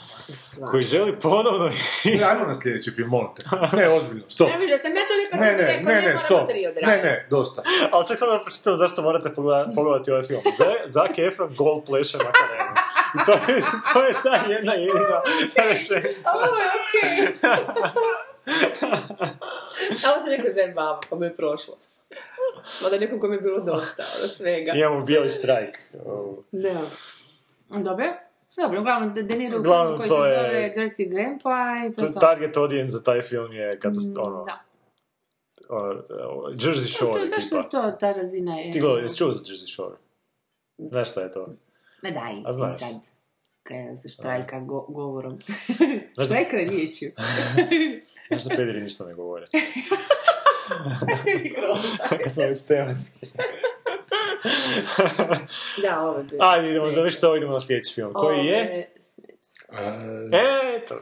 koji 0.71 0.84
želi 0.84 1.15
ponovno... 1.15 1.65
Ne, 2.05 2.24
Ajmo 2.24 2.45
na 2.45 2.55
sljedeći 2.55 2.91
film, 2.91 3.09
molim 3.09 3.28
te. 3.36 3.43
Ne, 3.78 3.89
ozbiljno, 3.89 4.24
stop. 4.30 4.49
Ne 4.49 4.57
vidio 4.57 4.78
sam, 4.78 4.91
ja 4.91 5.01
to 5.01 5.38
Ne, 5.38 5.51
ne, 5.51 5.82
ne, 5.84 6.01
ne, 6.03 6.17
stop. 6.19 6.49
Ne, 6.82 6.97
ne, 6.97 7.28
dosta. 7.30 7.61
Ali 7.91 8.07
čak 8.07 8.19
sad 8.19 8.30
da 8.30 8.43
pročitam 8.43 8.78
zašto 8.78 9.01
morate 9.01 9.30
pogleda- 9.30 9.76
pogledati 9.76 10.11
ovaj 10.11 10.24
film. 10.24 10.41
Zac 10.88 11.11
Efron 11.17 11.55
gol 11.55 11.82
pleše 11.82 12.17
Makarenu. 12.17 12.76
I 13.15 13.26
to 13.26 13.32
je, 13.32 13.61
to 13.93 14.03
je 14.03 14.13
ta 14.24 14.51
jedna 14.51 14.74
jedina 14.74 15.21
rešenica. 15.69 16.30
Ovo 16.36 16.57
je 16.57 16.69
okej. 16.80 17.34
Ovo 20.05 20.23
se 20.23 20.29
neko 20.29 20.47
zajebava, 20.51 20.99
pa 21.09 21.15
mi 21.15 21.25
je 21.25 21.35
prošlo. 21.35 21.77
Mada 22.81 22.97
nekom 22.97 23.19
kom 23.19 23.33
je 23.33 23.39
bilo 23.39 23.59
dosta 23.61 24.03
od 24.23 24.31
svega. 24.31 24.71
Imamo 24.73 25.01
bijeli 25.01 25.29
štrajk. 25.31 25.77
Da. 26.51 26.81
Dobro. 27.71 28.05
Dobro, 28.57 28.79
uglavnom, 28.79 29.13
De 29.13 29.23
De 29.23 29.35
Niro 29.35 29.59
u 29.59 29.63
filmu 29.63 29.97
koji 29.97 30.09
to 30.09 30.23
se 30.23 30.29
je- 30.29 30.35
zove 30.37 30.73
Dirty 30.77 31.09
Grandpa 31.09 31.57
i 31.83 31.93
to 31.93 32.01
je 32.01 32.13
to. 32.13 32.19
Target 32.19 32.57
audience 32.57 32.91
za 32.91 33.03
taj 33.03 33.21
film 33.21 33.53
je 33.53 33.79
katastrofa. 33.79 34.29
Ono, 34.29 34.43
Da. 34.43 34.59
ono, 35.69 35.93
Jersey 36.49 36.81
To 36.81 36.87
Shore 36.89 37.21
je 37.21 37.29
baš 37.29 37.49
to, 37.49 37.63
to, 37.63 37.91
ta 37.91 38.11
razina 38.11 38.55
je. 38.55 38.65
Stiglo, 38.65 38.97
jesi 38.97 39.17
čuo 39.17 39.31
za 39.31 39.43
Jersey 39.43 39.73
Shore? 39.73 39.95
Znaš 40.79 41.11
šta 41.11 41.21
je 41.21 41.31
to? 41.31 41.47
Ma 42.03 42.09
daj, 42.11 42.33
A 42.45 42.53
znaš. 42.53 42.79
sad. 42.79 42.95
Kaj 43.63 43.95
se 43.95 44.09
štrajka 44.09 44.59
go, 44.59 44.79
govorom. 44.81 45.39
Štrajka 46.25 46.57
riječju. 46.57 47.09
Znaš 48.34 48.43
da 48.43 48.55
pederi 48.55 48.81
ništa 48.81 49.05
ne 49.05 49.13
govore. 49.13 49.45
Kad 52.23 52.29
sam 52.29 52.43
već 52.43 52.65
tematski. 52.65 53.19
da, 55.81 56.01
ovo 56.01 56.17
je 56.17 56.23
bilo. 56.23 56.43
Ajde, 56.43 56.69
idemo, 56.69 56.91
završiti 56.91 57.25
ovo, 57.25 57.36
idemo 57.36 57.53
na 57.53 57.59
sljedeći 57.59 57.93
film. 57.93 58.13
Koji 58.13 58.38
je? 58.39 58.91
smeće. 58.99 59.34
E, 60.31 60.77
Eto, 60.77 60.95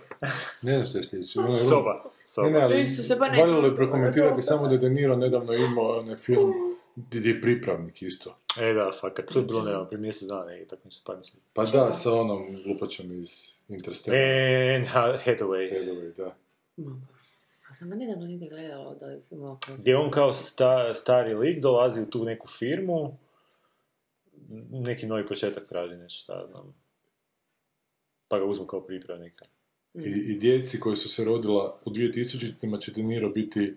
ne 0.62 0.74
znam 0.74 0.86
što 0.86 0.98
je 0.98 1.04
sljedeći. 1.04 1.40
Ono 1.40 1.50
je- 1.50 1.56
soba. 1.56 2.04
soba. 2.26 2.48
Ne, 2.48 2.52
ne, 2.52 2.62
ali 2.62 2.74
pa 3.10 3.28
neću. 3.28 3.42
valjalo 3.42 3.68
je 3.68 3.76
prokomentirati 3.76 4.42
samo 4.42 4.68
da 4.68 4.74
je 4.74 4.78
De 4.78 4.90
Niro 4.90 5.16
nedavno 5.16 5.54
imao 5.54 6.00
onaj 6.00 6.16
film 6.16 6.54
gdje 6.96 7.30
je 7.30 7.42
pripravnik 7.42 8.02
isto. 8.02 8.38
E 8.62 8.74
da, 8.74 8.92
fakat, 8.92 9.26
to 9.26 9.40
je 9.40 9.46
bilo 9.46 9.62
nedavno, 9.62 9.86
prije 9.86 10.02
mjesec 10.02 10.24
dana 10.24 10.46
negdje, 10.46 10.68
tako 10.68 10.82
ništa 10.86 11.02
pa 11.06 11.16
mislim. 11.16 11.42
Pa 11.54 11.64
da, 11.64 11.94
sa 11.94 12.14
onom 12.14 12.62
glupačom 12.66 13.12
iz 13.12 13.30
Interstellar. 13.70 14.20
And 14.76 14.86
Ha- 14.88 15.18
Hathaway, 15.26 15.72
Hathaway, 15.74 16.16
da. 16.18 16.36
A 17.72 17.74
sam 17.74 17.90
ga 17.90 17.96
nedavno 17.96 18.26
negdje 18.26 18.50
gledala 18.50 18.88
od 18.88 19.04
ovih 19.04 19.20
filmova 19.30 19.58
koji- 19.60 19.78
gdje 19.78 19.98
on 19.98 20.12
kao 20.12 20.34
sta, 20.34 20.94
stari 20.94 21.34
lik 21.34 21.60
dolazi 21.60 22.02
u 22.02 22.10
tu 22.10 22.24
neku 22.24 22.48
firmu, 22.50 23.18
neki 24.72 25.06
novi 25.06 25.28
početak 25.28 25.68
traži 25.68 25.96
nešto, 25.96 26.24
šta 26.24 26.48
znam. 26.48 26.76
Pa 28.28 28.40
ga 28.40 28.46
uzmu 28.46 28.66
kao 28.66 28.82
pripravnika. 28.82 29.46
I, 29.94 30.00
I 30.00 30.36
djeci 30.36 30.80
koji 30.80 30.96
su 30.96 31.10
se 31.10 31.26
rodila 31.26 31.80
u 31.86 31.90
2000-ima 31.90 32.78
će 32.78 32.92
De 32.92 33.04
Niro 33.04 33.30
biti 33.30 33.76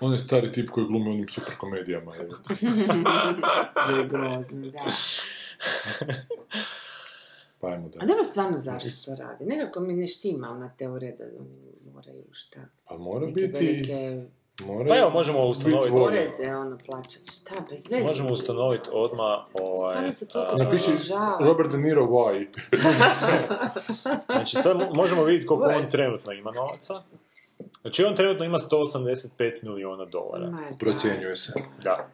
onaj 0.00 0.18
stari 0.18 0.52
tip 0.52 0.70
koji 0.70 0.86
glumi 0.86 1.08
u 1.08 1.12
onim 1.12 1.28
super 1.28 1.54
komedijama. 1.56 2.12
evo. 2.16 2.32
Je 3.92 4.06
grozno, 4.08 4.70
da. 4.70 4.84
Pa 7.60 7.68
ajmo 7.68 7.88
da. 7.88 7.98
A 8.00 8.06
nema 8.06 8.24
stvarno 8.24 8.58
zašto 8.58 8.88
to 9.06 9.14
radi. 9.16 9.44
Nekako 9.44 9.80
mi 9.80 9.94
ne 9.94 10.06
štima 10.06 10.48
ona 10.48 10.68
teorija 10.68 11.16
da 11.16 11.24
oni 11.24 11.50
moraju 12.02 12.24
šta. 12.32 12.60
Pa 12.88 12.96
mora 12.96 13.26
Neke 13.26 13.32
biti... 13.32 13.64
velike 13.64 14.22
Mora 14.66 14.88
Pa 14.88 14.96
evo, 14.96 15.10
možemo 15.10 15.38
ustanoviti- 15.40 15.90
poreze 15.90 16.54
ono 16.54 16.78
plaćati. 16.86 17.30
Šta, 17.32 17.54
bez 17.70 17.90
veze. 17.90 18.04
Možemo 18.04 18.28
ustanoviti 18.30 18.88
odmah 18.92 19.38
ovaj... 19.54 20.12
Se 20.12 20.28
toliko 20.28 20.54
a, 20.54 20.56
Napiši 20.56 20.90
Žao. 20.98 21.38
Robert 21.40 21.70
De 21.70 21.78
Niro 21.78 22.04
why. 22.04 22.46
Znači 24.26 24.56
sad 24.56 24.76
mo- 24.76 24.96
možemo 24.96 25.24
vidjeti 25.24 25.46
koliko 25.46 25.68
on 25.68 25.90
trenutno 25.90 26.32
ima 26.32 26.50
novaca. 26.52 27.02
Znači 27.82 28.04
on 28.04 28.16
trenutno 28.16 28.44
ima 28.44 28.58
185 28.60 29.28
milijuna 29.62 30.04
dolara. 30.04 30.46
Ma, 30.46 30.62
Procjenjuje 30.78 31.36
se. 31.36 31.52
Da. 31.82 32.08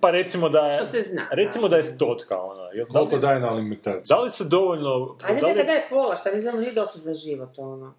Pa 0.00 0.10
recimo 0.10 0.48
da 0.48 0.58
je... 0.60 0.76
Što 0.76 0.86
se 0.86 1.02
zna, 1.02 1.28
Recimo 1.32 1.68
da 1.68 1.76
je 1.76 1.82
stotka, 1.84 2.40
ona. 2.40 2.62
Jel- 2.62 2.86
Da 2.86 2.92
Koliko 2.92 3.14
li, 3.16 3.22
daje 3.22 3.40
na 3.40 3.48
alimentaciju? 3.48 4.02
da 4.08 4.20
li 4.20 4.30
se 4.30 4.44
dovoljno... 4.44 5.16
Ajde 5.22 5.40
da 5.40 5.46
li- 5.46 5.52
neka 5.52 5.64
daje 5.64 5.86
pola, 5.90 6.16
šta 6.16 6.30
mi 6.32 6.40
znamo, 6.40 6.58
nije 6.58 6.72
dosta 6.72 6.98
za 6.98 7.14
život, 7.14 7.58
ono. 7.58 7.94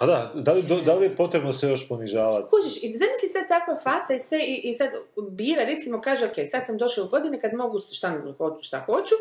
Pa 0.00 0.06
da, 0.06 0.30
da 0.34 0.52
li, 0.52 0.62
da 0.84 0.94
li 0.94 1.04
je 1.04 1.16
potrebno 1.16 1.52
se 1.52 1.68
još 1.68 1.88
ponižavati? 1.88 2.48
Kužiš, 2.50 2.76
i 2.76 2.96
zamisli 2.96 3.28
sad 3.28 3.48
takva 3.48 3.76
faca 3.76 4.14
i 4.14 4.18
sve, 4.18 4.38
i, 4.38 4.70
i 4.70 4.74
sad 4.74 4.90
bira, 5.30 5.64
recimo 5.64 6.00
kaže, 6.00 6.26
ok, 6.26 6.34
sad 6.46 6.66
sam 6.66 6.78
došla 6.78 7.04
u 7.04 7.08
godine 7.08 7.40
kad 7.40 7.54
mogu 7.54 7.80
šta, 7.92 8.20
hoću, 8.38 8.62
šta 8.62 8.82
hoću, 8.86 9.14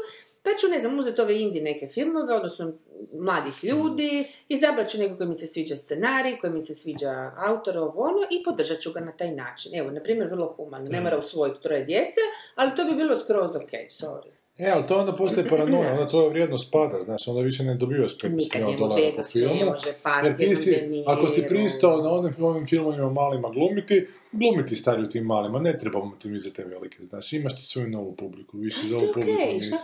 pa 0.43 0.49
ću, 0.59 0.67
ne 0.67 0.79
znam, 0.79 0.99
uzeti 0.99 1.21
ove 1.21 1.41
indie 1.41 1.61
neke 1.61 1.87
filmove, 1.87 2.33
odnosno 2.33 2.73
mladih 3.13 3.63
ljudi, 3.63 4.25
izabrat 4.47 4.89
ću 4.89 4.97
nekog 4.97 5.17
koji 5.17 5.29
mi 5.29 5.35
se 5.35 5.47
sviđa 5.47 5.75
scenarij, 5.75 6.37
koji 6.37 6.53
mi 6.53 6.61
se 6.61 6.75
sviđa 6.75 7.31
autor, 7.37 7.77
ovo 7.77 8.01
ono, 8.01 8.27
i 8.31 8.43
podržat 8.43 8.79
ću 8.79 8.91
ga 8.91 8.99
na 8.99 9.11
taj 9.11 9.31
način. 9.31 9.75
Evo, 9.75 9.91
na 9.91 10.03
primjer, 10.03 10.29
vrlo 10.29 10.53
humano, 10.57 10.85
ne 10.89 11.01
mora 11.01 11.17
usvojiti 11.17 11.61
troje 11.61 11.85
djece, 11.85 12.19
ali 12.55 12.75
to 12.75 12.85
bi 12.85 12.95
bilo 12.95 13.15
skroz 13.15 13.55
ok, 13.55 13.71
sorry. 13.89 14.38
E, 14.59 14.69
ali 14.71 14.87
to 14.87 14.97
onda 14.97 15.15
postaje 15.15 15.49
paranoja, 15.49 15.91
onda 15.91 16.07
tvoja 16.07 16.29
vrijednost 16.29 16.71
pada, 16.71 17.01
znači 17.01 17.29
onda 17.29 17.41
više 17.41 17.63
ne 17.63 17.75
dobivaš 17.75 18.17
15 18.17 18.35
Nikad 18.35 18.61
milijuna 18.61 18.87
dolara 18.87 19.11
po 19.11 19.17
ne 19.17 19.23
filmu. 19.23 19.65
može 19.65 19.93
pasti, 20.03 20.27
Jer 20.27 20.37
ti 20.37 20.55
si, 20.55 20.75
ako 21.05 21.29
si 21.29 21.45
pristao 21.49 22.01
na 22.01 22.09
onim, 22.09 22.33
onim 22.39 22.67
filmovima 22.67 23.09
malima 23.09 23.49
glumiti, 23.49 24.07
glumiti 24.31 24.75
stari 24.75 25.03
u 25.03 25.09
tim 25.09 25.25
malima, 25.25 25.59
ne 25.59 25.79
trebamo 25.79 26.15
ti 26.21 26.27
mi 26.27 26.39
za 26.39 26.49
te 26.53 26.63
velike, 26.63 27.03
znači 27.03 27.37
imaš 27.37 27.57
ti 27.57 27.65
svoju 27.65 27.89
novu 27.89 28.15
publiku, 28.15 28.57
više 28.57 28.87
za 28.87 28.97
ovu 28.97 29.07
publiku 29.13 29.41
nisi. 29.53 29.75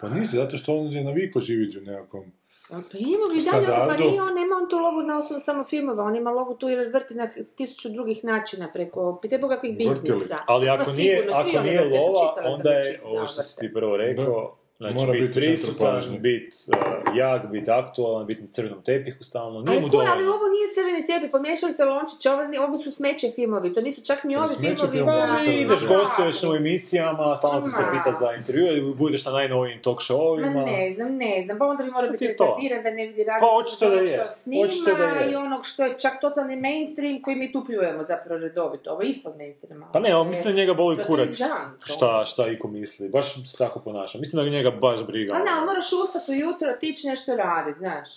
Pa 0.00 0.08
nisi, 0.08 0.36
zato 0.36 0.56
što 0.56 0.76
on 0.76 0.92
je 0.92 1.04
naviko 1.04 1.40
živjeti 1.40 1.78
u 1.78 1.82
nekakvom... 1.82 2.24
Pa 2.68 2.76
ima 2.98 3.52
dalje, 3.52 3.66
pa 3.66 3.96
nije 3.96 4.22
on, 4.22 4.34
nema 4.34 4.56
on 4.62 4.68
tu 4.70 4.78
lovu 4.78 5.02
na 5.02 5.18
osnovu 5.18 5.40
samo 5.40 5.64
filmova, 5.64 6.04
on 6.04 6.16
ima 6.16 6.30
lovu 6.30 6.54
tu 6.54 6.68
jer 6.68 6.90
vrti 6.92 7.14
na 7.14 7.28
tisuću 7.56 7.88
drugih 7.88 8.24
načina 8.24 8.68
preko, 8.72 9.18
pite 9.22 9.38
boga 9.38 9.54
kakvih 9.54 9.76
biznisa. 9.76 10.38
Ali 10.46 10.66
Pa 10.66 10.72
ako 10.74 10.90
nije, 10.92 11.16
sigurno, 11.16 11.42
svi 11.42 11.56
ako 11.56 11.66
nije 11.66 11.84
lova, 11.84 12.34
onda 12.44 12.70
je, 12.70 12.82
pročitala, 12.82 13.18
ovo 13.18 13.26
što 13.26 13.42
si 13.42 13.60
ti 13.60 13.72
prvo 13.72 13.96
rekao, 13.96 14.56
znači 14.78 14.94
Mora 14.94 15.12
biti 15.12 15.32
prisutan, 15.32 16.02
biti 16.18 16.56
uh, 16.68 17.16
jak, 17.16 17.50
biti 17.50 17.70
aktualan, 17.70 18.26
biti 18.26 18.42
na 18.42 18.48
crvenom 18.50 18.82
tepihu 18.82 19.24
stalno, 19.24 19.60
nije 19.60 19.70
Ali 19.70 19.80
mu 19.80 19.88
ko, 19.90 19.96
ali 19.96 20.26
ovo 20.26 20.46
nije 20.54 20.66
crveni 20.74 21.06
tepi, 21.06 21.30
pomiješali 21.30 21.72
ste 21.72 21.84
lončiće, 21.84 22.30
ovo, 22.30 22.42
ovo 22.66 22.78
su 22.78 22.90
smeće 22.92 23.30
filmovi, 23.30 23.74
to 23.74 23.80
nisu 23.80 24.04
čak 24.04 24.24
ni 24.24 24.34
Pa 24.34 24.40
ovi 24.40 24.54
smeće 24.54 24.76
filmovi 24.76 24.92
filmovi, 24.92 25.18
za... 25.18 25.36
Pa 25.44 25.52
ideš, 25.52 25.82
Ma, 25.82 25.96
gostuješ 25.96 26.42
u 26.44 26.56
emisijama, 26.56 27.36
stalno 27.36 27.66
ti 27.66 27.72
se 27.72 27.82
Ma. 27.82 27.90
pita 27.92 28.12
za 28.12 28.34
intervju, 28.38 28.76
i 28.76 28.94
budeš 28.94 29.24
na 29.24 29.32
najnovijim 29.32 29.82
talk 29.82 29.98
Ma 29.98 30.00
showovima. 30.00 30.64
ne 30.66 30.92
znam, 30.94 31.16
ne 31.16 31.42
znam, 31.44 31.58
pa 31.58 31.64
onda 31.66 31.84
bi 31.84 31.90
morao 31.90 32.06
To 32.06 32.12
biti 32.12 32.26
retardiran 32.28 32.82
da 32.82 32.90
ne 32.90 33.06
vidi 33.06 33.24
razliku 33.24 33.46
Pa 33.50 33.56
očito 33.56 33.90
da 33.90 33.96
je. 33.96 34.06
što 34.06 34.28
snima 34.28 34.66
Očito 34.66 34.94
da 34.94 35.04
je. 35.04 35.32
i 35.32 35.34
onog 35.34 35.66
što 35.66 35.84
je 35.84 35.94
čak 35.98 36.12
totalni 36.20 36.56
mainstream 36.56 37.22
koji 37.22 37.36
mi 37.36 37.52
tu 37.52 37.64
pljujemo 37.66 38.02
zapravo 38.02 38.40
redovito. 38.40 38.90
Ovo 38.90 39.02
je 39.02 39.08
ispod 39.08 39.32
mainstreama. 39.36 39.86
Pa 39.92 40.00
ne, 40.00 40.16
on 40.16 40.28
mislim 40.28 40.54
da 40.54 40.60
njega 40.60 40.74
boli 40.74 41.04
kurac 41.06 41.40
junk, 41.40 41.80
to. 41.86 41.92
šta, 41.94 42.24
šta 42.26 42.48
iko 42.48 42.68
misli, 42.68 43.08
baš 43.08 43.50
se 43.50 43.58
tako 43.58 43.80
ponaša. 43.80 44.18
Mislim 44.18 44.44
da 44.44 44.50
njega 44.50 44.65
baš 44.70 45.06
briga. 45.06 45.32
Pa 45.32 45.38
ne, 45.38 45.50
ali 45.50 45.66
moraš 45.66 45.84
ustati 46.04 46.32
ujutro, 46.32 46.72
tići 46.80 47.06
nešto 47.06 47.36
raditi, 47.36 47.78
znaš. 47.78 48.08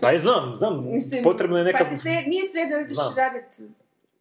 Pa 0.00 0.10
je, 0.10 0.18
znam, 0.18 0.54
znam, 0.54 0.84
Mislim, 0.86 1.22
potrebno 1.24 1.58
je 1.58 1.64
neka... 1.64 1.78
Pa 1.78 1.90
ti 1.90 1.96
se, 1.96 2.08
nije 2.26 2.48
sve 2.48 2.66
da 2.66 2.80
ideš 2.80 2.96
Znam. 2.96 3.14
raditi 3.18 3.62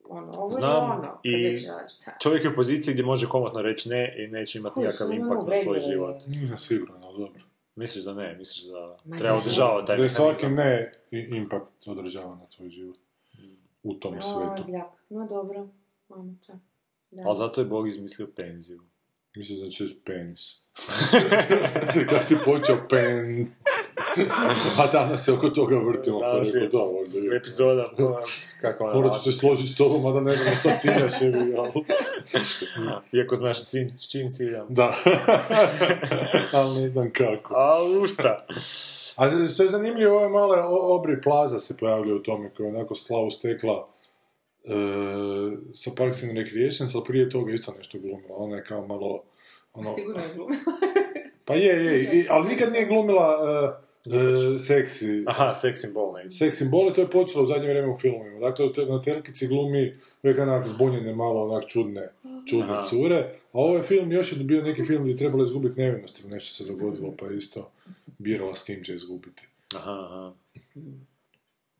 ono, 0.10 0.32
ovo 0.38 0.50
Znam, 0.50 0.92
ono. 0.92 1.02
kad 1.02 1.20
i 1.24 1.44
već 1.44 1.62
šta. 1.90 2.18
Čovjek 2.22 2.44
je 2.44 2.50
u 2.50 2.56
poziciji 2.56 2.94
gdje 2.94 3.04
može 3.06 3.28
komotno 3.28 3.62
reći 3.62 3.90
ne 3.90 4.16
i 4.18 4.28
neće 4.28 4.60
imati 4.60 4.80
nikakav 4.80 5.08
ono, 5.08 5.16
impakt 5.16 5.48
na 5.48 5.56
svoj 5.56 5.80
život. 5.82 6.16
Nisam 6.28 6.58
siguran, 6.58 7.04
ali 7.04 7.18
dobro. 7.18 7.42
Misliš 7.76 8.04
da 8.04 8.14
ne? 8.14 8.36
Misliš 8.36 8.64
da 8.64 8.98
Ma 9.06 9.18
treba 9.18 9.36
ne. 9.36 9.42
održavati 9.42 9.88
taj 9.88 9.98
Da 9.98 10.04
je 10.04 10.10
svaki 10.10 10.48
ne 10.48 10.92
i- 11.12 11.28
impakt 11.32 11.88
održava 11.88 12.36
na 12.36 12.46
tvoj 12.48 12.70
život. 12.70 12.98
U 13.84 13.94
tom 13.94 14.18
O, 14.18 14.22
svetu. 14.22 14.64
bljak. 14.68 14.88
No 15.10 15.28
dobro, 15.28 15.68
ono. 16.10 16.34
Da. 17.12 17.24
Ali 17.26 17.38
zato 17.38 17.62
je 17.62 17.66
Bog 17.66 17.88
izmislio 17.88 18.28
penziju. 18.36 18.82
Mislim 19.36 19.60
da 19.60 19.70
će 19.70 19.84
penis. 20.06 20.62
Kad 22.10 22.26
si 22.26 22.36
počeo 22.46 22.78
pen... 22.90 23.48
A 24.78 24.88
danas 24.92 25.26
se 25.26 25.34
oko 25.34 25.50
toga 25.50 25.78
vrtimo. 25.78 26.20
pa 26.20 26.28
Danas 26.28 26.54
je 26.54 26.70
da. 26.70 27.36
Epizoda, 27.36 27.90
ona, 27.98 28.18
kako 28.62 28.84
ona 28.84 28.94
Morat 28.94 29.18
ću 29.18 29.32
se 29.32 29.38
složiti 29.38 29.70
s 29.70 29.78
tobom, 29.78 30.06
a 30.06 30.12
da 30.12 30.20
ne 30.20 30.36
znam 30.36 30.56
što 30.56 30.70
ciljaš. 30.80 31.14
Iako 33.12 33.36
znaš 33.36 33.64
s 33.64 33.72
čim, 33.72 33.90
s 33.98 34.12
čim 34.12 34.32
ciljam. 34.32 34.66
Da. 34.70 34.96
ali 36.54 36.82
ne 36.82 36.90
znam 36.90 37.12
kako. 37.12 37.54
A 37.54 37.84
u 38.04 38.08
šta? 38.08 38.46
A 39.16 39.26
je 39.26 39.70
zanimljivo, 39.70 40.18
ove 40.18 40.30
male 40.30 40.62
Obri 40.70 41.22
Plaza 41.22 41.60
se 41.60 41.78
pojavljuje 41.78 42.16
u 42.16 42.24
tome, 42.24 42.50
koja 42.58 42.68
je 42.68 42.76
onako 42.76 42.96
slavu 42.96 43.32
stekla 43.32 43.88
e, 44.64 44.70
sa 45.74 45.92
Parks 45.98 46.24
and 46.24 46.38
Recreations, 46.38 46.96
ali 46.96 47.04
prije 47.08 47.30
toga 47.30 47.54
isto 47.54 47.74
nešto 47.78 48.00
glumila. 48.00 48.36
Ona 48.36 48.56
je 48.56 48.64
kao 48.64 48.88
malo... 48.88 49.24
Ono, 49.80 49.96
Sigurno 49.96 50.24
je 50.24 50.34
glumila. 50.36 50.60
pa 51.46 51.56
je, 51.56 51.86
je, 51.86 52.20
i, 52.20 52.26
ali 52.30 52.48
nikad 52.50 52.72
nije 52.72 52.86
glumila 52.86 53.38
e, 54.06 54.16
e, 54.16 54.60
seksi, 54.60 55.24
Aha, 55.28 55.54
seks 55.54 55.82
simbol 55.82 56.14
neki. 56.14 56.36
seks 56.36 56.58
simbole, 56.58 56.94
to 56.94 57.02
je 57.02 57.10
počelo 57.10 57.44
u 57.44 57.48
zadnje 57.48 57.68
vrijeme 57.68 57.90
u 57.94 57.98
filmovima. 57.98 58.40
Dakle, 58.40 58.74
te- 58.74 58.86
na 58.86 59.02
telkici 59.02 59.48
glumi 59.48 59.98
uvijek 60.24 60.40
onak 60.40 60.68
zbunjene, 60.68 61.16
malo 61.16 61.48
onak 61.48 61.68
čudne, 61.70 62.10
čudne 62.50 62.74
Aha. 62.74 62.82
cure. 62.82 63.16
A 63.54 63.60
ovaj 63.60 63.82
film, 63.82 64.12
još 64.12 64.32
je 64.32 64.44
bio 64.44 64.62
neki 64.62 64.86
film 64.86 65.02
gdje 65.02 65.12
je 65.12 65.18
trebalo 65.18 65.44
izgubiti 65.44 65.80
nevinost 65.82 66.20
ili 66.20 66.30
nešto 66.34 66.54
se 66.64 66.72
dogodilo, 66.72 67.14
pa 67.20 67.26
je 67.26 67.38
isto 67.38 67.72
birala 68.18 68.56
s 68.56 68.64
kim 68.64 68.84
će 68.84 68.94
izgubiti. 68.96 69.44
Aha, 69.76 69.92
aha. 70.06 70.34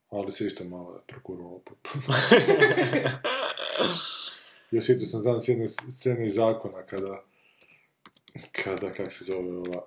Ali 0.10 0.32
se 0.32 0.46
isto 0.46 0.64
malo 0.64 1.02
prokurvalo. 1.08 1.62
I 4.72 4.78
osjetio 4.78 5.06
sam 5.06 5.24
danas 5.24 5.48
jedne 5.48 5.68
scene 5.70 6.26
iz 6.26 6.36
zakona 6.36 6.82
kada, 6.84 7.24
kada, 8.52 8.92
kak 8.94 9.12
se 9.12 9.26
zove 9.26 9.58
ova, 9.58 9.82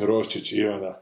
Roščić 0.00 0.52
Ivana, 0.52 0.94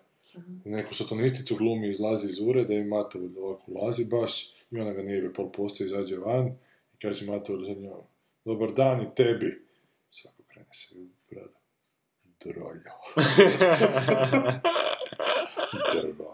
neku 0.64 0.94
satanisticu 0.94 1.56
glumi, 1.56 1.90
izlazi 1.90 2.28
iz 2.28 2.40
ureda 2.40 2.74
i 2.74 2.84
Matovud 2.84 3.36
ovako 3.36 3.62
ulazi 3.66 4.04
baš 4.04 4.54
i 4.70 4.80
ona 4.80 4.92
ga 4.92 5.02
nije 5.02 5.32
pol 5.32 5.52
posto 5.52 5.84
izađe 5.84 6.16
van 6.16 6.46
i 6.94 6.98
kaže 7.02 7.26
Matovud 7.26 7.66
za 7.66 7.74
njom, 7.80 8.00
dobar 8.44 8.72
dan 8.72 9.02
i 9.02 9.14
tebi. 9.14 9.66
Svako 10.10 10.42
krene 10.48 10.68
se 10.72 10.94
u 10.98 11.06
bradu. 11.30 11.52
Droljo. 12.44 12.92
Droljo. 15.92 16.32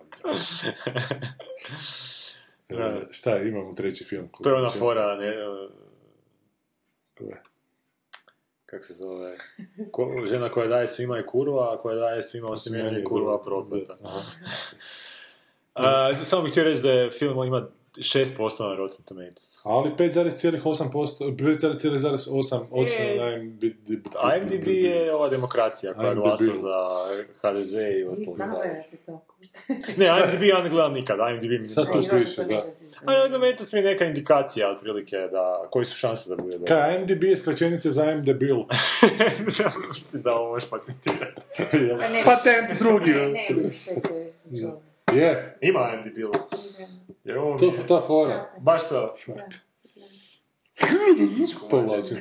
E, 2.69 3.07
šta 3.11 3.31
je, 3.31 3.49
imamo 3.49 3.75
treći 3.75 4.05
film. 4.05 4.29
koji 4.29 4.45
To 4.45 4.51
je 4.51 4.57
ona 4.57 4.71
fora, 4.71 5.17
ne? 5.17 5.35
Kak 8.71 8.85
se 8.85 8.95
zove, 8.95 9.33
ko, 9.93 10.15
žena 10.33 10.49
koja 10.49 10.69
daje 10.69 10.87
svima 10.87 11.19
i 11.19 11.27
kurva, 11.27 11.75
a 11.75 11.79
koja 11.79 11.97
daje 11.97 12.23
svima 12.23 12.49
osim 12.49 12.73
meni 12.73 13.01
i 13.01 13.05
kurva 13.05 13.43
prokleta. 13.43 13.97
A, 15.75 16.11
samo 16.25 16.43
bih 16.43 16.53
htio 16.53 16.65
reći 16.65 16.83
da 16.83 16.93
je 16.93 17.11
film 17.11 17.45
ima 17.45 17.69
6% 17.99 18.37
na 18.61 18.75
Rotten 18.75 19.05
Tomatoes. 19.05 19.61
Ali 19.65 19.91
5,8%, 19.91 20.91
5,8 21.37 22.67
ocena 22.71 23.05
E, 23.15 23.19
na 23.21 23.37
IMDb. 23.37 23.89
IMDb 24.37 24.69
je 24.69 25.15
ova 25.15 25.29
demokracija 25.29 25.95
koja 25.95 26.09
IMDb. 26.09 26.23
glasa 26.23 26.45
za 26.45 26.89
HDZ 27.43 27.73
i 27.73 28.05
ostalo. 28.05 28.61
Ne, 29.97 30.07
IMDb 30.07 30.43
ja 30.45 30.63
ne 30.63 30.69
gledam 30.69 30.93
nikad, 30.93 31.19
IMDb 31.31 31.51
mi 31.51 31.65
Sad 31.65 31.87
Ne, 31.87 31.93
to 31.93 32.03
to 32.03 32.09
da. 32.09 32.45
ne 32.45 32.55
razi- 32.57 32.85
A 33.05 33.15
Rotten 33.15 33.33
Tomatoes 33.33 33.73
mi 33.73 33.79
je 33.79 33.85
neka 33.85 34.05
indikacija, 34.05 34.71
otprilike, 34.71 35.17
da, 35.17 35.69
koji 35.71 35.85
su 35.85 35.97
šanse 35.97 36.31
da 36.31 36.37
bude 36.37 36.53
dobro. 36.53 36.67
Kaj, 36.69 36.97
IMDb 36.97 37.25
je 37.25 37.37
skraćenica 37.37 37.91
za 37.91 38.05
IMDb. 38.07 38.43
Mislim 39.95 40.23
da 40.23 40.35
ovo 40.35 40.49
možeš 40.49 40.69
patentirati. 40.71 41.41
Pa 42.01 42.09
ne, 42.09 42.23
Patent 42.25 42.79
drugi. 42.79 43.11
Ne, 43.11 43.19
ne, 43.23 43.47
ne, 43.53 43.69
sve 43.71 43.95
će 43.95 44.15
reći 44.15 44.61
čovjek. 44.63 44.79
Je, 45.15 45.59
Ima 45.61 45.91
IMDb. 45.95 46.19
Jer 47.25 47.39
ovo 47.39 47.59
to 47.59 47.65
je- 47.65 47.73
ta 47.89 48.03
fora. 48.07 48.45
Baš 48.59 48.89
to. 48.89 49.17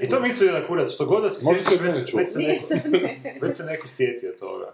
I 0.01 0.07
to 0.07 0.19
mi 0.19 0.27
isto 0.27 0.45
na 0.45 0.67
kurac, 0.67 0.89
što 0.91 1.05
god 1.05 1.23
da 1.23 1.29
se 1.29 1.45
sjetiš, 1.45 1.79
već, 1.81 2.11
čuo. 2.11 2.19
već, 2.19 2.29
se 2.29 2.39
neko, 2.39 3.07
već 3.41 3.55
se 3.57 3.63
neko 3.63 3.87
sjetio 3.87 4.31
toga. 4.31 4.71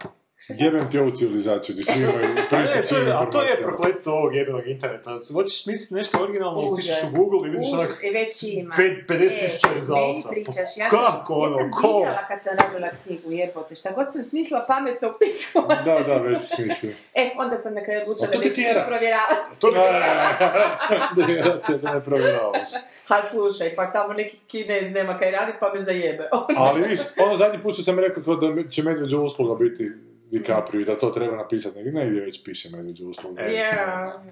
Jebem 0.50 0.90
ti 0.90 0.98
ovu 0.98 1.10
civilizaciju, 1.10 1.72
gdje 1.72 1.84
svi 1.84 2.02
imaju 2.02 2.24
A, 2.26 2.28
ne, 2.28 2.46
pristup 2.50 2.80
to 2.80 2.86
svim 2.88 3.06
je, 3.06 3.12
a 3.12 3.18
to 3.24 3.38
je 3.38 3.44
informacijama. 3.44 3.66
prokletstvo 3.66 4.12
ovog 4.12 4.34
jebenog 4.34 4.66
interneta. 4.66 5.10
Hoćeš 5.32 5.66
misliti 5.66 5.94
nešto 5.94 6.22
originalno, 6.22 6.60
upišeš 6.62 6.94
u 7.04 7.16
Google 7.16 7.48
i 7.48 7.52
vidiš 7.52 7.68
onak 7.72 7.90
i 8.02 8.10
već 8.10 8.42
ima. 8.42 8.74
pet- 8.74 9.06
50 9.08 9.18
tisuća 9.40 9.68
E, 9.70 9.74
rezalca. 9.74 10.04
meni 10.24 10.44
pričaš, 10.44 10.56
ja 10.76 10.90
sam, 10.90 11.00
kako 11.02 11.34
ono, 11.34 11.44
ja 11.46 11.58
sam 11.58 11.70
ko? 11.72 11.98
digala 11.98 12.22
kad 12.28 12.38
sam 12.42 12.52
radila 12.56 12.88
knjigu, 13.04 13.32
jebote, 13.32 13.76
šta 13.76 13.90
god 13.92 14.12
sam 14.12 14.22
smislila 14.22 14.64
pametno 14.68 15.08
piću. 15.12 15.58
Da, 15.84 16.02
da, 16.02 16.14
već 16.16 16.42
smišljam. 16.46 16.92
E, 17.14 17.30
onda 17.38 17.56
sam 17.56 17.74
na 17.74 17.84
kraju 17.84 18.00
odlučila 18.02 18.28
da 18.28 18.38
neću 18.38 18.60
više 18.60 18.82
provjeravati. 18.86 19.60
To 19.60 19.70
Da, 19.70 21.60
te 21.60 21.78
da 21.78 21.94
ne 21.94 22.00
provjeravaš. 22.02 22.68
Ha, 23.06 23.22
slušaj, 23.22 23.74
pa 23.76 23.92
tamo 23.92 24.12
neki 24.12 24.36
kinez 24.38 24.90
nema 24.92 25.18
kaj 25.18 25.30
radi, 25.30 25.52
pa 25.60 25.72
me 25.74 25.80
zajebe. 25.80 26.28
Ali 26.56 26.82
viš, 26.82 26.98
ono 27.18 27.36
zadnji 27.36 27.58
put 27.58 27.76
sam 27.76 27.98
rekao 27.98 28.22
kao 28.22 28.36
da 28.36 28.68
će 28.68 28.82
medveđa 28.82 29.18
usluga 29.18 29.54
biti 29.56 29.90
DiCaprio 30.38 30.80
i 30.80 30.84
da 30.84 30.98
to 30.98 31.10
treba 31.10 31.36
napisati 31.36 31.76
negdje, 31.76 31.92
negdje 31.92 32.20
već 32.20 32.44
piše 32.44 32.68
medveđu 32.76 33.06
uslugu. 33.06 33.40
Ja. 33.40 34.22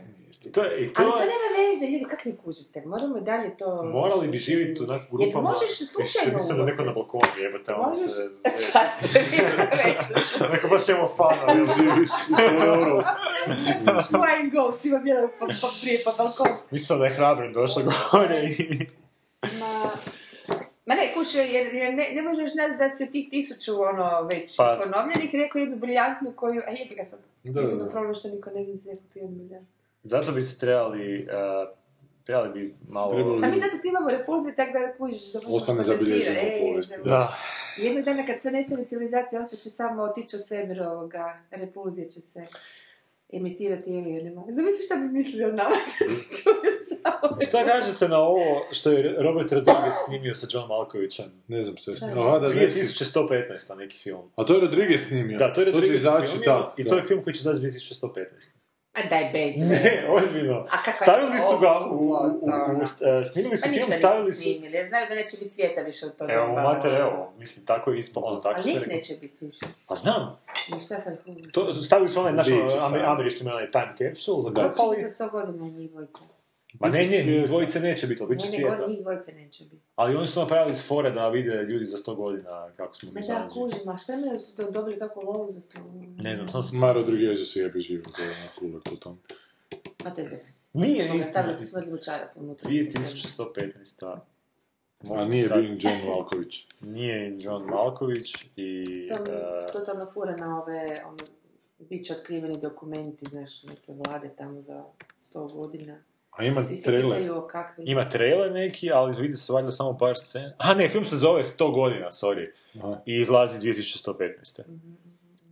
I 0.45 0.53
to, 0.53 0.61
i 0.79 0.93
to 0.93 1.03
Ali 1.03 1.13
to 1.13 1.19
nema 1.19 1.49
veze, 1.59 1.93
ljudi, 1.93 2.05
kak 2.11 2.25
ne 2.25 2.37
kužite? 2.37 2.83
Moramo 2.87 3.19
i 3.19 3.21
dalje 3.21 3.57
to... 3.57 3.83
Morali 3.83 4.29
bi 4.29 4.39
živjeti 4.39 4.83
u 4.83 4.87
Jer 4.93 5.01
grupama. 5.11 5.51
možeš 5.51 5.79
slučajno 5.79 6.33
Mislim 6.33 6.59
da 6.59 6.65
neko 6.65 6.85
na 6.85 6.93
balkonu 6.93 7.25
jebate, 7.39 7.75
ono 7.75 7.89
Možeš... 7.89 8.03
se... 8.03 8.31
Šta? 8.69 8.81
Neko 10.53 10.69
baš 10.69 10.89
imamo 10.89 11.09
fana, 11.09 11.53
jel 11.53 11.67
živiš? 11.67 12.11
Flying 14.13 14.51
Ghost, 14.53 14.85
imam 14.85 15.07
jedan 15.07 15.29
pa, 15.39 15.47
pa 15.47 15.69
prije 15.83 16.01
pa 16.05 16.15
balkon. 16.19 16.47
Mislim 16.71 16.99
da 16.99 17.05
je 17.05 17.11
hrabro 17.15 17.53
došla 17.53 17.83
gore 17.83 18.43
i... 18.59 18.87
Ma, 19.59 19.91
ma 20.97 21.03
ne, 21.03 21.13
kuš, 21.15 21.35
jer, 21.35 21.67
jer 21.75 21.95
ne, 21.95 22.09
ne 22.15 22.23
možeš 22.23 22.53
znati 22.53 22.77
da 22.79 22.91
si 22.91 23.05
od 23.05 23.11
tih 23.11 23.31
tisuću 23.31 23.83
ono 23.83 24.23
već 24.23 24.57
Pa- 24.57 24.81
ponovljenih 24.85 25.31
rekao 25.33 25.59
jednu 25.59 25.77
briljantnu 25.77 26.33
koju, 26.37 26.63
a 26.67 26.71
jebi 26.71 26.95
ga 26.95 27.05
sad. 27.05 27.19
Da, 27.45 27.61
Jedino 27.61 27.91
problem 27.91 28.15
što 28.15 28.29
niko 28.29 28.51
ne 28.51 28.77
zna 28.77 28.93
tu 29.13 29.19
jednu 29.19 29.37
briljantnu. 29.37 29.69
Zato 30.03 30.33
bi 30.33 30.43
se 30.43 30.59
trebali... 30.59 31.29
Uh, 31.29 31.83
trebali 32.25 32.53
bi 32.53 32.75
malo... 32.89 33.13
Trebali 33.13 33.45
A 33.45 33.49
mi 33.49 33.59
zato 33.59 33.77
snimamo 33.77 34.11
repulze 34.11 34.55
tako 34.55 34.79
da 34.79 34.93
kužiš 34.99 35.33
da 35.33 35.41
možeš 35.41 35.63
Ostane 35.63 35.85
zabilježeno 35.85 36.41
u 36.41 36.45
Ej, 36.45 36.61
povijesti. 36.61 36.99
Da. 37.05 37.37
Jednog 37.77 38.05
dana 38.05 38.27
kad 38.27 38.41
sve 38.41 38.51
nestane 38.51 38.85
civilizacija, 38.85 39.43
ostaće 39.43 39.71
samo 39.71 40.03
otići 40.03 40.37
u 40.37 40.39
svemir 40.39 40.83
ovoga, 40.83 41.39
repulzije 41.51 42.11
će 42.11 42.21
se 42.21 42.47
emitirati 43.33 43.91
alienima. 43.91 44.45
Zamisli 44.49 44.85
šta 44.85 44.97
bi 44.97 45.09
mislili 45.09 45.45
o 45.45 45.53
nama 45.53 45.71
da 45.71 46.09
će 46.09 46.15
čuje 46.43 46.73
samo. 46.89 47.37
Šta 47.49 47.65
kažete 47.65 48.09
na 48.09 48.19
ovo 48.19 48.67
što 48.71 48.91
je 48.91 49.17
Robert 49.19 49.53
Rodriguez 49.53 49.95
snimio 50.07 50.35
sa 50.35 50.47
John 50.51 50.69
Malkovićem? 50.69 51.43
Ne 51.49 51.63
znam 51.63 51.77
što 51.77 51.91
je 51.91 51.97
je? 51.97 52.21
Aha, 52.21 52.39
da, 52.39 52.49
da, 52.49 52.55
2115. 52.55 53.79
neki 53.79 53.99
film. 53.99 54.31
A 54.37 54.45
to 54.45 54.55
je 54.55 54.61
Rodriguez 54.61 55.09
snimio. 55.09 55.39
Da, 55.39 55.53
to 55.53 55.61
je 55.61 55.67
će 55.67 55.73
Rodriguez 55.73 56.01
izaći 56.01 56.29
snimio 56.29 56.45
tad. 56.45 56.73
i 56.77 56.83
da. 56.85 56.89
to 56.89 56.97
je 56.97 57.03
film 57.03 57.25
koji 57.25 57.35
će 57.35 57.41
izaći 57.41 57.59
2115. 57.59 58.62
A 58.95 59.09
daj 59.11 59.31
bez 59.33 59.57
Ne, 59.71 60.07
ozbiljno. 60.11 60.55
A 60.61 60.77
kakva 60.77 60.93
je 60.93 60.97
Stavili 60.97 61.39
su 61.41 61.59
ga 61.59 61.81
u, 61.83 61.95
u, 61.95 62.09
u, 62.09 62.15
ono? 62.45 62.79
uh, 62.79 62.87
snimili 63.33 63.57
su 63.57 63.63
Pa 63.63 63.69
film, 63.71 63.99
stavili 63.99 64.33
su... 64.33 64.43
snimili, 64.43 64.77
jer 64.77 64.87
znaju 64.87 65.07
da 65.09 65.15
neće 65.15 65.37
biti 65.37 65.51
svijeta 65.51 65.81
više 65.81 66.07
od 66.07 66.17
toga. 66.17 66.33
Evo, 66.33 66.55
Pa, 66.57 66.63
mater, 66.63 66.91
ono. 66.93 67.01
evo, 67.01 67.33
mislim, 67.39 67.67
tako 67.67 67.91
je 67.91 67.99
ispalo, 67.99 68.27
ono, 68.27 68.41
tako 68.41 68.61
Ali 68.61 68.75
rekao. 68.75 68.97
neće 68.97 69.15
biti 69.15 69.45
više. 69.45 69.67
Pa 69.89 69.95
znam, 69.95 70.39
Ništa 70.75 71.01
sam 71.01 71.17
kužila. 71.17 71.51
to, 71.53 71.75
stavili 71.75 72.11
su 72.11 72.21
onaj 72.21 72.33
naš 72.33 72.47
amer, 72.83 73.05
američki 73.05 73.45
onaj 73.45 73.71
time 73.71 73.95
capsule, 74.01 74.43
Kako 74.45 74.59
će 74.59 74.63
zakopali. 74.63 74.97
biti 74.97 75.09
za 75.09 75.15
100 75.17 75.31
godina 75.31 75.69
njih 75.69 75.91
dvojica? 75.91 76.19
Ma 76.73 76.89
ne, 76.89 76.99
ne, 77.01 77.25
njih 77.25 77.47
dvojice 77.47 77.81
neće 77.81 78.07
biti, 78.07 78.23
ali 78.23 78.31
bit 78.31 78.41
će 78.41 78.47
Ne, 78.47 78.53
ne, 78.53 78.59
svijeta. 78.59 78.87
njih 78.87 79.01
dvojice 79.01 79.33
neće 79.33 79.65
biti. 79.65 79.83
Ali 79.97 80.17
oni 80.17 80.27
su 80.27 80.41
napravili 80.41 80.73
iz 80.73 80.83
fore 80.83 81.11
da 81.11 81.29
vide 81.29 81.55
ljudi 81.63 81.85
za 81.85 81.97
100 81.97 82.15
godina 82.17 82.71
kako 82.77 82.95
smo 82.95 83.09
Ma 83.09 83.21
mi 83.21 83.27
da, 83.27 83.33
danas 83.35 83.53
živjeli. 83.53 83.73
kužim, 83.73 83.89
a 83.89 83.99
šta 83.99 84.13
imaju 84.15 84.41
su 84.41 84.57
to 84.57 84.71
dobili 84.71 84.99
kako 84.99 85.21
lovu 85.23 85.51
za 85.51 85.61
to? 85.61 85.79
Ne 86.17 86.37
znam, 86.37 86.49
sam 86.49 86.63
se... 86.63 86.77
Ma 86.77 86.93
Rodriguez 86.93 87.39
se 87.45 87.61
jebe 87.61 87.81
živo, 87.81 88.03
to 88.07 88.23
je 88.23 88.29
onako 88.31 88.65
uvek 88.65 88.83
po 88.85 88.97
tom. 88.97 89.19
Ma 90.05 90.11
to 90.11 90.21
je. 90.21 90.45
Nije 90.73 91.05
istina. 91.07 91.23
Stavili 91.23 91.55
su 91.55 91.67
smrdljivu 91.67 91.99
čarapu 91.99 92.41
unutra. 92.41 92.71
2115. 92.71 94.19
A 95.11 95.25
nije 95.25 95.49
Sad- 95.49 95.61
bio 95.61 95.77
John 95.81 96.09
Malković. 96.09 96.67
Nije 96.81 97.39
John 97.41 97.65
Malković 97.65 98.35
i... 98.57 98.85
To 99.09 99.23
mi 99.23 99.31
eh, 99.31 99.67
totalno 99.73 100.07
fura 100.07 100.37
na 100.37 100.63
ove, 100.63 100.87
ono, 101.05 101.17
bit 101.81 102.05
će 102.07 102.13
otkriveni 102.13 102.61
dokumenti, 102.61 103.25
znaš, 103.27 103.63
neke 103.63 103.93
vlade 103.95 104.31
tamo 104.39 104.63
za 104.63 104.85
100 105.35 105.55
godina. 105.55 105.99
A 106.33 106.45
ima 106.45 106.63
Svi 106.63 106.83
trailer. 106.83 107.31
kakvim... 107.51 107.89
Ima 107.89 108.09
trailer 108.09 108.53
neki, 108.53 108.91
ali 108.93 109.23
vidi 109.23 109.35
se 109.35 109.53
valjda 109.53 109.71
samo 109.71 109.99
par 109.99 110.19
scena. 110.19 110.53
A 110.59 110.75
ne, 110.75 110.89
film 110.89 111.05
se 111.05 111.17
zove 111.17 111.43
100 111.43 111.75
godina, 111.75 112.07
sorry. 112.07 112.51
Aha. 112.79 113.01
I 113.07 113.15
izlazi 113.15 113.59
2115. 113.61 114.63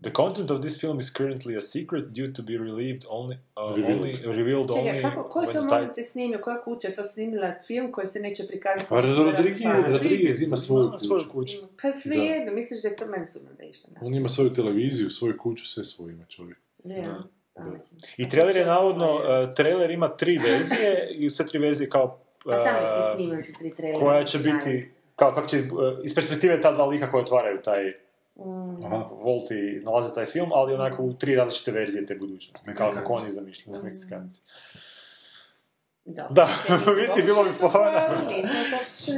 The 0.02 0.10
content 0.10 0.50
of 0.50 0.60
this 0.60 0.80
film 0.80 0.98
is 0.98 1.12
currently 1.16 1.56
a 1.56 1.60
secret 1.60 2.04
due 2.06 2.32
to 2.32 2.42
be 2.42 2.52
relieved 2.52 3.04
only, 3.08 3.36
uh, 3.56 3.76
Revealed. 3.76 4.00
only 4.00 4.36
revealed 4.36 4.68
Čekaj, 4.68 4.90
only 4.90 5.02
kako, 5.02 5.28
ko 5.28 5.40
je 5.40 5.52
to 5.52 5.64
moment 5.64 5.94
te 5.94 6.02
snimio, 6.02 6.38
koja 6.38 6.62
kuća 6.62 6.88
je 6.88 6.94
to 6.94 7.04
snimila 7.04 7.52
film 7.66 7.92
koji 7.92 8.06
se 8.06 8.20
neće 8.20 8.46
prikazati? 8.48 8.86
Pa 8.88 9.00
Rodriguez, 9.00 9.62
Pa, 9.62 9.88
Rodriguez 9.88 10.42
ima 10.42 10.56
svoju 10.56 10.90
kuću. 10.90 11.30
kuću. 11.32 11.56
Pa 11.82 11.92
svejedno, 11.92 12.52
misliš 12.52 12.82
da 12.82 12.88
je 12.88 12.96
to 12.96 13.06
meni 13.06 13.26
sumno 13.26 13.48
da 13.58 13.62
je 13.62 13.70
išta. 13.70 13.88
On 14.00 14.14
ima 14.14 14.28
svoju 14.28 14.50
televiziju, 14.50 15.10
svoju 15.10 15.34
kuću, 15.38 15.66
sve 15.66 15.84
svoje 15.84 16.12
ima 16.12 16.24
čovjek. 16.24 16.58
Ne, 16.84 17.02
Da. 17.02 17.22
I 18.16 18.28
trailer 18.28 18.56
je 18.56 18.66
navodno, 18.66 19.14
uh, 19.14 19.54
trailer 19.54 19.90
ima 19.90 20.08
tri 20.08 20.38
verzije 20.38 21.08
i 21.10 21.30
sve 21.30 21.46
tri 21.46 21.58
verzije 21.58 21.90
kao... 21.90 22.18
Pa 22.44 22.56
sami 22.56 22.78
ti 22.78 23.08
uh, 23.08 23.14
snimali 23.14 23.42
su 23.42 23.52
tri 23.58 23.74
trailera. 23.74 24.00
koja 24.00 24.24
će 24.24 24.38
biti, 24.38 24.90
kao 25.16 25.34
kako 25.34 25.46
će, 25.46 25.58
uh, 25.58 25.64
iz 26.04 26.14
perspektive 26.14 26.60
ta 26.60 26.72
dva 26.72 26.86
lika 26.86 27.10
koji 27.10 27.22
otvaraju 27.22 27.62
taj 27.62 27.92
Mm. 28.44 28.84
Aha. 28.84 29.08
Volt 29.22 29.50
i 29.50 29.80
nalaze 29.84 30.14
taj 30.14 30.26
film, 30.26 30.50
ali 30.52 30.74
onako 30.74 31.02
u 31.02 31.12
tri 31.12 31.34
različite 31.34 31.70
verzije 31.70 32.06
te 32.06 32.14
budućnosti, 32.14 32.74
kao 32.74 32.92
kako 32.94 33.12
oni 33.12 33.30
zamišljaju, 33.30 33.82
Meksikanci. 33.82 34.42
Dobro. 34.42 34.89
Da, 36.04 36.48
nismo 36.68 36.92
vidite, 36.98 37.22
bilo 37.28 37.44
bi 37.44 37.50
fora. 37.58 38.24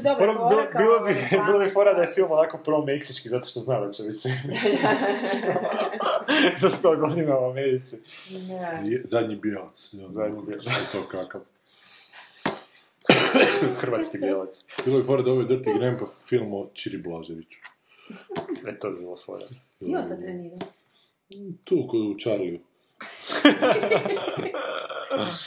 Bilo, 0.02 0.16
bilo, 0.18 0.68
bilo, 0.78 1.00
bi, 1.00 1.10
ovaj 1.38 1.46
bilo 1.46 1.59
bi 1.59 1.68
fora 1.76 1.94
da 1.94 2.02
je 2.02 2.14
film 2.14 2.30
onako 2.30 2.59
pro-meksički, 2.59 3.28
zato 3.28 3.48
što 3.48 3.60
zna 3.60 3.80
da 3.80 3.92
će 3.92 4.02
biti 4.02 4.18
za 6.56 6.70
100 6.70 7.00
godina 7.00 7.38
u 7.38 7.50
Americi. 7.50 7.96
Da. 8.30 8.82
Zadnji 9.04 9.36
bijelac. 9.36 9.94
Zadnji 9.94 10.40
bijelac. 10.46 10.64
To 10.92 11.09
kakav. 11.09 11.40
Hrvatski 13.80 14.18
bijelac. 14.18 14.64
Bilo 14.84 14.98
je 14.98 15.04
fora 15.04 15.22
da 15.22 15.30
je 15.30 15.36
Dirty 15.36 15.78
Grandpa 15.78 16.04
film 16.28 16.54
o 16.54 16.68
Čiri 16.72 16.98
Blaževiću. 16.98 17.59
E, 18.68 18.78
to 18.78 18.90
bi 18.90 18.98
bilo 18.98 19.16
fora. 19.16 19.46
Ti 19.78 19.94
on 19.96 20.04
sad 20.04 20.18
trenira. 20.18 20.56
Tu, 21.64 21.86
kod 21.90 22.00
u 22.00 22.16
Charliju. 22.18 22.60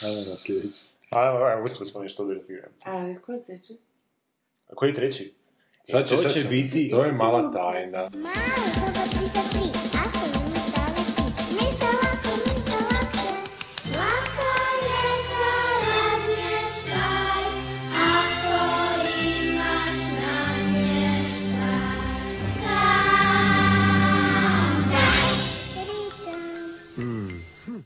Ajde 0.04 0.30
na 0.30 0.38
sljedeći. 0.38 0.95
A, 1.10 1.26
evo, 1.52 1.64
uspjeli 1.64 1.86
smo 1.86 2.02
nešto 2.02 2.24
odrediti. 2.24 2.54
A, 2.86 3.14
ko 3.22 3.32
je 3.32 3.44
treći? 3.44 3.74
A 4.68 4.76
koji 4.76 4.90
je 4.90 4.96
treći? 4.96 5.34
Sad 5.84 6.08
će, 6.08 6.16
to 6.16 6.22
sad 6.22 6.32
će 6.34 6.44
biti- 6.44 6.90
To 6.90 7.04
je 7.04 7.12
mala 7.14 7.52
tajna. 7.52 7.98
Mali, 8.14 8.36
soba 8.74 9.04
33, 9.06 9.60
a 9.94 10.10
što 10.10 10.26
je 10.26 10.32
ništa 11.52 11.86
lako, 11.88 12.32
ništa 12.46 12.76
lakše. 12.84 13.30
Lako 13.92 14.50
je 14.84 15.08
za 15.30 15.48
razmještaj, 15.82 17.44
ako 17.92 18.56
imaš 19.20 19.98
namještaj. 20.18 21.86
Sam 22.56 23.76
daj 24.90 25.36
ritam. 25.86 27.44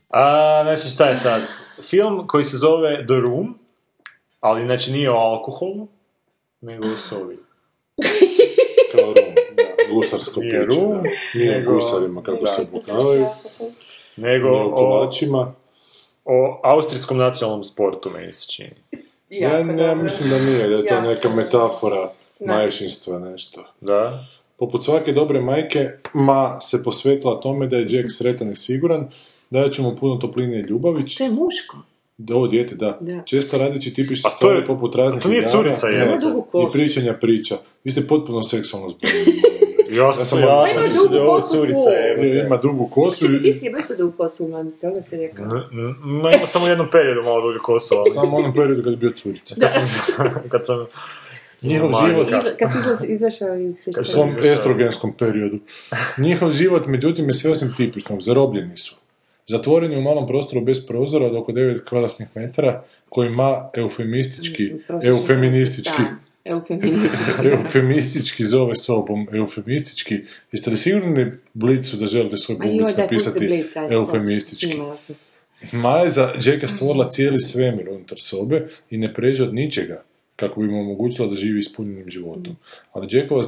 A, 0.10 0.24
znači, 0.64 0.90
šta 0.90 1.06
je 1.06 1.16
sad? 1.18 1.42
Film 1.90 2.28
koji 2.28 2.44
se 2.44 2.58
zove 2.58 3.06
The 3.08 3.16
Room, 3.16 3.58
ali 4.40 4.64
znači 4.64 4.92
nije 4.92 5.12
o 5.12 5.16
alkoholu, 5.16 5.88
nego 6.62 6.86
o 6.86 6.98
sovi. 7.00 7.38
Kao 8.92 9.02
rum. 9.06 9.36
Gusarsko 9.92 10.40
Nije 10.40 10.68
piće. 10.68 10.80
rum, 10.82 10.94
da. 10.94 11.10
Nije 11.36 11.58
nego- 11.60 11.74
gusarima 11.74 12.24
kako 12.24 12.42
da. 12.42 12.48
se 12.48 12.62
obukavaju. 12.62 13.26
Nego 14.16 14.50
Nije 14.50 14.64
o, 14.64 14.76
kolačima. 14.76 15.54
o 16.26 16.60
austrijskom 16.64 17.18
nacionalnom 17.18 17.64
sportu, 17.64 18.10
meni 18.10 18.34
se 18.34 18.48
čini. 18.48 18.70
Ja, 19.30 19.64
ne, 19.64 19.84
ja 19.84 19.88
dobro. 19.88 20.04
mislim 20.04 20.30
da 20.30 20.40
nije, 20.40 20.68
da 20.68 20.76
je 20.76 20.86
to 20.86 21.02
neka 21.02 21.30
metafora 21.30 22.12
Da. 22.40 22.54
majčinstva, 22.54 23.20
nešto. 23.20 23.64
Da? 23.82 24.26
Poput 24.58 24.84
svake 24.84 25.12
dobre 25.12 25.42
majke, 25.42 25.86
ma 26.14 26.62
se 26.62 26.84
posvetila 26.84 27.40
tome 27.40 27.68
da 27.68 27.78
je 27.78 27.86
Jack 27.90 28.08
sretan 28.10 28.52
i 28.52 28.56
siguran, 28.56 29.10
da 29.50 29.70
će 29.70 29.82
mu 29.82 29.96
puno 29.96 30.16
topline 30.16 30.60
i 30.60 30.62
ljubavi. 30.62 31.04
To 31.18 31.24
je 31.24 31.30
muško. 31.30 31.78
Da, 32.18 32.36
ovo 32.36 32.48
dijete, 32.48 32.76
da. 32.76 32.98
Da. 33.02 33.22
Često 33.26 33.58
radeći 33.58 33.94
tipične 33.94 34.28
A 34.28 34.30
to 34.30 34.36
stvari 34.36 34.58
je- 34.58 34.66
poput 34.66 34.96
raznih 34.96 35.24
to 35.24 35.30
nije 35.30 35.40
igara, 35.40 35.52
curica, 35.52 35.88
dugu 36.22 36.42
kosu. 36.42 36.68
I 36.68 36.72
pričanja 36.72 37.14
priča. 37.14 37.58
Vi 37.84 37.92
ste 37.92 38.08
potpuno 38.08 38.44
seksualno 38.44 38.90
zbunjeni. 38.90 39.26
Ja 39.92 40.14
sam, 40.14 40.26
sam 40.26 40.40
ja 40.40 40.66
sam 40.74 40.82
da 40.82 40.88
je 40.88 40.94
dugu 40.94 41.16
ovo 41.16 41.42
curica, 41.42 41.90
jebote. 41.90 42.44
Ima 42.46 42.58
dugu 42.58 42.88
kosu 42.88 43.26
Čekaj, 43.26 43.42
ti 43.42 43.54
si 43.54 43.66
jebao 43.66 43.80
isto 43.80 43.96
da 43.96 44.06
u 44.06 44.12
kosu 44.12 44.46
u 44.46 44.50
mladosti, 44.50 44.86
onda 44.86 45.02
si 45.02 45.18
rekao. 45.18 45.46
Ma 46.04 46.32
ima 46.32 46.48
samo 46.48 46.66
u 46.66 46.68
jednom 46.68 46.88
periodu 46.92 47.24
malo 47.24 47.42
duge 47.42 47.60
kosu, 47.60 47.96
ali 47.96 48.12
samo 48.12 48.38
u 48.38 48.40
onom 48.40 48.54
periodu 48.54 48.84
kad 48.84 48.94
je 48.94 48.98
bio 48.98 49.12
curica. 49.12 49.56
kad 50.50 50.66
sam... 50.66 50.86
Njihov 51.62 51.92
život 52.06 52.28
Kad 52.60 52.70
si 53.00 53.14
izašao 53.14 53.56
iz 53.56 53.76
u 54.00 54.04
svom 54.04 54.36
estrogenskom 54.44 55.14
periodu. 55.14 55.60
Njihov 56.18 56.52
život, 56.52 56.84
međutim, 56.88 57.26
je 57.26 57.34
sve 57.34 57.52
osim 57.52 57.74
tipičnog. 57.78 58.22
Zarobljeni 58.22 58.78
su. 58.78 58.96
Zatvoreni 59.50 59.98
u 59.98 60.02
malom 60.02 60.28
prostoru 60.28 60.62
bez 60.62 60.88
prozora 60.88 61.26
od 61.26 61.36
oko 61.36 61.52
9 61.52 61.84
kvadratnih 61.84 62.28
metara, 62.36 62.84
koji 63.10 63.30
ma 63.30 63.70
eufemistički, 63.78 64.64
eufeministički, 65.04 65.92
stan. 65.94 66.16
Eufeministički. 66.46 67.48
eufemistički 67.54 68.46
zove 68.46 68.76
sobom, 68.76 69.28
eufemistički. 69.34 70.20
Jeste 70.52 70.72
li 70.72 70.78
sigurni 70.78 71.32
Blicu 71.54 71.98
da 71.98 72.08
želite 72.08 72.38
svoj 72.38 72.58
Ma 72.58 72.86
pusti 72.86 73.02
napisati 73.02 73.48
Blic, 73.48 73.76
ajde, 73.76 73.96
eufemistički? 73.96 74.78
Maja 75.72 76.04
je 76.04 76.10
za 76.10 76.30
Jacka 76.46 76.68
stvorila 76.68 77.10
cijeli 77.10 77.40
svemir 77.40 77.90
unutar 77.90 78.20
sobe 78.20 78.68
i 78.90 78.98
ne 78.98 79.14
pređe 79.14 79.44
od 79.44 79.54
ničega. 79.54 80.04
Kako 80.40 80.62
bi 80.62 80.68
mu 80.68 80.80
omogućila 80.80 81.28
da 81.28 81.36
živi 81.36 81.60
ispunjenim 81.60 82.10
životom. 82.10 82.56
Ali 82.94 83.08
Jackova 83.12 83.42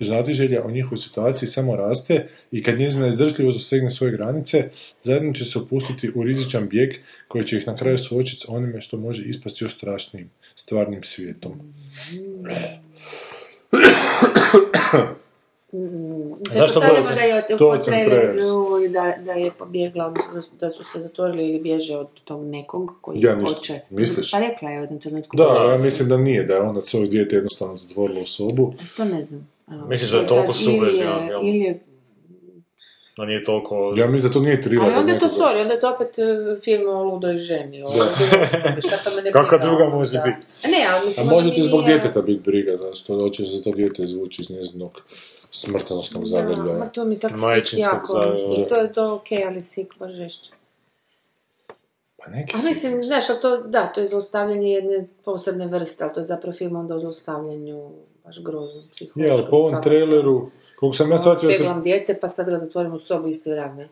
znatiželja, 0.00 0.64
o 0.64 0.70
njihovoj 0.70 0.98
situaciji 0.98 1.48
samo 1.48 1.76
raste 1.76 2.28
i 2.50 2.62
kad 2.62 2.78
njezina 2.78 3.08
izdržljivost 3.08 3.58
dosegne 3.58 3.90
svoje 3.90 4.12
granice, 4.12 4.70
zajedno 5.02 5.32
će 5.32 5.44
se 5.44 5.58
opustiti 5.58 6.10
u 6.14 6.22
rizičan 6.22 6.68
bijeg 6.68 6.94
koji 7.28 7.44
će 7.44 7.58
ih 7.58 7.66
na 7.66 7.76
kraju 7.76 7.98
suočiti 7.98 8.40
s 8.40 8.48
onime 8.48 8.80
što 8.80 8.96
može 8.96 9.22
ispasti 9.22 9.64
još 9.64 9.74
strašnijim, 9.74 10.30
stvarnim 10.54 11.02
svijetom. 11.02 11.74
Zašto 16.54 16.80
da 16.80 16.86
je 16.86 17.58
To 17.58 17.70
prejers. 18.06 18.44
da, 18.88 19.14
da 19.24 19.32
je 19.32 19.50
pobjegla, 19.50 20.06
odnosno 20.06 20.52
da 20.60 20.70
su 20.70 20.84
se 20.84 21.00
zatvorili 21.00 21.48
ili 21.48 21.60
bježe 21.60 21.96
od 21.96 22.06
tog 22.24 22.44
nekog 22.44 22.92
koji 23.00 23.20
Ja 23.20 23.38
hoće. 23.40 23.80
Misliš? 23.90 24.30
Pa 24.30 24.38
rekla 24.38 24.70
je 24.70 24.78
u 24.78 24.82
jednom 24.82 25.00
trenutku. 25.00 25.36
Da, 25.36 25.70
ja 25.70 25.78
mislim 25.78 26.08
da 26.08 26.16
nije, 26.16 26.44
da 26.44 26.54
je 26.54 26.60
ona 26.60 26.80
svoje 26.80 27.08
dijete 27.08 27.36
jednostavno 27.36 27.76
zatvorila 27.76 28.20
u 28.22 28.26
sobu. 28.26 28.74
To 28.96 29.04
ne 29.04 29.24
znam. 29.24 29.48
Misliš 29.88 30.10
da 30.10 30.18
je 30.18 30.24
toliko 30.26 30.52
ili 30.52 30.64
je- 30.64 30.72
subverziovan 30.72 31.28
film? 31.28 31.46
Ili 31.46 31.58
je 31.58 31.80
Da 33.16 33.24
nije 33.24 33.44
toliko... 33.44 33.92
Ja 33.96 34.06
mislim 34.06 34.28
da 34.28 34.34
to 34.34 34.40
nije 34.40 34.60
thriller. 34.60 34.84
Ali 34.84 34.94
onda 34.94 35.12
je 35.12 35.18
to, 35.18 35.26
nekoga. 35.26 35.44
sorry, 35.44 35.60
onda 35.60 35.74
je 35.74 35.80
to 35.80 35.90
opet 35.90 36.18
e, 36.18 36.22
film 36.60 36.88
o 36.88 37.02
ludoj 37.04 37.36
ženi. 37.38 37.82
O, 37.82 37.86
Da. 37.88 38.04
to 38.74 39.32
Kakva 39.32 39.58
druga 39.58 39.84
onda? 39.84 39.96
može 39.96 40.18
biti? 40.18 40.46
A 40.64 40.68
Ne, 40.68 40.86
ali 40.88 40.96
A 40.96 41.06
mislim, 41.06 41.26
može 41.26 41.38
onda 41.38 41.50
ti 41.52 41.62
zbog 41.62 41.80
nije- 41.80 41.92
djeteta 41.92 42.22
biti 42.22 42.40
briga, 42.40 42.72
da 42.72 42.94
što 42.94 43.12
hoće 43.14 43.46
se 43.46 43.62
to 43.62 43.70
dijete 43.70 44.02
izvući 44.02 44.42
iz 44.42 44.50
njezinog 44.50 45.02
smrtonosnog 45.50 46.26
zagrljaja. 46.26 46.78
ma 46.78 46.88
to 46.88 47.04
mi 47.04 47.18
tak 47.18 47.32
sik 47.64 47.78
jako, 47.78 48.30
mislim, 48.30 48.68
to 48.68 48.76
je 48.76 48.92
to 48.92 49.14
okej, 49.14 49.44
ali 49.44 49.62
sik 49.62 49.98
baš 49.98 50.12
žešće. 50.12 50.50
Pa 52.16 52.30
neki 52.30 52.52
A 52.54 52.68
mislim, 52.68 53.04
znaš, 53.04 53.30
ali 53.30 53.38
to, 53.40 53.56
da, 53.58 53.86
to 53.86 54.00
je 54.00 54.06
zaustavljanje 54.06 54.70
jedne 54.70 55.06
posebne 55.24 55.66
vrste, 55.66 56.04
ali 56.04 56.12
to 56.12 56.20
je 56.20 56.24
zapravo 56.24 56.56
film 56.56 56.76
onda 56.76 56.94
o 56.94 57.00
zaustavljanju 57.00 57.90
baš 58.24 58.42
grozno, 58.42 58.82
psihološkom. 58.92 59.36
Ali 59.36 59.50
po 59.50 59.56
ovom 59.56 59.82
traileru, 59.82 60.50
koliko 60.76 60.96
sam 60.96 61.10
ja 61.10 61.18
shvatio, 61.18 61.50
se, 61.50 61.58
Peglam 61.58 61.82
dijete, 61.82 62.18
pa 62.20 62.28
sad 62.28 62.50
ga 62.50 62.58
zatvorim 62.58 62.92
u 62.92 62.98
sobu 62.98 63.28
isti 63.28 63.50
rad, 63.50 63.76
ne? 63.76 63.88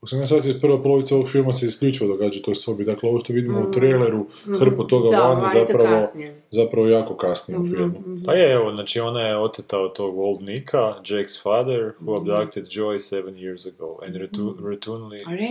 koliko 0.00 0.06
sam 0.08 0.20
ja 0.20 0.26
shvatio, 0.26 0.54
prva 0.60 0.82
polovica 0.82 1.14
ovog 1.14 1.28
filma 1.28 1.52
se 1.52 1.66
isključivo 1.66 2.08
događa 2.08 2.38
u 2.38 2.44
toj 2.44 2.54
sobi. 2.54 2.84
Dakle, 2.84 3.08
ovo 3.08 3.18
što 3.18 3.32
vidimo 3.32 3.60
u 3.60 3.72
traileru, 3.72 4.26
hrpu 4.58 4.84
toga 4.84 5.08
Mm. 5.08 5.10
Da, 5.10 5.18
vani, 5.20 5.48
zapravo, 5.54 5.84
kasnije. 5.90 6.34
zapravo 6.50 6.88
jako 6.88 7.16
kasnije 7.16 7.58
Mhm, 7.58 7.66
u 7.66 7.76
filmu. 7.76 7.94
Pa 8.26 8.34
je, 8.34 8.52
evo, 8.52 8.70
znači 8.72 9.00
ona 9.00 9.20
je 9.20 9.36
oteta 9.38 9.78
od 9.78 9.92
tog 9.92 10.18
old 10.18 10.42
Nika, 10.42 10.78
Jake's 11.02 11.42
father, 11.42 11.92
who 12.00 12.16
abducted 12.16 12.64
Joy 12.66 12.98
seven 13.00 13.34
years 13.34 13.68
ago, 13.68 13.98
and 14.02 14.16
retu- 14.16 14.70
rekao. 14.70 15.10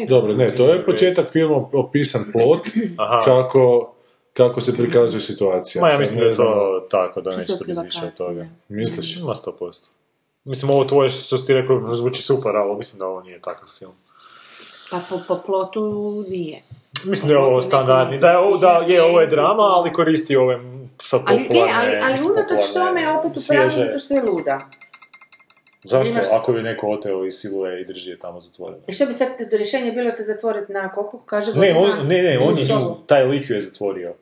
Dobro, 0.09 0.33
ne, 0.35 0.55
to 0.55 0.67
je 0.67 0.85
početak 0.85 1.29
filma 1.29 1.65
opisan 1.73 2.21
plot, 2.31 2.61
Aha. 2.97 3.21
kako, 3.25 3.93
kako 4.33 4.61
se 4.61 4.73
prikazuje 4.73 5.21
situacija. 5.21 5.81
Ma 5.81 5.89
ja 5.89 5.99
mislim 5.99 6.19
da 6.19 6.25
je 6.25 6.33
to 6.33 6.87
tako, 6.89 7.21
da 7.21 7.31
Što 7.31 7.39
neće 7.39 7.53
se 7.53 7.59
to 7.59 7.65
biti 7.65 7.79
više 7.81 7.99
od 8.03 8.17
toga. 8.17 8.47
Misliš? 8.69 9.17
Ima 9.17 9.33
100%. 9.33 9.89
Mislim, 10.45 10.71
ovo 10.71 10.85
tvoje 10.85 11.09
što 11.09 11.37
si 11.37 11.47
ti 11.47 11.53
rekao 11.53 11.95
zvuči 11.95 12.21
super, 12.21 12.55
ali 12.55 12.77
mislim 12.77 12.99
da 12.99 13.05
ovo 13.05 13.21
nije 13.21 13.39
takav 13.39 13.69
film. 13.69 13.91
Pa 14.91 14.99
po, 15.09 15.19
po 15.27 15.37
plotu 15.37 15.81
nije. 16.29 16.61
Mislim 17.03 17.27
da 17.27 17.33
je 17.33 17.39
ovo 17.39 17.61
standardni, 17.61 18.17
da 18.17 18.29
je, 18.29 18.37
ovo, 18.37 18.57
da, 18.57 18.85
je, 18.87 19.03
ovo 19.03 19.21
je 19.21 19.27
drama, 19.27 19.63
ali 19.63 19.93
koristi 19.93 20.35
ove 20.35 20.59
sad 21.03 21.21
Ali, 21.25 21.37
popularne, 21.39 21.71
je, 21.71 21.75
ali, 21.75 21.95
ali 22.03 22.19
unatoč 22.31 22.73
tome 22.73 23.09
opet 23.09 23.31
u 23.31 23.41
pravu 23.43 23.69
svježe- 23.69 23.85
zato 23.85 23.99
što 23.99 24.13
je 24.13 24.21
luda. 24.23 24.59
Zašto? 25.83 26.11
Imaš- 26.11 26.31
Ako 26.31 26.51
bi 26.53 26.61
neko 26.61 26.87
oteo 26.87 27.25
i 27.25 27.31
siluje 27.31 27.81
i 27.81 27.85
drži 27.85 28.09
je 28.09 28.19
tamo 28.19 28.41
zatvoreno. 28.41 28.79
I 28.87 28.93
što 28.93 29.05
bi 29.05 29.13
sad 29.13 29.27
rješenje 29.51 29.91
bilo 29.91 30.11
se 30.11 30.23
zatvoriti 30.23 30.71
na 30.71 30.91
koliko? 30.91 31.17
Kaže 31.19 31.51
Ne, 31.53 31.75
on, 31.77 32.07
ne, 32.07 32.21
ne, 32.21 32.39
on 32.39 32.57
je 32.57 32.67
taj 33.07 33.25
lik 33.25 33.49
ju 33.49 33.55
je 33.55 33.61
zatvorio. 33.61 34.13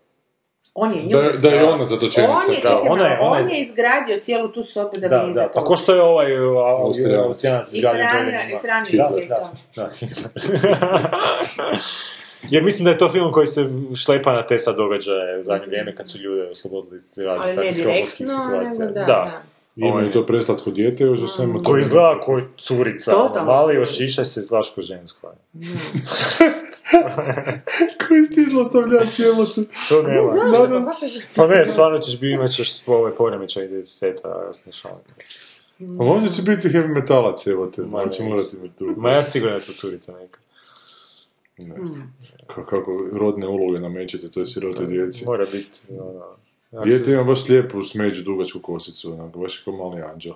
On 0.74 0.92
je 0.92 1.04
nju. 1.04 1.10
Da, 1.12 1.32
da 1.40 1.50
je 1.50 1.64
ona 1.66 1.86
zatočenica. 1.86 2.32
On 2.34 2.54
je, 2.54 2.62
Da, 2.62 2.70
čekaj, 2.70 2.90
ona 2.90 3.06
je- 3.06 3.18
ona 3.20 3.38
je- 3.38 3.44
on 3.44 3.50
je 3.50 3.62
izgradio 3.62 4.20
cijelu 4.20 4.48
tu 4.48 4.64
sobu 4.64 4.90
da, 4.94 5.08
Da, 5.08 5.18
bi 5.18 5.24
je 5.24 5.34
da, 5.34 5.34
pa 5.34 5.34
zatvorio. 5.36 5.66
ko 5.66 5.78
što 5.78 5.94
je 5.94 6.02
ovaj 6.02 6.38
Austrijanac. 7.18 7.74
Izgradio 7.74 8.04
i 8.50 8.58
hranio 8.58 9.04
Da, 9.04 9.10
ih 9.12 9.24
je 9.24 9.28
da, 9.28 9.36
to. 9.36 9.50
da. 9.76 9.90
Jer 12.50 12.64
mislim 12.64 12.84
da 12.84 12.90
je 12.90 12.98
to 12.98 13.10
film 13.10 13.32
koji 13.32 13.48
se 13.48 13.70
šlepa 13.96 14.34
na 14.34 14.42
te 14.42 14.60
sad 14.60 14.76
događaje 14.76 15.40
u 15.40 15.44
zadnje 15.44 15.66
vrijeme 15.68 15.96
kad 15.96 16.10
su 16.10 16.18
ljude 16.18 16.50
oslobodili 16.50 16.98
iz 16.98 17.18
raznih 17.18 17.56
takvih 17.56 17.78
situacija. 18.10 18.28
nego 18.80 18.94
da, 18.94 19.06
da. 19.06 19.42
Imaju 19.78 20.12
to 20.12 20.26
preslatko 20.26 20.72
dijete, 20.72 21.04
još 21.04 21.22
u 21.22 21.28
svemu 21.28 21.54
Koji 21.54 21.64
tome- 21.64 21.82
izgleda 21.82 22.20
koji 22.20 22.44
curica, 22.58 23.16
ono, 23.16 23.28
Totalno 23.28 23.48
mali 23.48 23.68
curica. 23.68 23.84
ošišaj 23.84 24.26
se 24.26 24.40
izgledaš 24.40 24.72
ko 24.72 24.82
žensko. 24.82 25.34
Koji 28.08 28.26
ste 28.26 28.44
zlostavljač, 28.44 29.20
evo 29.22 29.46
tu. 29.46 29.66
To 29.90 30.04
nema. 30.04 30.22
Da. 30.22 30.30
Pa 30.90 31.06
je- 31.06 31.12
Pa 31.36 31.48
ne, 31.50 31.66
stvarno 31.66 32.00
ćeš 32.00 32.14
biti, 32.14 32.28
imat 32.28 32.52
ćeš 32.52 32.88
ovaj 32.88 33.12
poremećaj 33.12 33.66
identiteta, 33.66 34.28
ja 34.40 34.54
se 34.54 34.64
ne 34.66 34.72
šalim. 34.72 34.98
A 35.80 36.04
možda 36.04 36.30
će 36.30 36.42
biti 36.42 36.70
heavy 36.70 36.88
metalac, 36.90 37.48
evo 37.48 37.68
te, 37.68 37.82
Ma, 37.82 37.98
pa 38.00 38.10
će 38.10 38.24
ne. 38.24 38.30
morati 38.30 38.56
imati 38.56 38.76
tu. 38.76 38.94
Ma 38.98 39.12
ja 39.12 39.24
sigurno 39.24 39.56
je 39.56 39.64
to 39.64 39.74
curica 39.74 40.14
neka. 40.14 40.40
Ne 41.60 41.86
znam. 41.86 42.16
Ka- 42.48 42.66
Kako 42.66 43.10
rodne 43.14 43.48
uloge 43.48 43.80
namećete 43.80 44.30
toj 44.30 44.46
sirote 44.46 44.86
djeci. 44.86 45.26
Mora 45.26 45.46
biti, 45.46 45.80
ono... 45.92 46.26
Dijete 46.72 47.12
ima 47.12 47.24
baš 47.24 47.50
lijepu 47.50 47.84
smeđu 47.84 48.24
dugačku 48.24 48.60
kosicu, 48.60 49.14
onako, 49.14 49.40
baš 49.40 49.58
kao 49.58 49.74
mali 49.74 50.02
anđel. 50.02 50.34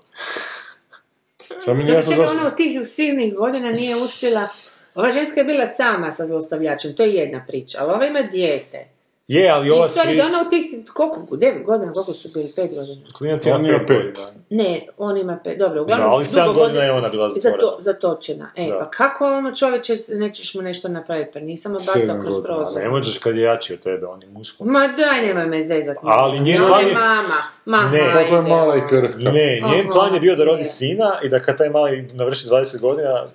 Samo 1.60 1.84
mi 1.84 1.90
jasno 1.90 2.16
zašto... 2.16 2.38
ona 2.38 2.48
u 2.54 2.56
tih 2.56 2.80
silnih 2.86 3.36
godina 3.36 3.72
nije 3.72 3.96
uspjela... 3.96 4.48
Ova 4.96 5.12
ženska 5.12 5.40
je 5.40 5.46
bila 5.46 5.66
sama 5.66 6.12
sa 6.12 6.26
zlostavljačem, 6.26 6.96
to 6.96 7.04
je 7.04 7.14
jedna 7.14 7.46
priča, 7.48 7.78
ali 7.82 7.94
ova 7.94 8.06
ima 8.06 8.22
dijete. 8.22 8.95
Je, 9.28 9.50
ali 9.50 9.68
I 9.68 9.72
ova 9.72 9.88
svijet... 9.88 10.18
da 10.18 10.24
ona 10.26 10.48
u 10.48 10.50
tih, 10.50 10.66
koliko, 10.94 11.36
devet 11.36 11.64
godina, 11.64 11.94
koliko 11.94 12.12
su 12.12 12.28
bili, 12.34 12.46
pet 12.58 12.78
godina? 12.78 13.08
Klinac 13.14 13.46
ima 13.46 13.56
On 13.56 13.66
ima 13.66 13.78
pet 13.78 13.88
pet. 13.88 14.16
godina. 14.18 14.42
Ne, 14.52 14.88
on 14.98 15.18
ima 15.18 15.40
pet, 15.44 15.58
dobro, 15.60 15.82
uglavnom... 15.82 16.08
Da, 16.08 16.14
ali 16.14 16.26
sedam 16.26 16.48
dugo 16.48 16.60
godina 16.60 16.82
je 16.82 16.92
ona 16.92 17.10
bila 17.10 17.30
zatvorena. 17.30 17.58
zato- 17.62 17.78
Zatočena. 17.82 18.52
E, 18.56 18.68
Da. 18.70 18.80
pa 18.80 18.90
kako 18.90 19.28
ono 19.28 19.52
čovječe, 19.54 19.98
nećeš 20.10 20.56
mu 20.56 20.62
nešto 20.62 20.88
napraviti, 20.90 21.32
pa 21.34 21.40
nisam 21.40 21.74
bacao 21.74 21.94
Sedam 21.94 22.22
kroz 22.22 22.36
prozor. 22.44 22.82
Ne 22.82 22.90
možeš 22.90 23.18
kad 23.18 23.36
je 23.36 23.44
jači 23.44 23.74
od 23.74 23.80
tebe, 23.80 24.06
on 24.08 24.22
je 24.22 24.28
muško. 24.30 24.66
Ma 24.66 24.88
daj, 24.90 25.22
nemoj 25.22 25.46
me 25.48 25.64
zezat. 25.64 25.98
Ali 26.02 26.40
njen 26.40 26.58
plan 26.60 26.88
je 26.88 26.94
mama. 26.94 27.24
Ma, 27.66 27.84
Ne, 27.84 28.00
Kako 28.00 28.18
je 28.18 28.26
hajde, 28.26 28.42
mala 28.42 28.76
i 28.76 28.80
ono. 28.80 28.88
krhka. 28.90 29.18
Ne, 29.20 29.62
njen 29.64 29.88
plan 29.92 30.14
je 30.14 30.20
bio 30.20 30.36
da 30.36 30.44
rodi 30.46 30.60
je. 30.60 30.64
sina 30.66 31.20
i 31.24 31.30
da 31.30 31.40
kad 31.40 31.58
taj 31.58 31.70
mali 31.70 32.08
navrši 32.14 32.48
20 32.48 32.82
godina 32.82 33.26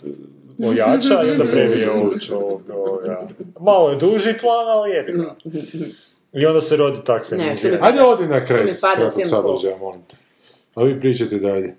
ojača 0.65 1.23
i 1.23 1.31
onda 1.31 1.45
prebije 1.45 1.91
ovog. 1.91 2.13
Malo 3.61 3.91
je 3.91 3.97
duži 3.97 4.35
plan, 4.41 4.69
ali 4.69 4.91
jebi 4.91 5.13
ga. 5.13 5.35
I 6.33 6.47
onda 6.47 6.61
se 6.61 6.77
rodi 6.77 6.99
tak 7.05 7.23
Ne, 7.23 7.29
feminizirani. 7.29 7.83
Ajde 7.83 8.03
odi 8.03 8.27
na 8.27 8.45
kraj 8.47 8.61
kratkog 8.97 9.23
sadržaja, 9.27 9.77
molim 9.79 10.03
te. 10.03 10.17
A 10.75 10.83
vi 10.83 11.01
pričate 11.01 11.37
dalje. 11.37 11.77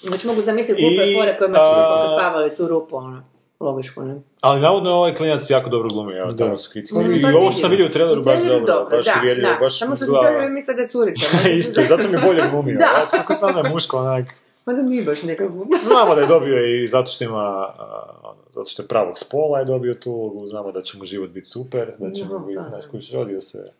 Znači 0.00 0.26
mogu 0.26 0.42
zamisliti 0.42 0.82
glupe 0.82 1.14
fore 1.14 1.38
kojima 1.38 1.58
su 1.58 1.64
pokrpavali 1.64 2.56
tu 2.56 2.68
rupu, 2.68 2.96
ono. 2.96 3.24
Logičko, 3.60 4.02
ne? 4.02 4.20
Ali 4.40 4.60
navodno 4.60 4.90
je 4.90 4.94
ovaj 4.94 5.14
klinac 5.14 5.50
jako 5.50 5.70
dobro 5.70 5.88
glumi, 5.88 6.14
evo, 6.14 6.30
Da. 6.30 6.36
tamo 6.36 6.58
su 6.58 6.70
kritike. 6.72 6.98
Mm, 6.98 7.14
I 7.14 7.22
pa 7.22 7.28
ovo 7.28 7.50
što 7.50 7.60
sam 7.60 7.70
vidio 7.70 7.86
u 7.86 7.90
traileru 7.90 8.22
baš 8.22 8.36
traileru 8.36 8.66
dobro, 8.66 8.96
baš 8.96 9.04
da, 9.06 9.12
uvjerljivo, 9.22 9.48
da. 9.48 9.58
baš 9.60 9.78
Samo 9.78 9.88
što 9.90 9.96
se 9.96 10.04
izgleda- 10.04 10.22
traileru 10.22 10.52
misle 10.52 10.74
da 10.74 10.82
je 10.82 10.88
curica. 10.88 11.26
ne? 11.44 11.58
Isto, 11.58 11.80
zato 11.88 12.08
mi 12.08 12.14
je 12.14 12.20
bolje 12.20 12.42
glumio. 12.50 12.78
Da. 12.78 13.08
Ako 13.20 13.34
sam 13.34 13.54
da 13.54 13.60
je 13.60 13.68
muško, 13.70 13.96
onak, 13.98 14.26
Ma 14.66 14.72
da 14.72 14.82
nije 14.82 15.02
baš 15.02 15.22
neka 15.22 15.46
glupa. 15.46 15.76
Znamo 15.84 16.14
da 16.14 16.20
je 16.20 16.26
dobio 16.26 16.66
i 16.66 16.88
zato 16.88 17.06
što 17.06 17.24
ima, 17.24 17.74
zato 18.54 18.70
što 18.70 18.82
je 18.82 18.88
pravog 18.88 19.18
spola 19.18 19.58
je 19.58 19.64
dobio 19.64 19.94
tu 19.94 20.12
ulogu, 20.12 20.46
znamo 20.46 20.72
da 20.72 20.82
će 20.82 20.98
mu 20.98 21.04
život 21.04 21.30
biti 21.30 21.48
super, 21.48 21.92
da 21.98 22.12
će 22.12 22.24
mu 22.24 22.38
biti, 22.38 22.58
znaš, 22.68 22.84
koji 22.90 23.02
rodio 23.12 23.40
se 23.40 23.70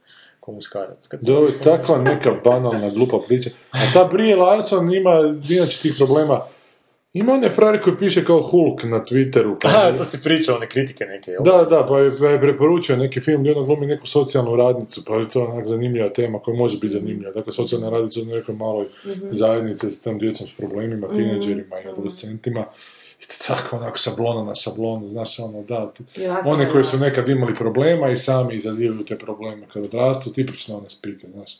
ko 0.40 0.52
muškarac. 0.52 1.06
Kad 1.06 1.24
se 1.24 1.32
Da, 1.32 1.38
ovo 1.38 1.46
je 1.46 1.58
takva 1.64 1.98
neka 1.98 2.32
banalna, 2.44 2.90
glupa 2.90 3.18
priča. 3.26 3.50
A 3.70 3.78
ta 3.92 4.04
Brie 4.12 4.36
Larson 4.36 4.94
ima 4.94 5.10
inače 5.48 5.78
tih 5.82 5.94
problema. 5.98 6.40
Ima 7.14 7.32
one 7.32 7.48
frari 7.48 7.78
koji 7.78 7.96
piše 7.96 8.24
kao 8.24 8.42
Hulk 8.42 8.82
na 8.82 9.04
Twitteru. 9.04 9.56
Pa 9.62 9.68
A, 9.78 9.96
to 9.96 10.04
si 10.04 10.22
pričao, 10.22 10.56
one 10.56 10.68
kritike 10.68 11.04
neke, 11.04 11.30
jel? 11.30 11.42
Da, 11.42 11.64
da, 11.70 11.86
pa 11.88 12.00
je, 12.00 12.18
pa 12.18 12.26
je 12.26 12.40
preporučio 12.40 12.96
neki 12.96 13.20
film 13.20 13.40
gdje 13.40 13.56
ona 13.56 13.66
glumi 13.66 13.86
neku 13.86 14.06
socijalnu 14.06 14.56
radnicu, 14.56 15.04
pa 15.04 15.16
je 15.16 15.28
to 15.28 15.44
onak 15.44 15.66
zanimljiva 15.66 16.08
tema 16.08 16.38
koja 16.38 16.56
može 16.56 16.78
biti 16.78 16.88
zanimljiva. 16.88 17.32
Dakle, 17.32 17.52
socijalna 17.52 17.90
radnica 17.90 18.20
u 18.20 18.24
nekoj 18.24 18.54
maloj 18.54 18.86
zajednici 19.30 19.90
s 19.90 20.02
tom 20.02 20.18
djecom 20.18 20.46
s 20.46 20.56
problemima, 20.56 21.08
tineđerima 21.08 21.80
i 21.84 21.88
adolescentima. 21.88 22.64
To 22.64 22.70
tako 23.46 23.76
onako 23.76 23.96
šablona 23.96 24.44
na 24.44 24.54
šablonu, 24.54 25.08
znaš 25.08 25.38
ono, 25.38 25.62
da, 25.62 25.92
one 26.46 26.70
koji 26.70 26.84
su 26.84 26.98
nekad 26.98 27.28
imali 27.28 27.54
problema 27.54 28.08
i 28.10 28.16
sami 28.16 28.54
izazivaju 28.54 29.04
te 29.04 29.18
probleme 29.18 29.66
kad 29.72 29.84
odrastu, 29.84 30.32
tipično 30.32 30.76
one 30.76 30.90
spike, 30.90 31.26
znaš. 31.34 31.56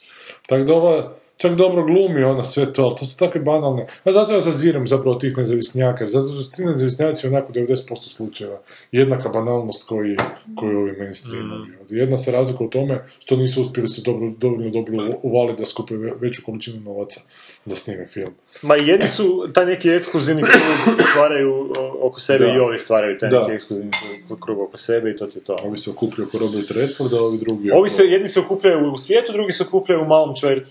Tako 0.46 0.64
da 0.64 0.74
ova, 0.74 1.12
čak 1.36 1.54
dobro 1.54 1.84
glumi 1.84 2.24
ona 2.24 2.44
sve 2.44 2.72
to, 2.72 2.82
ali 2.84 2.96
to 2.96 3.04
su 3.06 3.18
takve 3.18 3.40
banalne. 3.40 3.86
A 4.04 4.12
zato 4.12 4.32
ja 4.32 4.40
zaziram 4.40 4.86
zapravo 4.88 5.14
tih 5.16 5.36
nezavisnjaka, 5.38 6.04
jer 6.04 6.10
zato 6.10 6.42
su 6.42 6.50
ti 6.50 6.64
nezavisnjaci 6.64 7.26
onako 7.26 7.52
90% 7.52 7.94
slučajeva 7.96 8.58
jednaka 8.92 9.28
banalnost 9.28 9.88
koji, 9.88 10.16
koji 10.56 10.74
ovi 10.76 10.92
mainstreamovi. 10.98 11.72
Jedna 11.88 12.18
se 12.18 12.32
razlika 12.32 12.64
u 12.64 12.68
tome 12.70 13.04
što 13.18 13.36
nisu 13.36 13.60
uspjeli 13.60 13.88
se 13.88 14.02
dobro, 14.04 14.32
dovoljno 14.38 14.70
dobro 14.70 15.18
uvaliti 15.22 15.58
da 15.62 15.66
skupe 15.66 15.96
ve- 15.96 16.12
veću 16.20 16.42
količinu 16.46 16.80
novaca 16.80 17.20
da 17.64 17.76
snime 17.76 18.06
film. 18.06 18.34
Ma 18.62 18.76
jedni 18.76 19.06
su, 19.06 19.48
taj 19.54 19.66
neki 19.66 19.90
ekskluzivni 19.90 20.42
klub 20.42 20.98
stvaraju 21.10 21.72
oko 22.00 22.20
sebe 22.20 22.44
Da. 22.44 22.52
i 22.52 22.58
ovi 22.58 22.78
stvaraju 22.78 23.18
taj 23.18 23.30
Da. 23.30 23.40
neki 23.40 23.52
ekskluzivni 23.52 23.90
krug- 24.28 24.40
krug 24.40 24.60
oko 24.60 24.76
sebe 24.78 25.10
i 25.10 25.16
to 25.16 25.26
ti 25.26 25.38
je 25.38 25.44
to. 25.44 25.56
Ovi 25.62 25.78
se 25.78 25.90
okupljaju 25.90 26.28
oko 26.28 26.38
Robert 26.38 26.70
Redforda, 26.70 27.20
ovi 27.20 27.38
drugi 27.38 27.70
Ovi 27.70 27.88
se, 27.90 28.04
jedni 28.04 28.28
se 28.28 28.40
okupljaju 28.40 28.92
u 28.92 28.98
svijetu, 28.98 29.32
drugi 29.32 29.52
se 29.52 29.62
okupljaju 29.62 30.02
u 30.02 30.06
malom 30.06 30.36
čver, 30.36 30.64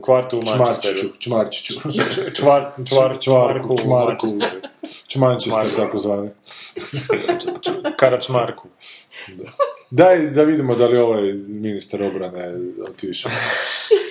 kvartu 0.00 0.38
u 0.38 0.42
Manchesteru. 0.48 0.98
Čmarčiću, 1.18 1.74
Čmarčiću. 1.74 2.30
Čvar, 2.34 2.70
čvar, 2.88 3.18
čvarku, 3.20 3.76
čmarku, 5.08 5.76
tako 5.76 5.98
zvani. 5.98 6.28
Karačmarku. 7.96 8.68
Daj 9.90 10.20
da 10.20 10.42
vidimo 10.42 10.74
da 10.74 10.86
li 10.86 10.98
ovaj 10.98 11.32
ministar 11.32 12.02
obrane 12.02 12.54
otišao. 12.88 13.32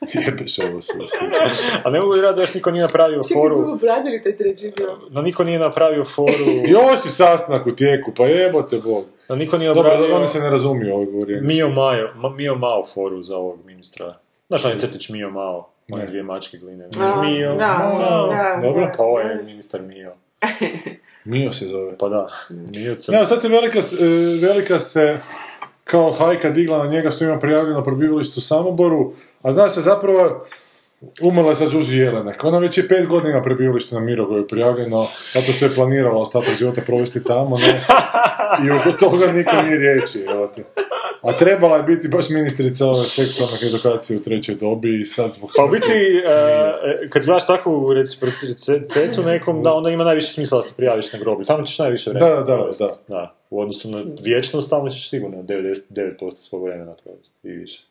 Jebeš 0.26 0.58
ovo 0.58 0.80
sve. 0.80 1.04
A 1.84 1.90
ne 1.90 2.00
mogu 2.00 2.12
vjerati 2.12 2.36
da 2.36 2.42
još 2.42 2.54
niko 2.54 2.70
nije 2.70 2.82
napravio 2.82 3.22
foru, 3.34 3.72
obradili 3.72 4.22
taj 4.22 4.36
treći 4.36 4.72
film. 4.76 4.98
da 5.10 5.22
niko 5.22 5.44
nije 5.44 5.58
napravio 5.58 6.04
foru, 6.04 6.44
I 6.68 6.74
ovo 6.76 6.96
si 6.96 7.08
sastanak 7.08 7.66
u 7.66 7.72
tijeku, 7.72 8.12
pa 8.16 8.24
jebote 8.24 8.78
bog. 8.78 9.04
da 9.28 9.36
niko 9.36 9.58
nije 9.58 9.68
Dobro, 9.68 9.90
obradio 9.90 10.16
oni 10.16 10.28
se 10.28 10.40
ne 10.40 10.50
razumiju 10.50 10.94
ovo 10.94 11.04
govorenje. 11.04 11.40
Mio 11.40 11.68
Majo, 11.68 12.10
Ma- 12.16 12.30
Mio 12.30 12.54
Mao 12.54 12.86
foru 12.86 13.22
za 13.22 13.36
ovog 13.36 13.58
ministra. 13.66 14.14
Znaš 14.48 14.64
onaj 14.64 14.78
crtić 14.78 15.08
Mio 15.08 15.30
Mao, 15.30 15.68
one 15.88 16.02
Ne. 16.02 16.08
dvije 16.08 16.22
mačke 16.22 16.56
gline. 16.58 16.88
A, 17.00 17.22
Mio 17.22 17.54
da, 17.54 17.66
Mao. 18.00 18.28
da, 18.28 18.60
Dobro. 18.62 18.92
Pa 18.96 19.02
ovo 19.02 19.20
je 19.20 19.42
ministar 19.44 19.82
Mio. 19.82 20.12
Mio 21.24 21.52
se 21.52 21.64
zove. 21.64 21.98
Pa 21.98 22.08
da, 22.08 22.28
Mio 22.50 22.94
crn. 22.94 23.14
Evo, 23.14 23.24
sad 23.24 23.42
se 23.42 23.48
velika, 23.48 23.78
e, 23.78 23.82
velika 24.40 24.78
se 24.78 25.18
kao 25.84 26.12
hajka 26.12 26.50
digla 26.50 26.78
na 26.78 26.90
njega 26.90 27.10
što 27.10 27.24
ima 27.24 27.38
prijavljeno 27.38 27.84
prebivalište 27.84 28.34
u 28.36 28.40
Samoboru, 28.40 29.12
a 29.46 29.52
zna 29.52 29.68
se 29.68 29.80
zapravo 29.80 30.44
umrla 31.22 31.50
je 31.50 31.56
sad 31.56 31.72
Đuži 31.72 31.98
Jelenek. 31.98 32.44
Ona 32.44 32.58
već 32.58 32.78
je 32.78 32.88
pet 32.88 33.06
godina 33.06 33.42
prebivalište 33.42 33.94
na 33.94 34.00
Mirogoju 34.00 34.48
prijavljeno, 34.48 35.06
zato 35.34 35.52
što 35.52 35.64
je 35.64 35.74
planirala 35.74 36.20
ostatak 36.20 36.54
života 36.54 36.80
provesti 36.86 37.24
tamo, 37.24 37.56
ne? 37.56 37.80
I 38.66 38.70
oko 38.70 38.92
toga 38.98 39.32
niko 39.32 39.56
nije 39.62 39.78
riječi, 39.78 40.24
evo 40.28 40.46
te. 40.46 40.62
A 41.22 41.32
trebala 41.32 41.76
je 41.76 41.82
biti 41.82 42.08
baš 42.08 42.30
ministrica 42.30 42.86
ove 42.86 43.04
seksualnih 43.04 43.62
edukacije 43.62 44.18
u 44.18 44.22
trećoj 44.22 44.54
dobi 44.54 45.00
i 45.00 45.04
sad 45.04 45.32
zbog 45.32 45.50
Pa 45.56 45.64
u 45.64 45.68
biti, 45.68 46.22
e, 46.26 47.08
kad 47.08 47.24
gledaš 47.24 47.46
takvu 47.46 47.94
reciprocitetu 47.94 49.22
nekom, 49.22 49.62
da 49.62 49.72
onda 49.72 49.90
ima 49.90 50.04
najviše 50.04 50.32
smisla 50.32 50.58
da 50.58 50.62
se 50.62 50.74
prijaviš 50.76 51.12
na 51.12 51.18
groblje. 51.18 51.44
Tamo 51.44 51.66
ćeš 51.66 51.78
najviše 51.78 52.10
vremena 52.10 52.34
Da, 52.34 52.42
da, 52.42 52.56
provesti. 52.56 52.84
da. 52.84 52.96
da. 53.08 53.34
U 53.50 53.60
odnosu 53.60 53.90
na 53.90 54.04
vječnost, 54.22 54.70
tamo 54.70 54.90
ćeš 54.90 55.10
sigurno 55.10 55.42
99% 55.42 56.30
svog 56.30 56.64
vremena 56.64 56.94
provesti 57.04 57.48
i 57.48 57.52
više. 57.52 57.82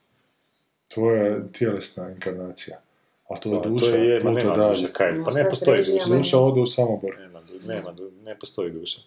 Tvoja 0.87 1.37
tjelesna 1.49 2.09
inkarnacija. 2.09 2.77
A 3.29 3.37
to 3.37 3.49
je 3.49 3.61
Pa, 3.63 3.69
duša, 3.69 3.85
to 3.85 3.95
je, 3.95 4.19
ma 4.19 4.31
nema 4.31 4.55
dalje. 4.55 4.69
duše, 4.71 4.93
kaj, 4.93 5.23
pa 5.25 5.31
ne 5.31 5.49
postoji 5.49 5.83
duša. 5.83 6.05
Duša 6.07 6.39
ode 6.39 6.61
u 6.61 6.65
Samobor. 6.67 7.15
Nema, 7.19 7.41
du- 7.41 7.67
nema, 7.67 7.91
du- 7.91 8.11
ne 8.23 8.39
postoji 8.39 8.71
duša. 8.71 8.99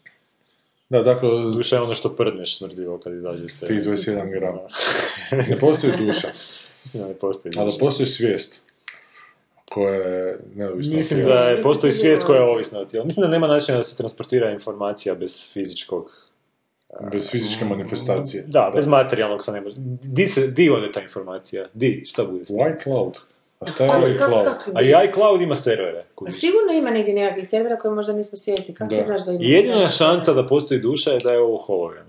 Da, 0.88 1.02
dakle, 1.02 1.28
Duša 1.52 1.76
je 1.76 1.82
ono 1.82 1.94
što 1.94 2.08
prdneš 2.10 2.58
smrdljivo 2.58 2.98
kad 2.98 3.12
izađe 3.12 3.44
iz 3.44 3.60
tebe. 3.60 3.74
Ti 3.74 3.88
21 3.88 4.30
gram. 4.30 4.56
ne 5.50 5.56
postoji 5.56 5.92
duša, 5.96 6.28
Mislim 6.84 7.02
da 7.02 7.08
ne 7.08 7.14
postoji 7.14 7.52
ali 7.56 7.66
duša. 7.66 7.78
postoji 7.80 8.06
svijest 8.06 8.62
koja 9.66 9.94
je 9.94 10.38
neovisna. 10.54 10.90
od 10.90 10.96
Mislim 10.96 11.24
da 11.24 11.34
je, 11.40 11.62
postoji 11.62 11.92
svijest 11.92 12.22
je 12.22 12.26
koja 12.26 12.38
je 12.38 12.44
ovisna 12.44 12.78
od 12.80 12.90
tijela. 12.90 13.06
Mislim 13.06 13.22
da 13.22 13.28
nema 13.28 13.46
načina 13.46 13.78
da 13.78 13.84
se 13.84 13.96
transportira 13.96 14.50
informacija 14.50 15.14
bez 15.14 15.40
fizičkog... 15.52 16.27
Bez 17.12 17.30
fizičke 17.30 17.64
manifestacije. 17.64 18.44
Da, 18.46 18.72
bez 18.74 18.86
materijalnog 18.86 19.44
se 19.44 19.52
ne 19.52 19.60
može. 19.60 19.74
Di, 20.02 20.26
se, 20.26 20.46
di 20.46 20.70
ode 20.70 20.92
ta 20.92 21.00
informacija? 21.02 21.66
Di? 21.74 22.02
Šta 22.06 22.24
bude 22.24 22.44
s 22.44 22.48
tim? 22.48 22.56
White 22.56 22.82
cloud. 22.82 23.14
A 23.60 23.66
šta 23.66 23.84
je 23.84 24.16
cloud? 24.16 24.46
A 24.74 24.82
i 24.82 25.08
iCloud 25.08 25.40
ima 25.42 25.54
servere. 25.54 26.04
Pa 26.08 26.14
kužiš. 26.14 26.40
sigurno 26.40 26.72
ima 26.72 26.90
negdje 26.90 27.14
nekakvih 27.14 27.48
servera 27.48 27.78
koje 27.78 27.94
možda 27.94 28.12
nismo 28.12 28.38
svjesni. 28.38 28.74
Kako 28.74 28.90
Da. 28.94 29.00
ti 29.00 29.06
znaš 29.06 29.24
da 29.24 29.32
ima? 29.32 29.40
I 29.44 29.50
jedina 29.50 29.88
šansa 29.88 30.32
da 30.32 30.46
postoji 30.46 30.80
duša 30.80 31.10
je 31.10 31.18
da 31.20 31.32
je 31.32 31.40
ovo 31.40 31.56
hologram 31.56 32.06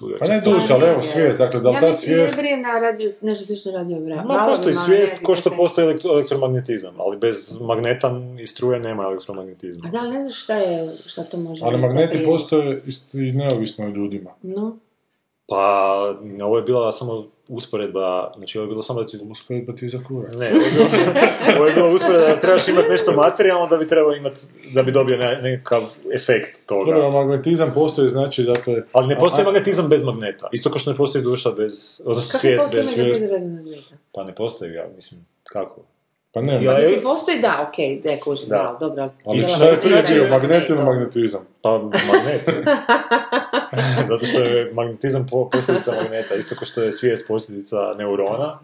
tu 0.00 0.10
je 0.10 0.18
Pa 0.18 0.26
ne 0.26 0.40
duša, 0.40 0.74
ali 0.74 0.86
evo 0.86 1.02
svijest. 1.02 1.38
Dakle, 1.38 1.60
da 1.60 1.68
li 1.68 1.74
ja 1.74 1.80
ta 1.80 1.86
mislim, 1.86 2.12
ja 2.12 2.16
svijest... 2.16 2.38
vrijem 2.38 2.62
na 2.62 2.78
radio, 2.80 3.10
nešto 3.22 3.44
slično 3.46 3.72
radio 3.72 3.98
vra. 3.98 4.24
Ma, 4.24 4.46
postoji 4.48 4.74
svijest 4.74 5.22
ko 5.22 5.34
što 5.34 5.50
postoji 5.50 5.88
elektro- 5.88 6.12
elektromagnetizam, 6.12 6.94
ali 7.00 7.16
bez 7.16 7.60
magneta 7.60 8.20
i 8.40 8.46
struje 8.46 8.80
nema 8.80 9.02
elektromagnetizma. 9.02 9.88
A 9.88 9.90
da, 9.90 9.98
ali 9.98 10.10
ne 10.10 10.20
znaš 10.20 10.42
šta 10.42 10.56
je, 10.56 10.92
šta 11.06 11.24
to 11.24 11.36
može 11.36 11.64
Ali 11.64 11.78
magneti 11.78 12.24
postoje 12.24 12.82
i 13.12 13.32
neovisno 13.32 13.86
o 13.86 13.88
ljudima. 13.88 14.30
No, 14.42 14.76
Pa, 15.50 15.96
ovo 16.42 16.56
je 16.56 16.62
bila 16.62 16.92
samo 16.92 17.24
usporedba, 17.48 18.32
znači 18.36 18.58
ovo 18.58 18.64
je 18.64 18.68
bilo 18.68 18.82
samo 18.82 19.00
da 19.00 19.06
ti... 19.06 19.18
Usporedba 19.22 19.72
ti 19.72 19.88
za 19.88 19.98
kura. 20.08 20.28
Ne, 20.28 20.50
ovo 20.50 20.64
je 20.64 20.70
bilo, 20.72 20.86
ovo 21.56 21.66
je 21.66 21.74
bila 21.74 21.88
usporedba 21.88 22.26
da 22.26 22.40
trebaš 22.40 22.68
imati 22.68 22.88
nešto 22.88 23.12
materijalno 23.12 23.66
da 23.66 23.76
bi 23.76 23.88
trebao 23.88 24.14
imati, 24.14 24.40
da 24.74 24.82
bi 24.82 24.92
dobio 24.92 25.16
ne- 25.16 25.38
nekakav 25.42 25.82
efekt 26.14 26.66
toga. 26.66 26.92
Dobro, 26.92 27.10
magnetizam 27.10 27.72
postoji, 27.74 28.08
znači, 28.08 28.42
dakle... 28.42 28.82
Ali 28.92 29.08
ne 29.08 29.18
postoji 29.18 29.42
a- 29.42 29.44
magnetizam 29.44 29.88
bez 29.88 30.02
magneta. 30.04 30.48
Isto 30.52 30.70
kao 30.70 30.78
što 30.78 30.90
ne 30.90 30.96
postoji 30.96 31.24
duša 31.24 31.50
bez, 31.50 32.00
odnosno 32.04 32.30
kako 32.32 32.38
svijest 32.40 32.62
postoji 32.64 32.80
bez 32.82 32.98
magnetizam 32.98 33.04
svijesti. 33.04 33.34
bez 33.34 33.42
magneta? 33.42 33.96
Pa 34.12 34.24
ne 34.24 34.34
postoji, 34.34 34.72
ja 34.74 34.86
mislim, 34.96 35.26
kako? 35.44 35.80
Pa 36.32 36.40
ne, 36.40 36.64
Ja- 36.64 36.78
Mislim, 36.78 37.02
postoji 37.02 37.40
da, 37.40 37.66
okej, 37.68 38.00
da, 38.00 38.16
kužim, 38.18 38.48
Da. 38.48 38.56
da, 38.56 38.76
dobro. 38.80 39.10
ali 39.24 39.38
šta 39.40 39.64
je 39.64 39.70
vrsta 39.70 39.82
prije 39.82 40.02
bio, 40.04 40.18
ima 40.18 40.30
magnet 40.30 40.68
ili 40.68 40.82
magnetizam? 40.82 41.40
Pa 41.62 41.78
magnet. 41.78 42.66
Zato 44.10 44.26
što 44.26 44.40
je 44.40 44.72
magnetizam 44.74 45.26
po- 45.26 45.50
posljedica 45.50 45.92
magneta, 45.94 46.34
isto 46.34 46.54
kao 46.54 46.64
što 46.64 46.82
je 46.82 46.92
svijest 46.92 47.28
posljedica 47.28 47.94
neurona. 47.98 48.58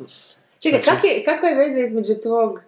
Čekaj, 0.61 0.83
Znači- 0.83 0.91
kak 0.93 1.05
je, 1.05 1.23
kakva 1.25 1.49
je 1.49 1.57
veza 1.57 1.79
između 1.81 2.15
tvog, 2.15 2.61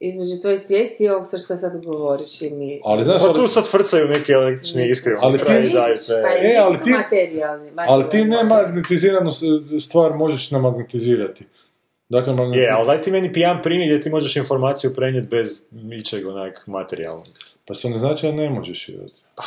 između 0.00 0.40
tvoje 0.40 0.58
svijesti 0.58 1.04
i 1.04 1.08
ovog 1.08 1.26
što 1.26 1.38
što 1.38 1.56
sad 1.56 1.84
govoriš 1.84 2.42
i 2.42 2.50
mi... 2.50 2.80
Ali 2.84 3.02
znaš, 3.02 3.18
Pa 3.18 3.26
ali, 3.26 3.34
tu 3.34 3.48
sad 3.48 3.66
frcaju 3.66 4.08
neke 4.08 4.32
električne 4.32 4.88
iskre. 4.88 5.16
Ali 5.20 5.38
ti- 5.38 5.44
pa 5.46 5.52
je 5.52 5.58
E, 5.58 5.68
ali 5.68 6.56
ali 6.58 6.84
ti- 6.84 6.90
materijalni. 6.90 7.70
ali 7.78 8.08
ti 8.08 8.24
ne 8.24 8.44
magnetiziranu 8.44 9.30
stvar 9.80 10.14
možeš 10.14 10.50
namagnetizirati. 10.50 11.44
Dakle, 12.12 12.32
magnet... 12.34 12.56
Je, 12.56 12.70
ali 12.70 12.86
daj 12.86 13.02
ti 13.02 13.10
meni 13.10 13.32
pijan 13.32 13.62
primjer 13.62 13.88
gdje 13.88 14.00
ti 14.00 14.10
možeš 14.10 14.36
informaciju 14.36 14.94
prenijeti 14.94 15.28
bez 15.28 15.64
ničeg 15.72 16.26
onak 16.26 16.66
materijalnog. 16.66 17.26
Pa 17.66 17.74
što 17.74 17.88
ne 17.88 17.98
znači 17.98 18.26
da 18.26 18.32
ne 18.32 18.50
možeš 18.50 18.88
jel? 18.88 18.98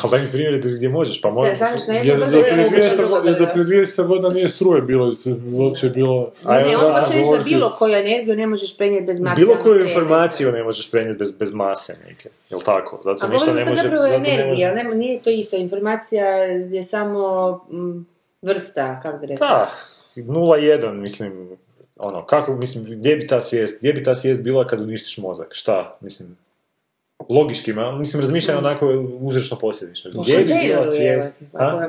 Pa 0.01 0.07
daj 0.07 0.21
mi 0.21 0.27
primjer 0.31 0.61
gdje 0.75 0.89
možeš, 0.89 1.21
pa 1.21 1.29
Se- 1.29 1.35
moram... 1.35 1.55
znaš, 1.55 1.87
ne, 1.87 1.95
Jer 2.03 2.23
to 2.23 2.31
do 2.31 2.37
je 2.37 2.43
prije 2.43 2.57
moguće 2.57 2.81
200 2.81 2.97
drugo 2.97 3.15
godina, 3.15 3.39
da- 3.39 3.47
prije 3.47 3.65
200 3.65 4.07
godina 4.07 4.29
nije 4.29 4.49
struje 4.49 4.81
bilo, 4.81 5.15
uopće 5.53 5.87
je 5.87 5.91
bilo... 5.91 6.31
A 6.43 6.53
Ne, 6.55 6.77
on 6.77 6.93
hoće 6.93 7.13
reći 7.13 7.29
da 7.37 7.43
bilo 7.43 7.75
koju 7.79 7.93
energiju 7.93 8.35
ne 8.35 8.47
možeš 8.47 8.77
prenijeti 8.77 9.05
bez 9.05 9.19
Bilo 9.19 9.29
materijalnog 9.29 9.63
koju 9.63 9.85
informaciju 9.85 10.51
ne 10.51 10.63
možeš 10.63 10.91
prenijeti 10.91 11.19
bez, 11.19 11.31
bez 11.31 11.53
mase 11.53 11.95
neke, 12.07 12.29
jel 12.49 12.59
tako? 12.61 13.01
Zato 13.03 13.25
A 13.25 13.29
ništa 13.29 13.53
ne 13.53 13.65
može... 13.65 13.81
zapravo 13.81 14.03
o 14.03 14.07
zato 14.07 14.19
ne 14.19 14.83
može- 14.83 14.95
nije 14.95 15.21
to 15.21 15.29
isto. 15.29 15.55
Informacija 15.57 16.25
je 16.45 16.83
samo 16.83 17.51
mm, 17.71 18.05
vrsta, 18.41 18.99
kako 19.03 19.17
bi 19.17 19.27
rekla. 19.27 19.47
Da, 19.47 19.71
0,1 20.15 20.93
mislim, 20.93 21.57
ono, 21.95 22.25
kako, 22.25 22.55
mislim, 22.55 22.85
gdje 22.85 23.15
bi 23.15 23.27
ta 23.27 23.41
svijest, 23.41 23.79
gdje 23.79 23.93
bi 23.93 24.03
ta 24.03 24.15
svijest 24.15 24.43
bila 24.43 24.67
kad 24.67 24.81
uništiš 24.81 25.17
mozak, 25.17 25.47
šta, 25.51 25.97
mislim, 26.01 26.37
logički, 27.29 27.73
ma, 27.73 27.91
mislim, 27.91 28.21
razmišljam 28.21 28.57
onako 28.57 28.87
uzrečno 29.19 29.57
posljedično. 29.57 30.11
Gdje 30.21 30.37
bi 30.37 30.45
bila 30.45 30.85
svijest? 30.85 31.41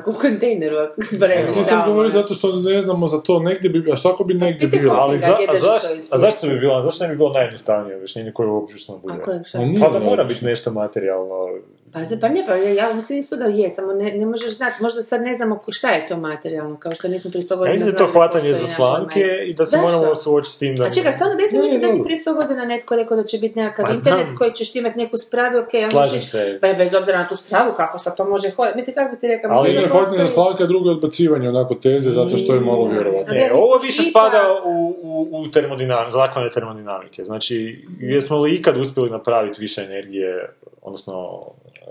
u 0.07 0.13
kontejneru, 0.21 0.77
ako 0.77 1.03
spremiš 1.03 1.57
Ti 1.57 1.65
sam 1.65 1.79
tamo, 1.79 1.87
govorio 1.87 2.11
ono. 2.11 2.23
zato 2.23 2.35
što 2.35 2.57
ne 2.57 2.81
znamo 2.81 3.09
za 3.09 3.21
to, 3.21 3.39
negdje 3.39 3.71
bi, 3.71 3.93
a 3.93 3.97
što 3.97 4.25
bi 4.25 4.35
negdje 4.35 4.69
bilo? 4.69 4.95
Ali 4.95 5.19
za, 5.19 5.37
a, 5.49 5.61
zaš, 5.61 5.83
zašto 6.21 6.47
bi 6.47 6.59
bilo, 6.59 6.83
zašto 6.83 7.05
ne 7.05 7.11
bi 7.11 7.17
bilo 7.17 7.33
najjednostavnije 7.33 7.97
objašnjenje 7.97 8.33
koje 8.33 8.49
uopće 8.49 8.93
bude? 9.03 9.19
Ma 9.55 9.65
nije 9.65 9.81
Pa 9.81 9.89
da 9.89 9.99
mora 9.99 10.25
biti 10.25 10.45
nešto 10.45 10.73
materijalno. 10.73 11.49
Pa, 11.97 12.03
pa 12.21 12.29
ne, 12.29 12.45
pa 12.47 12.55
ja, 12.55 12.73
ja 12.73 12.95
mislim 12.95 13.19
isto 13.19 13.37
da 13.37 13.45
je, 13.45 13.71
samo 13.71 13.93
ne, 13.93 14.13
ne 14.15 14.27
možeš 14.27 14.57
znati, 14.57 14.83
možda 14.83 15.03
sad 15.03 15.23
ne 15.23 15.35
znamo 15.35 15.61
šta 15.69 15.89
je 15.89 16.07
to 16.07 16.17
materijalno, 16.17 16.77
kao 16.77 16.93
što 16.93 17.09
nismo 17.09 17.31
prije 17.31 17.43
100 17.43 17.57
godina 17.57 17.87
Ja 17.87 17.97
to 17.97 18.07
hvatanje 18.07 18.55
za 18.55 18.67
ma- 18.79 19.07
i 19.47 19.55
da 19.55 19.67
se 19.67 19.77
moramo 19.77 20.15
suočiti 20.15 20.55
s 20.55 20.59
tim 20.59 20.75
da... 20.75 20.85
A 20.85 20.91
čekaj, 20.91 21.13
stvarno 21.13 21.37
desno 21.37 21.63
mislim 21.63 21.81
da 21.81 21.93
ti 21.93 22.03
prije 22.05 22.17
100 22.17 22.35
godina 22.35 22.65
netko 22.65 22.97
rekao 22.97 23.17
da 23.17 23.25
će 23.25 23.39
biti 23.39 23.59
nekakav 23.59 23.85
Pa 23.87 23.93
internet 23.93 24.27
znam. 24.27 24.39
koji 24.39 24.53
ćeš 24.53 24.73
ti 24.73 24.79
imati 24.79 24.99
neku 24.99 25.17
spravu, 25.17 25.59
ok, 25.59 25.69
onda 25.75 25.91
Slažem 25.91 26.21
se. 26.21 26.59
Pa 26.61 26.67
je 26.67 26.75
bez 26.75 26.95
obzira 26.95 27.19
na 27.19 27.29
tu 27.29 27.37
spravu, 27.37 27.73
kako 27.77 27.99
sad 27.99 28.17
to 28.17 28.25
može 28.25 28.51
hoditi. 28.51 28.77
Mislim, 28.77 28.95
kako 28.95 29.15
bi 29.15 29.21
ti 29.21 29.29
rekao, 29.29 29.51
Ali 29.53 29.69
Jedno 29.69 29.83
je 29.83 29.89
hvatanje 29.89 30.19
za 30.19 30.29
slanke, 30.29 30.65
drugo 30.65 30.89
je 30.89 30.95
odbacivanje 30.95 31.49
onako 31.49 31.75
teze, 31.75 32.11
zato 32.11 32.37
što 32.37 32.55
je 32.55 32.61
malo 32.61 32.89
vjerovatno. 32.89 33.35
Ne, 33.35 33.43
mislim, 33.43 33.61
ovo 33.63 33.79
više 33.79 34.03
spada 34.03 34.43
u, 34.65 34.97
u, 35.03 35.41
u 35.41 35.51
termodinam, 35.51 36.13
zakone 36.13 36.51
termodinamike. 36.51 37.25
Znači, 37.25 37.87
jesmo 38.01 38.39
li 38.39 38.55
ikad 38.55 38.77
uspjeli 38.77 39.11
napraviti 39.11 39.61
više 39.61 39.83
energije, 39.83 40.49
odnosno 40.83 41.41
e, 41.75 41.86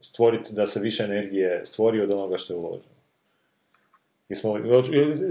stvoriti 0.00 0.52
da 0.52 0.66
se 0.66 0.80
više 0.80 1.02
energije 1.02 1.64
stvori 1.64 2.00
od 2.00 2.10
onoga 2.10 2.36
što 2.36 2.52
je 2.52 2.58
uloženo? 2.58 2.94
Jesmo 4.28 4.58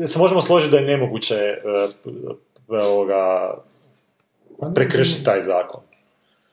se 0.08 0.20
možemo 0.20 0.42
složiti 0.42 0.72
da 0.72 0.78
je 0.78 0.98
nemoguće 0.98 1.36
e, 1.36 1.60
p- 2.04 2.76
ovoga, 2.76 3.54
Pa 4.60 4.72
prekršiti 4.76 5.26
taj 5.26 5.42
zakon? 5.42 5.82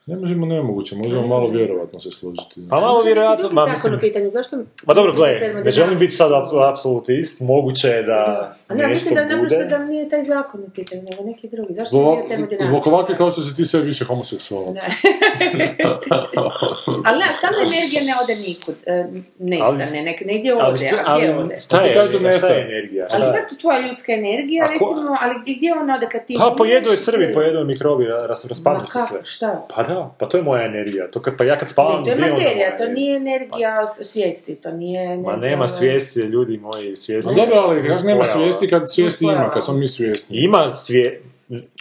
Ne 0.07 0.17
možemo 0.17 0.47
nemoguće, 0.47 0.97
možemo 0.97 1.27
malo 1.27 1.49
vjerovatno 1.49 2.01
se 2.01 2.11
složiti. 2.11 2.61
Pa 2.71 2.81
malo 2.81 3.01
vjerojatno, 3.01 3.37
Drugi 3.39 3.55
ma 3.55 3.61
zakon 3.61 3.71
mislim... 3.73 3.95
u 3.95 3.99
pitanju, 4.01 4.31
zašto... 4.31 4.57
Ma 4.87 4.95
dobro, 4.95 5.13
gledaj, 5.13 5.55
ne 5.55 5.71
želim 5.71 5.99
biti 5.99 6.13
sad 6.13 6.31
ap- 6.31 6.71
apsolutist, 6.71 7.41
moguće 7.41 7.89
je 7.89 8.03
da 8.03 8.53
A 8.69 8.75
ne, 8.75 8.87
mislim 8.87 9.15
da 9.15 9.37
bude. 9.37 9.65
da 9.65 9.79
nije 9.79 10.09
taj 10.09 10.23
zakon 10.25 10.61
u 10.61 10.71
pitanju, 10.71 11.03
nego 11.03 11.25
neki 11.25 11.49
drugi. 11.49 11.75
Zašto 11.75 11.91
Zbog, 11.91 12.17
nije 12.17 12.29
termodinamika? 12.29 12.65
zbog 12.65 12.87
ovakve 12.87 13.17
kao 13.17 13.33
što 13.33 13.41
si 13.41 13.57
ti 13.57 13.65
sve 13.65 13.81
više 13.81 14.05
homoseksualac. 14.05 14.79
Ali 17.05 17.19
ne, 17.19 17.35
sama 17.35 17.57
energija 17.63 18.03
ne 18.05 18.15
ode 18.23 18.35
nikud, 18.37 18.75
e, 18.87 19.05
nestane, 19.39 20.03
nek 20.03 20.21
negdje 20.25 20.53
ali 20.53 20.63
ode, 20.69 20.77
šta- 20.79 21.03
a 21.07 21.19
gdje 21.19 21.29
ali 21.31 21.39
ode? 21.39 21.57
šta 21.57 21.81
je, 21.81 21.93
šta 22.39 22.49
je 22.49 22.63
energija? 22.65 23.07
Ali 23.11 23.25
sad 23.25 23.49
tu 23.49 23.57
tvoja 23.57 23.89
ljudska 23.89 24.13
energija, 24.13 24.67
recimo, 24.67 25.17
ali 25.21 25.35
gdje 25.57 25.73
ona 25.73 25.95
ode 25.97 26.09
kad 26.09 26.27
ti... 26.27 26.37
Pa 26.39 26.55
pojedu 26.59 26.91
je 26.91 26.97
crvi, 26.97 27.33
pojedu 27.33 27.59
je 27.59 27.65
mikrobi, 27.65 28.07
raspadne 28.29 28.81
se 28.81 28.99
sve. 29.09 29.21
šta? 29.25 29.67
Pa 29.77 29.83
da, 29.91 30.15
pa 30.19 30.27
to 30.27 30.37
je 30.37 30.43
moja 30.43 30.65
energija. 30.65 31.11
To 31.11 31.23
kad, 31.23 31.37
pa 31.37 31.45
ja 31.45 31.59
kad 31.59 31.71
spavam, 31.71 31.99
Ne, 31.99 32.05
to 32.05 32.11
je 32.11 32.17
materija, 32.17 32.37
moja 32.49 32.77
to 32.79 32.85
energija? 32.85 32.95
nije 32.95 33.17
energija 33.17 33.87
s- 33.89 34.13
svijesti, 34.13 34.55
to 34.55 34.71
nije 34.71 35.03
energija... 35.05 35.27
Ma 35.27 35.37
nema 35.39 35.69
svijesti, 35.69 36.21
ljudi 36.21 36.59
moji, 36.59 36.97
svijesti. 36.97 37.31
No 37.31 37.37
dobro, 37.37 37.57
ali 37.59 37.89
kako 37.89 38.03
nema 38.03 38.25
svijesti 38.25 38.71
kad 38.71 38.83
svijesti 38.87 39.25
ima, 39.25 39.51
kad 39.51 39.65
smo 39.65 39.75
mi 39.75 39.89
svjesni. 39.89 40.37
Ima 40.37 40.71
svije... 40.71 41.23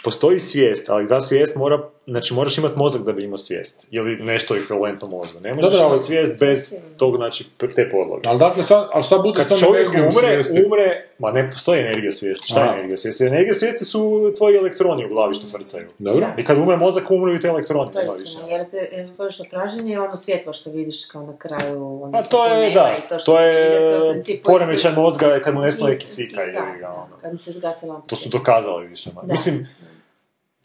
Postoji 0.04 0.38
svijest, 0.38 0.90
ali 0.90 1.08
ta 1.08 1.20
svijest 1.20 1.56
mora, 1.56 1.88
znači 2.10 2.34
moraš 2.34 2.58
imati 2.58 2.78
mozak 2.78 3.02
da 3.02 3.12
bi 3.12 3.24
imao 3.24 3.38
svijest. 3.38 3.86
Ili 3.90 4.16
nešto 4.16 4.56
ekvivalentno 4.56 5.08
mozgu. 5.08 5.40
Ne 5.40 5.54
možeš 5.54 5.70
Dobro, 5.70 5.78
ali- 5.80 5.90
imati 5.90 6.04
svijest 6.04 6.32
bez 6.38 6.74
tog, 6.96 7.16
znači, 7.16 7.44
te 7.76 7.90
podloge. 7.90 8.28
Ali 8.28 8.38
dakle, 8.38 8.62
sad, 8.62 8.88
ali 8.92 9.02
šta 9.04 9.18
bude 9.18 9.34
s 9.34 9.38
Kad 9.38 9.48
tom 9.48 9.58
čovjek 9.58 9.82
energijom 9.82 10.06
umre, 10.06 10.28
svijesti? 10.42 10.64
umre, 10.66 11.06
ma 11.18 11.32
ne 11.32 11.50
postoji 11.50 11.80
energija 11.80 12.12
svijesti. 12.12 12.46
Šta 12.46 12.64
je 12.64 12.72
energija 12.72 12.96
svijesti? 12.96 13.24
Energija 13.24 13.54
svijesti 13.54 13.84
su 13.84 14.00
tvoji 14.36 14.56
elektroni 14.56 15.04
u 15.04 15.08
glavi 15.08 15.34
što 15.34 15.46
frcaju. 15.48 15.86
Dobro. 15.98 16.26
I 16.38 16.44
kad 16.44 16.58
umre 16.58 16.76
mozak, 16.76 17.10
umru 17.10 17.34
i 17.34 17.40
te 17.40 17.48
elektroni. 17.48 17.92
To 17.92 18.00
je 18.00 18.08
istina, 18.16 18.46
jer 18.48 18.70
te, 18.70 19.08
to 19.16 19.30
što 19.30 19.44
pražnje 19.50 19.92
je 19.92 20.00
ono 20.00 20.16
svjetlo 20.16 20.52
što 20.52 20.70
vidiš 20.70 21.06
kao 21.06 21.22
na 21.22 21.36
kraju... 21.38 22.02
ono 22.02 22.12
Pa 22.12 22.22
što 22.22 22.30
to 22.30 22.46
je, 22.46 22.70
da, 22.70 22.96
to, 23.08 23.18
što 23.18 23.32
to 23.32 23.40
je 23.40 24.40
poremećaj 24.44 24.92
mozga 24.92 25.40
kad 25.40 25.54
mu 25.54 25.60
nestane 25.60 25.92
iz- 25.92 25.98
kisika. 25.98 26.40
da, 26.80 26.88
ono. 26.88 27.16
Kad 27.20 27.32
mi 27.32 27.38
se 27.38 27.52
zgase. 27.52 27.86
To 28.06 28.16
su 28.16 28.28
dokazali 28.28 28.86
više. 28.86 29.10
manje. 29.14 29.26
Da. 29.26 29.32
Mislim, 29.32 29.68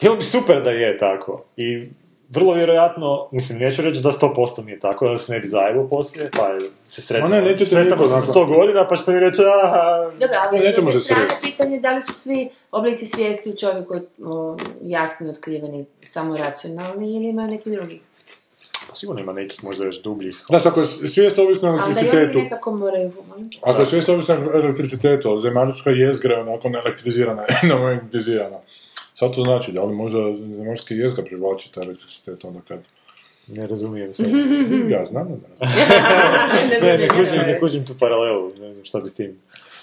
bilo 0.00 0.16
bi 0.16 0.22
super 0.22 0.62
da 0.62 0.70
je 0.70 0.98
tako. 0.98 1.44
I 1.56 1.88
vrlo 2.28 2.52
vjerojatno, 2.52 3.28
mislim, 3.32 3.58
neću 3.58 3.82
reći 3.82 4.02
da 4.02 4.12
100% 4.12 4.64
nije 4.64 4.78
tako, 4.80 5.08
da 5.08 5.18
se 5.18 5.32
ne 5.32 5.40
bi 5.40 5.46
zajebo 5.46 5.88
poslije, 5.88 6.30
pa 6.30 6.48
se 6.88 7.00
sretno, 7.02 7.28
Ma 7.28 7.34
ne, 7.34 7.42
nećete 7.42 7.70
sretamo 7.70 8.04
se 8.04 8.10
za 8.10 8.16
nakon- 8.16 8.34
100 8.34 8.54
godina, 8.56 8.88
pa 8.88 8.96
ćete 8.96 9.12
mi 9.12 9.20
reći, 9.20 9.42
aha, 9.64 10.04
Dobro, 10.20 10.36
ali 10.40 10.58
Ne, 10.58 10.64
nećemo 10.64 10.90
se 10.90 11.14
pitanje 11.42 11.80
da 11.80 11.92
li 11.92 12.02
su 12.02 12.12
svi 12.12 12.48
oblici 12.72 13.06
svijesti 13.06 13.50
u 13.50 13.56
čovjeku 13.56 13.94
jasni, 14.82 15.30
otkriveni, 15.30 15.84
samo 16.06 16.36
racionalni 16.36 17.16
ili 17.16 17.24
ima 17.24 17.46
neki 17.46 17.70
drugi. 17.70 18.00
pa 18.90 18.96
sigurno 18.96 19.22
ima 19.22 19.32
nekih 19.32 19.64
možda 19.64 19.84
još 19.84 20.02
dubljih. 20.02 20.44
Znaš, 20.48 20.66
ako 20.66 20.80
je 20.80 20.86
svijest 20.86 21.38
ovisna 21.38 21.70
o 21.70 21.72
Ali 21.72 21.94
da 21.94 22.00
i 22.00 22.02
oni 22.02 22.08
elektricitetu, 22.08 22.38
nekako 22.38 22.70
moraju... 22.70 23.12
ono, 23.36 23.48
ako 23.62 23.80
je 23.80 23.86
svijest 23.86 24.08
ovisna 24.08 24.34
o 24.34 24.58
elektricitetu, 24.58 25.38
zemaljska 25.38 25.90
jezgra 25.90 26.34
je 26.34 26.40
onako 26.42 26.68
neelektrizirana, 26.68 27.42
nemagnetizirana. 27.62 28.56
Sad 29.16 29.34
to 29.34 29.42
znači 29.42 29.72
da 29.72 29.84
li 29.84 29.94
možda 29.94 30.18
zemaljska 30.36 30.94
jezgra 30.94 31.24
privlači 31.24 31.72
taj 31.72 31.84
elektricitet 31.84 32.44
onda 32.44 32.60
kad... 32.60 32.78
Ne 33.48 33.66
razumijem 33.66 34.14
se. 34.14 34.22
Ja 34.90 35.06
znam 35.06 35.28
da 35.28 35.34
ne 35.66 36.78
razumijem. 36.78 36.82
ne, 36.82 36.98
ne 36.98 37.08
kužim, 37.10 37.38
ne 37.38 37.60
kužim 37.60 37.86
tu 37.86 37.92
paralelu, 37.98 38.48
ne 38.50 38.72
znam 38.72 38.84
šta 38.84 39.00
bi 39.00 39.08
s 39.08 39.14
tim. 39.14 39.38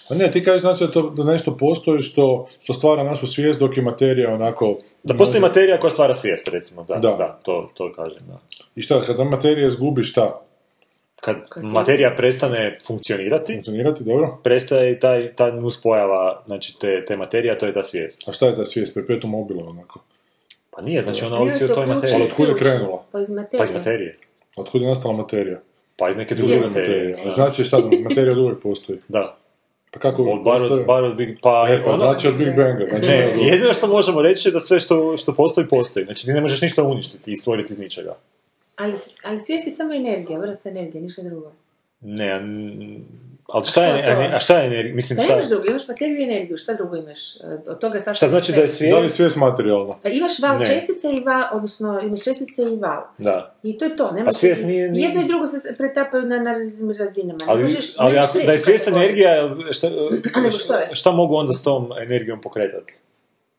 A 0.10 0.16
ne, 0.16 0.32
ti 0.32 0.44
kažeš 0.44 0.62
znači 0.62 0.86
da, 0.86 0.92
to, 0.92 1.10
da 1.10 1.24
nešto 1.24 1.58
postoji 1.58 2.02
što, 2.02 2.48
što 2.60 2.74
stvara 2.74 3.04
našu 3.04 3.28
svijest 3.28 3.60
dok 3.60 3.78
je 3.78 3.84
materija 3.84 4.34
onako... 4.34 4.78
Da 5.04 5.14
postoji 5.14 5.42
može- 5.42 5.50
materija 5.50 5.80
koja 5.80 5.92
stvara 5.92 6.14
svijest, 6.14 6.50
recimo, 6.50 6.84
da, 6.84 6.94
Da. 6.94 7.00
da, 7.10 7.40
to, 7.44 7.72
to 7.74 7.92
kažem, 7.92 8.22
da. 8.28 8.40
I 8.76 8.82
šta, 8.82 9.02
kada 9.02 9.24
materija 9.24 9.68
izgubi 9.68 10.04
šta? 10.04 10.42
Kad 11.24 11.36
materija 11.64 12.14
prestane 12.18 12.80
funkcionirati, 12.88 13.54
Funkcionirati, 13.54 14.04
dobro? 14.04 14.38
prestaje 14.44 14.92
i 14.92 15.00
taj, 15.00 15.34
ta 15.36 15.52
nuspojava, 15.52 16.44
znači 16.46 16.80
te, 16.80 17.06
te 17.06 17.18
materija, 17.18 17.58
to 17.58 17.66
je 17.66 17.74
ta 17.74 17.84
svijest. 17.84 18.28
A 18.28 18.32
šta 18.32 18.46
je 18.46 18.56
ta 18.56 18.66
svijest? 18.66 18.94
Perpetuum 18.96 19.32
mobile 19.32 19.60
onako. 19.68 20.00
Pa 20.72 20.82
nije, 20.82 21.02
znači 21.02 21.26
ona 21.26 21.38
ovisi 21.40 21.64
o 21.64 21.68
toj 21.68 21.86
materiji. 21.86 22.16
Ali 22.16 22.24
otkud 22.24 22.48
je 22.48 22.56
krenula? 22.56 23.04
Pa 23.12 23.20
iz 23.20 23.30
materije. 23.30 23.58
Pa 23.58 23.64
iz 23.64 23.74
materije. 23.74 24.18
Otkud 24.56 24.82
je 24.82 24.88
nastala 24.88 25.14
materija? 25.14 25.60
Pa 25.98 26.10
iz 26.10 26.16
neke 26.18 26.36
druge 26.36 26.56
materije. 26.56 27.08
Materija. 27.10 27.18
A 27.28 27.32
Znači 27.32 27.64
šta, 27.64 27.80
materija 28.04 28.32
od 28.32 28.38
uvijek 28.38 28.60
postoji. 28.64 29.00
Da. 29.08 29.38
Pa 29.92 30.00
kako 30.00 30.24
Od, 30.24 30.44
bar, 30.44 30.60
postoji? 30.60 30.80
od, 30.82 30.86
bar 30.88 31.04
od 31.04 31.16
Big, 31.16 31.38
pa, 31.42 31.68
E, 31.70 31.84
pa 31.84 31.90
ono- 31.90 31.98
znači 31.98 32.28
od 32.28 32.38
Big 32.38 32.48
Banga. 32.48 32.86
Znači 32.90 33.10
Ne, 33.10 33.32
ono- 33.34 33.44
jedino 33.44 33.74
što 33.74 33.88
možemo 33.88 34.22
reći 34.22 34.50
je 34.50 34.54
da 34.54 34.60
sve 34.60 34.80
što, 34.80 35.18
što 35.18 35.34
postoji, 35.36 35.68
postoji. 35.68 36.06
Znači 36.06 36.26
ti 36.26 36.34
ne 36.34 36.42
možeš 36.42 36.62
ništa 36.62 36.84
uništiti 36.84 37.32
i 37.32 37.38
stvoriti 37.38 37.74
iz 37.74 37.80
ničega. 37.80 38.16
Ali, 38.76 38.94
ali 39.24 39.38
svijest 39.40 39.68
je 39.68 39.72
samo 39.72 39.94
energija, 39.94 40.40
vrsta 40.40 40.70
energije, 40.70 41.02
ništa 41.02 41.22
drugo. 41.22 41.52
Ne, 42.02 42.32
a 42.32 42.40
ali 43.48 43.66
šta 43.66 43.86
je, 43.86 43.90
A 43.90 43.96
što 43.96 44.06
je 44.06 44.06
to? 44.06 44.12
a, 44.12 44.24
ne- 44.24 44.36
a 44.36 44.40
šta 44.40 44.58
je 44.58 44.68
energija? 44.68 44.96
Mislim, 44.96 45.18
Da 45.18 45.24
šta, 45.24 45.34
imaš 45.34 45.50
drugo, 45.50 45.66
imaš 45.66 45.88
materiju 45.88 46.20
i 46.20 46.24
energiju, 46.24 46.58
šta 46.58 46.74
drugo 46.74 46.96
imaš? 46.96 47.36
E, 47.36 47.40
Od 47.68 47.80
toga 47.80 48.00
sastavlja 48.00 48.16
šta 48.16 48.28
znači 48.28 48.52
sve. 48.52 48.56
da 48.58 48.86
je 48.86 48.92
Da 48.92 49.00
li 49.00 49.10
svijest 49.10 49.36
materijalna? 49.38 49.94
E, 50.04 50.10
Imaš 50.12 50.40
val 50.40 50.58
Ne. 50.60 50.66
čestice 50.66 51.08
i 51.10 51.20
val, 51.20 51.44
odnosno 51.54 52.00
imaš 52.02 52.24
čestice 52.24 52.62
i 52.64 52.76
val. 52.78 53.02
Da. 53.18 53.56
I 53.64 53.78
to 53.78 53.86
je 53.86 53.96
to. 53.96 54.12
Ne 54.12 54.26
Pa 54.26 54.32
svijest 54.32 54.66
nije- 54.66 54.92
nije- 54.92 55.04
Jedno 55.04 55.22
i 55.22 55.28
drugo 55.28 55.48
se 55.48 55.76
pretapaju 55.78 56.24
na, 56.24 56.38
na 56.40 56.56
razinama. 57.00 57.40
Ali, 57.48 57.64
možeš, 57.64 57.94
ali 57.98 58.18
ako, 58.18 58.40
da 58.40 58.52
je 58.52 58.60
svijest 58.60 58.88
energija, 58.88 59.56
šta, 59.72 59.88
A 60.76 60.80
je? 60.80 60.96
šta 60.96 61.12
mogu 61.12 61.36
onda 61.36 61.54
s 61.54 61.64
tom 61.64 61.90
energijom 62.02 62.42
pokretati? 62.42 62.94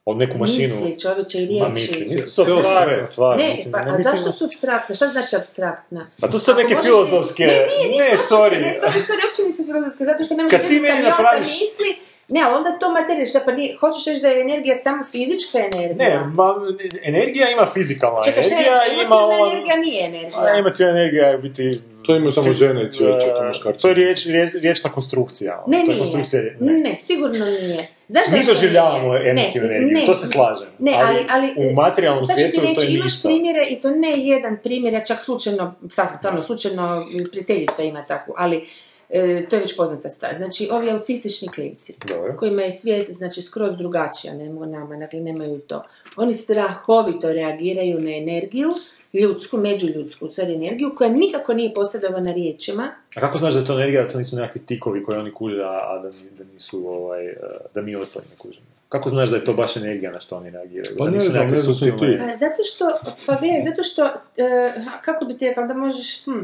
Od 0.04 0.16
neku 0.16 0.38
mašinu? 0.38 0.60
Misli, 0.60 1.00
čovječe, 1.00 1.38
i 1.38 1.60
Ma 1.60 1.66
riječi. 1.66 1.72
misli, 1.72 2.00
misli 2.02 2.18
su 2.26 2.44
Cijelo 2.44 2.58
apstraktne 2.60 2.96
sve. 2.96 3.06
stvari. 3.06 3.42
Ne, 3.42 3.50
mislim, 3.50 3.72
pa, 3.72 3.78
ne 3.78 3.90
a 3.90 3.96
mislim- 3.96 4.16
zašto 4.16 4.32
su 4.32 4.44
abstraktne? 4.44 4.94
Šta 4.94 5.06
znači 5.08 5.36
abstraktna? 5.36 6.10
Pa 6.20 6.26
to 6.28 6.38
su 6.38 6.44
sad 6.44 6.56
neke 6.56 6.76
filozofske... 6.76 7.44
Ne, 7.44 7.66
nije, 7.68 7.88
nisu 7.88 8.02
ne, 8.04 8.18
sorry. 8.30 8.60
Ne, 8.60 8.70
ove 8.84 9.00
stvari 9.00 9.20
uopće 9.26 9.42
nisu 9.42 9.64
filozofske, 9.64 10.04
zato 10.04 10.24
što 10.24 10.34
ne 10.34 10.42
možeš 10.42 10.58
Kad 10.58 10.68
ti 10.68 10.80
meni 10.80 11.02
napraviš- 11.02 11.60
misli, 11.60 11.90
ne, 12.28 12.40
ali 12.42 12.54
onda 12.54 12.78
to 12.78 12.90
materija, 12.90 13.26
šta 13.26 13.40
pa 13.44 13.52
nije, 13.52 13.76
hoćeš 13.76 14.04
reći 14.06 14.20
da 14.22 14.28
je 14.28 14.40
energija 14.40 14.76
samo 14.76 15.04
fizička 15.04 15.58
energija? 15.58 15.94
Ne, 15.98 16.18
ma, 16.34 16.54
energija 17.02 17.50
ima 17.50 17.66
fizikalna 17.74 18.22
Čekaj, 18.22 18.42
šta 18.42 18.54
je, 18.54 18.58
energija, 18.58 18.84
ima 18.94 19.02
emotivna 19.16 19.42
on... 19.42 19.50
energija 19.50 19.76
nije 19.78 20.06
energija. 20.06 20.40
A 20.44 20.58
emotivna 20.58 20.90
energija 20.92 21.26
je 21.26 21.38
biti... 21.38 21.80
To 22.06 22.16
imaju 22.16 22.30
samo 22.30 22.52
žene 22.52 22.84
i 22.88 22.92
cvijeće, 22.92 23.26
to 23.38 23.46
muškarci. 23.46 23.82
To 23.82 23.88
je 23.88 23.94
riječ, 23.94 24.26
riječ, 24.26 24.54
riječna 24.54 24.90
konstrukcija. 24.90 25.62
ono. 25.66 25.76
Ne, 25.76 25.84
to 25.84 25.90
je 25.90 25.96
nije. 25.96 26.00
konstrukcija, 26.00 26.42
Ne. 26.60 26.96
sigurno 27.00 27.44
nije. 27.44 27.88
Znaš 28.08 28.24
Mi 28.30 28.38
zašto 28.38 28.54
doživljavamo 28.54 29.12
Ne, 29.12 29.20
energiju, 29.30 29.62
ne. 29.92 30.06
to 30.06 30.14
se 30.14 30.26
slažem. 30.26 30.68
Ne, 30.78 30.92
ali, 31.04 31.26
ali, 31.30 31.70
u 31.70 31.74
materijalnom 31.74 32.26
svijetu 32.26 32.60
to 32.60 32.66
reći, 32.66 32.86
je 32.86 32.94
imaš 32.94 33.04
ništa. 33.04 33.28
primjere 33.28 33.66
i 33.70 33.80
to 33.80 33.90
ne 33.90 34.26
jedan 34.26 34.58
primjer, 34.62 34.94
ja 34.94 35.04
čak 35.04 35.20
slučajno, 35.20 35.74
sasvim 35.90 36.18
stvarno 36.18 36.42
slučajno, 36.42 37.04
prijateljica 37.30 37.82
ima 37.82 38.04
takvu, 38.04 38.34
ali 38.36 38.64
e, 39.10 39.46
to 39.50 39.56
je 39.56 39.60
već 39.60 39.76
poznata 39.76 40.10
stvar. 40.10 40.36
Znači, 40.36 40.68
ovi 40.70 40.90
autistični 40.90 41.48
klinci, 41.48 41.94
kojima 42.36 42.62
je 42.62 42.72
svijest 42.72 43.12
znači, 43.12 43.42
skroz 43.42 43.76
drugačija 43.76 44.34
nego 44.34 44.66
nama, 44.66 44.96
dakle 44.96 45.20
nemaju 45.20 45.58
to. 45.58 45.82
Oni 46.16 46.34
strahovito 46.34 47.32
reagiraju 47.32 48.00
na 48.00 48.16
energiju, 48.16 48.70
ljudsku, 49.14 49.56
međuljudsku 49.56 50.28
sad 50.28 50.50
energiju, 50.50 50.94
koja 50.96 51.10
nikako 51.10 51.54
nije 51.54 51.74
posredovana 51.74 52.32
riječima, 52.32 52.90
A 53.16 53.20
kako 53.20 53.38
znaš 53.38 53.52
da 53.54 53.60
je 53.60 53.66
to 53.66 53.72
energija, 53.72 54.02
da 54.02 54.08
to 54.08 54.18
nisu 54.18 54.36
nekakvi 54.36 54.60
tikovi 54.66 55.04
koji 55.04 55.18
oni 55.18 55.32
kuže, 55.32 55.62
a 55.62 55.66
a 55.90 55.98
da, 56.02 56.08
da 56.38 56.44
nisu, 56.52 56.88
ovaj, 56.88 57.26
eh, 57.26 57.36
da 57.74 57.82
mi 57.82 57.96
ostali 57.96 58.24
ne 58.30 58.36
kužimo? 58.38 58.66
Kako 58.88 59.08
znaš 59.10 59.30
da 59.30 59.36
je 59.36 59.44
to 59.44 59.52
baš 59.52 59.76
energija 59.76 60.10
na 60.12 60.20
što 60.20 60.36
oni 60.36 60.50
reagiraju? 60.50 60.96
Pa 60.98 61.04
ne 61.04 61.10
nisu 61.18 61.30
znam, 61.30 61.50
ne 61.50 61.56
znam 61.56 61.98
ti. 61.98 62.18
Zato 62.38 62.62
što, 62.62 62.92
pa 63.26 63.36
gledaj, 63.40 63.60
zato 63.62 63.82
što, 63.82 64.04
e, 64.36 64.72
kako 65.04 65.24
bi 65.24 65.38
ti 65.38 65.48
rekla, 65.48 65.62
da 65.66 65.74
možeš, 65.74 66.24
hm, 66.24 66.40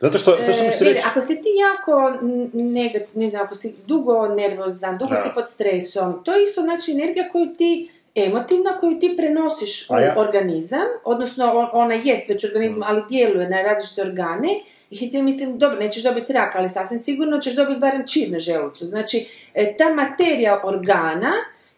Zato 0.00 0.18
što, 0.18 0.30
zato 0.30 0.52
što 0.52 0.62
e, 0.62 0.66
mi 0.66 0.70
se 0.70 0.84
vidi, 0.84 0.94
reći... 0.94 1.06
ako 1.10 1.20
si 1.20 1.42
ti 1.42 1.48
jako, 1.66 2.18
n- 2.22 2.50
nega, 2.52 2.98
ne 3.14 3.28
znam, 3.28 3.42
ako 3.42 3.54
si 3.54 3.74
dugo 3.86 4.28
nervozan, 4.28 4.98
dugo 4.98 5.10
Da. 5.10 5.16
si 5.16 5.28
pod 5.34 5.46
stresom, 5.46 6.24
to 6.24 6.32
je 6.32 6.42
isto 6.42 6.62
znači 6.62 6.92
energija 6.92 7.28
koju 7.32 7.46
ti, 7.58 7.90
emotivna, 8.16 8.78
koju 8.78 8.98
ti 8.98 9.14
prenosiš 9.16 9.90
u 9.90 9.94
ja- 9.94 10.14
organizam, 10.18 10.84
odnosno 11.04 11.44
on- 11.46 11.68
ona 11.72 11.94
jest 11.94 12.28
već 12.28 12.44
u 12.44 12.48
organizmu, 12.48 12.84
ali 12.86 13.02
djeluje 13.08 13.48
na 13.48 13.62
različite 13.62 14.02
organe, 14.02 14.48
i 14.90 15.10
ti 15.10 15.22
mislim, 15.22 15.58
dobro, 15.58 15.78
nećeš 15.78 16.02
dobiti 16.02 16.32
rak, 16.32 16.56
ali 16.56 16.68
sasvim 16.68 16.98
sigurno 16.98 17.38
ćeš 17.38 17.54
dobiti 17.54 17.80
barem 17.80 18.06
čir 18.06 18.30
na 18.30 18.38
želucu. 18.38 18.86
Znači, 18.86 19.26
e, 19.54 19.76
ta 19.76 19.94
materija 19.94 20.60
organa 20.64 21.32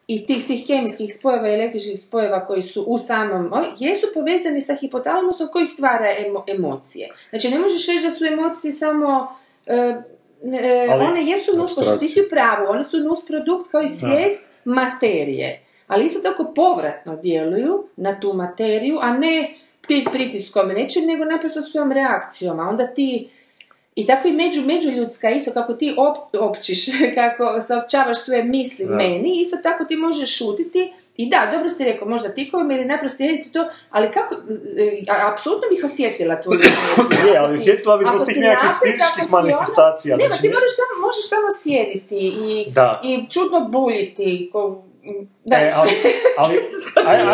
i 0.06 0.26
tih 0.26 0.44
svih 0.44 0.66
kemijskih 0.66 1.14
spojeva 1.14 1.48
i 1.48 1.54
električnih 1.54 2.00
spojeva 2.00 2.46
koji 2.46 2.62
su 2.62 2.82
u 2.82 2.98
samom, 2.98 3.50
jesu 3.78 4.06
povezani 4.14 4.60
sa 4.60 4.74
hipotalamusom 4.74 5.48
koji 5.48 5.66
stvara 5.66 6.06
emo- 6.20 6.44
emocije. 6.48 7.08
Znači, 7.30 7.50
ne 7.50 7.58
možeš 7.58 7.86
reći 7.86 8.02
da 8.02 8.10
su 8.10 8.24
emocije 8.24 8.72
samo... 8.72 9.36
e, 9.66 9.74
e, 9.74 10.86
Ali- 10.90 11.04
one 11.04 11.24
jesu 11.24 11.56
nus, 11.56 11.72
što 11.72 11.96
ti 11.96 12.08
si 12.08 12.20
u 12.20 12.28
pravu, 12.30 12.66
one 12.68 12.84
su 12.84 12.98
nus 12.98 13.26
produkt 13.26 13.70
kao 13.70 13.82
i 13.82 13.88
svijest 13.90 14.50
materije. 14.64 15.60
Ali 15.88 16.06
isto 16.06 16.20
tako 16.22 16.52
povratno 16.54 17.16
djeluju 17.16 17.84
na 17.96 18.20
tu 18.20 18.32
materiju, 18.32 18.98
a 19.00 19.12
ne 19.12 19.54
ti 19.86 20.06
pritiskom 20.12 20.68
nečeg, 20.68 21.02
nego 21.04 21.24
naprosto 21.24 21.62
svojom 21.62 21.92
reakcijom. 21.92 22.60
A 22.60 22.68
onda 22.68 22.86
ti 22.86 23.28
i 23.94 24.06
tako 24.06 24.28
i 24.28 24.32
među, 24.32 24.62
međuljudska, 24.62 25.30
isto 25.30 25.50
kako 25.52 25.74
ti 25.74 25.94
op, 25.98 26.16
općiš, 26.40 26.78
kako 27.14 27.60
saopćavaš 27.60 28.18
svoje 28.18 28.42
misli 28.44 28.86
Da. 28.86 28.94
meni, 28.94 29.40
isto 29.40 29.56
tako 29.58 29.84
ti 29.84 29.96
možeš 29.96 30.38
šutiti 30.38 30.92
I 31.16 31.28
da, 31.28 31.50
dobro 31.52 31.70
si 31.70 31.84
rekao, 31.84 32.08
možda 32.08 32.28
tikovima 32.30 32.74
ili 32.74 32.84
ne 32.84 32.98
proslijediti 32.98 33.52
to, 33.52 33.62
ali 33.90 34.10
kako, 34.10 34.34
e, 34.78 35.02
apsolutno 35.32 35.66
bih 35.70 35.84
osjetila 35.84 36.40
tu 36.40 36.50
energiju. 36.54 37.32
Je, 37.32 37.38
ali 37.38 37.54
osjetila 37.54 37.96
bi 37.96 38.04
zbog 38.04 38.26
tih 38.26 38.36
nekakvih 38.38 38.76
fizičkih 38.84 39.24
ono- 39.24 39.36
manifestacija, 39.38 40.16
Nema, 40.16 40.28
znači 40.28 40.42
ti 40.42 40.48
ne- 40.48 40.54
moraš 40.54 40.70
samo, 40.76 41.06
možeš 41.06 41.28
samo 41.28 41.48
sjediti 41.62 42.16
i, 42.18 42.70
Da. 42.72 43.00
i 43.04 43.18
čudno 43.30 43.60
buljiti, 43.68 44.48
ko, 44.52 44.82
da. 45.44 45.56
E, 45.56 45.72
ali, 45.74 45.90
ali, 46.38 46.54
aj, 46.98 47.16
aj, 47.16 47.26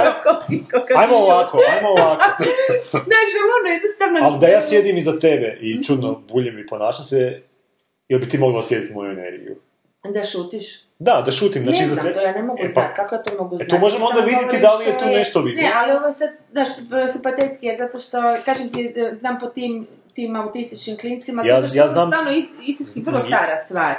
ajmo 0.96 1.16
ovako, 1.16 1.58
ajmo 1.70 1.88
ovako. 1.90 2.24
Znaš, 2.90 3.30
ono 3.56 3.72
jednostavno... 3.72 4.18
Ali 4.22 4.38
da 4.38 4.46
ja 4.48 4.60
sjedim 4.60 4.96
iza 4.96 5.18
tebe 5.18 5.58
i 5.60 5.82
čudno 5.82 6.22
buljem 6.28 6.58
i 6.58 6.66
ponašam 6.66 7.04
se, 7.04 7.42
jel 8.08 8.20
bi 8.20 8.28
ti 8.28 8.38
mogla 8.38 8.58
osjetiti 8.58 8.92
moju 8.92 9.12
energiju? 9.12 9.56
Da 10.06 10.24
šutiš. 10.24 10.84
Da, 10.98 11.22
da 11.22 11.32
šutim, 11.32 11.62
znači 11.62 11.80
ne 11.80 11.86
znam, 11.86 11.98
tebe. 11.98 12.14
to 12.14 12.20
ja 12.20 12.32
ne 12.32 12.42
mogu 12.42 12.58
E, 12.60 12.64
pa- 12.64 12.70
znati, 12.70 12.94
kako 12.96 13.14
ja 13.14 13.22
to 13.22 13.32
mogu 13.34 13.54
E, 13.54 13.58
to 13.58 13.64
znati? 13.64 13.80
možemo 13.80 14.06
onda 14.06 14.20
vidjeti 14.22 14.58
da 14.58 14.74
li 14.74 14.84
je 14.84 14.98
tu 14.98 15.04
nešto 15.06 15.40
vidio. 15.40 15.62
Ne, 15.62 15.72
ali 15.74 15.92
ovo 15.92 16.06
je 16.06 16.12
sad, 16.12 16.28
znaš, 16.52 16.68
hipotetski 17.12 17.66
je, 17.66 17.76
zato 17.76 17.98
što, 17.98 18.16
kažem 18.44 18.68
ti, 18.68 18.94
e, 18.96 19.14
znam 19.14 19.38
po 19.38 19.46
tim, 19.46 19.86
tim 20.14 20.36
autističnim 20.36 20.96
klincima, 20.98 21.42
Ja- 21.42 21.54
to 21.56 21.62
je 21.64 21.68
ja 21.74 21.84
što 21.84 21.88
znam- 21.88 22.08
stvarno 22.08 22.30
is- 22.32 22.50
istinski 22.62 23.00
vrlo 23.00 23.18
I- 23.18 23.22
stara 23.22 23.56
stvar. 23.58 23.94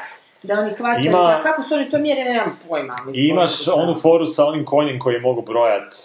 Da 0.45 0.59
oni 0.59 0.73
hvataju, 0.73 1.05
Ima- 1.05 1.39
kako 1.43 1.63
su 1.63 1.73
oni 1.73 1.89
to 1.89 1.97
mjere, 1.97 2.23
nemam 2.23 2.59
pojma. 2.69 2.95
mislim, 3.05 3.25
imaš 3.25 3.67
onu 3.67 3.93
foru 3.93 4.25
sa 4.25 4.45
onim 4.45 4.65
konjem 4.65 4.99
koji 4.99 5.19
mogu 5.19 5.41
brojat 5.41 5.95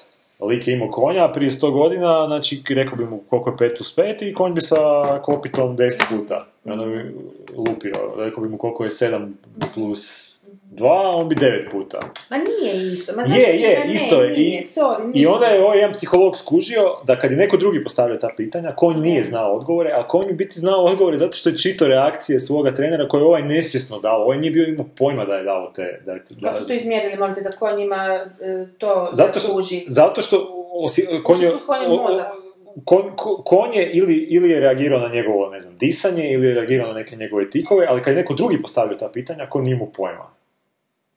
lik 0.41 0.69
je 0.69 0.75
imao 0.75 0.91
konja 0.91 1.29
prije 1.29 1.51
100 1.51 1.71
godina, 1.71 2.27
znači 2.27 2.63
rekao 2.69 2.97
bi 2.97 3.05
mu 3.05 3.21
koliko 3.31 3.51
je 3.51 3.57
5 3.57 3.77
plus 3.77 3.97
5 3.97 4.31
i 4.31 4.35
konj 4.35 4.53
bi 4.53 4.61
sa 4.61 4.77
kopitom 5.23 5.77
10 5.77 5.91
puta. 6.09 6.47
I 6.65 6.71
onda 6.71 6.85
bi 6.85 7.15
lupio, 7.57 7.95
rekao 8.17 8.43
bi 8.43 8.49
mu 8.49 8.59
koliko 8.59 8.85
je 8.85 8.91
7 8.91 9.33
plus 9.75 10.31
2, 10.71 10.87
on 11.15 11.29
bi 11.29 11.35
9 11.35 11.71
puta. 11.71 11.99
Ma 12.31 12.37
nije 12.39 12.93
isto. 12.93 13.13
Ma 13.17 13.23
Je, 13.25 13.29
ti- 13.47 13.63
je, 13.63 13.79
ma 13.79 13.85
ne, 13.85 13.95
isto 13.95 14.23
je. 14.23 14.31
Nije, 14.31 14.59
I, 14.59 14.63
sorry, 14.65 15.11
I 15.15 15.27
onda 15.27 15.47
je 15.47 15.65
ovaj 15.65 15.79
jedan 15.79 15.93
psiholog 15.93 16.37
skužio 16.39 16.97
da 17.05 17.19
kad 17.19 17.31
je 17.31 17.37
neko 17.37 17.57
drugi 17.57 17.85
postavljao 17.85 18.19
ta 18.19 18.29
pitanja, 18.37 18.73
konj 18.73 18.97
nije 18.97 19.25
znao 19.25 19.53
odgovore, 19.53 19.91
a 19.91 20.07
konj 20.07 20.31
u 20.31 20.35
biti 20.35 20.61
znao 20.61 20.85
odgovore 20.85 21.17
zato 21.17 21.33
što 21.33 21.49
je 21.49 21.59
čito 21.59 21.89
reakcije 21.89 22.41
svoga 22.41 22.75
trenera 22.75 23.09
koje 23.09 23.21
je 23.21 23.25
ovaj 23.25 23.43
nesvjesno 23.43 23.99
dao. 23.99 24.23
Ovaj 24.23 24.39
nije 24.39 24.51
bio 24.51 24.65
imao 24.65 24.87
pojma 24.97 25.25
da 25.25 25.35
je 25.35 25.45
dao 25.45 25.73
te... 25.75 26.01
Da, 26.07 26.15
da, 26.15 26.21
Kako 26.43 26.57
su 26.57 26.67
to 26.67 26.73
izmjerili, 26.73 27.17
molite, 27.17 27.41
da 27.41 27.51
konj 27.53 27.81
ima 27.81 28.21
e, 28.41 28.67
to 28.79 29.09
zato, 29.13 29.39
što, 29.39 29.53
kuži? 29.53 29.85
zato 29.87 30.23
što 30.23 30.37
osje- 30.75 31.23
konj 31.23 31.43
je, 31.43 31.51
kon- 32.85 33.17
ko- 33.17 33.43
konj 33.45 33.75
je 33.75 33.91
ili, 33.91 34.15
ili 34.15 34.51
je 34.51 34.61
reagirao 34.61 35.01
na 35.01 35.09
njegovo, 35.09 35.51
ne 35.51 35.61
znam, 35.61 35.79
disanje, 35.79 36.33
ili 36.33 36.47
je 36.47 36.55
reagirao 36.55 36.89
na 36.89 36.95
neke 36.95 37.17
njegove 37.17 37.51
tikove, 37.51 37.87
ali 37.89 38.03
kad 38.03 38.13
je 38.13 38.19
neko 38.19 38.35
drugi 38.35 38.63
postavio 38.63 38.97
ta 38.97 39.09
pitanja, 39.09 39.47
konj 39.47 39.63
nije 39.65 39.75
imao 39.75 39.89
pojma. 39.89 40.40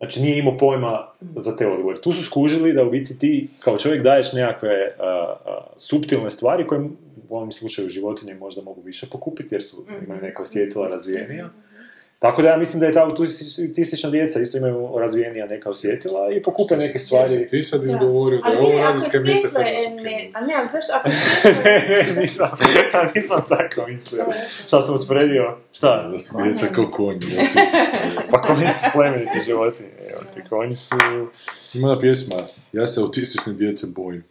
Znači 0.04 0.22
nije 0.22 0.40
imao 0.40 0.58
pojma 0.58 1.08
za 1.36 1.56
te 1.56 1.68
odgovore. 1.68 2.02
Tu 2.02 2.14
su 2.14 2.24
skužili 2.24 2.74
da 2.74 2.84
u 2.84 2.90
biti 2.90 3.20
ti 3.20 3.50
kao 3.60 3.78
čovjek 3.78 4.04
daješ 4.04 4.34
nekakve 4.34 4.70
uh, 4.70 5.04
uh, 5.46 5.64
suptilne 5.78 6.32
stvari 6.32 6.68
koje 6.68 6.82
u 7.30 7.38
ovom 7.38 7.52
slučaju 7.52 7.90
životinje 7.90 8.34
možda 8.34 8.62
mogu 8.62 8.82
više 8.82 9.08
pokupiti 9.12 9.56
jer 9.56 9.64
su, 9.64 9.86
imaju 10.06 10.22
neka 10.22 10.42
osjetila 10.42 10.88
razvijenija. 10.88 11.50
Tako 12.24 12.42
da 12.42 12.50
ja 12.50 12.58
mislim 12.58 12.80
da 12.80 12.86
je 12.86 12.94
ta 12.94 13.06
autistična 13.06 14.10
djeca 14.10 14.40
isto 14.40 14.58
imaju 14.58 14.90
razvijenija 15.00 15.46
neka 15.46 15.70
osjetila 15.70 16.32
i 16.32 16.42
pokupe 16.42 16.78
neke 16.78 17.00
stvari. 17.00 17.48
Ti 17.50 17.64
sad 17.64 17.84
im 17.84 17.98
govorio 18.00 18.42
da 18.42 18.48
Ali 18.48 18.56
je 18.56 18.62
ovo 18.62 18.84
radijske 18.84 19.10
svjetlo, 19.10 19.50
samo 19.50 19.68
e, 19.68 20.04
ne, 20.04 20.32
a 20.34 20.42
ne, 20.42 20.54
ali 20.58 20.68
zašto, 20.68 20.94
ako 20.94 21.10
ne, 21.66 21.86
ne, 21.90 22.22
nisam, 22.22 22.50
nisam 23.16 23.42
tako 23.50 23.88
mislio. 23.88 24.26
Šta 24.68 24.82
sam 24.82 24.96
usporedio? 24.96 25.58
Šta? 25.72 26.10
Da 26.12 26.20
su 26.20 26.38
djeca 26.44 26.68
kao 26.76 26.92
konji. 26.92 27.20
Pa 28.32 28.42
konji 28.42 28.68
su 28.70 28.86
plemeniti 28.94 29.40
životinje. 29.46 29.90
Evo 30.12 30.22
ti, 30.34 30.42
konji 30.50 30.74
su... 30.74 30.96
Ima 31.74 32.00
pjesma, 32.00 32.36
ja 32.74 32.88
se 32.88 33.02
autistične 33.02 33.54
djece 33.54 33.88
bojim. 33.88 34.24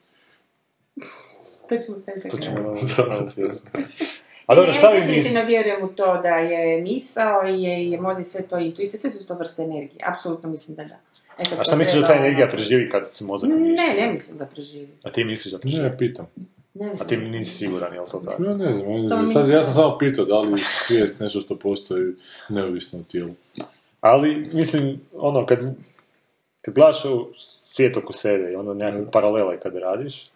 To 1.68 1.76
ćemo 1.76 1.98
staviti 1.98 2.28
To 2.28 2.38
ćemo 2.38 2.76
pjesmu. 3.34 3.70
A 4.52 4.56
dobro, 4.56 4.72
šta 4.72 4.90
ja 4.90 5.00
vi 5.00 5.06
mislite? 5.08 5.44
vjerujem 5.44 5.82
u 5.82 5.88
to 5.88 6.18
da 6.18 6.28
je 6.28 6.82
misao 6.82 7.48
i 7.48 7.62
je, 7.62 7.90
je 7.90 8.00
mozak 8.00 8.26
sve 8.26 8.42
to 8.42 8.58
intuicija, 8.58 9.00
sve 9.00 9.10
su 9.10 9.26
to 9.26 9.34
vrste 9.34 9.62
energije. 9.62 10.00
Apsolutno 10.06 10.48
mislim 10.48 10.76
da 10.76 10.84
da. 10.84 10.96
E 11.38 11.44
sad, 11.44 11.60
A 11.60 11.64
šta 11.64 11.76
misliš 11.76 11.94
da 11.94 12.00
ta 12.00 12.06
treba- 12.06 12.20
energija 12.20 12.48
preživi 12.48 12.90
kad 12.90 13.08
se 13.08 13.24
mozak 13.24 13.50
uništi? 13.50 13.86
Ne, 13.86 13.94
ne 13.96 14.12
mislim 14.12 14.38
da 14.38 14.46
preživi. 14.46 14.88
A 15.02 15.10
ti 15.10 15.24
misliš 15.24 15.52
da 15.52 15.58
preživi? 15.58 15.82
Ne, 15.82 15.98
pitam. 15.98 16.26
Ne 16.74 16.92
A 17.00 17.04
ti 17.04 17.16
nisi 17.16 17.50
siguran, 17.50 17.94
jel 17.94 18.04
to 18.06 18.18
tako? 18.20 18.42
Ja 18.44 18.50
ne 18.50 18.72
znam, 18.72 18.90
ja 18.90 18.98
ne 18.98 19.06
Samo 19.06 19.22
znam. 19.22 19.26
mi- 19.26 19.32
Sad, 19.32 19.48
ja 19.48 19.62
sam 19.62 19.74
samo 19.74 19.98
pitao 19.98 20.24
da 20.24 20.40
li 20.40 20.52
je 20.52 20.64
svijest 20.66 21.20
nešto 21.20 21.40
što 21.40 21.56
postoji 21.56 22.12
neovisno 22.48 22.98
o 22.98 23.02
tijelu. 23.02 23.30
Ali, 24.00 24.50
mislim, 24.52 25.00
ono, 25.14 25.46
kad, 25.46 25.58
kad 26.62 26.74
gledaš 26.74 27.04
u 27.04 27.28
svijet 27.36 27.96
oko 27.96 28.12
sebe 28.12 28.52
i 28.52 28.56
ono 28.56 28.74
nekakve 28.74 29.10
paralele 29.10 29.60
kad 29.60 29.76
radiš, 29.76 30.26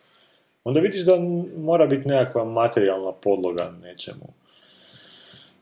onda 0.67 0.81
vidiš 0.81 1.05
da 1.05 1.13
mora 1.57 1.87
biti 1.87 2.09
nekakva 2.09 2.45
materijalna 2.45 3.13
podloga 3.13 3.73
nečemu 3.83 4.27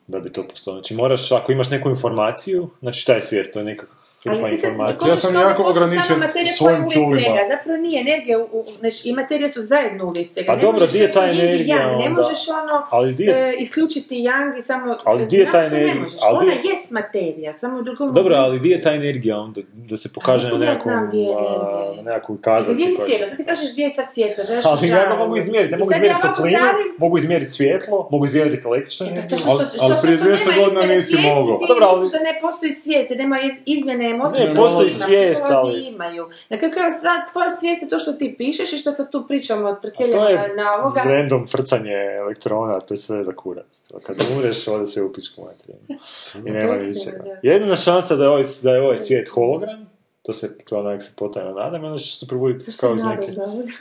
da 0.06 0.20
bi 0.20 0.32
to 0.32 0.48
postalo. 0.48 0.76
Znači 0.76 0.94
moraš, 0.94 1.32
ako 1.32 1.52
imaš 1.52 1.70
neku 1.70 1.88
informaciju, 1.90 2.70
znači 2.80 3.00
šta 3.00 3.14
je 3.14 3.22
svijest, 3.22 3.52
to 3.52 3.58
je 3.58 3.64
neka 3.64 3.86
Ali 4.26 4.52
informacija. 4.52 5.08
Ja 5.08 5.16
sam 5.16 5.32
da 5.32 5.40
jako 5.40 5.62
ograničen 5.64 6.16
svojim 6.48 6.90
čulima. 6.90 7.10
svega. 7.12 7.40
Zapravo 7.50 7.76
nije 7.78 8.00
energija, 8.02 8.38
u, 8.40 8.64
znači 8.78 9.02
i 9.04 9.12
materija 9.12 9.48
su 9.48 9.62
zajedno 9.62 10.04
uvijek 10.06 10.28
svega. 10.28 10.46
Pa 10.46 10.56
Ne 10.56 10.62
dobro, 10.62 10.86
di 10.86 10.98
je 10.98 11.12
ta 11.12 11.24
energija 11.26 11.76
yang, 11.78 11.90
Ne 11.92 12.06
onda? 12.06 12.10
možeš 12.12 12.38
ono 12.50 12.86
Ali 12.90 13.14
di 13.14 13.24
je- 13.24 13.34
e, 13.48 13.54
isključiti 13.54 14.14
yang 14.16 14.58
i 14.58 14.62
samo... 14.62 14.96
Ali 15.04 15.26
di 15.26 15.36
je 15.36 15.50
ta 15.50 15.60
energija? 15.60 15.94
Ne 15.94 16.00
možeš. 16.00 16.18
Ali 16.22 16.38
di 16.38 16.44
Ona 16.44 16.52
je- 16.54 16.60
jest 16.64 16.90
materija, 16.90 17.52
samo 17.54 17.78
u 17.78 17.82
drugom 17.82 18.14
Dobro, 18.14 18.34
ali 18.36 18.60
di 18.60 18.68
je 18.68 18.80
ta 18.80 18.90
energija 18.92 19.38
onda, 19.38 19.60
da 19.72 19.96
se 19.96 20.08
pokaže 20.10 20.48
na 20.48 20.54
otkud 20.54 20.66
ja 20.66 20.78
znam 20.82 21.10
di 21.10 21.18
je 21.18 21.24
energija? 21.24 21.94
na 21.96 22.02
nekakvoj 22.04 22.36
Gdje 22.36 22.44
kazalici. 22.44 22.82
je 22.82 22.96
svjetlo? 22.98 23.26
Sad 23.26 23.36
ti 23.36 23.44
kažeš 23.44 23.72
gdje 23.72 23.82
je 23.82 23.90
sad 23.90 24.04
svjetlo, 24.10 24.44
da 24.44 24.60
Ali 24.64 24.88
ja 24.88 25.06
ga 25.06 25.16
mogu 25.16 25.36
izmjeriti, 25.36 25.74
ja 25.74 25.78
mogu 25.78 25.90
izmjeriti 25.90 26.20
toplinu, 26.28 26.58
mogu 26.98 27.18
izmjeriti 27.18 27.50
svjetlo, 27.50 28.08
mogu 28.10 28.24
izmjeriti 28.26 28.66
električnu 28.66 29.06
E, 29.06 29.08
pa 29.08 29.12
energiju. 29.12 29.38
što, 29.38 29.50
Ali- 29.50 29.64
što, 29.66 29.76
što, 29.78 29.88
što, 29.88 30.02
prije 30.02 30.16
što 30.16 30.26
200 30.26 30.46
nema 30.46 30.64
godina 30.64 30.82
nisi 30.86 31.16
mogao. 31.18 31.58
Dobro, 31.68 31.84
ali- 31.86 32.08
da 32.10 32.20
ne 32.20 32.38
postoji 32.40 32.72
svijest, 32.74 33.08
da 33.08 33.14
nema 33.14 33.36
iz, 33.40 33.52
izmjene 33.66 34.13
emocije. 34.14 34.48
Ne, 34.48 34.54
postoji 34.54 34.90
svijest, 34.90 35.42
ali- 35.44 35.80
imaju. 35.84 36.28
Na 36.50 36.58
kraju 36.58 36.72
krajeva 36.72 36.90
sva 36.92 37.32
tvoja 37.32 37.50
svijest 37.50 37.82
je 37.82 37.88
to 37.88 37.98
što 37.98 38.12
ti 38.12 38.34
pišeš 38.38 38.72
i 38.72 38.78
što 38.78 38.92
sad 38.92 39.10
tu 39.10 39.24
pričamo 39.28 39.68
od 39.68 39.74
To 39.74 39.80
trkeljama 39.82 40.28
je 40.28 40.54
na 40.56 40.72
ovoga. 40.78 41.02
random 41.02 41.46
frcanje 41.46 41.92
elektrona, 42.18 42.80
to 42.80 42.94
je 42.94 42.98
sve 42.98 43.24
za 43.24 43.32
kurac. 43.32 43.78
To 43.80 43.98
Kad 43.98 44.16
umreš, 44.36 44.68
ode 44.68 44.86
sve 44.86 45.02
u 45.02 45.12
pičku 45.12 45.42
materiju. 45.42 45.78
I 46.38 46.50
nema 46.50 46.66
To 46.68 46.74
je 46.74 46.88
ničega. 46.88 47.24
Jedina 47.42 47.76
šansa 47.76 48.16
da 48.16 48.22
je 48.24 48.30
ovaj, 48.30 48.44
da 48.62 48.70
je 48.70 48.80
ovaj 48.80 48.88
To 48.88 48.94
je 48.94 49.06
svijet 49.06 49.28
hologram, 49.28 49.86
to 50.26 50.32
se, 50.32 50.58
to 50.58 50.78
onak 50.78 51.02
se 51.02 51.12
potajno 51.16 51.52
nadam, 51.52 51.84
onda 51.84 51.98
će 51.98 52.16
se 52.16 52.26
probuditi 52.26 52.64
Zašto 52.64 52.86
kao 52.86 52.94
iz 52.94 53.04
neke... 53.04 53.26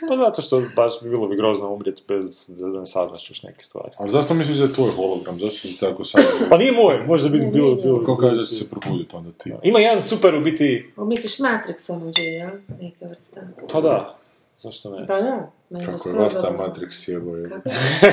Pa 0.08 0.16
zato 0.16 0.42
što 0.42 0.62
baš 0.76 0.92
bi 1.02 1.10
bilo 1.10 1.28
bi 1.28 1.36
grozno 1.36 1.72
umrijeti 1.72 2.02
bez 2.08 2.46
da 2.48 2.80
ne 2.80 2.86
saznaš 2.86 3.30
još 3.30 3.42
neke 3.42 3.64
stvari. 3.64 3.90
Ali 3.96 4.10
zašto 4.10 4.34
misliš 4.34 4.56
da 4.56 4.64
je 4.64 4.72
tvoj 4.72 4.90
hologram? 4.90 5.40
Zašto 5.40 5.68
si 5.68 5.80
tako 5.80 6.04
sad? 6.04 6.22
Pa 6.50 6.58
nije 6.58 6.72
moj, 6.72 7.06
možda 7.06 7.28
bi 7.28 7.38
Ne, 7.38 7.50
bilo... 7.50 7.74
bilo, 7.74 8.04
Ko 8.04 8.16
kaže 8.16 8.40
da 8.40 8.46
će 8.46 8.54
se 8.54 8.70
probuditi 8.70 9.16
onda 9.16 9.30
ti? 9.38 9.52
Ima 9.62 9.78
jedan 9.78 10.02
super 10.02 10.34
u 10.34 10.40
biti... 10.40 10.92
O, 10.96 11.04
Misliš 11.04 11.38
Matrix 11.38 11.92
ono 11.92 12.12
jel? 12.16 12.50
Neka 12.80 13.06
vrsta. 13.06 13.40
Pa 13.72 13.80
da, 13.80 14.18
zašto 14.58 14.90
ne? 14.90 15.06
Pa 15.06 15.20
da. 15.20 15.50
meni 15.70 15.86
to 15.86 15.92
Kako 15.92 16.08
je 16.08 16.14
vas 16.14 16.32
taj 16.32 16.42
dobro. 16.42 16.66
Matrix 16.66 17.10
jebo 17.10 17.36
je? 17.36 17.48
Kako? 17.48 17.70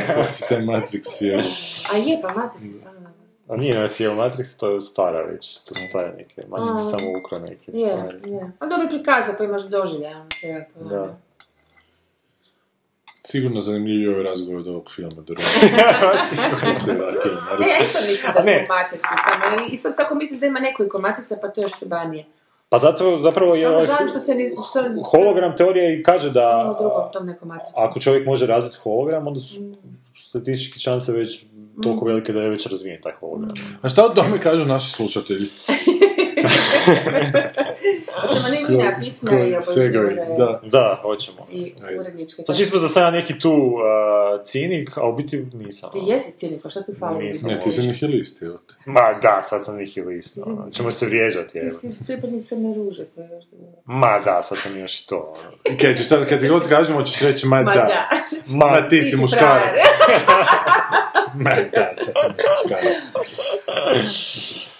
Kako 0.07 0.29
si 0.29 0.49
taj 0.49 0.61
Matrix 0.61 1.23
jebo? 1.23 1.43
A 1.93 1.97
je, 1.97 2.19
pa 2.21 2.27
Matrix 2.27 2.61
je 2.61 2.73
stvarno. 2.73 3.20
A 3.51 3.57
nije 3.57 3.79
nas 3.79 3.99
je 3.99 4.09
Matrix, 4.09 4.59
to 4.59 4.69
je 4.69 4.81
stara 4.81 5.21
već, 5.23 5.57
to 5.57 5.75
su 5.75 5.81
stare 5.89 6.13
neke, 6.17 6.41
Matrix 6.41 6.77
je 6.77 6.89
samo 6.89 7.19
ukro 7.19 7.39
neke 7.39 7.71
Je, 7.73 7.89
stvari. 7.89 8.17
je. 8.25 8.51
Ali 8.59 8.69
dobro 8.69 8.87
prikazao, 8.89 9.35
pa 9.37 9.43
imaš 9.43 9.61
doživlja. 9.63 10.11
toga. 10.73 10.89
Da. 10.89 11.17
Sigurno 13.23 13.61
zanimljiviji 13.61 14.07
ovaj 14.07 14.23
razgovor 14.23 14.59
od 14.59 14.67
ovog 14.67 14.91
filma. 14.91 15.15
Do 15.17 15.33
Sigurno. 16.29 16.75
se 16.75 16.93
vratimo 16.93 17.33
na 17.35 17.51
E, 17.51 17.55
ručak. 17.57 17.69
ja 17.69 17.85
isto 17.85 17.99
mislim 18.01 18.33
da 18.33 18.43
ne. 18.43 18.65
smo 18.65 18.75
u 18.75 18.77
Matrixu, 18.77 19.15
samo 19.23 19.61
i 19.61 19.73
isto 19.73 19.89
tako 19.89 20.15
mislim 20.15 20.39
da 20.39 20.45
ima 20.45 20.59
nekoliko 20.59 20.97
Matrixa, 20.99 21.35
pa 21.41 21.47
to 21.47 21.61
je 21.61 21.65
još 21.65 21.71
sebanije. 21.73 22.25
Pa 22.69 22.77
zato 22.77 23.19
zapravo 23.19 23.55
je 23.55 23.63
Samo 23.63 23.75
ovaj 23.75 23.85
što 24.09 24.19
se 24.19 24.35
ni... 24.35 24.49
Što, 24.69 24.79
hologram 25.03 25.55
teorija 25.55 25.89
i 25.89 26.03
kaže 26.03 26.27
u 26.27 26.31
da 26.31 26.75
drugom 26.79 27.11
tom 27.13 27.25
nekom 27.25 27.51
ako 27.75 27.99
čovjek 27.99 28.25
može 28.25 28.45
razviti 28.45 28.77
hologram, 28.77 29.27
onda 29.27 29.39
su 29.39 29.55
statistički 30.17 30.79
šanse 30.79 31.11
već 31.11 31.45
toliko 31.83 32.05
velike 32.05 32.33
da 32.33 32.41
je 32.41 32.49
već 32.49 32.67
razvijen 32.67 33.01
taj 33.01 33.13
hologram. 33.19 33.55
A 33.81 33.89
šta 33.89 34.05
o 34.05 34.09
tome 34.09 34.39
kažu 34.39 34.65
naši 34.65 34.91
slušatelji? 34.91 35.47
Hoćemo 38.21 38.47
ne 38.49 38.69
mi 38.69 38.77
na 38.77 38.97
pisma 38.99 39.31
i 39.31 39.55
obavljene 39.55 40.25
da. 40.37 40.59
Da, 40.63 40.97
hoćemo. 41.01 41.47
i 41.51 41.73
uredničke. 41.99 42.41
Znači 42.45 42.61
ispada 42.61 42.81
da 42.81 42.87
sam 42.87 43.03
ja 43.03 43.11
neki 43.11 43.39
tu 43.39 43.51
uh, 43.51 43.81
cinik, 44.43 44.97
a 44.97 45.03
u 45.03 45.15
biti 45.15 45.45
nisam. 45.53 45.89
Ti 45.91 45.99
jesi 46.03 46.31
cijenik, 46.31 46.61
pa 46.63 46.69
šta 46.69 46.81
ti 46.81 46.91
fali? 46.99 47.25
Nisam. 47.25 47.49
Ne, 47.51 47.59
ti 47.59 47.71
si 47.71 47.81
nihilist, 47.81 48.41
evo 48.41 48.57
te. 48.57 48.73
Ma 48.85 49.13
da, 49.21 49.41
sad 49.43 49.65
sam 49.65 49.75
nihilist. 49.77 50.37
ono. 50.37 50.69
Ćemo 50.71 50.91
se 50.91 51.05
vrijeđati, 51.05 51.51
Ti 51.51 51.57
evo. 51.61 51.79
si 51.79 51.89
pripadnik 52.05 52.47
crne 52.47 52.73
ruže, 52.75 53.05
to 53.05 53.21
je 53.21 53.29
još 53.29 53.43
dobro. 53.45 53.67
Ma 53.85 54.19
da, 54.19 54.43
sad 54.43 54.57
sam 54.59 54.77
još 54.79 54.99
i 54.99 55.07
to. 55.07 55.35
ono. 55.67 55.77
Kaj 55.77 55.95
ćeš 55.95 56.07
sad, 56.07 56.29
kad 56.29 56.39
ti 56.39 56.47
god 56.47 56.67
kažemo, 56.69 57.03
ćeš 57.03 57.21
reći, 57.21 57.47
ma, 57.47 57.61
Ma 57.61 57.73
da. 57.73 57.81
da. 57.81 58.09
Ma, 58.47 58.89
ti, 58.89 59.01
Ti 59.01 59.03
si 59.03 59.17
muškarac. 59.17 59.77
ma 61.43 61.51
da, 61.73 61.93
sad 61.97 62.13
sam 62.21 62.31
muškarac. 62.31 63.03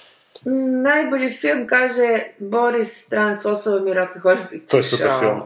Mm, 0.45 0.81
Najbolji 0.81 1.30
film 1.31 1.68
kaže 1.68 2.19
Boris 2.39 3.05
Stran 3.05 3.35
s 3.35 3.45
osobom 3.45 3.88
i 3.88 3.93
Rocky 3.93 4.19
Horror 4.19 4.47
Picture 4.49 4.68
To 4.68 4.77
je 4.77 4.84
super 4.84 5.07
Show. 5.07 5.19
film. 5.19 5.41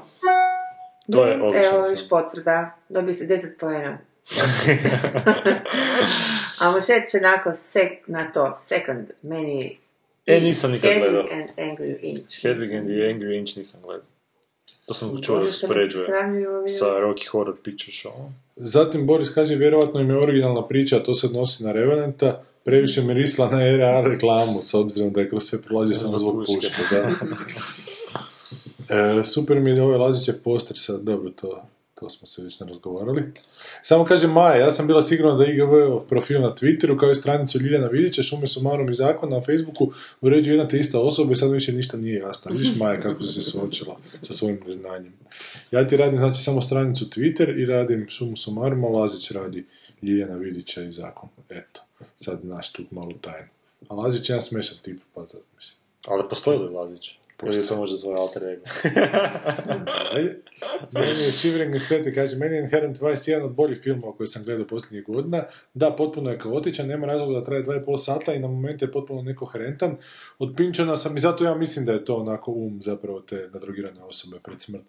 To 1.11 1.25
je 1.25 1.41
odličan 1.41 1.75
Evo, 1.75 1.87
još 1.87 2.09
potvrda. 2.09 2.75
Dobio 2.89 3.13
si 3.13 3.27
10 3.27 3.57
pojena. 3.59 3.97
A 6.61 6.71
Mošet 6.71 7.09
će 7.11 7.17
onako 7.17 7.53
sek, 7.53 8.07
na 8.07 8.27
to, 8.27 8.51
second, 8.53 9.07
meni... 9.21 9.77
E, 10.25 10.39
nisam 10.39 10.71
nikad 10.71 10.89
Hedwig 10.89 10.99
gledao. 10.99 11.21
and 11.31 11.49
Angry 11.57 11.95
Inch. 12.01 12.43
Hedwig 12.43 12.77
and 12.77 12.87
the 12.87 12.93
Angry 12.95 13.37
Inch 13.39 13.57
nisam 13.57 13.81
gledao. 13.83 14.05
To 14.87 14.93
sam 14.93 15.21
čuo 15.21 15.39
da 15.39 15.47
se 15.47 15.55
uspoređuje 15.55 16.05
sa 16.79 16.85
Rocky 16.85 17.27
Horror 17.31 17.55
Picture 17.63 17.91
Show. 17.91 18.29
Zatim 18.55 19.05
Boris 19.05 19.29
kaže, 19.29 19.55
vjerovatno 19.55 19.99
im 19.99 20.09
je 20.09 20.17
originalna 20.17 20.67
priča, 20.67 20.97
a 20.97 21.03
to 21.03 21.13
se 21.13 21.27
odnosi 21.27 21.63
na 21.63 21.71
Revenanta, 21.71 22.43
previše 22.65 23.01
mirisla 23.01 23.49
na 23.49 23.77
RA 23.77 24.01
reklamu, 24.01 24.59
s 24.61 24.73
obzirom 24.73 25.13
da 25.13 25.21
je 25.21 25.29
kroz 25.29 25.43
sve 25.43 25.61
prolazi 25.61 25.93
samo 25.93 26.17
zbog 26.19 26.45
puške. 26.45 26.83
Da. 26.91 27.11
E, 28.89 29.23
super 29.23 29.59
mi 29.59 29.69
je 29.69 29.81
ovaj 29.81 29.97
Lazićev 29.97 30.35
poster 30.43 30.77
sa, 30.77 30.97
dobro, 30.97 31.29
to, 31.29 31.63
to 31.95 32.09
smo 32.09 32.27
se 32.27 32.43
već 32.43 32.59
ne 32.59 32.67
razgovarali. 32.67 33.23
Samo 33.83 34.05
kaže 34.05 34.27
Maja, 34.27 34.55
ja 34.55 34.71
sam 34.71 34.87
bila 34.87 35.01
sigurna 35.01 35.33
da 35.33 35.45
IGV 35.45 36.05
profil 36.09 36.41
na 36.41 36.55
Twitteru 36.55 36.99
kao 36.99 37.11
i 37.11 37.15
stranicu 37.15 37.59
Ljiljana 37.59 37.87
Vidića, 37.87 38.23
šume 38.23 38.47
sumarom 38.47 38.89
i 38.89 38.95
zakona 38.95 39.35
na 39.35 39.41
Facebooku 39.41 39.91
uređuje 40.21 40.53
jedna 40.53 40.67
te 40.67 40.79
ista 40.79 40.99
osoba 40.99 41.31
i 41.31 41.35
sad 41.35 41.51
više 41.51 41.71
ništa 41.71 41.97
nije 41.97 42.19
jasno. 42.19 42.51
Vidiš 42.51 42.75
Maja 42.75 43.01
kako 43.01 43.23
si 43.23 43.33
se 43.33 43.51
suočila 43.51 43.97
sa 44.21 44.33
svojim 44.33 44.59
neznanjem. 44.67 45.13
Ja 45.71 45.87
ti 45.87 45.97
radim 45.97 46.19
znači 46.19 46.43
samo 46.43 46.61
stranicu 46.61 47.05
Twitter 47.05 47.61
i 47.61 47.65
radim 47.65 48.05
šumu 48.09 48.37
sumarum, 48.37 48.85
a 48.85 48.87
Lazić 48.87 49.31
radi 49.31 49.65
Ljiljana 50.01 50.35
Vidića 50.35 50.83
i 50.83 50.91
zakon. 50.91 51.29
Eto, 51.49 51.81
sad 52.15 52.41
znaš 52.41 52.71
tu 52.71 52.83
malu 52.91 53.13
tajnu. 53.21 53.47
A 53.89 53.95
Lazić 53.95 54.29
je 54.29 54.33
jedan 54.33 54.41
smešan 54.41 54.77
tip, 54.81 55.01
pa 55.13 55.25
to 55.25 55.37
mislim. 55.57 55.79
Ali 56.07 56.29
postoji 56.29 56.59
li 56.59 56.73
Lazić? 56.73 57.15
Ili 57.43 57.55
je 57.55 57.67
to 57.67 57.77
možda 57.77 57.99
tvoj 57.99 58.15
alter 58.15 58.43
ego? 58.43 58.63
Meni 60.93 61.23
je 61.23 61.31
Shivering 61.31 61.75
Estate, 61.75 62.13
kaže, 62.13 62.37
meni 62.37 62.55
je 62.55 62.61
Inherent 62.63 63.01
Vice 63.01 63.31
jedan 63.31 63.45
od 63.45 63.55
boljih 63.55 63.79
filmova 63.81 64.13
koje 64.15 64.27
sam 64.27 64.43
gledao 64.43 64.67
posljednjih 64.67 65.05
godina. 65.05 65.43
Da, 65.73 65.91
potpuno 65.91 66.31
je 66.31 66.37
kaotičan, 66.37 66.87
nema 66.87 67.07
razloga 67.07 67.39
da 67.39 67.45
traje 67.45 67.63
dva 67.63 67.75
i 67.75 67.83
pol 67.85 67.97
sata 67.97 68.33
i 68.33 68.39
na 68.39 68.47
momente 68.47 68.85
je 68.85 68.91
potpuno 68.91 69.21
nekoherentan. 69.21 69.97
Od 70.39 70.53
Pinčana 70.57 70.97
sam, 70.97 71.17
i 71.17 71.19
zato 71.19 71.43
ja 71.43 71.55
mislim 71.55 71.85
da 71.85 71.91
je 71.91 72.05
to 72.05 72.15
onako 72.15 72.51
um 72.51 72.79
zapravo 72.81 73.21
te 73.21 73.49
nadrogirane 73.53 74.03
osobe 74.03 74.37
pred 74.43 74.61
smrt. 74.61 74.83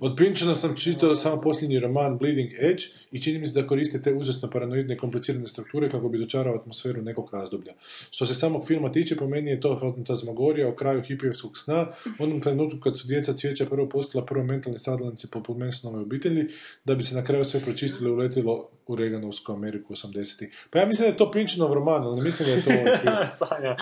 Od 0.00 0.14
Pinčana 0.16 0.54
sam 0.54 0.76
čitao 0.76 1.14
samo 1.14 1.40
posljednji 1.40 1.78
roman 1.78 2.18
Bleeding 2.18 2.52
Edge 2.58 2.84
i 3.10 3.22
čini 3.22 3.38
mi 3.38 3.46
se 3.46 3.60
da 3.60 3.66
koriste 3.66 4.02
te 4.02 4.14
užasno 4.14 4.50
paranoidne 4.50 4.94
i 4.94 4.98
komplicirane 4.98 5.48
strukture 5.48 5.90
kako 5.90 6.08
bi 6.08 6.18
dočarao 6.18 6.54
atmosferu 6.54 7.02
nekog 7.02 7.30
razdoblja. 7.32 7.72
Što 8.10 8.26
se 8.26 8.34
samog 8.34 8.66
filma 8.66 8.92
tiče, 8.92 9.16
po 9.16 9.28
meni 9.28 9.50
je 9.50 9.60
to 9.60 9.78
fantazmagorija 9.78 10.68
o 10.68 10.74
kraju 10.74 11.02
hipijevskog 11.02 11.58
sna, 11.58 11.89
onom 12.18 12.40
trenutku 12.40 12.80
kad 12.80 12.98
su 12.98 13.08
djeca 13.08 13.32
cvijeća 13.32 13.66
prvo 13.66 13.88
postala 13.88 14.24
prvo 14.24 14.44
mentalni 14.44 14.78
stradalnici 14.78 15.30
poput 15.30 15.56
Mansonove 15.58 16.02
obitelji, 16.02 16.48
da 16.84 16.94
bi 16.94 17.02
se 17.02 17.14
na 17.16 17.24
kraju 17.24 17.44
sve 17.44 17.60
pročistilo 17.60 18.10
i 18.10 18.12
uletilo 18.12 18.68
u 18.86 18.96
Reaganovsku 18.96 19.52
Ameriku 19.52 19.94
80-ih. 19.94 20.66
Pa 20.70 20.78
ja 20.78 20.86
mislim 20.86 21.04
da 21.06 21.12
je 21.12 21.16
to 21.16 21.30
Pinčinov 21.30 21.74
roman, 21.74 22.02
ali 22.02 22.22
mislim 22.22 22.48
da 22.48 22.54
je 22.54 22.64
to 22.64 22.70
ovaj 22.80 22.98
film. 22.98 23.14
Sanja. 23.38 23.76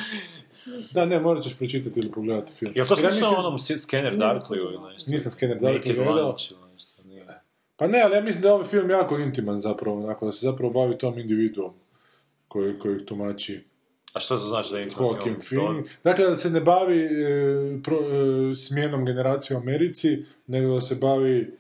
Da, 0.95 1.07
ne, 1.07 1.21
morat 1.21 1.45
ćeš 1.45 1.57
pročitati 1.59 2.01
ili 2.01 2.13
pogledati 2.13 2.53
film. 2.53 2.73
Jel 2.75 2.87
to 2.87 2.97
slično 2.97 3.11
mislim- 3.11 3.35
onom 3.39 3.59
Scanner 3.59 4.17
Darkly 4.17 4.57
ili 4.57 4.93
nešto? 4.93 5.11
Nisam 5.11 5.33
Scanner 5.33 5.61
Darkly 5.61 5.95
gledao. 5.95 6.37
Pa 7.77 7.87
ne, 7.87 8.03
ali 8.03 8.15
ja 8.15 8.21
mislim 8.21 8.43
da 8.43 8.49
je 8.49 8.53
ovaj 8.55 8.67
film 8.67 8.91
jako 8.91 9.19
intiman 9.19 9.59
zapravo, 9.59 10.05
onako 10.05 10.27
da 10.27 10.33
se 10.33 10.47
zapravo 10.47 10.73
bavi 10.73 10.99
tom 10.99 11.19
individuom 11.19 11.73
koji, 12.49 12.79
koji 12.79 13.07
tumači 13.07 13.65
A 14.13 14.21
što 14.21 14.39
to 14.39 14.47
znači 14.47 14.73
da 14.73 14.79
je 14.79 14.91
Joaquin 14.91 15.49
film? 15.49 15.67
Phoenix. 15.67 15.89
Dakle, 16.05 16.27
da 16.27 16.37
se 16.37 16.51
ne 16.51 16.61
bavi 16.61 17.03
e, 17.03 17.83
pro, 17.83 17.97
e, 17.97 18.55
smjenom 18.55 19.05
generacije 19.05 19.57
u 19.57 19.61
Americi, 19.61 20.25
nego 20.47 20.75
da 20.75 20.81
se 20.81 20.95
bavi 20.95 21.39
e, 21.41 21.53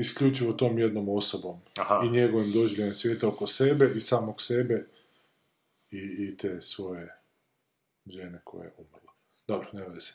isključivo 0.00 0.52
tom 0.52 0.78
jednom 0.78 1.08
osobom 1.08 1.56
Aha. 1.76 2.00
i 2.04 2.10
njegovim 2.10 2.52
doživljajem 2.52 2.94
svijeta 2.94 3.28
oko 3.28 3.46
sebe 3.46 3.92
i 3.96 4.00
samog 4.00 4.42
sebe 4.42 4.86
i, 5.90 5.98
i 5.98 6.36
te 6.36 6.62
svoje 6.62 7.14
žene 8.06 8.40
koja 8.44 8.64
je 8.64 8.72
umrla. 8.78 9.12
Dobro, 9.46 9.68
ne 9.72 9.88
veze. 9.88 10.12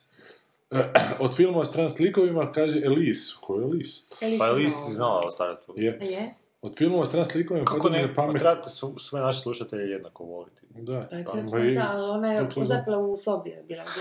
E, 0.72 0.94
Od 1.26 1.36
filma 1.36 1.60
o 1.60 1.66
stran 1.66 1.90
slikovima 1.90 2.52
kaže 2.52 2.82
Elise. 2.82 3.36
Ko 3.42 3.56
je 3.60 3.64
Elise? 3.64 4.04
Pa 4.40 4.48
Elise 4.48 4.76
si 4.76 4.92
znala 4.92 5.22
ostaviti. 5.26 5.62
Je. 5.76 6.00
Je? 6.02 6.41
Od 6.62 6.78
filma 6.78 6.98
o 6.98 7.06
stran 7.06 7.26
slikovima 7.26 7.66
Kako 7.66 7.90
ne, 7.90 8.02
na 8.02 8.08
pa 8.08 8.14
pamet... 8.16 8.40
trebate 8.40 8.70
su- 8.70 9.00
sve 9.00 9.20
naše 9.20 9.40
slušatelje 9.40 9.84
jednako 9.84 10.24
voliti. 10.24 10.62
Da, 10.72 11.08
Pa 11.10 11.16
je 11.16 11.26
pa, 11.52 11.60
i- 11.60 11.76
da, 11.76 11.88
ali 11.90 12.10
ona 12.10 12.34
je 12.34 12.42
Dok- 12.42 12.64
zapela 12.64 12.98
u 13.00 13.18
sobi 13.18 13.50
je 13.50 13.64
bila. 13.64 13.84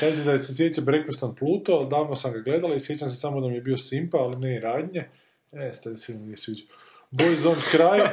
Kaže 0.00 0.24
da 0.24 0.38
se 0.38 0.54
sjeća 0.54 0.80
Breakfast 0.80 1.22
on 1.22 1.34
Pluto, 1.34 1.84
davno 1.84 2.16
sam 2.16 2.32
ga 2.32 2.38
gledala 2.38 2.74
i 2.74 2.80
sjećam 2.80 3.08
se 3.08 3.16
samo 3.16 3.40
da 3.40 3.48
mi 3.48 3.54
je 3.54 3.60
bio 3.60 3.76
simpa, 3.76 4.18
ali 4.18 4.36
ne 4.36 4.56
i 4.56 4.60
radnje. 4.60 5.08
E, 5.52 5.70
stari 5.72 5.98
se 5.98 6.14
mi 6.14 6.18
nije 6.18 6.36
sviđa. 6.36 6.64
Boys 7.12 7.36
Don't 7.36 7.76
Cry 7.76 8.08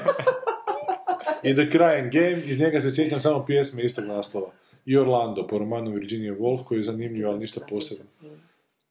i 1.44 1.56
The 1.56 1.70
Crying 1.70 2.12
Game, 2.12 2.44
iz 2.44 2.60
njega 2.60 2.80
se 2.80 2.92
sjećam 2.92 3.20
samo 3.20 3.46
pjesme 3.46 3.84
istog 3.84 4.06
naslova. 4.06 4.52
I 4.86 4.98
Orlando, 4.98 5.48
po 5.48 5.58
romanu 5.58 5.92
Virginia 5.92 6.34
Woolf, 6.34 6.64
koji 6.64 6.80
je 6.80 6.84
zanimljiv, 6.84 7.28
ali 7.28 7.40
ništa 7.40 7.62
posebno. 7.70 8.06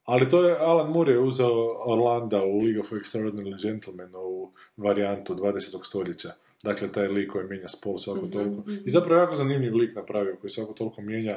Ali 0.09 0.29
to 0.29 0.49
je, 0.49 0.57
Alan 0.59 0.91
Moore 0.91 1.13
je 1.13 1.19
uzeo 1.21 1.83
Orlanda 1.87 2.43
u 2.43 2.59
League 2.59 2.81
of 2.81 2.93
Extraordinary 2.93 3.63
Gentlemen, 3.63 4.11
u 4.17 4.51
varijantu 4.77 5.35
20. 5.35 5.85
stoljeća. 5.85 6.29
Dakle, 6.63 6.93
taj 6.93 7.09
lik 7.09 7.31
koji 7.33 7.49
mijenja 7.49 7.69
spol 7.69 7.99
svako 7.99 8.27
toliko. 8.27 8.63
I 8.85 8.91
zapravo 8.91 9.21
jako 9.21 9.37
zanimljiv 9.37 9.75
lik 9.77 9.97
napravio, 9.97 10.37
koji 10.41 10.51
svako 10.51 10.73
toliko 10.73 11.03
mijenja. 11.03 11.37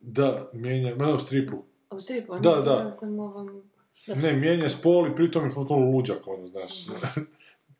Da, 0.00 0.48
mijenja, 0.52 0.96
ma 0.96 1.06
ne, 1.06 1.14
u 1.14 1.18
stripu. 1.18 1.62
U 1.90 2.00
stripu, 2.00 2.38
Da, 2.38 2.56
ne, 2.56 2.62
da. 2.62 2.92
sam 2.92 3.18
ovom... 3.18 3.62
Ne, 4.06 4.32
mijenja 4.32 4.68
spol 4.68 5.06
i 5.06 5.14
pritom 5.14 5.44
je 5.48 5.54
potpuno 5.54 5.90
luđak, 5.90 6.26
ono, 6.26 6.48
znaš. 6.48 6.72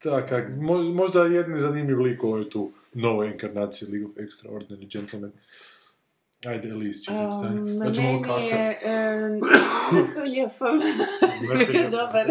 Tak, 0.03 0.29
kak, 0.29 0.51
mo- 0.51 0.95
možda 0.95 1.25
jedni 1.25 1.61
zanimljiv 1.61 2.01
lik 2.01 2.25
u 2.25 2.27
ovoj 2.27 2.51
tu 2.51 2.73
novoj 2.95 3.27
inkarnaciji 3.31 3.89
League 3.89 4.07
of 4.07 4.13
Extraordinary 4.17 4.93
Gentlemen. 4.93 5.33
Ajde, 6.47 6.69
Elise, 6.69 7.03
čitaj. 7.03 7.27
Um, 7.27 7.83
Ja 7.87 7.93
ću 7.93 8.03
malo 8.03 8.23
kasnije. 8.23 8.57
je 8.57 8.79
um, 9.27 9.41
Ljefov 10.35 10.73
bio 11.73 11.91
dobar. 11.91 12.27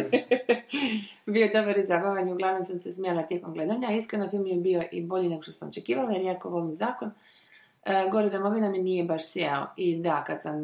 bio 1.26 1.50
dobar 1.54 1.78
i 1.78 1.84
zabavan 1.84 2.30
i 2.30 2.34
uglavnom 2.34 2.66
sam 2.66 2.80
se 2.80 2.92
smijala 2.92 3.24
tijekom 3.24 3.54
gledanja. 3.54 3.92
Iskreno 3.92 4.30
film 4.30 4.48
je 4.48 4.56
bio 4.56 4.84
i 4.92 5.02
bolji 5.02 5.30
nego 5.30 5.42
što 5.42 5.52
sam 5.52 5.70
očekivala 5.70 6.12
jer 6.12 6.22
jako 6.22 6.50
volim 6.50 6.76
zakon. 6.76 7.12
E, 7.86 8.10
Gore 8.12 8.30
domovina 8.30 8.70
mi 8.70 8.80
nije 8.80 9.04
baš 9.04 9.32
sjeo. 9.32 9.66
I 9.78 10.02
da, 10.02 10.24
kad 10.24 10.42
sam 10.42 10.56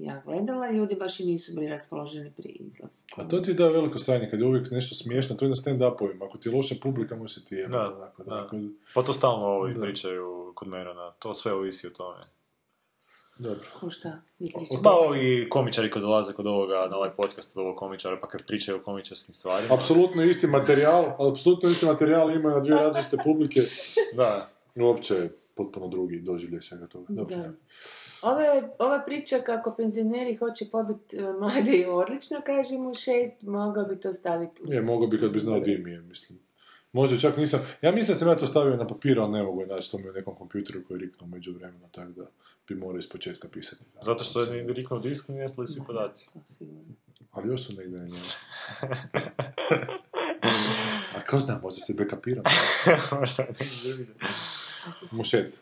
ja 0.00 0.22
gledala, 0.24 0.70
ljudi 0.70 0.94
baš 0.94 1.20
i 1.20 1.26
nisu 1.26 1.52
bili 1.54 1.68
raspoloženi 1.68 2.30
pri 2.36 2.48
izlazu. 2.48 2.98
A 3.16 3.28
to 3.28 3.40
ti 3.40 3.54
da 3.54 3.68
veliko 3.68 3.98
sranje, 3.98 4.30
kad 4.30 4.40
je 4.40 4.46
uvijek 4.46 4.70
nešto 4.70 4.94
smiješno, 4.94 5.36
to 5.36 5.44
je 5.44 5.48
na 5.48 5.54
stand-upovima. 5.54 6.26
Ako 6.26 6.38
ti 6.38 6.48
je 6.48 6.54
loša 6.54 6.74
publika, 6.82 7.16
može 7.16 7.34
se 7.34 7.44
ti 7.44 7.54
jebati. 7.54 7.94
Da, 8.18 8.24
da. 8.24 8.44
Ako, 8.44 8.56
Pa 8.94 9.02
to 9.02 9.12
stalno 9.12 9.46
ovi 9.46 9.80
pričaju 9.80 10.52
kod 10.54 10.68
mene, 10.68 10.94
na 10.94 11.10
to 11.18 11.34
sve 11.34 11.52
ovisi 11.52 11.86
o 11.86 11.90
tome. 11.90 12.24
Dobro. 13.42 13.66
Ko 13.80 13.90
šta? 13.90 14.22
Vi 14.38 14.52
pričate? 14.56 14.80
Pa 14.82 14.90
ovi 14.90 15.46
komičari 15.50 15.90
koji 15.90 16.02
dolaze 16.02 16.32
kod 16.32 16.46
ovoga, 16.46 16.88
na 16.90 16.96
ovaj 16.96 17.10
podcast 17.10 17.56
od 17.56 17.64
ovog 17.64 17.76
komičara, 17.76 18.18
pa 18.20 18.28
kad 18.28 18.46
pričaju 18.46 18.78
o 18.78 18.80
komičarskim 18.80 19.34
stvarima. 19.34 19.74
Apsolutno 19.74 20.24
isti 20.24 20.46
materijal, 20.46 21.30
apsolutno 21.30 21.68
isti 21.68 21.86
materijal 21.86 22.30
imaju 22.30 22.54
na 22.54 22.60
dvije 22.60 22.76
različite 22.76 23.16
publike. 23.24 23.60
Da. 24.16 24.48
Uopće 24.76 25.14
je 25.14 25.32
potpuno 25.54 25.88
drugi 25.88 26.20
doživljaj 26.20 26.62
svega 26.62 26.86
toga. 26.86 27.06
Dobro. 27.08 27.36
Da. 27.36 27.52
Ove, 28.22 28.62
ova 28.78 29.02
priča 29.06 29.38
kako 29.38 29.74
penzioneri 29.76 30.36
hoće 30.36 30.64
pobiti 30.72 31.16
e, 31.16 31.32
mladi 31.32 31.86
odlično, 31.88 32.40
kaže 32.46 32.78
mu 32.78 32.94
Shade, 32.94 33.36
mogao 33.40 33.84
bi 33.84 34.00
to 34.00 34.12
staviti 34.12 34.62
u... 34.62 34.72
Je, 34.72 34.82
mogao 34.82 35.08
bi 35.08 35.20
kad 35.20 35.30
bi 35.30 35.38
znao 35.38 35.60
di 35.60 35.78
mi 35.78 35.90
je, 35.90 36.00
mislim. 36.00 36.38
Možda 36.92 37.18
čak 37.18 37.36
nisam, 37.36 37.60
ja 37.82 37.92
mislim 37.92 38.14
da 38.14 38.18
sam 38.18 38.28
ja 38.28 38.36
to 38.36 38.46
stavio 38.46 38.76
na 38.76 38.86
papir, 38.86 39.20
ali 39.20 39.32
ne 39.32 39.42
mogu 39.42 39.60
je 39.60 39.66
naći 39.66 39.90
to 39.90 39.98
mi 39.98 40.08
u 40.08 40.12
nekom 40.12 40.34
kompjuteru 40.34 40.84
koji 40.88 40.96
je 40.96 41.00
riknuo 41.00 41.28
među 41.28 41.52
vremena, 41.52 41.88
tako 41.88 42.12
da 42.12 42.26
bi 42.68 42.74
morao 42.74 42.98
iz 42.98 43.08
početka 43.08 43.48
pisati. 43.48 43.84
Zato 44.02 44.24
što 44.24 44.40
je 44.40 44.64
ni 44.64 44.72
riknuo 44.72 45.00
disk, 45.00 45.28
nestali 45.28 45.68
svi 45.68 45.80
podaci. 45.86 46.26
Ali 47.30 47.48
još 47.48 47.66
su 47.66 47.72
negdje 47.76 47.98
na 47.98 48.04
njemu. 48.04 48.24
A 51.16 51.20
ko 51.30 51.40
zna, 51.40 51.60
možda 51.62 51.80
se 51.80 51.94
bekapirao. 51.98 52.44
Možda 53.20 53.44
ne 53.60 53.92
vidim. 53.92 54.14
Mušet. 55.12 55.60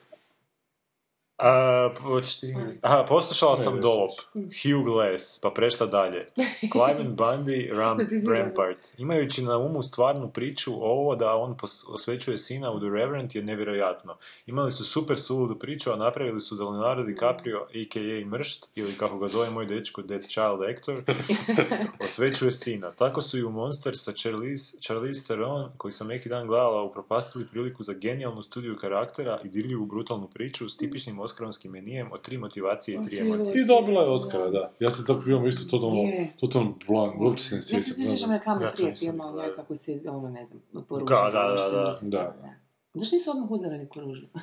A, 1.42 1.90
počti... 2.02 2.54
Aha, 2.82 3.04
poslušala 3.08 3.56
sam 3.56 3.80
Dolop, 3.80 4.10
Hugh 4.34 4.84
Glass, 4.84 5.40
pa 5.42 5.50
prešla 5.50 5.86
dalje. 5.86 6.26
Clive 6.72 7.00
and 7.00 7.18
Bundy, 7.18 7.76
Ram, 7.76 7.98
Rampart. 8.34 8.78
Imajući 8.98 9.42
na 9.42 9.58
umu 9.58 9.82
stvarnu 9.82 10.30
priču, 10.30 10.72
ovo 10.72 11.16
da 11.16 11.36
on 11.36 11.56
pos- 11.56 11.84
osvećuje 11.88 12.38
sina 12.38 12.70
u 12.70 12.78
The 12.80 12.88
Reverend 12.88 13.34
je 13.34 13.42
nevjerojatno. 13.42 14.16
Imali 14.46 14.72
su 14.72 14.84
super 14.84 15.18
suludu 15.18 15.58
priču, 15.58 15.90
a 15.90 15.96
napravili 15.96 16.40
su 16.40 16.54
da 16.54 16.64
Leonardo 16.64 17.02
DiCaprio, 17.02 17.60
a.k.a. 17.60 18.26
Mršt, 18.26 18.68
ili 18.74 18.92
kako 18.92 19.18
ga 19.18 19.28
zove 19.28 19.50
moj 19.50 19.66
dečko, 19.66 20.02
Dead 20.02 20.22
Child 20.22 20.62
Actor, 20.70 21.02
osvećuje 22.04 22.50
sina. 22.50 22.90
Tako 22.90 23.22
su 23.22 23.38
i 23.38 23.44
u 23.44 23.50
Monster 23.50 23.98
sa 23.98 24.12
Charlize, 24.12 24.80
Charlize 24.80 25.24
Theron, 25.24 25.70
koji 25.76 25.92
sam 25.92 26.06
neki 26.06 26.28
dan 26.28 26.46
gledala, 26.46 26.82
upropastili 26.82 27.46
priliku 27.46 27.82
za 27.82 27.92
genijalnu 27.92 28.42
studiju 28.42 28.76
karaktera 28.80 29.40
i 29.44 29.48
dirljivu 29.48 29.86
brutalnu 29.86 30.28
priču 30.28 30.68
s 30.68 30.76
tipičnim 30.76 31.20
oskaronskim 31.30 31.72
menijem 31.72 32.12
od 32.12 32.22
tri 32.22 32.38
motivacije 32.38 32.94
i 32.96 33.04
tri 33.06 33.18
emocije. 33.18 33.54
I 33.54 33.66
dobila 33.66 34.02
je 34.02 34.10
Oscara, 34.10 34.48
da. 34.48 34.72
Ja 34.80 34.90
sam 34.90 35.06
tog 35.06 35.24
filma 35.24 35.48
isto 35.48 35.64
totalno, 35.66 36.02
totalno 36.40 36.74
blan, 36.86 37.10
uopće 37.20 37.44
se 37.44 37.54
ne 37.54 37.58
Ja 37.58 37.62
se 37.62 37.80
sjećam. 37.82 38.06
sjećam 38.08 38.30
reklame 38.30 38.64
Ja 38.64 38.70
prije 38.70 38.96
filma, 38.96 39.24
ono 39.26 39.42
kako 39.56 39.76
se, 39.76 40.00
ono, 40.06 40.28
ne 40.28 40.44
znam, 40.44 40.62
poručio. 40.88 41.16
Da, 41.16 41.30
da, 41.30 41.56
da, 41.72 41.92
da. 42.02 42.08
Da. 42.08 42.54
Zašto 42.94 43.16
nisu 43.16 43.30
odmah 43.30 43.50
uzeli 43.50 43.78
neku 43.78 44.00
ružnu? 44.00 44.28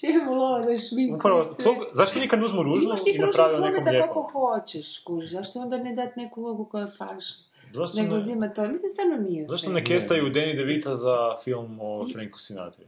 Čemu 0.00 0.34
lova 0.34 0.60
da 0.60 0.78
šminku 0.78 1.16
Upravo, 1.16 1.44
sve? 1.44 1.64
to- 1.64 1.86
zašto 1.92 2.18
nikad 2.20 2.38
ne 2.38 2.46
uzmu 2.46 2.62
ružnu 2.62 2.84
Imaš 2.84 3.04
ti 3.04 3.10
i 3.10 3.14
ružne 3.14 3.26
napravili 3.28 3.56
glume 3.56 3.70
nekom 3.70 3.84
za 3.84 3.90
lijepom? 3.90 4.14
koliko 4.14 4.32
hoćeš, 4.50 4.98
kuži. 4.98 5.28
Zašto 5.28 5.60
onda 5.60 5.78
ne 5.78 5.94
dati 5.94 6.20
neku 6.20 6.40
ulogu 6.40 6.64
koja 6.64 6.90
paš? 6.98 7.24
Zašto 7.72 7.96
Nego 7.96 8.10
ne- 8.10 8.16
uzima 8.16 8.48
to. 8.48 8.62
Mislim, 8.62 8.90
stvarno 8.90 9.16
nije. 9.18 9.46
Zašto 9.48 9.72
ne 9.72 9.84
kestaju 9.84 10.24
Danny 10.26 10.56
DeVita 10.56 10.96
za 10.96 11.36
film 11.44 11.78
o 11.80 12.08
Franku 12.08 12.38
Sinatri? 12.38 12.84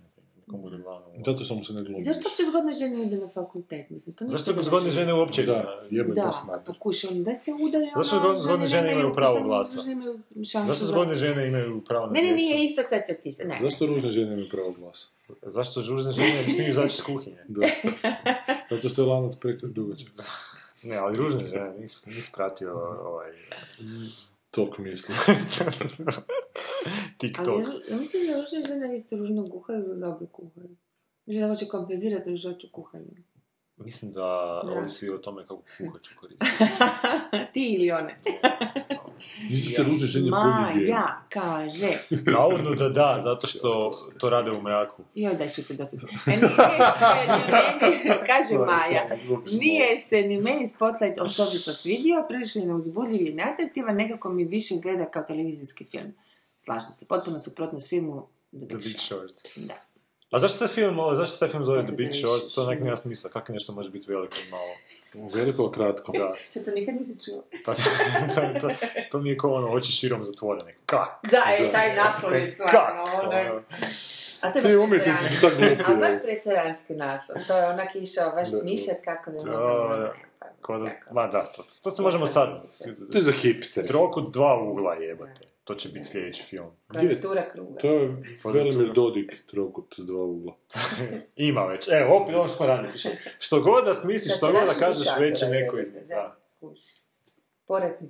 Glavno. 0.49 1.07
Zato 1.25 1.45
sam 1.45 1.65
se 1.65 1.73
ne 1.73 1.83
glumio. 1.83 2.01
zašto 2.01 2.23
uopće 2.25 2.43
zgodne 2.45 2.73
žene 2.73 3.03
ide 3.03 3.17
na 3.17 3.29
fakultet? 3.29 3.91
Mislim, 3.91 4.17
to 4.17 4.25
Zašto 4.27 4.53
ne 4.53 4.63
zgodne 4.63 4.91
žene 4.91 5.15
uopće 5.15 5.43
idu 5.43 5.53
Da, 5.53 5.59
na- 5.59 5.77
jebe 5.91 6.15
Da, 6.15 6.23
baš 6.23 6.37
mater. 6.47 6.65
pokušaj, 6.67 7.11
da 7.13 7.35
se 7.37 7.53
udari, 7.55 7.87
Zašto 7.97 8.17
zgodne- 8.17 8.41
zgodne 8.41 8.67
žene 8.67 8.93
imaju 8.93 9.13
pravo 9.13 9.43
glasa? 9.43 9.79
Zašto 10.67 10.75
za- 10.77 10.87
zgodne 10.87 11.17
žene 11.17 11.49
imaju 11.49 11.83
pravo 11.83 12.07
na 12.07 12.13
Ne, 12.13 12.21
ne, 12.21 12.27
djecu? 12.27 12.37
nije 12.37 12.65
istog 12.65 12.85
sad 12.89 13.01
se 13.07 13.15
ti 13.15 13.33
se, 13.33 13.45
ne. 13.45 13.59
Zašto 13.61 13.87
ružne 13.87 14.11
žene 14.11 14.33
imaju 14.33 14.49
pravo 14.51 14.73
glasa? 14.73 15.07
Zašto 15.45 15.81
žužne 15.83 16.13
žene 16.13 16.35
ne 16.37 16.45
smiju 16.45 16.71
izaći 16.71 16.95
iz 16.95 17.03
kuhinje? 17.03 17.45
Da. 17.49 17.67
Zato 18.71 18.89
što 18.89 19.03
je 19.03 19.09
lanac 19.09 19.37
preko 19.37 19.67
dugačak. 19.69 20.09
Ne, 20.83 20.97
ali 20.97 21.17
ružne 21.17 21.39
žene, 21.41 21.75
nis, 21.79 22.07
nis 22.07 22.31
pratio 22.31 22.73
ovaj... 23.03 23.31
Tok 24.57 24.79
misli. 24.79 25.15
TikTok. 27.19 27.49
Ali 27.49 27.63
ja- 27.91 27.97
mislim 27.97 28.23
da 28.27 28.69
žene 28.69 28.95
isto 28.95 29.17
ružno 29.17 29.51
kuhaju 29.51 29.85
ili 29.85 30.01
dobro 30.01 30.27
kuhaju. 30.27 30.77
Mislim 31.27 31.43
da 31.43 31.55
hoće 31.55 31.67
kompenzirati 31.67 32.31
ružoću 32.31 32.67
kuhanja. 32.73 33.23
Mislim 33.77 34.13
da 34.13 34.21
Da. 34.65 34.73
ovisi 34.79 35.11
o 35.11 35.19
tome 35.19 35.43
kako 35.43 35.63
kuhaču 35.79 36.15
koristi. 36.21 36.45
Ti 37.53 37.75
ili 37.75 37.91
one. 37.91 38.21
Nisu 39.51 39.75
se 39.75 39.83
ružne 39.83 40.07
žene 40.07 40.31
bolje 40.31 40.81
jeli. 40.81 40.91
Maja 40.91 41.23
kaže. 41.29 41.93
Navodno 42.11 42.75
da 42.75 42.89
da, 42.89 43.21
zato 43.23 43.47
što 43.47 43.91
to 44.19 44.31
rade 44.31 44.51
u 44.51 44.63
mraku. 44.63 45.03
Joj, 45.15 45.35
daj 45.35 45.49
šuti 45.49 45.77
dosta. 45.77 45.97
E, 46.27 46.31
nije 46.31 46.41
se 46.49 46.63
ni 47.29 48.05
meni, 48.05 48.27
kaže 48.27 48.55
Maja, 48.67 49.17
nije 49.61 49.99
se 49.99 50.23
ni 50.23 50.41
meni 50.41 50.67
Spotlight 50.67 51.21
osobito 51.21 51.75
svidio, 51.75 52.25
prilično 52.29 52.61
je 52.61 52.67
neuzbudljiv 52.67 53.27
i 53.27 53.35
neatraktivan, 53.35 53.97
nekako 53.97 54.29
mi 54.29 54.45
više 54.45 54.75
izgleda 54.75 55.05
kao 55.05 55.23
televizijski 55.23 55.85
film. 55.85 56.15
Slažem 56.57 56.95
se, 56.95 57.07
potpuno 57.07 57.39
suprotno 57.39 57.81
filmu 57.81 58.27
The 58.51 58.67
The 58.67 58.77
Big 58.77 58.97
Short. 58.99 59.33
Short. 59.39 59.67
Da. 59.69 59.86
A 60.37 60.39
zašto 60.39 60.59
se 60.59 60.75
film, 60.75 60.97
zašto 61.11 61.35
se 61.35 61.39
taj 61.39 61.49
film 61.49 61.63
zove 61.63 61.85
The 61.85 61.93
Big 61.93 62.11
Short? 62.15 62.55
To 62.55 62.67
nek 62.67 62.81
nema 62.81 62.97
smisla. 62.97 63.31
Kako 63.31 63.53
nešto 63.53 63.73
može 63.73 63.91
biti 63.91 64.11
veliko 64.11 64.37
i 64.39 64.51
malo? 64.51 65.29
Veliko, 65.35 65.71
kratko. 65.71 66.13
Da. 66.13 66.35
Što 66.51 66.61
to 66.61 66.71
nikad 66.71 66.95
nisi 66.95 67.25
čuo? 67.25 67.43
Pa, 67.65 67.75
to, 68.35 68.61
to, 68.61 68.75
to 69.11 69.21
mi 69.21 69.31
je 69.31 69.39
kao 69.39 69.53
ono, 69.53 69.69
oči 69.69 69.93
širom 69.93 70.23
zatvorene. 70.23 70.75
Kak? 70.87 71.09
Da, 71.31 71.39
je, 71.39 71.73
taj 71.73 71.97
naslov 71.97 72.33
je 72.35 72.53
stvarno, 72.53 73.05
Kak? 73.05 73.23
ono, 73.23 73.31
Ono, 73.31 73.63
A 74.41 74.53
to 74.53 74.59
je 74.59 74.63
Ti 74.63 74.69
baš 74.69 74.77
umjetnici 74.77 75.25
su 75.25 75.29
preseranski. 75.31 75.41
tak 75.41 75.77
glupi, 75.77 75.83
Ali 75.87 75.97
baš 75.97 76.23
preseranski 76.23 76.95
naslov. 76.95 77.37
To 77.47 77.57
je 77.57 77.67
onak 77.67 77.89
išao 77.95 78.31
baš 78.31 78.49
smišljat 78.51 78.97
kako 79.05 79.31
ne 79.31 79.39
Da, 79.39 79.51
mogu. 79.51 79.95
da. 79.95 80.15
Ko 80.63 80.79
da, 80.79 80.91
ma 81.13 81.27
da, 81.27 81.45
to, 81.45 81.63
to 81.83 81.91
se 81.91 82.03
možemo 82.03 82.27
sad... 82.27 82.49
To 83.13 83.19
je 83.19 83.23
za 83.23 83.33
hipster. 83.33 83.87
Trokut 83.87 84.33
dva 84.33 84.61
ugla 84.63 84.95
jebate. 84.95 85.41
To 85.67 85.75
će 85.75 85.89
biti 85.89 86.07
sljedeći 86.07 86.43
film. 86.43 86.71
Kvadratura 86.89 87.49
kruga. 87.49 87.79
To 87.79 87.93
je 87.93 88.09
Kvadratura. 88.43 88.77
Velimir 88.77 88.95
Dodik, 88.95 89.47
trokut 89.47 89.95
s 89.99 90.07
dva 90.07 90.25
ugla. 90.25 90.57
Ima 91.49 91.65
već. 91.65 91.89
Evo, 91.93 92.17
opet 92.17 92.35
ono 92.35 92.49
smo 92.49 92.67
ranije 92.67 92.93
piše. 92.93 93.09
Što 93.39 93.61
god 93.61 93.85
da 93.85 93.95
smisliš, 93.95 94.37
što 94.37 94.53
god 94.53 94.63
da 94.67 94.75
kažeš, 94.75 95.09
već 95.19 95.43
je 95.43 95.49
neko 95.49 95.79
iz... 95.79 95.89
Da. 96.09 96.37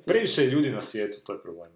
Previše 0.06 0.42
je 0.42 0.50
ljudi 0.50 0.70
na 0.70 0.80
svijetu, 0.80 1.20
to 1.24 1.32
je 1.32 1.42
problem. 1.42 1.72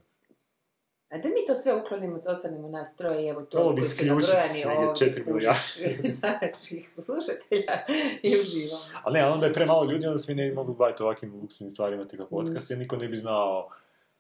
A 1.09 1.19
da 1.19 1.28
mi 1.28 1.47
to 1.47 1.55
sve 1.55 1.74
uklonimo, 1.74 2.16
ostanemo 2.28 2.69
nas 2.69 2.97
troje, 2.97 3.28
evo 3.28 3.40
to 3.40 3.51
Trebalo 3.51 3.73
bi 3.73 3.82
nabrojani 3.82 4.65
negdje 4.65 5.07
četiri 5.07 5.24
kužiš, 5.24 5.48
milijarde. 5.78 6.12
naših 6.47 6.90
slušatelja 6.94 7.85
i 8.23 8.40
uživamo. 8.40 8.85
Ali 9.05 9.19
ne, 9.19 9.27
onda 9.27 9.47
je 9.47 9.52
premalo 9.52 9.85
ljudi, 9.85 10.07
onda 10.07 10.19
se 10.19 10.35
mi 10.35 10.43
ne 10.43 10.48
bi 10.48 10.55
mogli 10.55 10.74
baviti 10.74 11.02
ovakvim 11.02 11.40
luksnim 11.40 11.70
stvarima 11.70 12.05
tipa 12.05 12.24
podcast, 12.24 12.70
jer 12.70 12.78
niko 12.78 12.97
ne 12.97 13.09
bi 13.09 13.16
znao... 13.16 13.69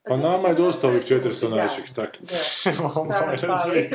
Pa 0.02 0.16
nama 0.16 0.48
je 0.48 0.54
dosta 0.54 0.88
ovih 0.88 1.02
400 1.02 1.48
Da. 1.48 1.56
naših, 1.56 1.84
tak. 1.94 2.16
Da. 2.20 2.26
Stvarno 2.72 2.88
Stvarno 3.36 3.56
fali. 3.62 3.90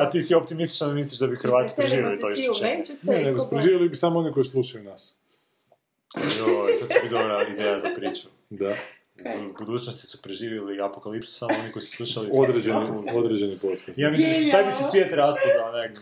A 0.00 0.10
ti 0.10 0.20
si 0.20 0.34
optimističan 0.34 0.90
i 0.90 0.94
misliš 0.94 1.18
da 1.18 1.26
bi 1.26 1.36
Hrvati 1.36 1.72
preživjeli 1.76 2.20
to. 2.20 2.26
Manchester 2.66 3.08
Ne, 3.08 3.22
nego 3.22 3.44
preživjeli 3.44 3.88
bi 3.88 3.96
samo 3.96 4.18
oni 4.18 4.32
koji 4.32 4.44
slušaju 4.44 4.84
nas. 4.84 5.18
Joj, 6.16 6.72
to 6.72 6.86
će 6.86 6.94
biti 6.94 7.08
dobra 7.10 7.46
ideja 7.48 7.78
za 7.78 7.88
priču. 7.96 8.28
Da. 8.50 8.74
U 9.50 9.64
budućnosti 9.64 10.06
su 10.06 10.22
preživjeli 10.22 10.80
apokalipsu 10.80 11.32
samo 11.32 11.54
oni 11.60 11.72
koji 11.72 11.82
su 11.82 11.96
slušali... 11.96 12.28
Određeni, 12.32 12.76
određeni 13.16 13.58
podcast. 13.62 13.98
Ja 13.98 14.10
mislim 14.10 14.28
da 14.28 14.34
se- 14.34 14.50
taj 14.50 14.64
bi 14.64 14.72
se 14.72 14.84
svijet 14.90 15.12
raspozao 15.12 15.72
nek 15.72 15.98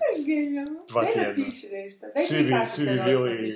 dva 0.88 1.05
tjedna. 1.05 1.44
Svi 2.28 2.42
bi, 2.42 2.52
svi 2.66 2.86
bi 2.86 3.01
bili... 3.05 3.55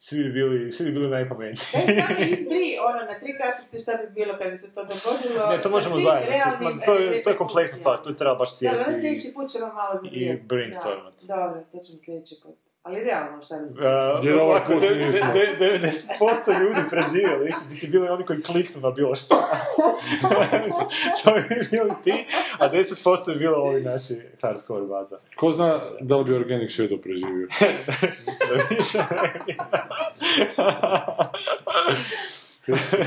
Svi 0.00 0.24
bi 0.24 0.32
bili, 0.32 0.72
svi 0.72 0.84
bi 0.84 0.92
bili 0.92 1.10
najpametniji. 1.10 1.86
Daj 1.86 2.06
samo 2.06 2.18
izbri 2.34 2.78
ono 2.88 3.12
na 3.12 3.18
tri 3.20 3.38
kartice 3.38 3.78
šta 3.78 3.92
bi 3.94 4.10
bilo 4.14 4.38
kad 4.38 4.50
bi 4.50 4.58
se 4.58 4.70
to 4.74 4.84
dogodilo. 4.84 5.50
Ne, 5.50 5.62
to 5.62 5.70
možemo 5.70 5.96
zajedno. 6.00 6.32
realnim 6.32 6.80
To 6.84 6.94
je, 6.94 7.22
to 7.22 7.30
je 7.30 7.36
kompleksna 7.36 7.78
stvar, 7.78 8.02
to 8.02 8.08
je 8.08 8.16
treba 8.16 8.34
baš 8.34 8.60
Dobro, 8.60 8.76
sjesti 8.76 8.92
i... 8.92 9.00
sljedeći 9.00 9.34
put 9.34 9.50
ćemo 9.50 9.66
malo 9.66 10.00
i 10.12 10.36
brainstormat. 10.36 11.14
Da, 11.22 11.36
dobro, 11.36 11.64
to 11.72 11.78
ćemo 11.78 11.98
sljedeći 11.98 12.34
put. 12.42 12.67
Ali 12.82 13.00
realno, 13.00 13.42
šta 13.42 13.54
se... 13.54 13.64
Uh, 13.64 14.24
Jer 14.24 14.34
ovaj 14.34 14.46
ovako, 14.46 14.72
put 14.72 14.82
de- 14.82 14.94
nismo. 14.96 15.26
de- 15.32 15.56
de- 15.58 15.78
90% 15.78 16.60
ljudi 16.60 16.80
preživjeli, 16.90 17.52
bi 17.70 17.78
ti 17.78 17.86
bili 17.88 18.08
oni 18.08 18.24
koji 18.24 18.42
kliknu 18.42 18.80
na 18.80 18.90
bilo 18.90 19.16
šta. 19.16 19.34
to 21.24 21.32
bi 21.48 21.68
bili 21.70 21.92
ti, 22.04 22.26
a 22.58 22.72
10% 22.72 23.32
bi 23.32 23.38
bilo 23.38 23.56
ovi 23.56 23.80
naši 23.82 24.20
hardcore 24.42 24.86
baza. 24.86 25.18
Ko 25.36 25.52
zna 25.52 25.78
da 26.00 26.16
li 26.16 26.24
bi 26.24 26.34
Organic 26.34 26.70
Shadow 26.70 27.02
preživio? 27.02 27.48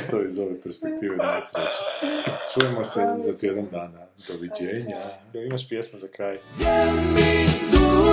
To 0.09 0.17
je 0.17 0.27
iz 0.27 0.39
ove 0.39 0.61
perspektive 0.61 1.17
nesreće. 1.17 1.83
Čujemo 2.53 2.83
se 2.83 2.99
za 3.17 3.33
tjedan 3.33 3.67
dana. 3.71 3.99
Doviđenja. 4.27 4.97
Imaš 5.47 5.69
pjesmu 5.69 5.99
za 5.99 6.07
kraj? 6.07 6.37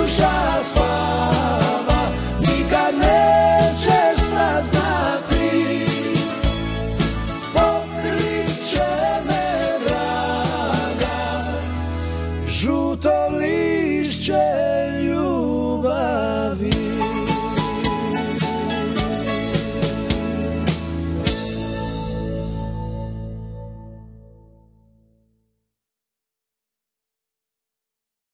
Duša 0.09 0.61
spava, 0.61 2.01
nikad 2.39 2.95
ne 3.01 3.38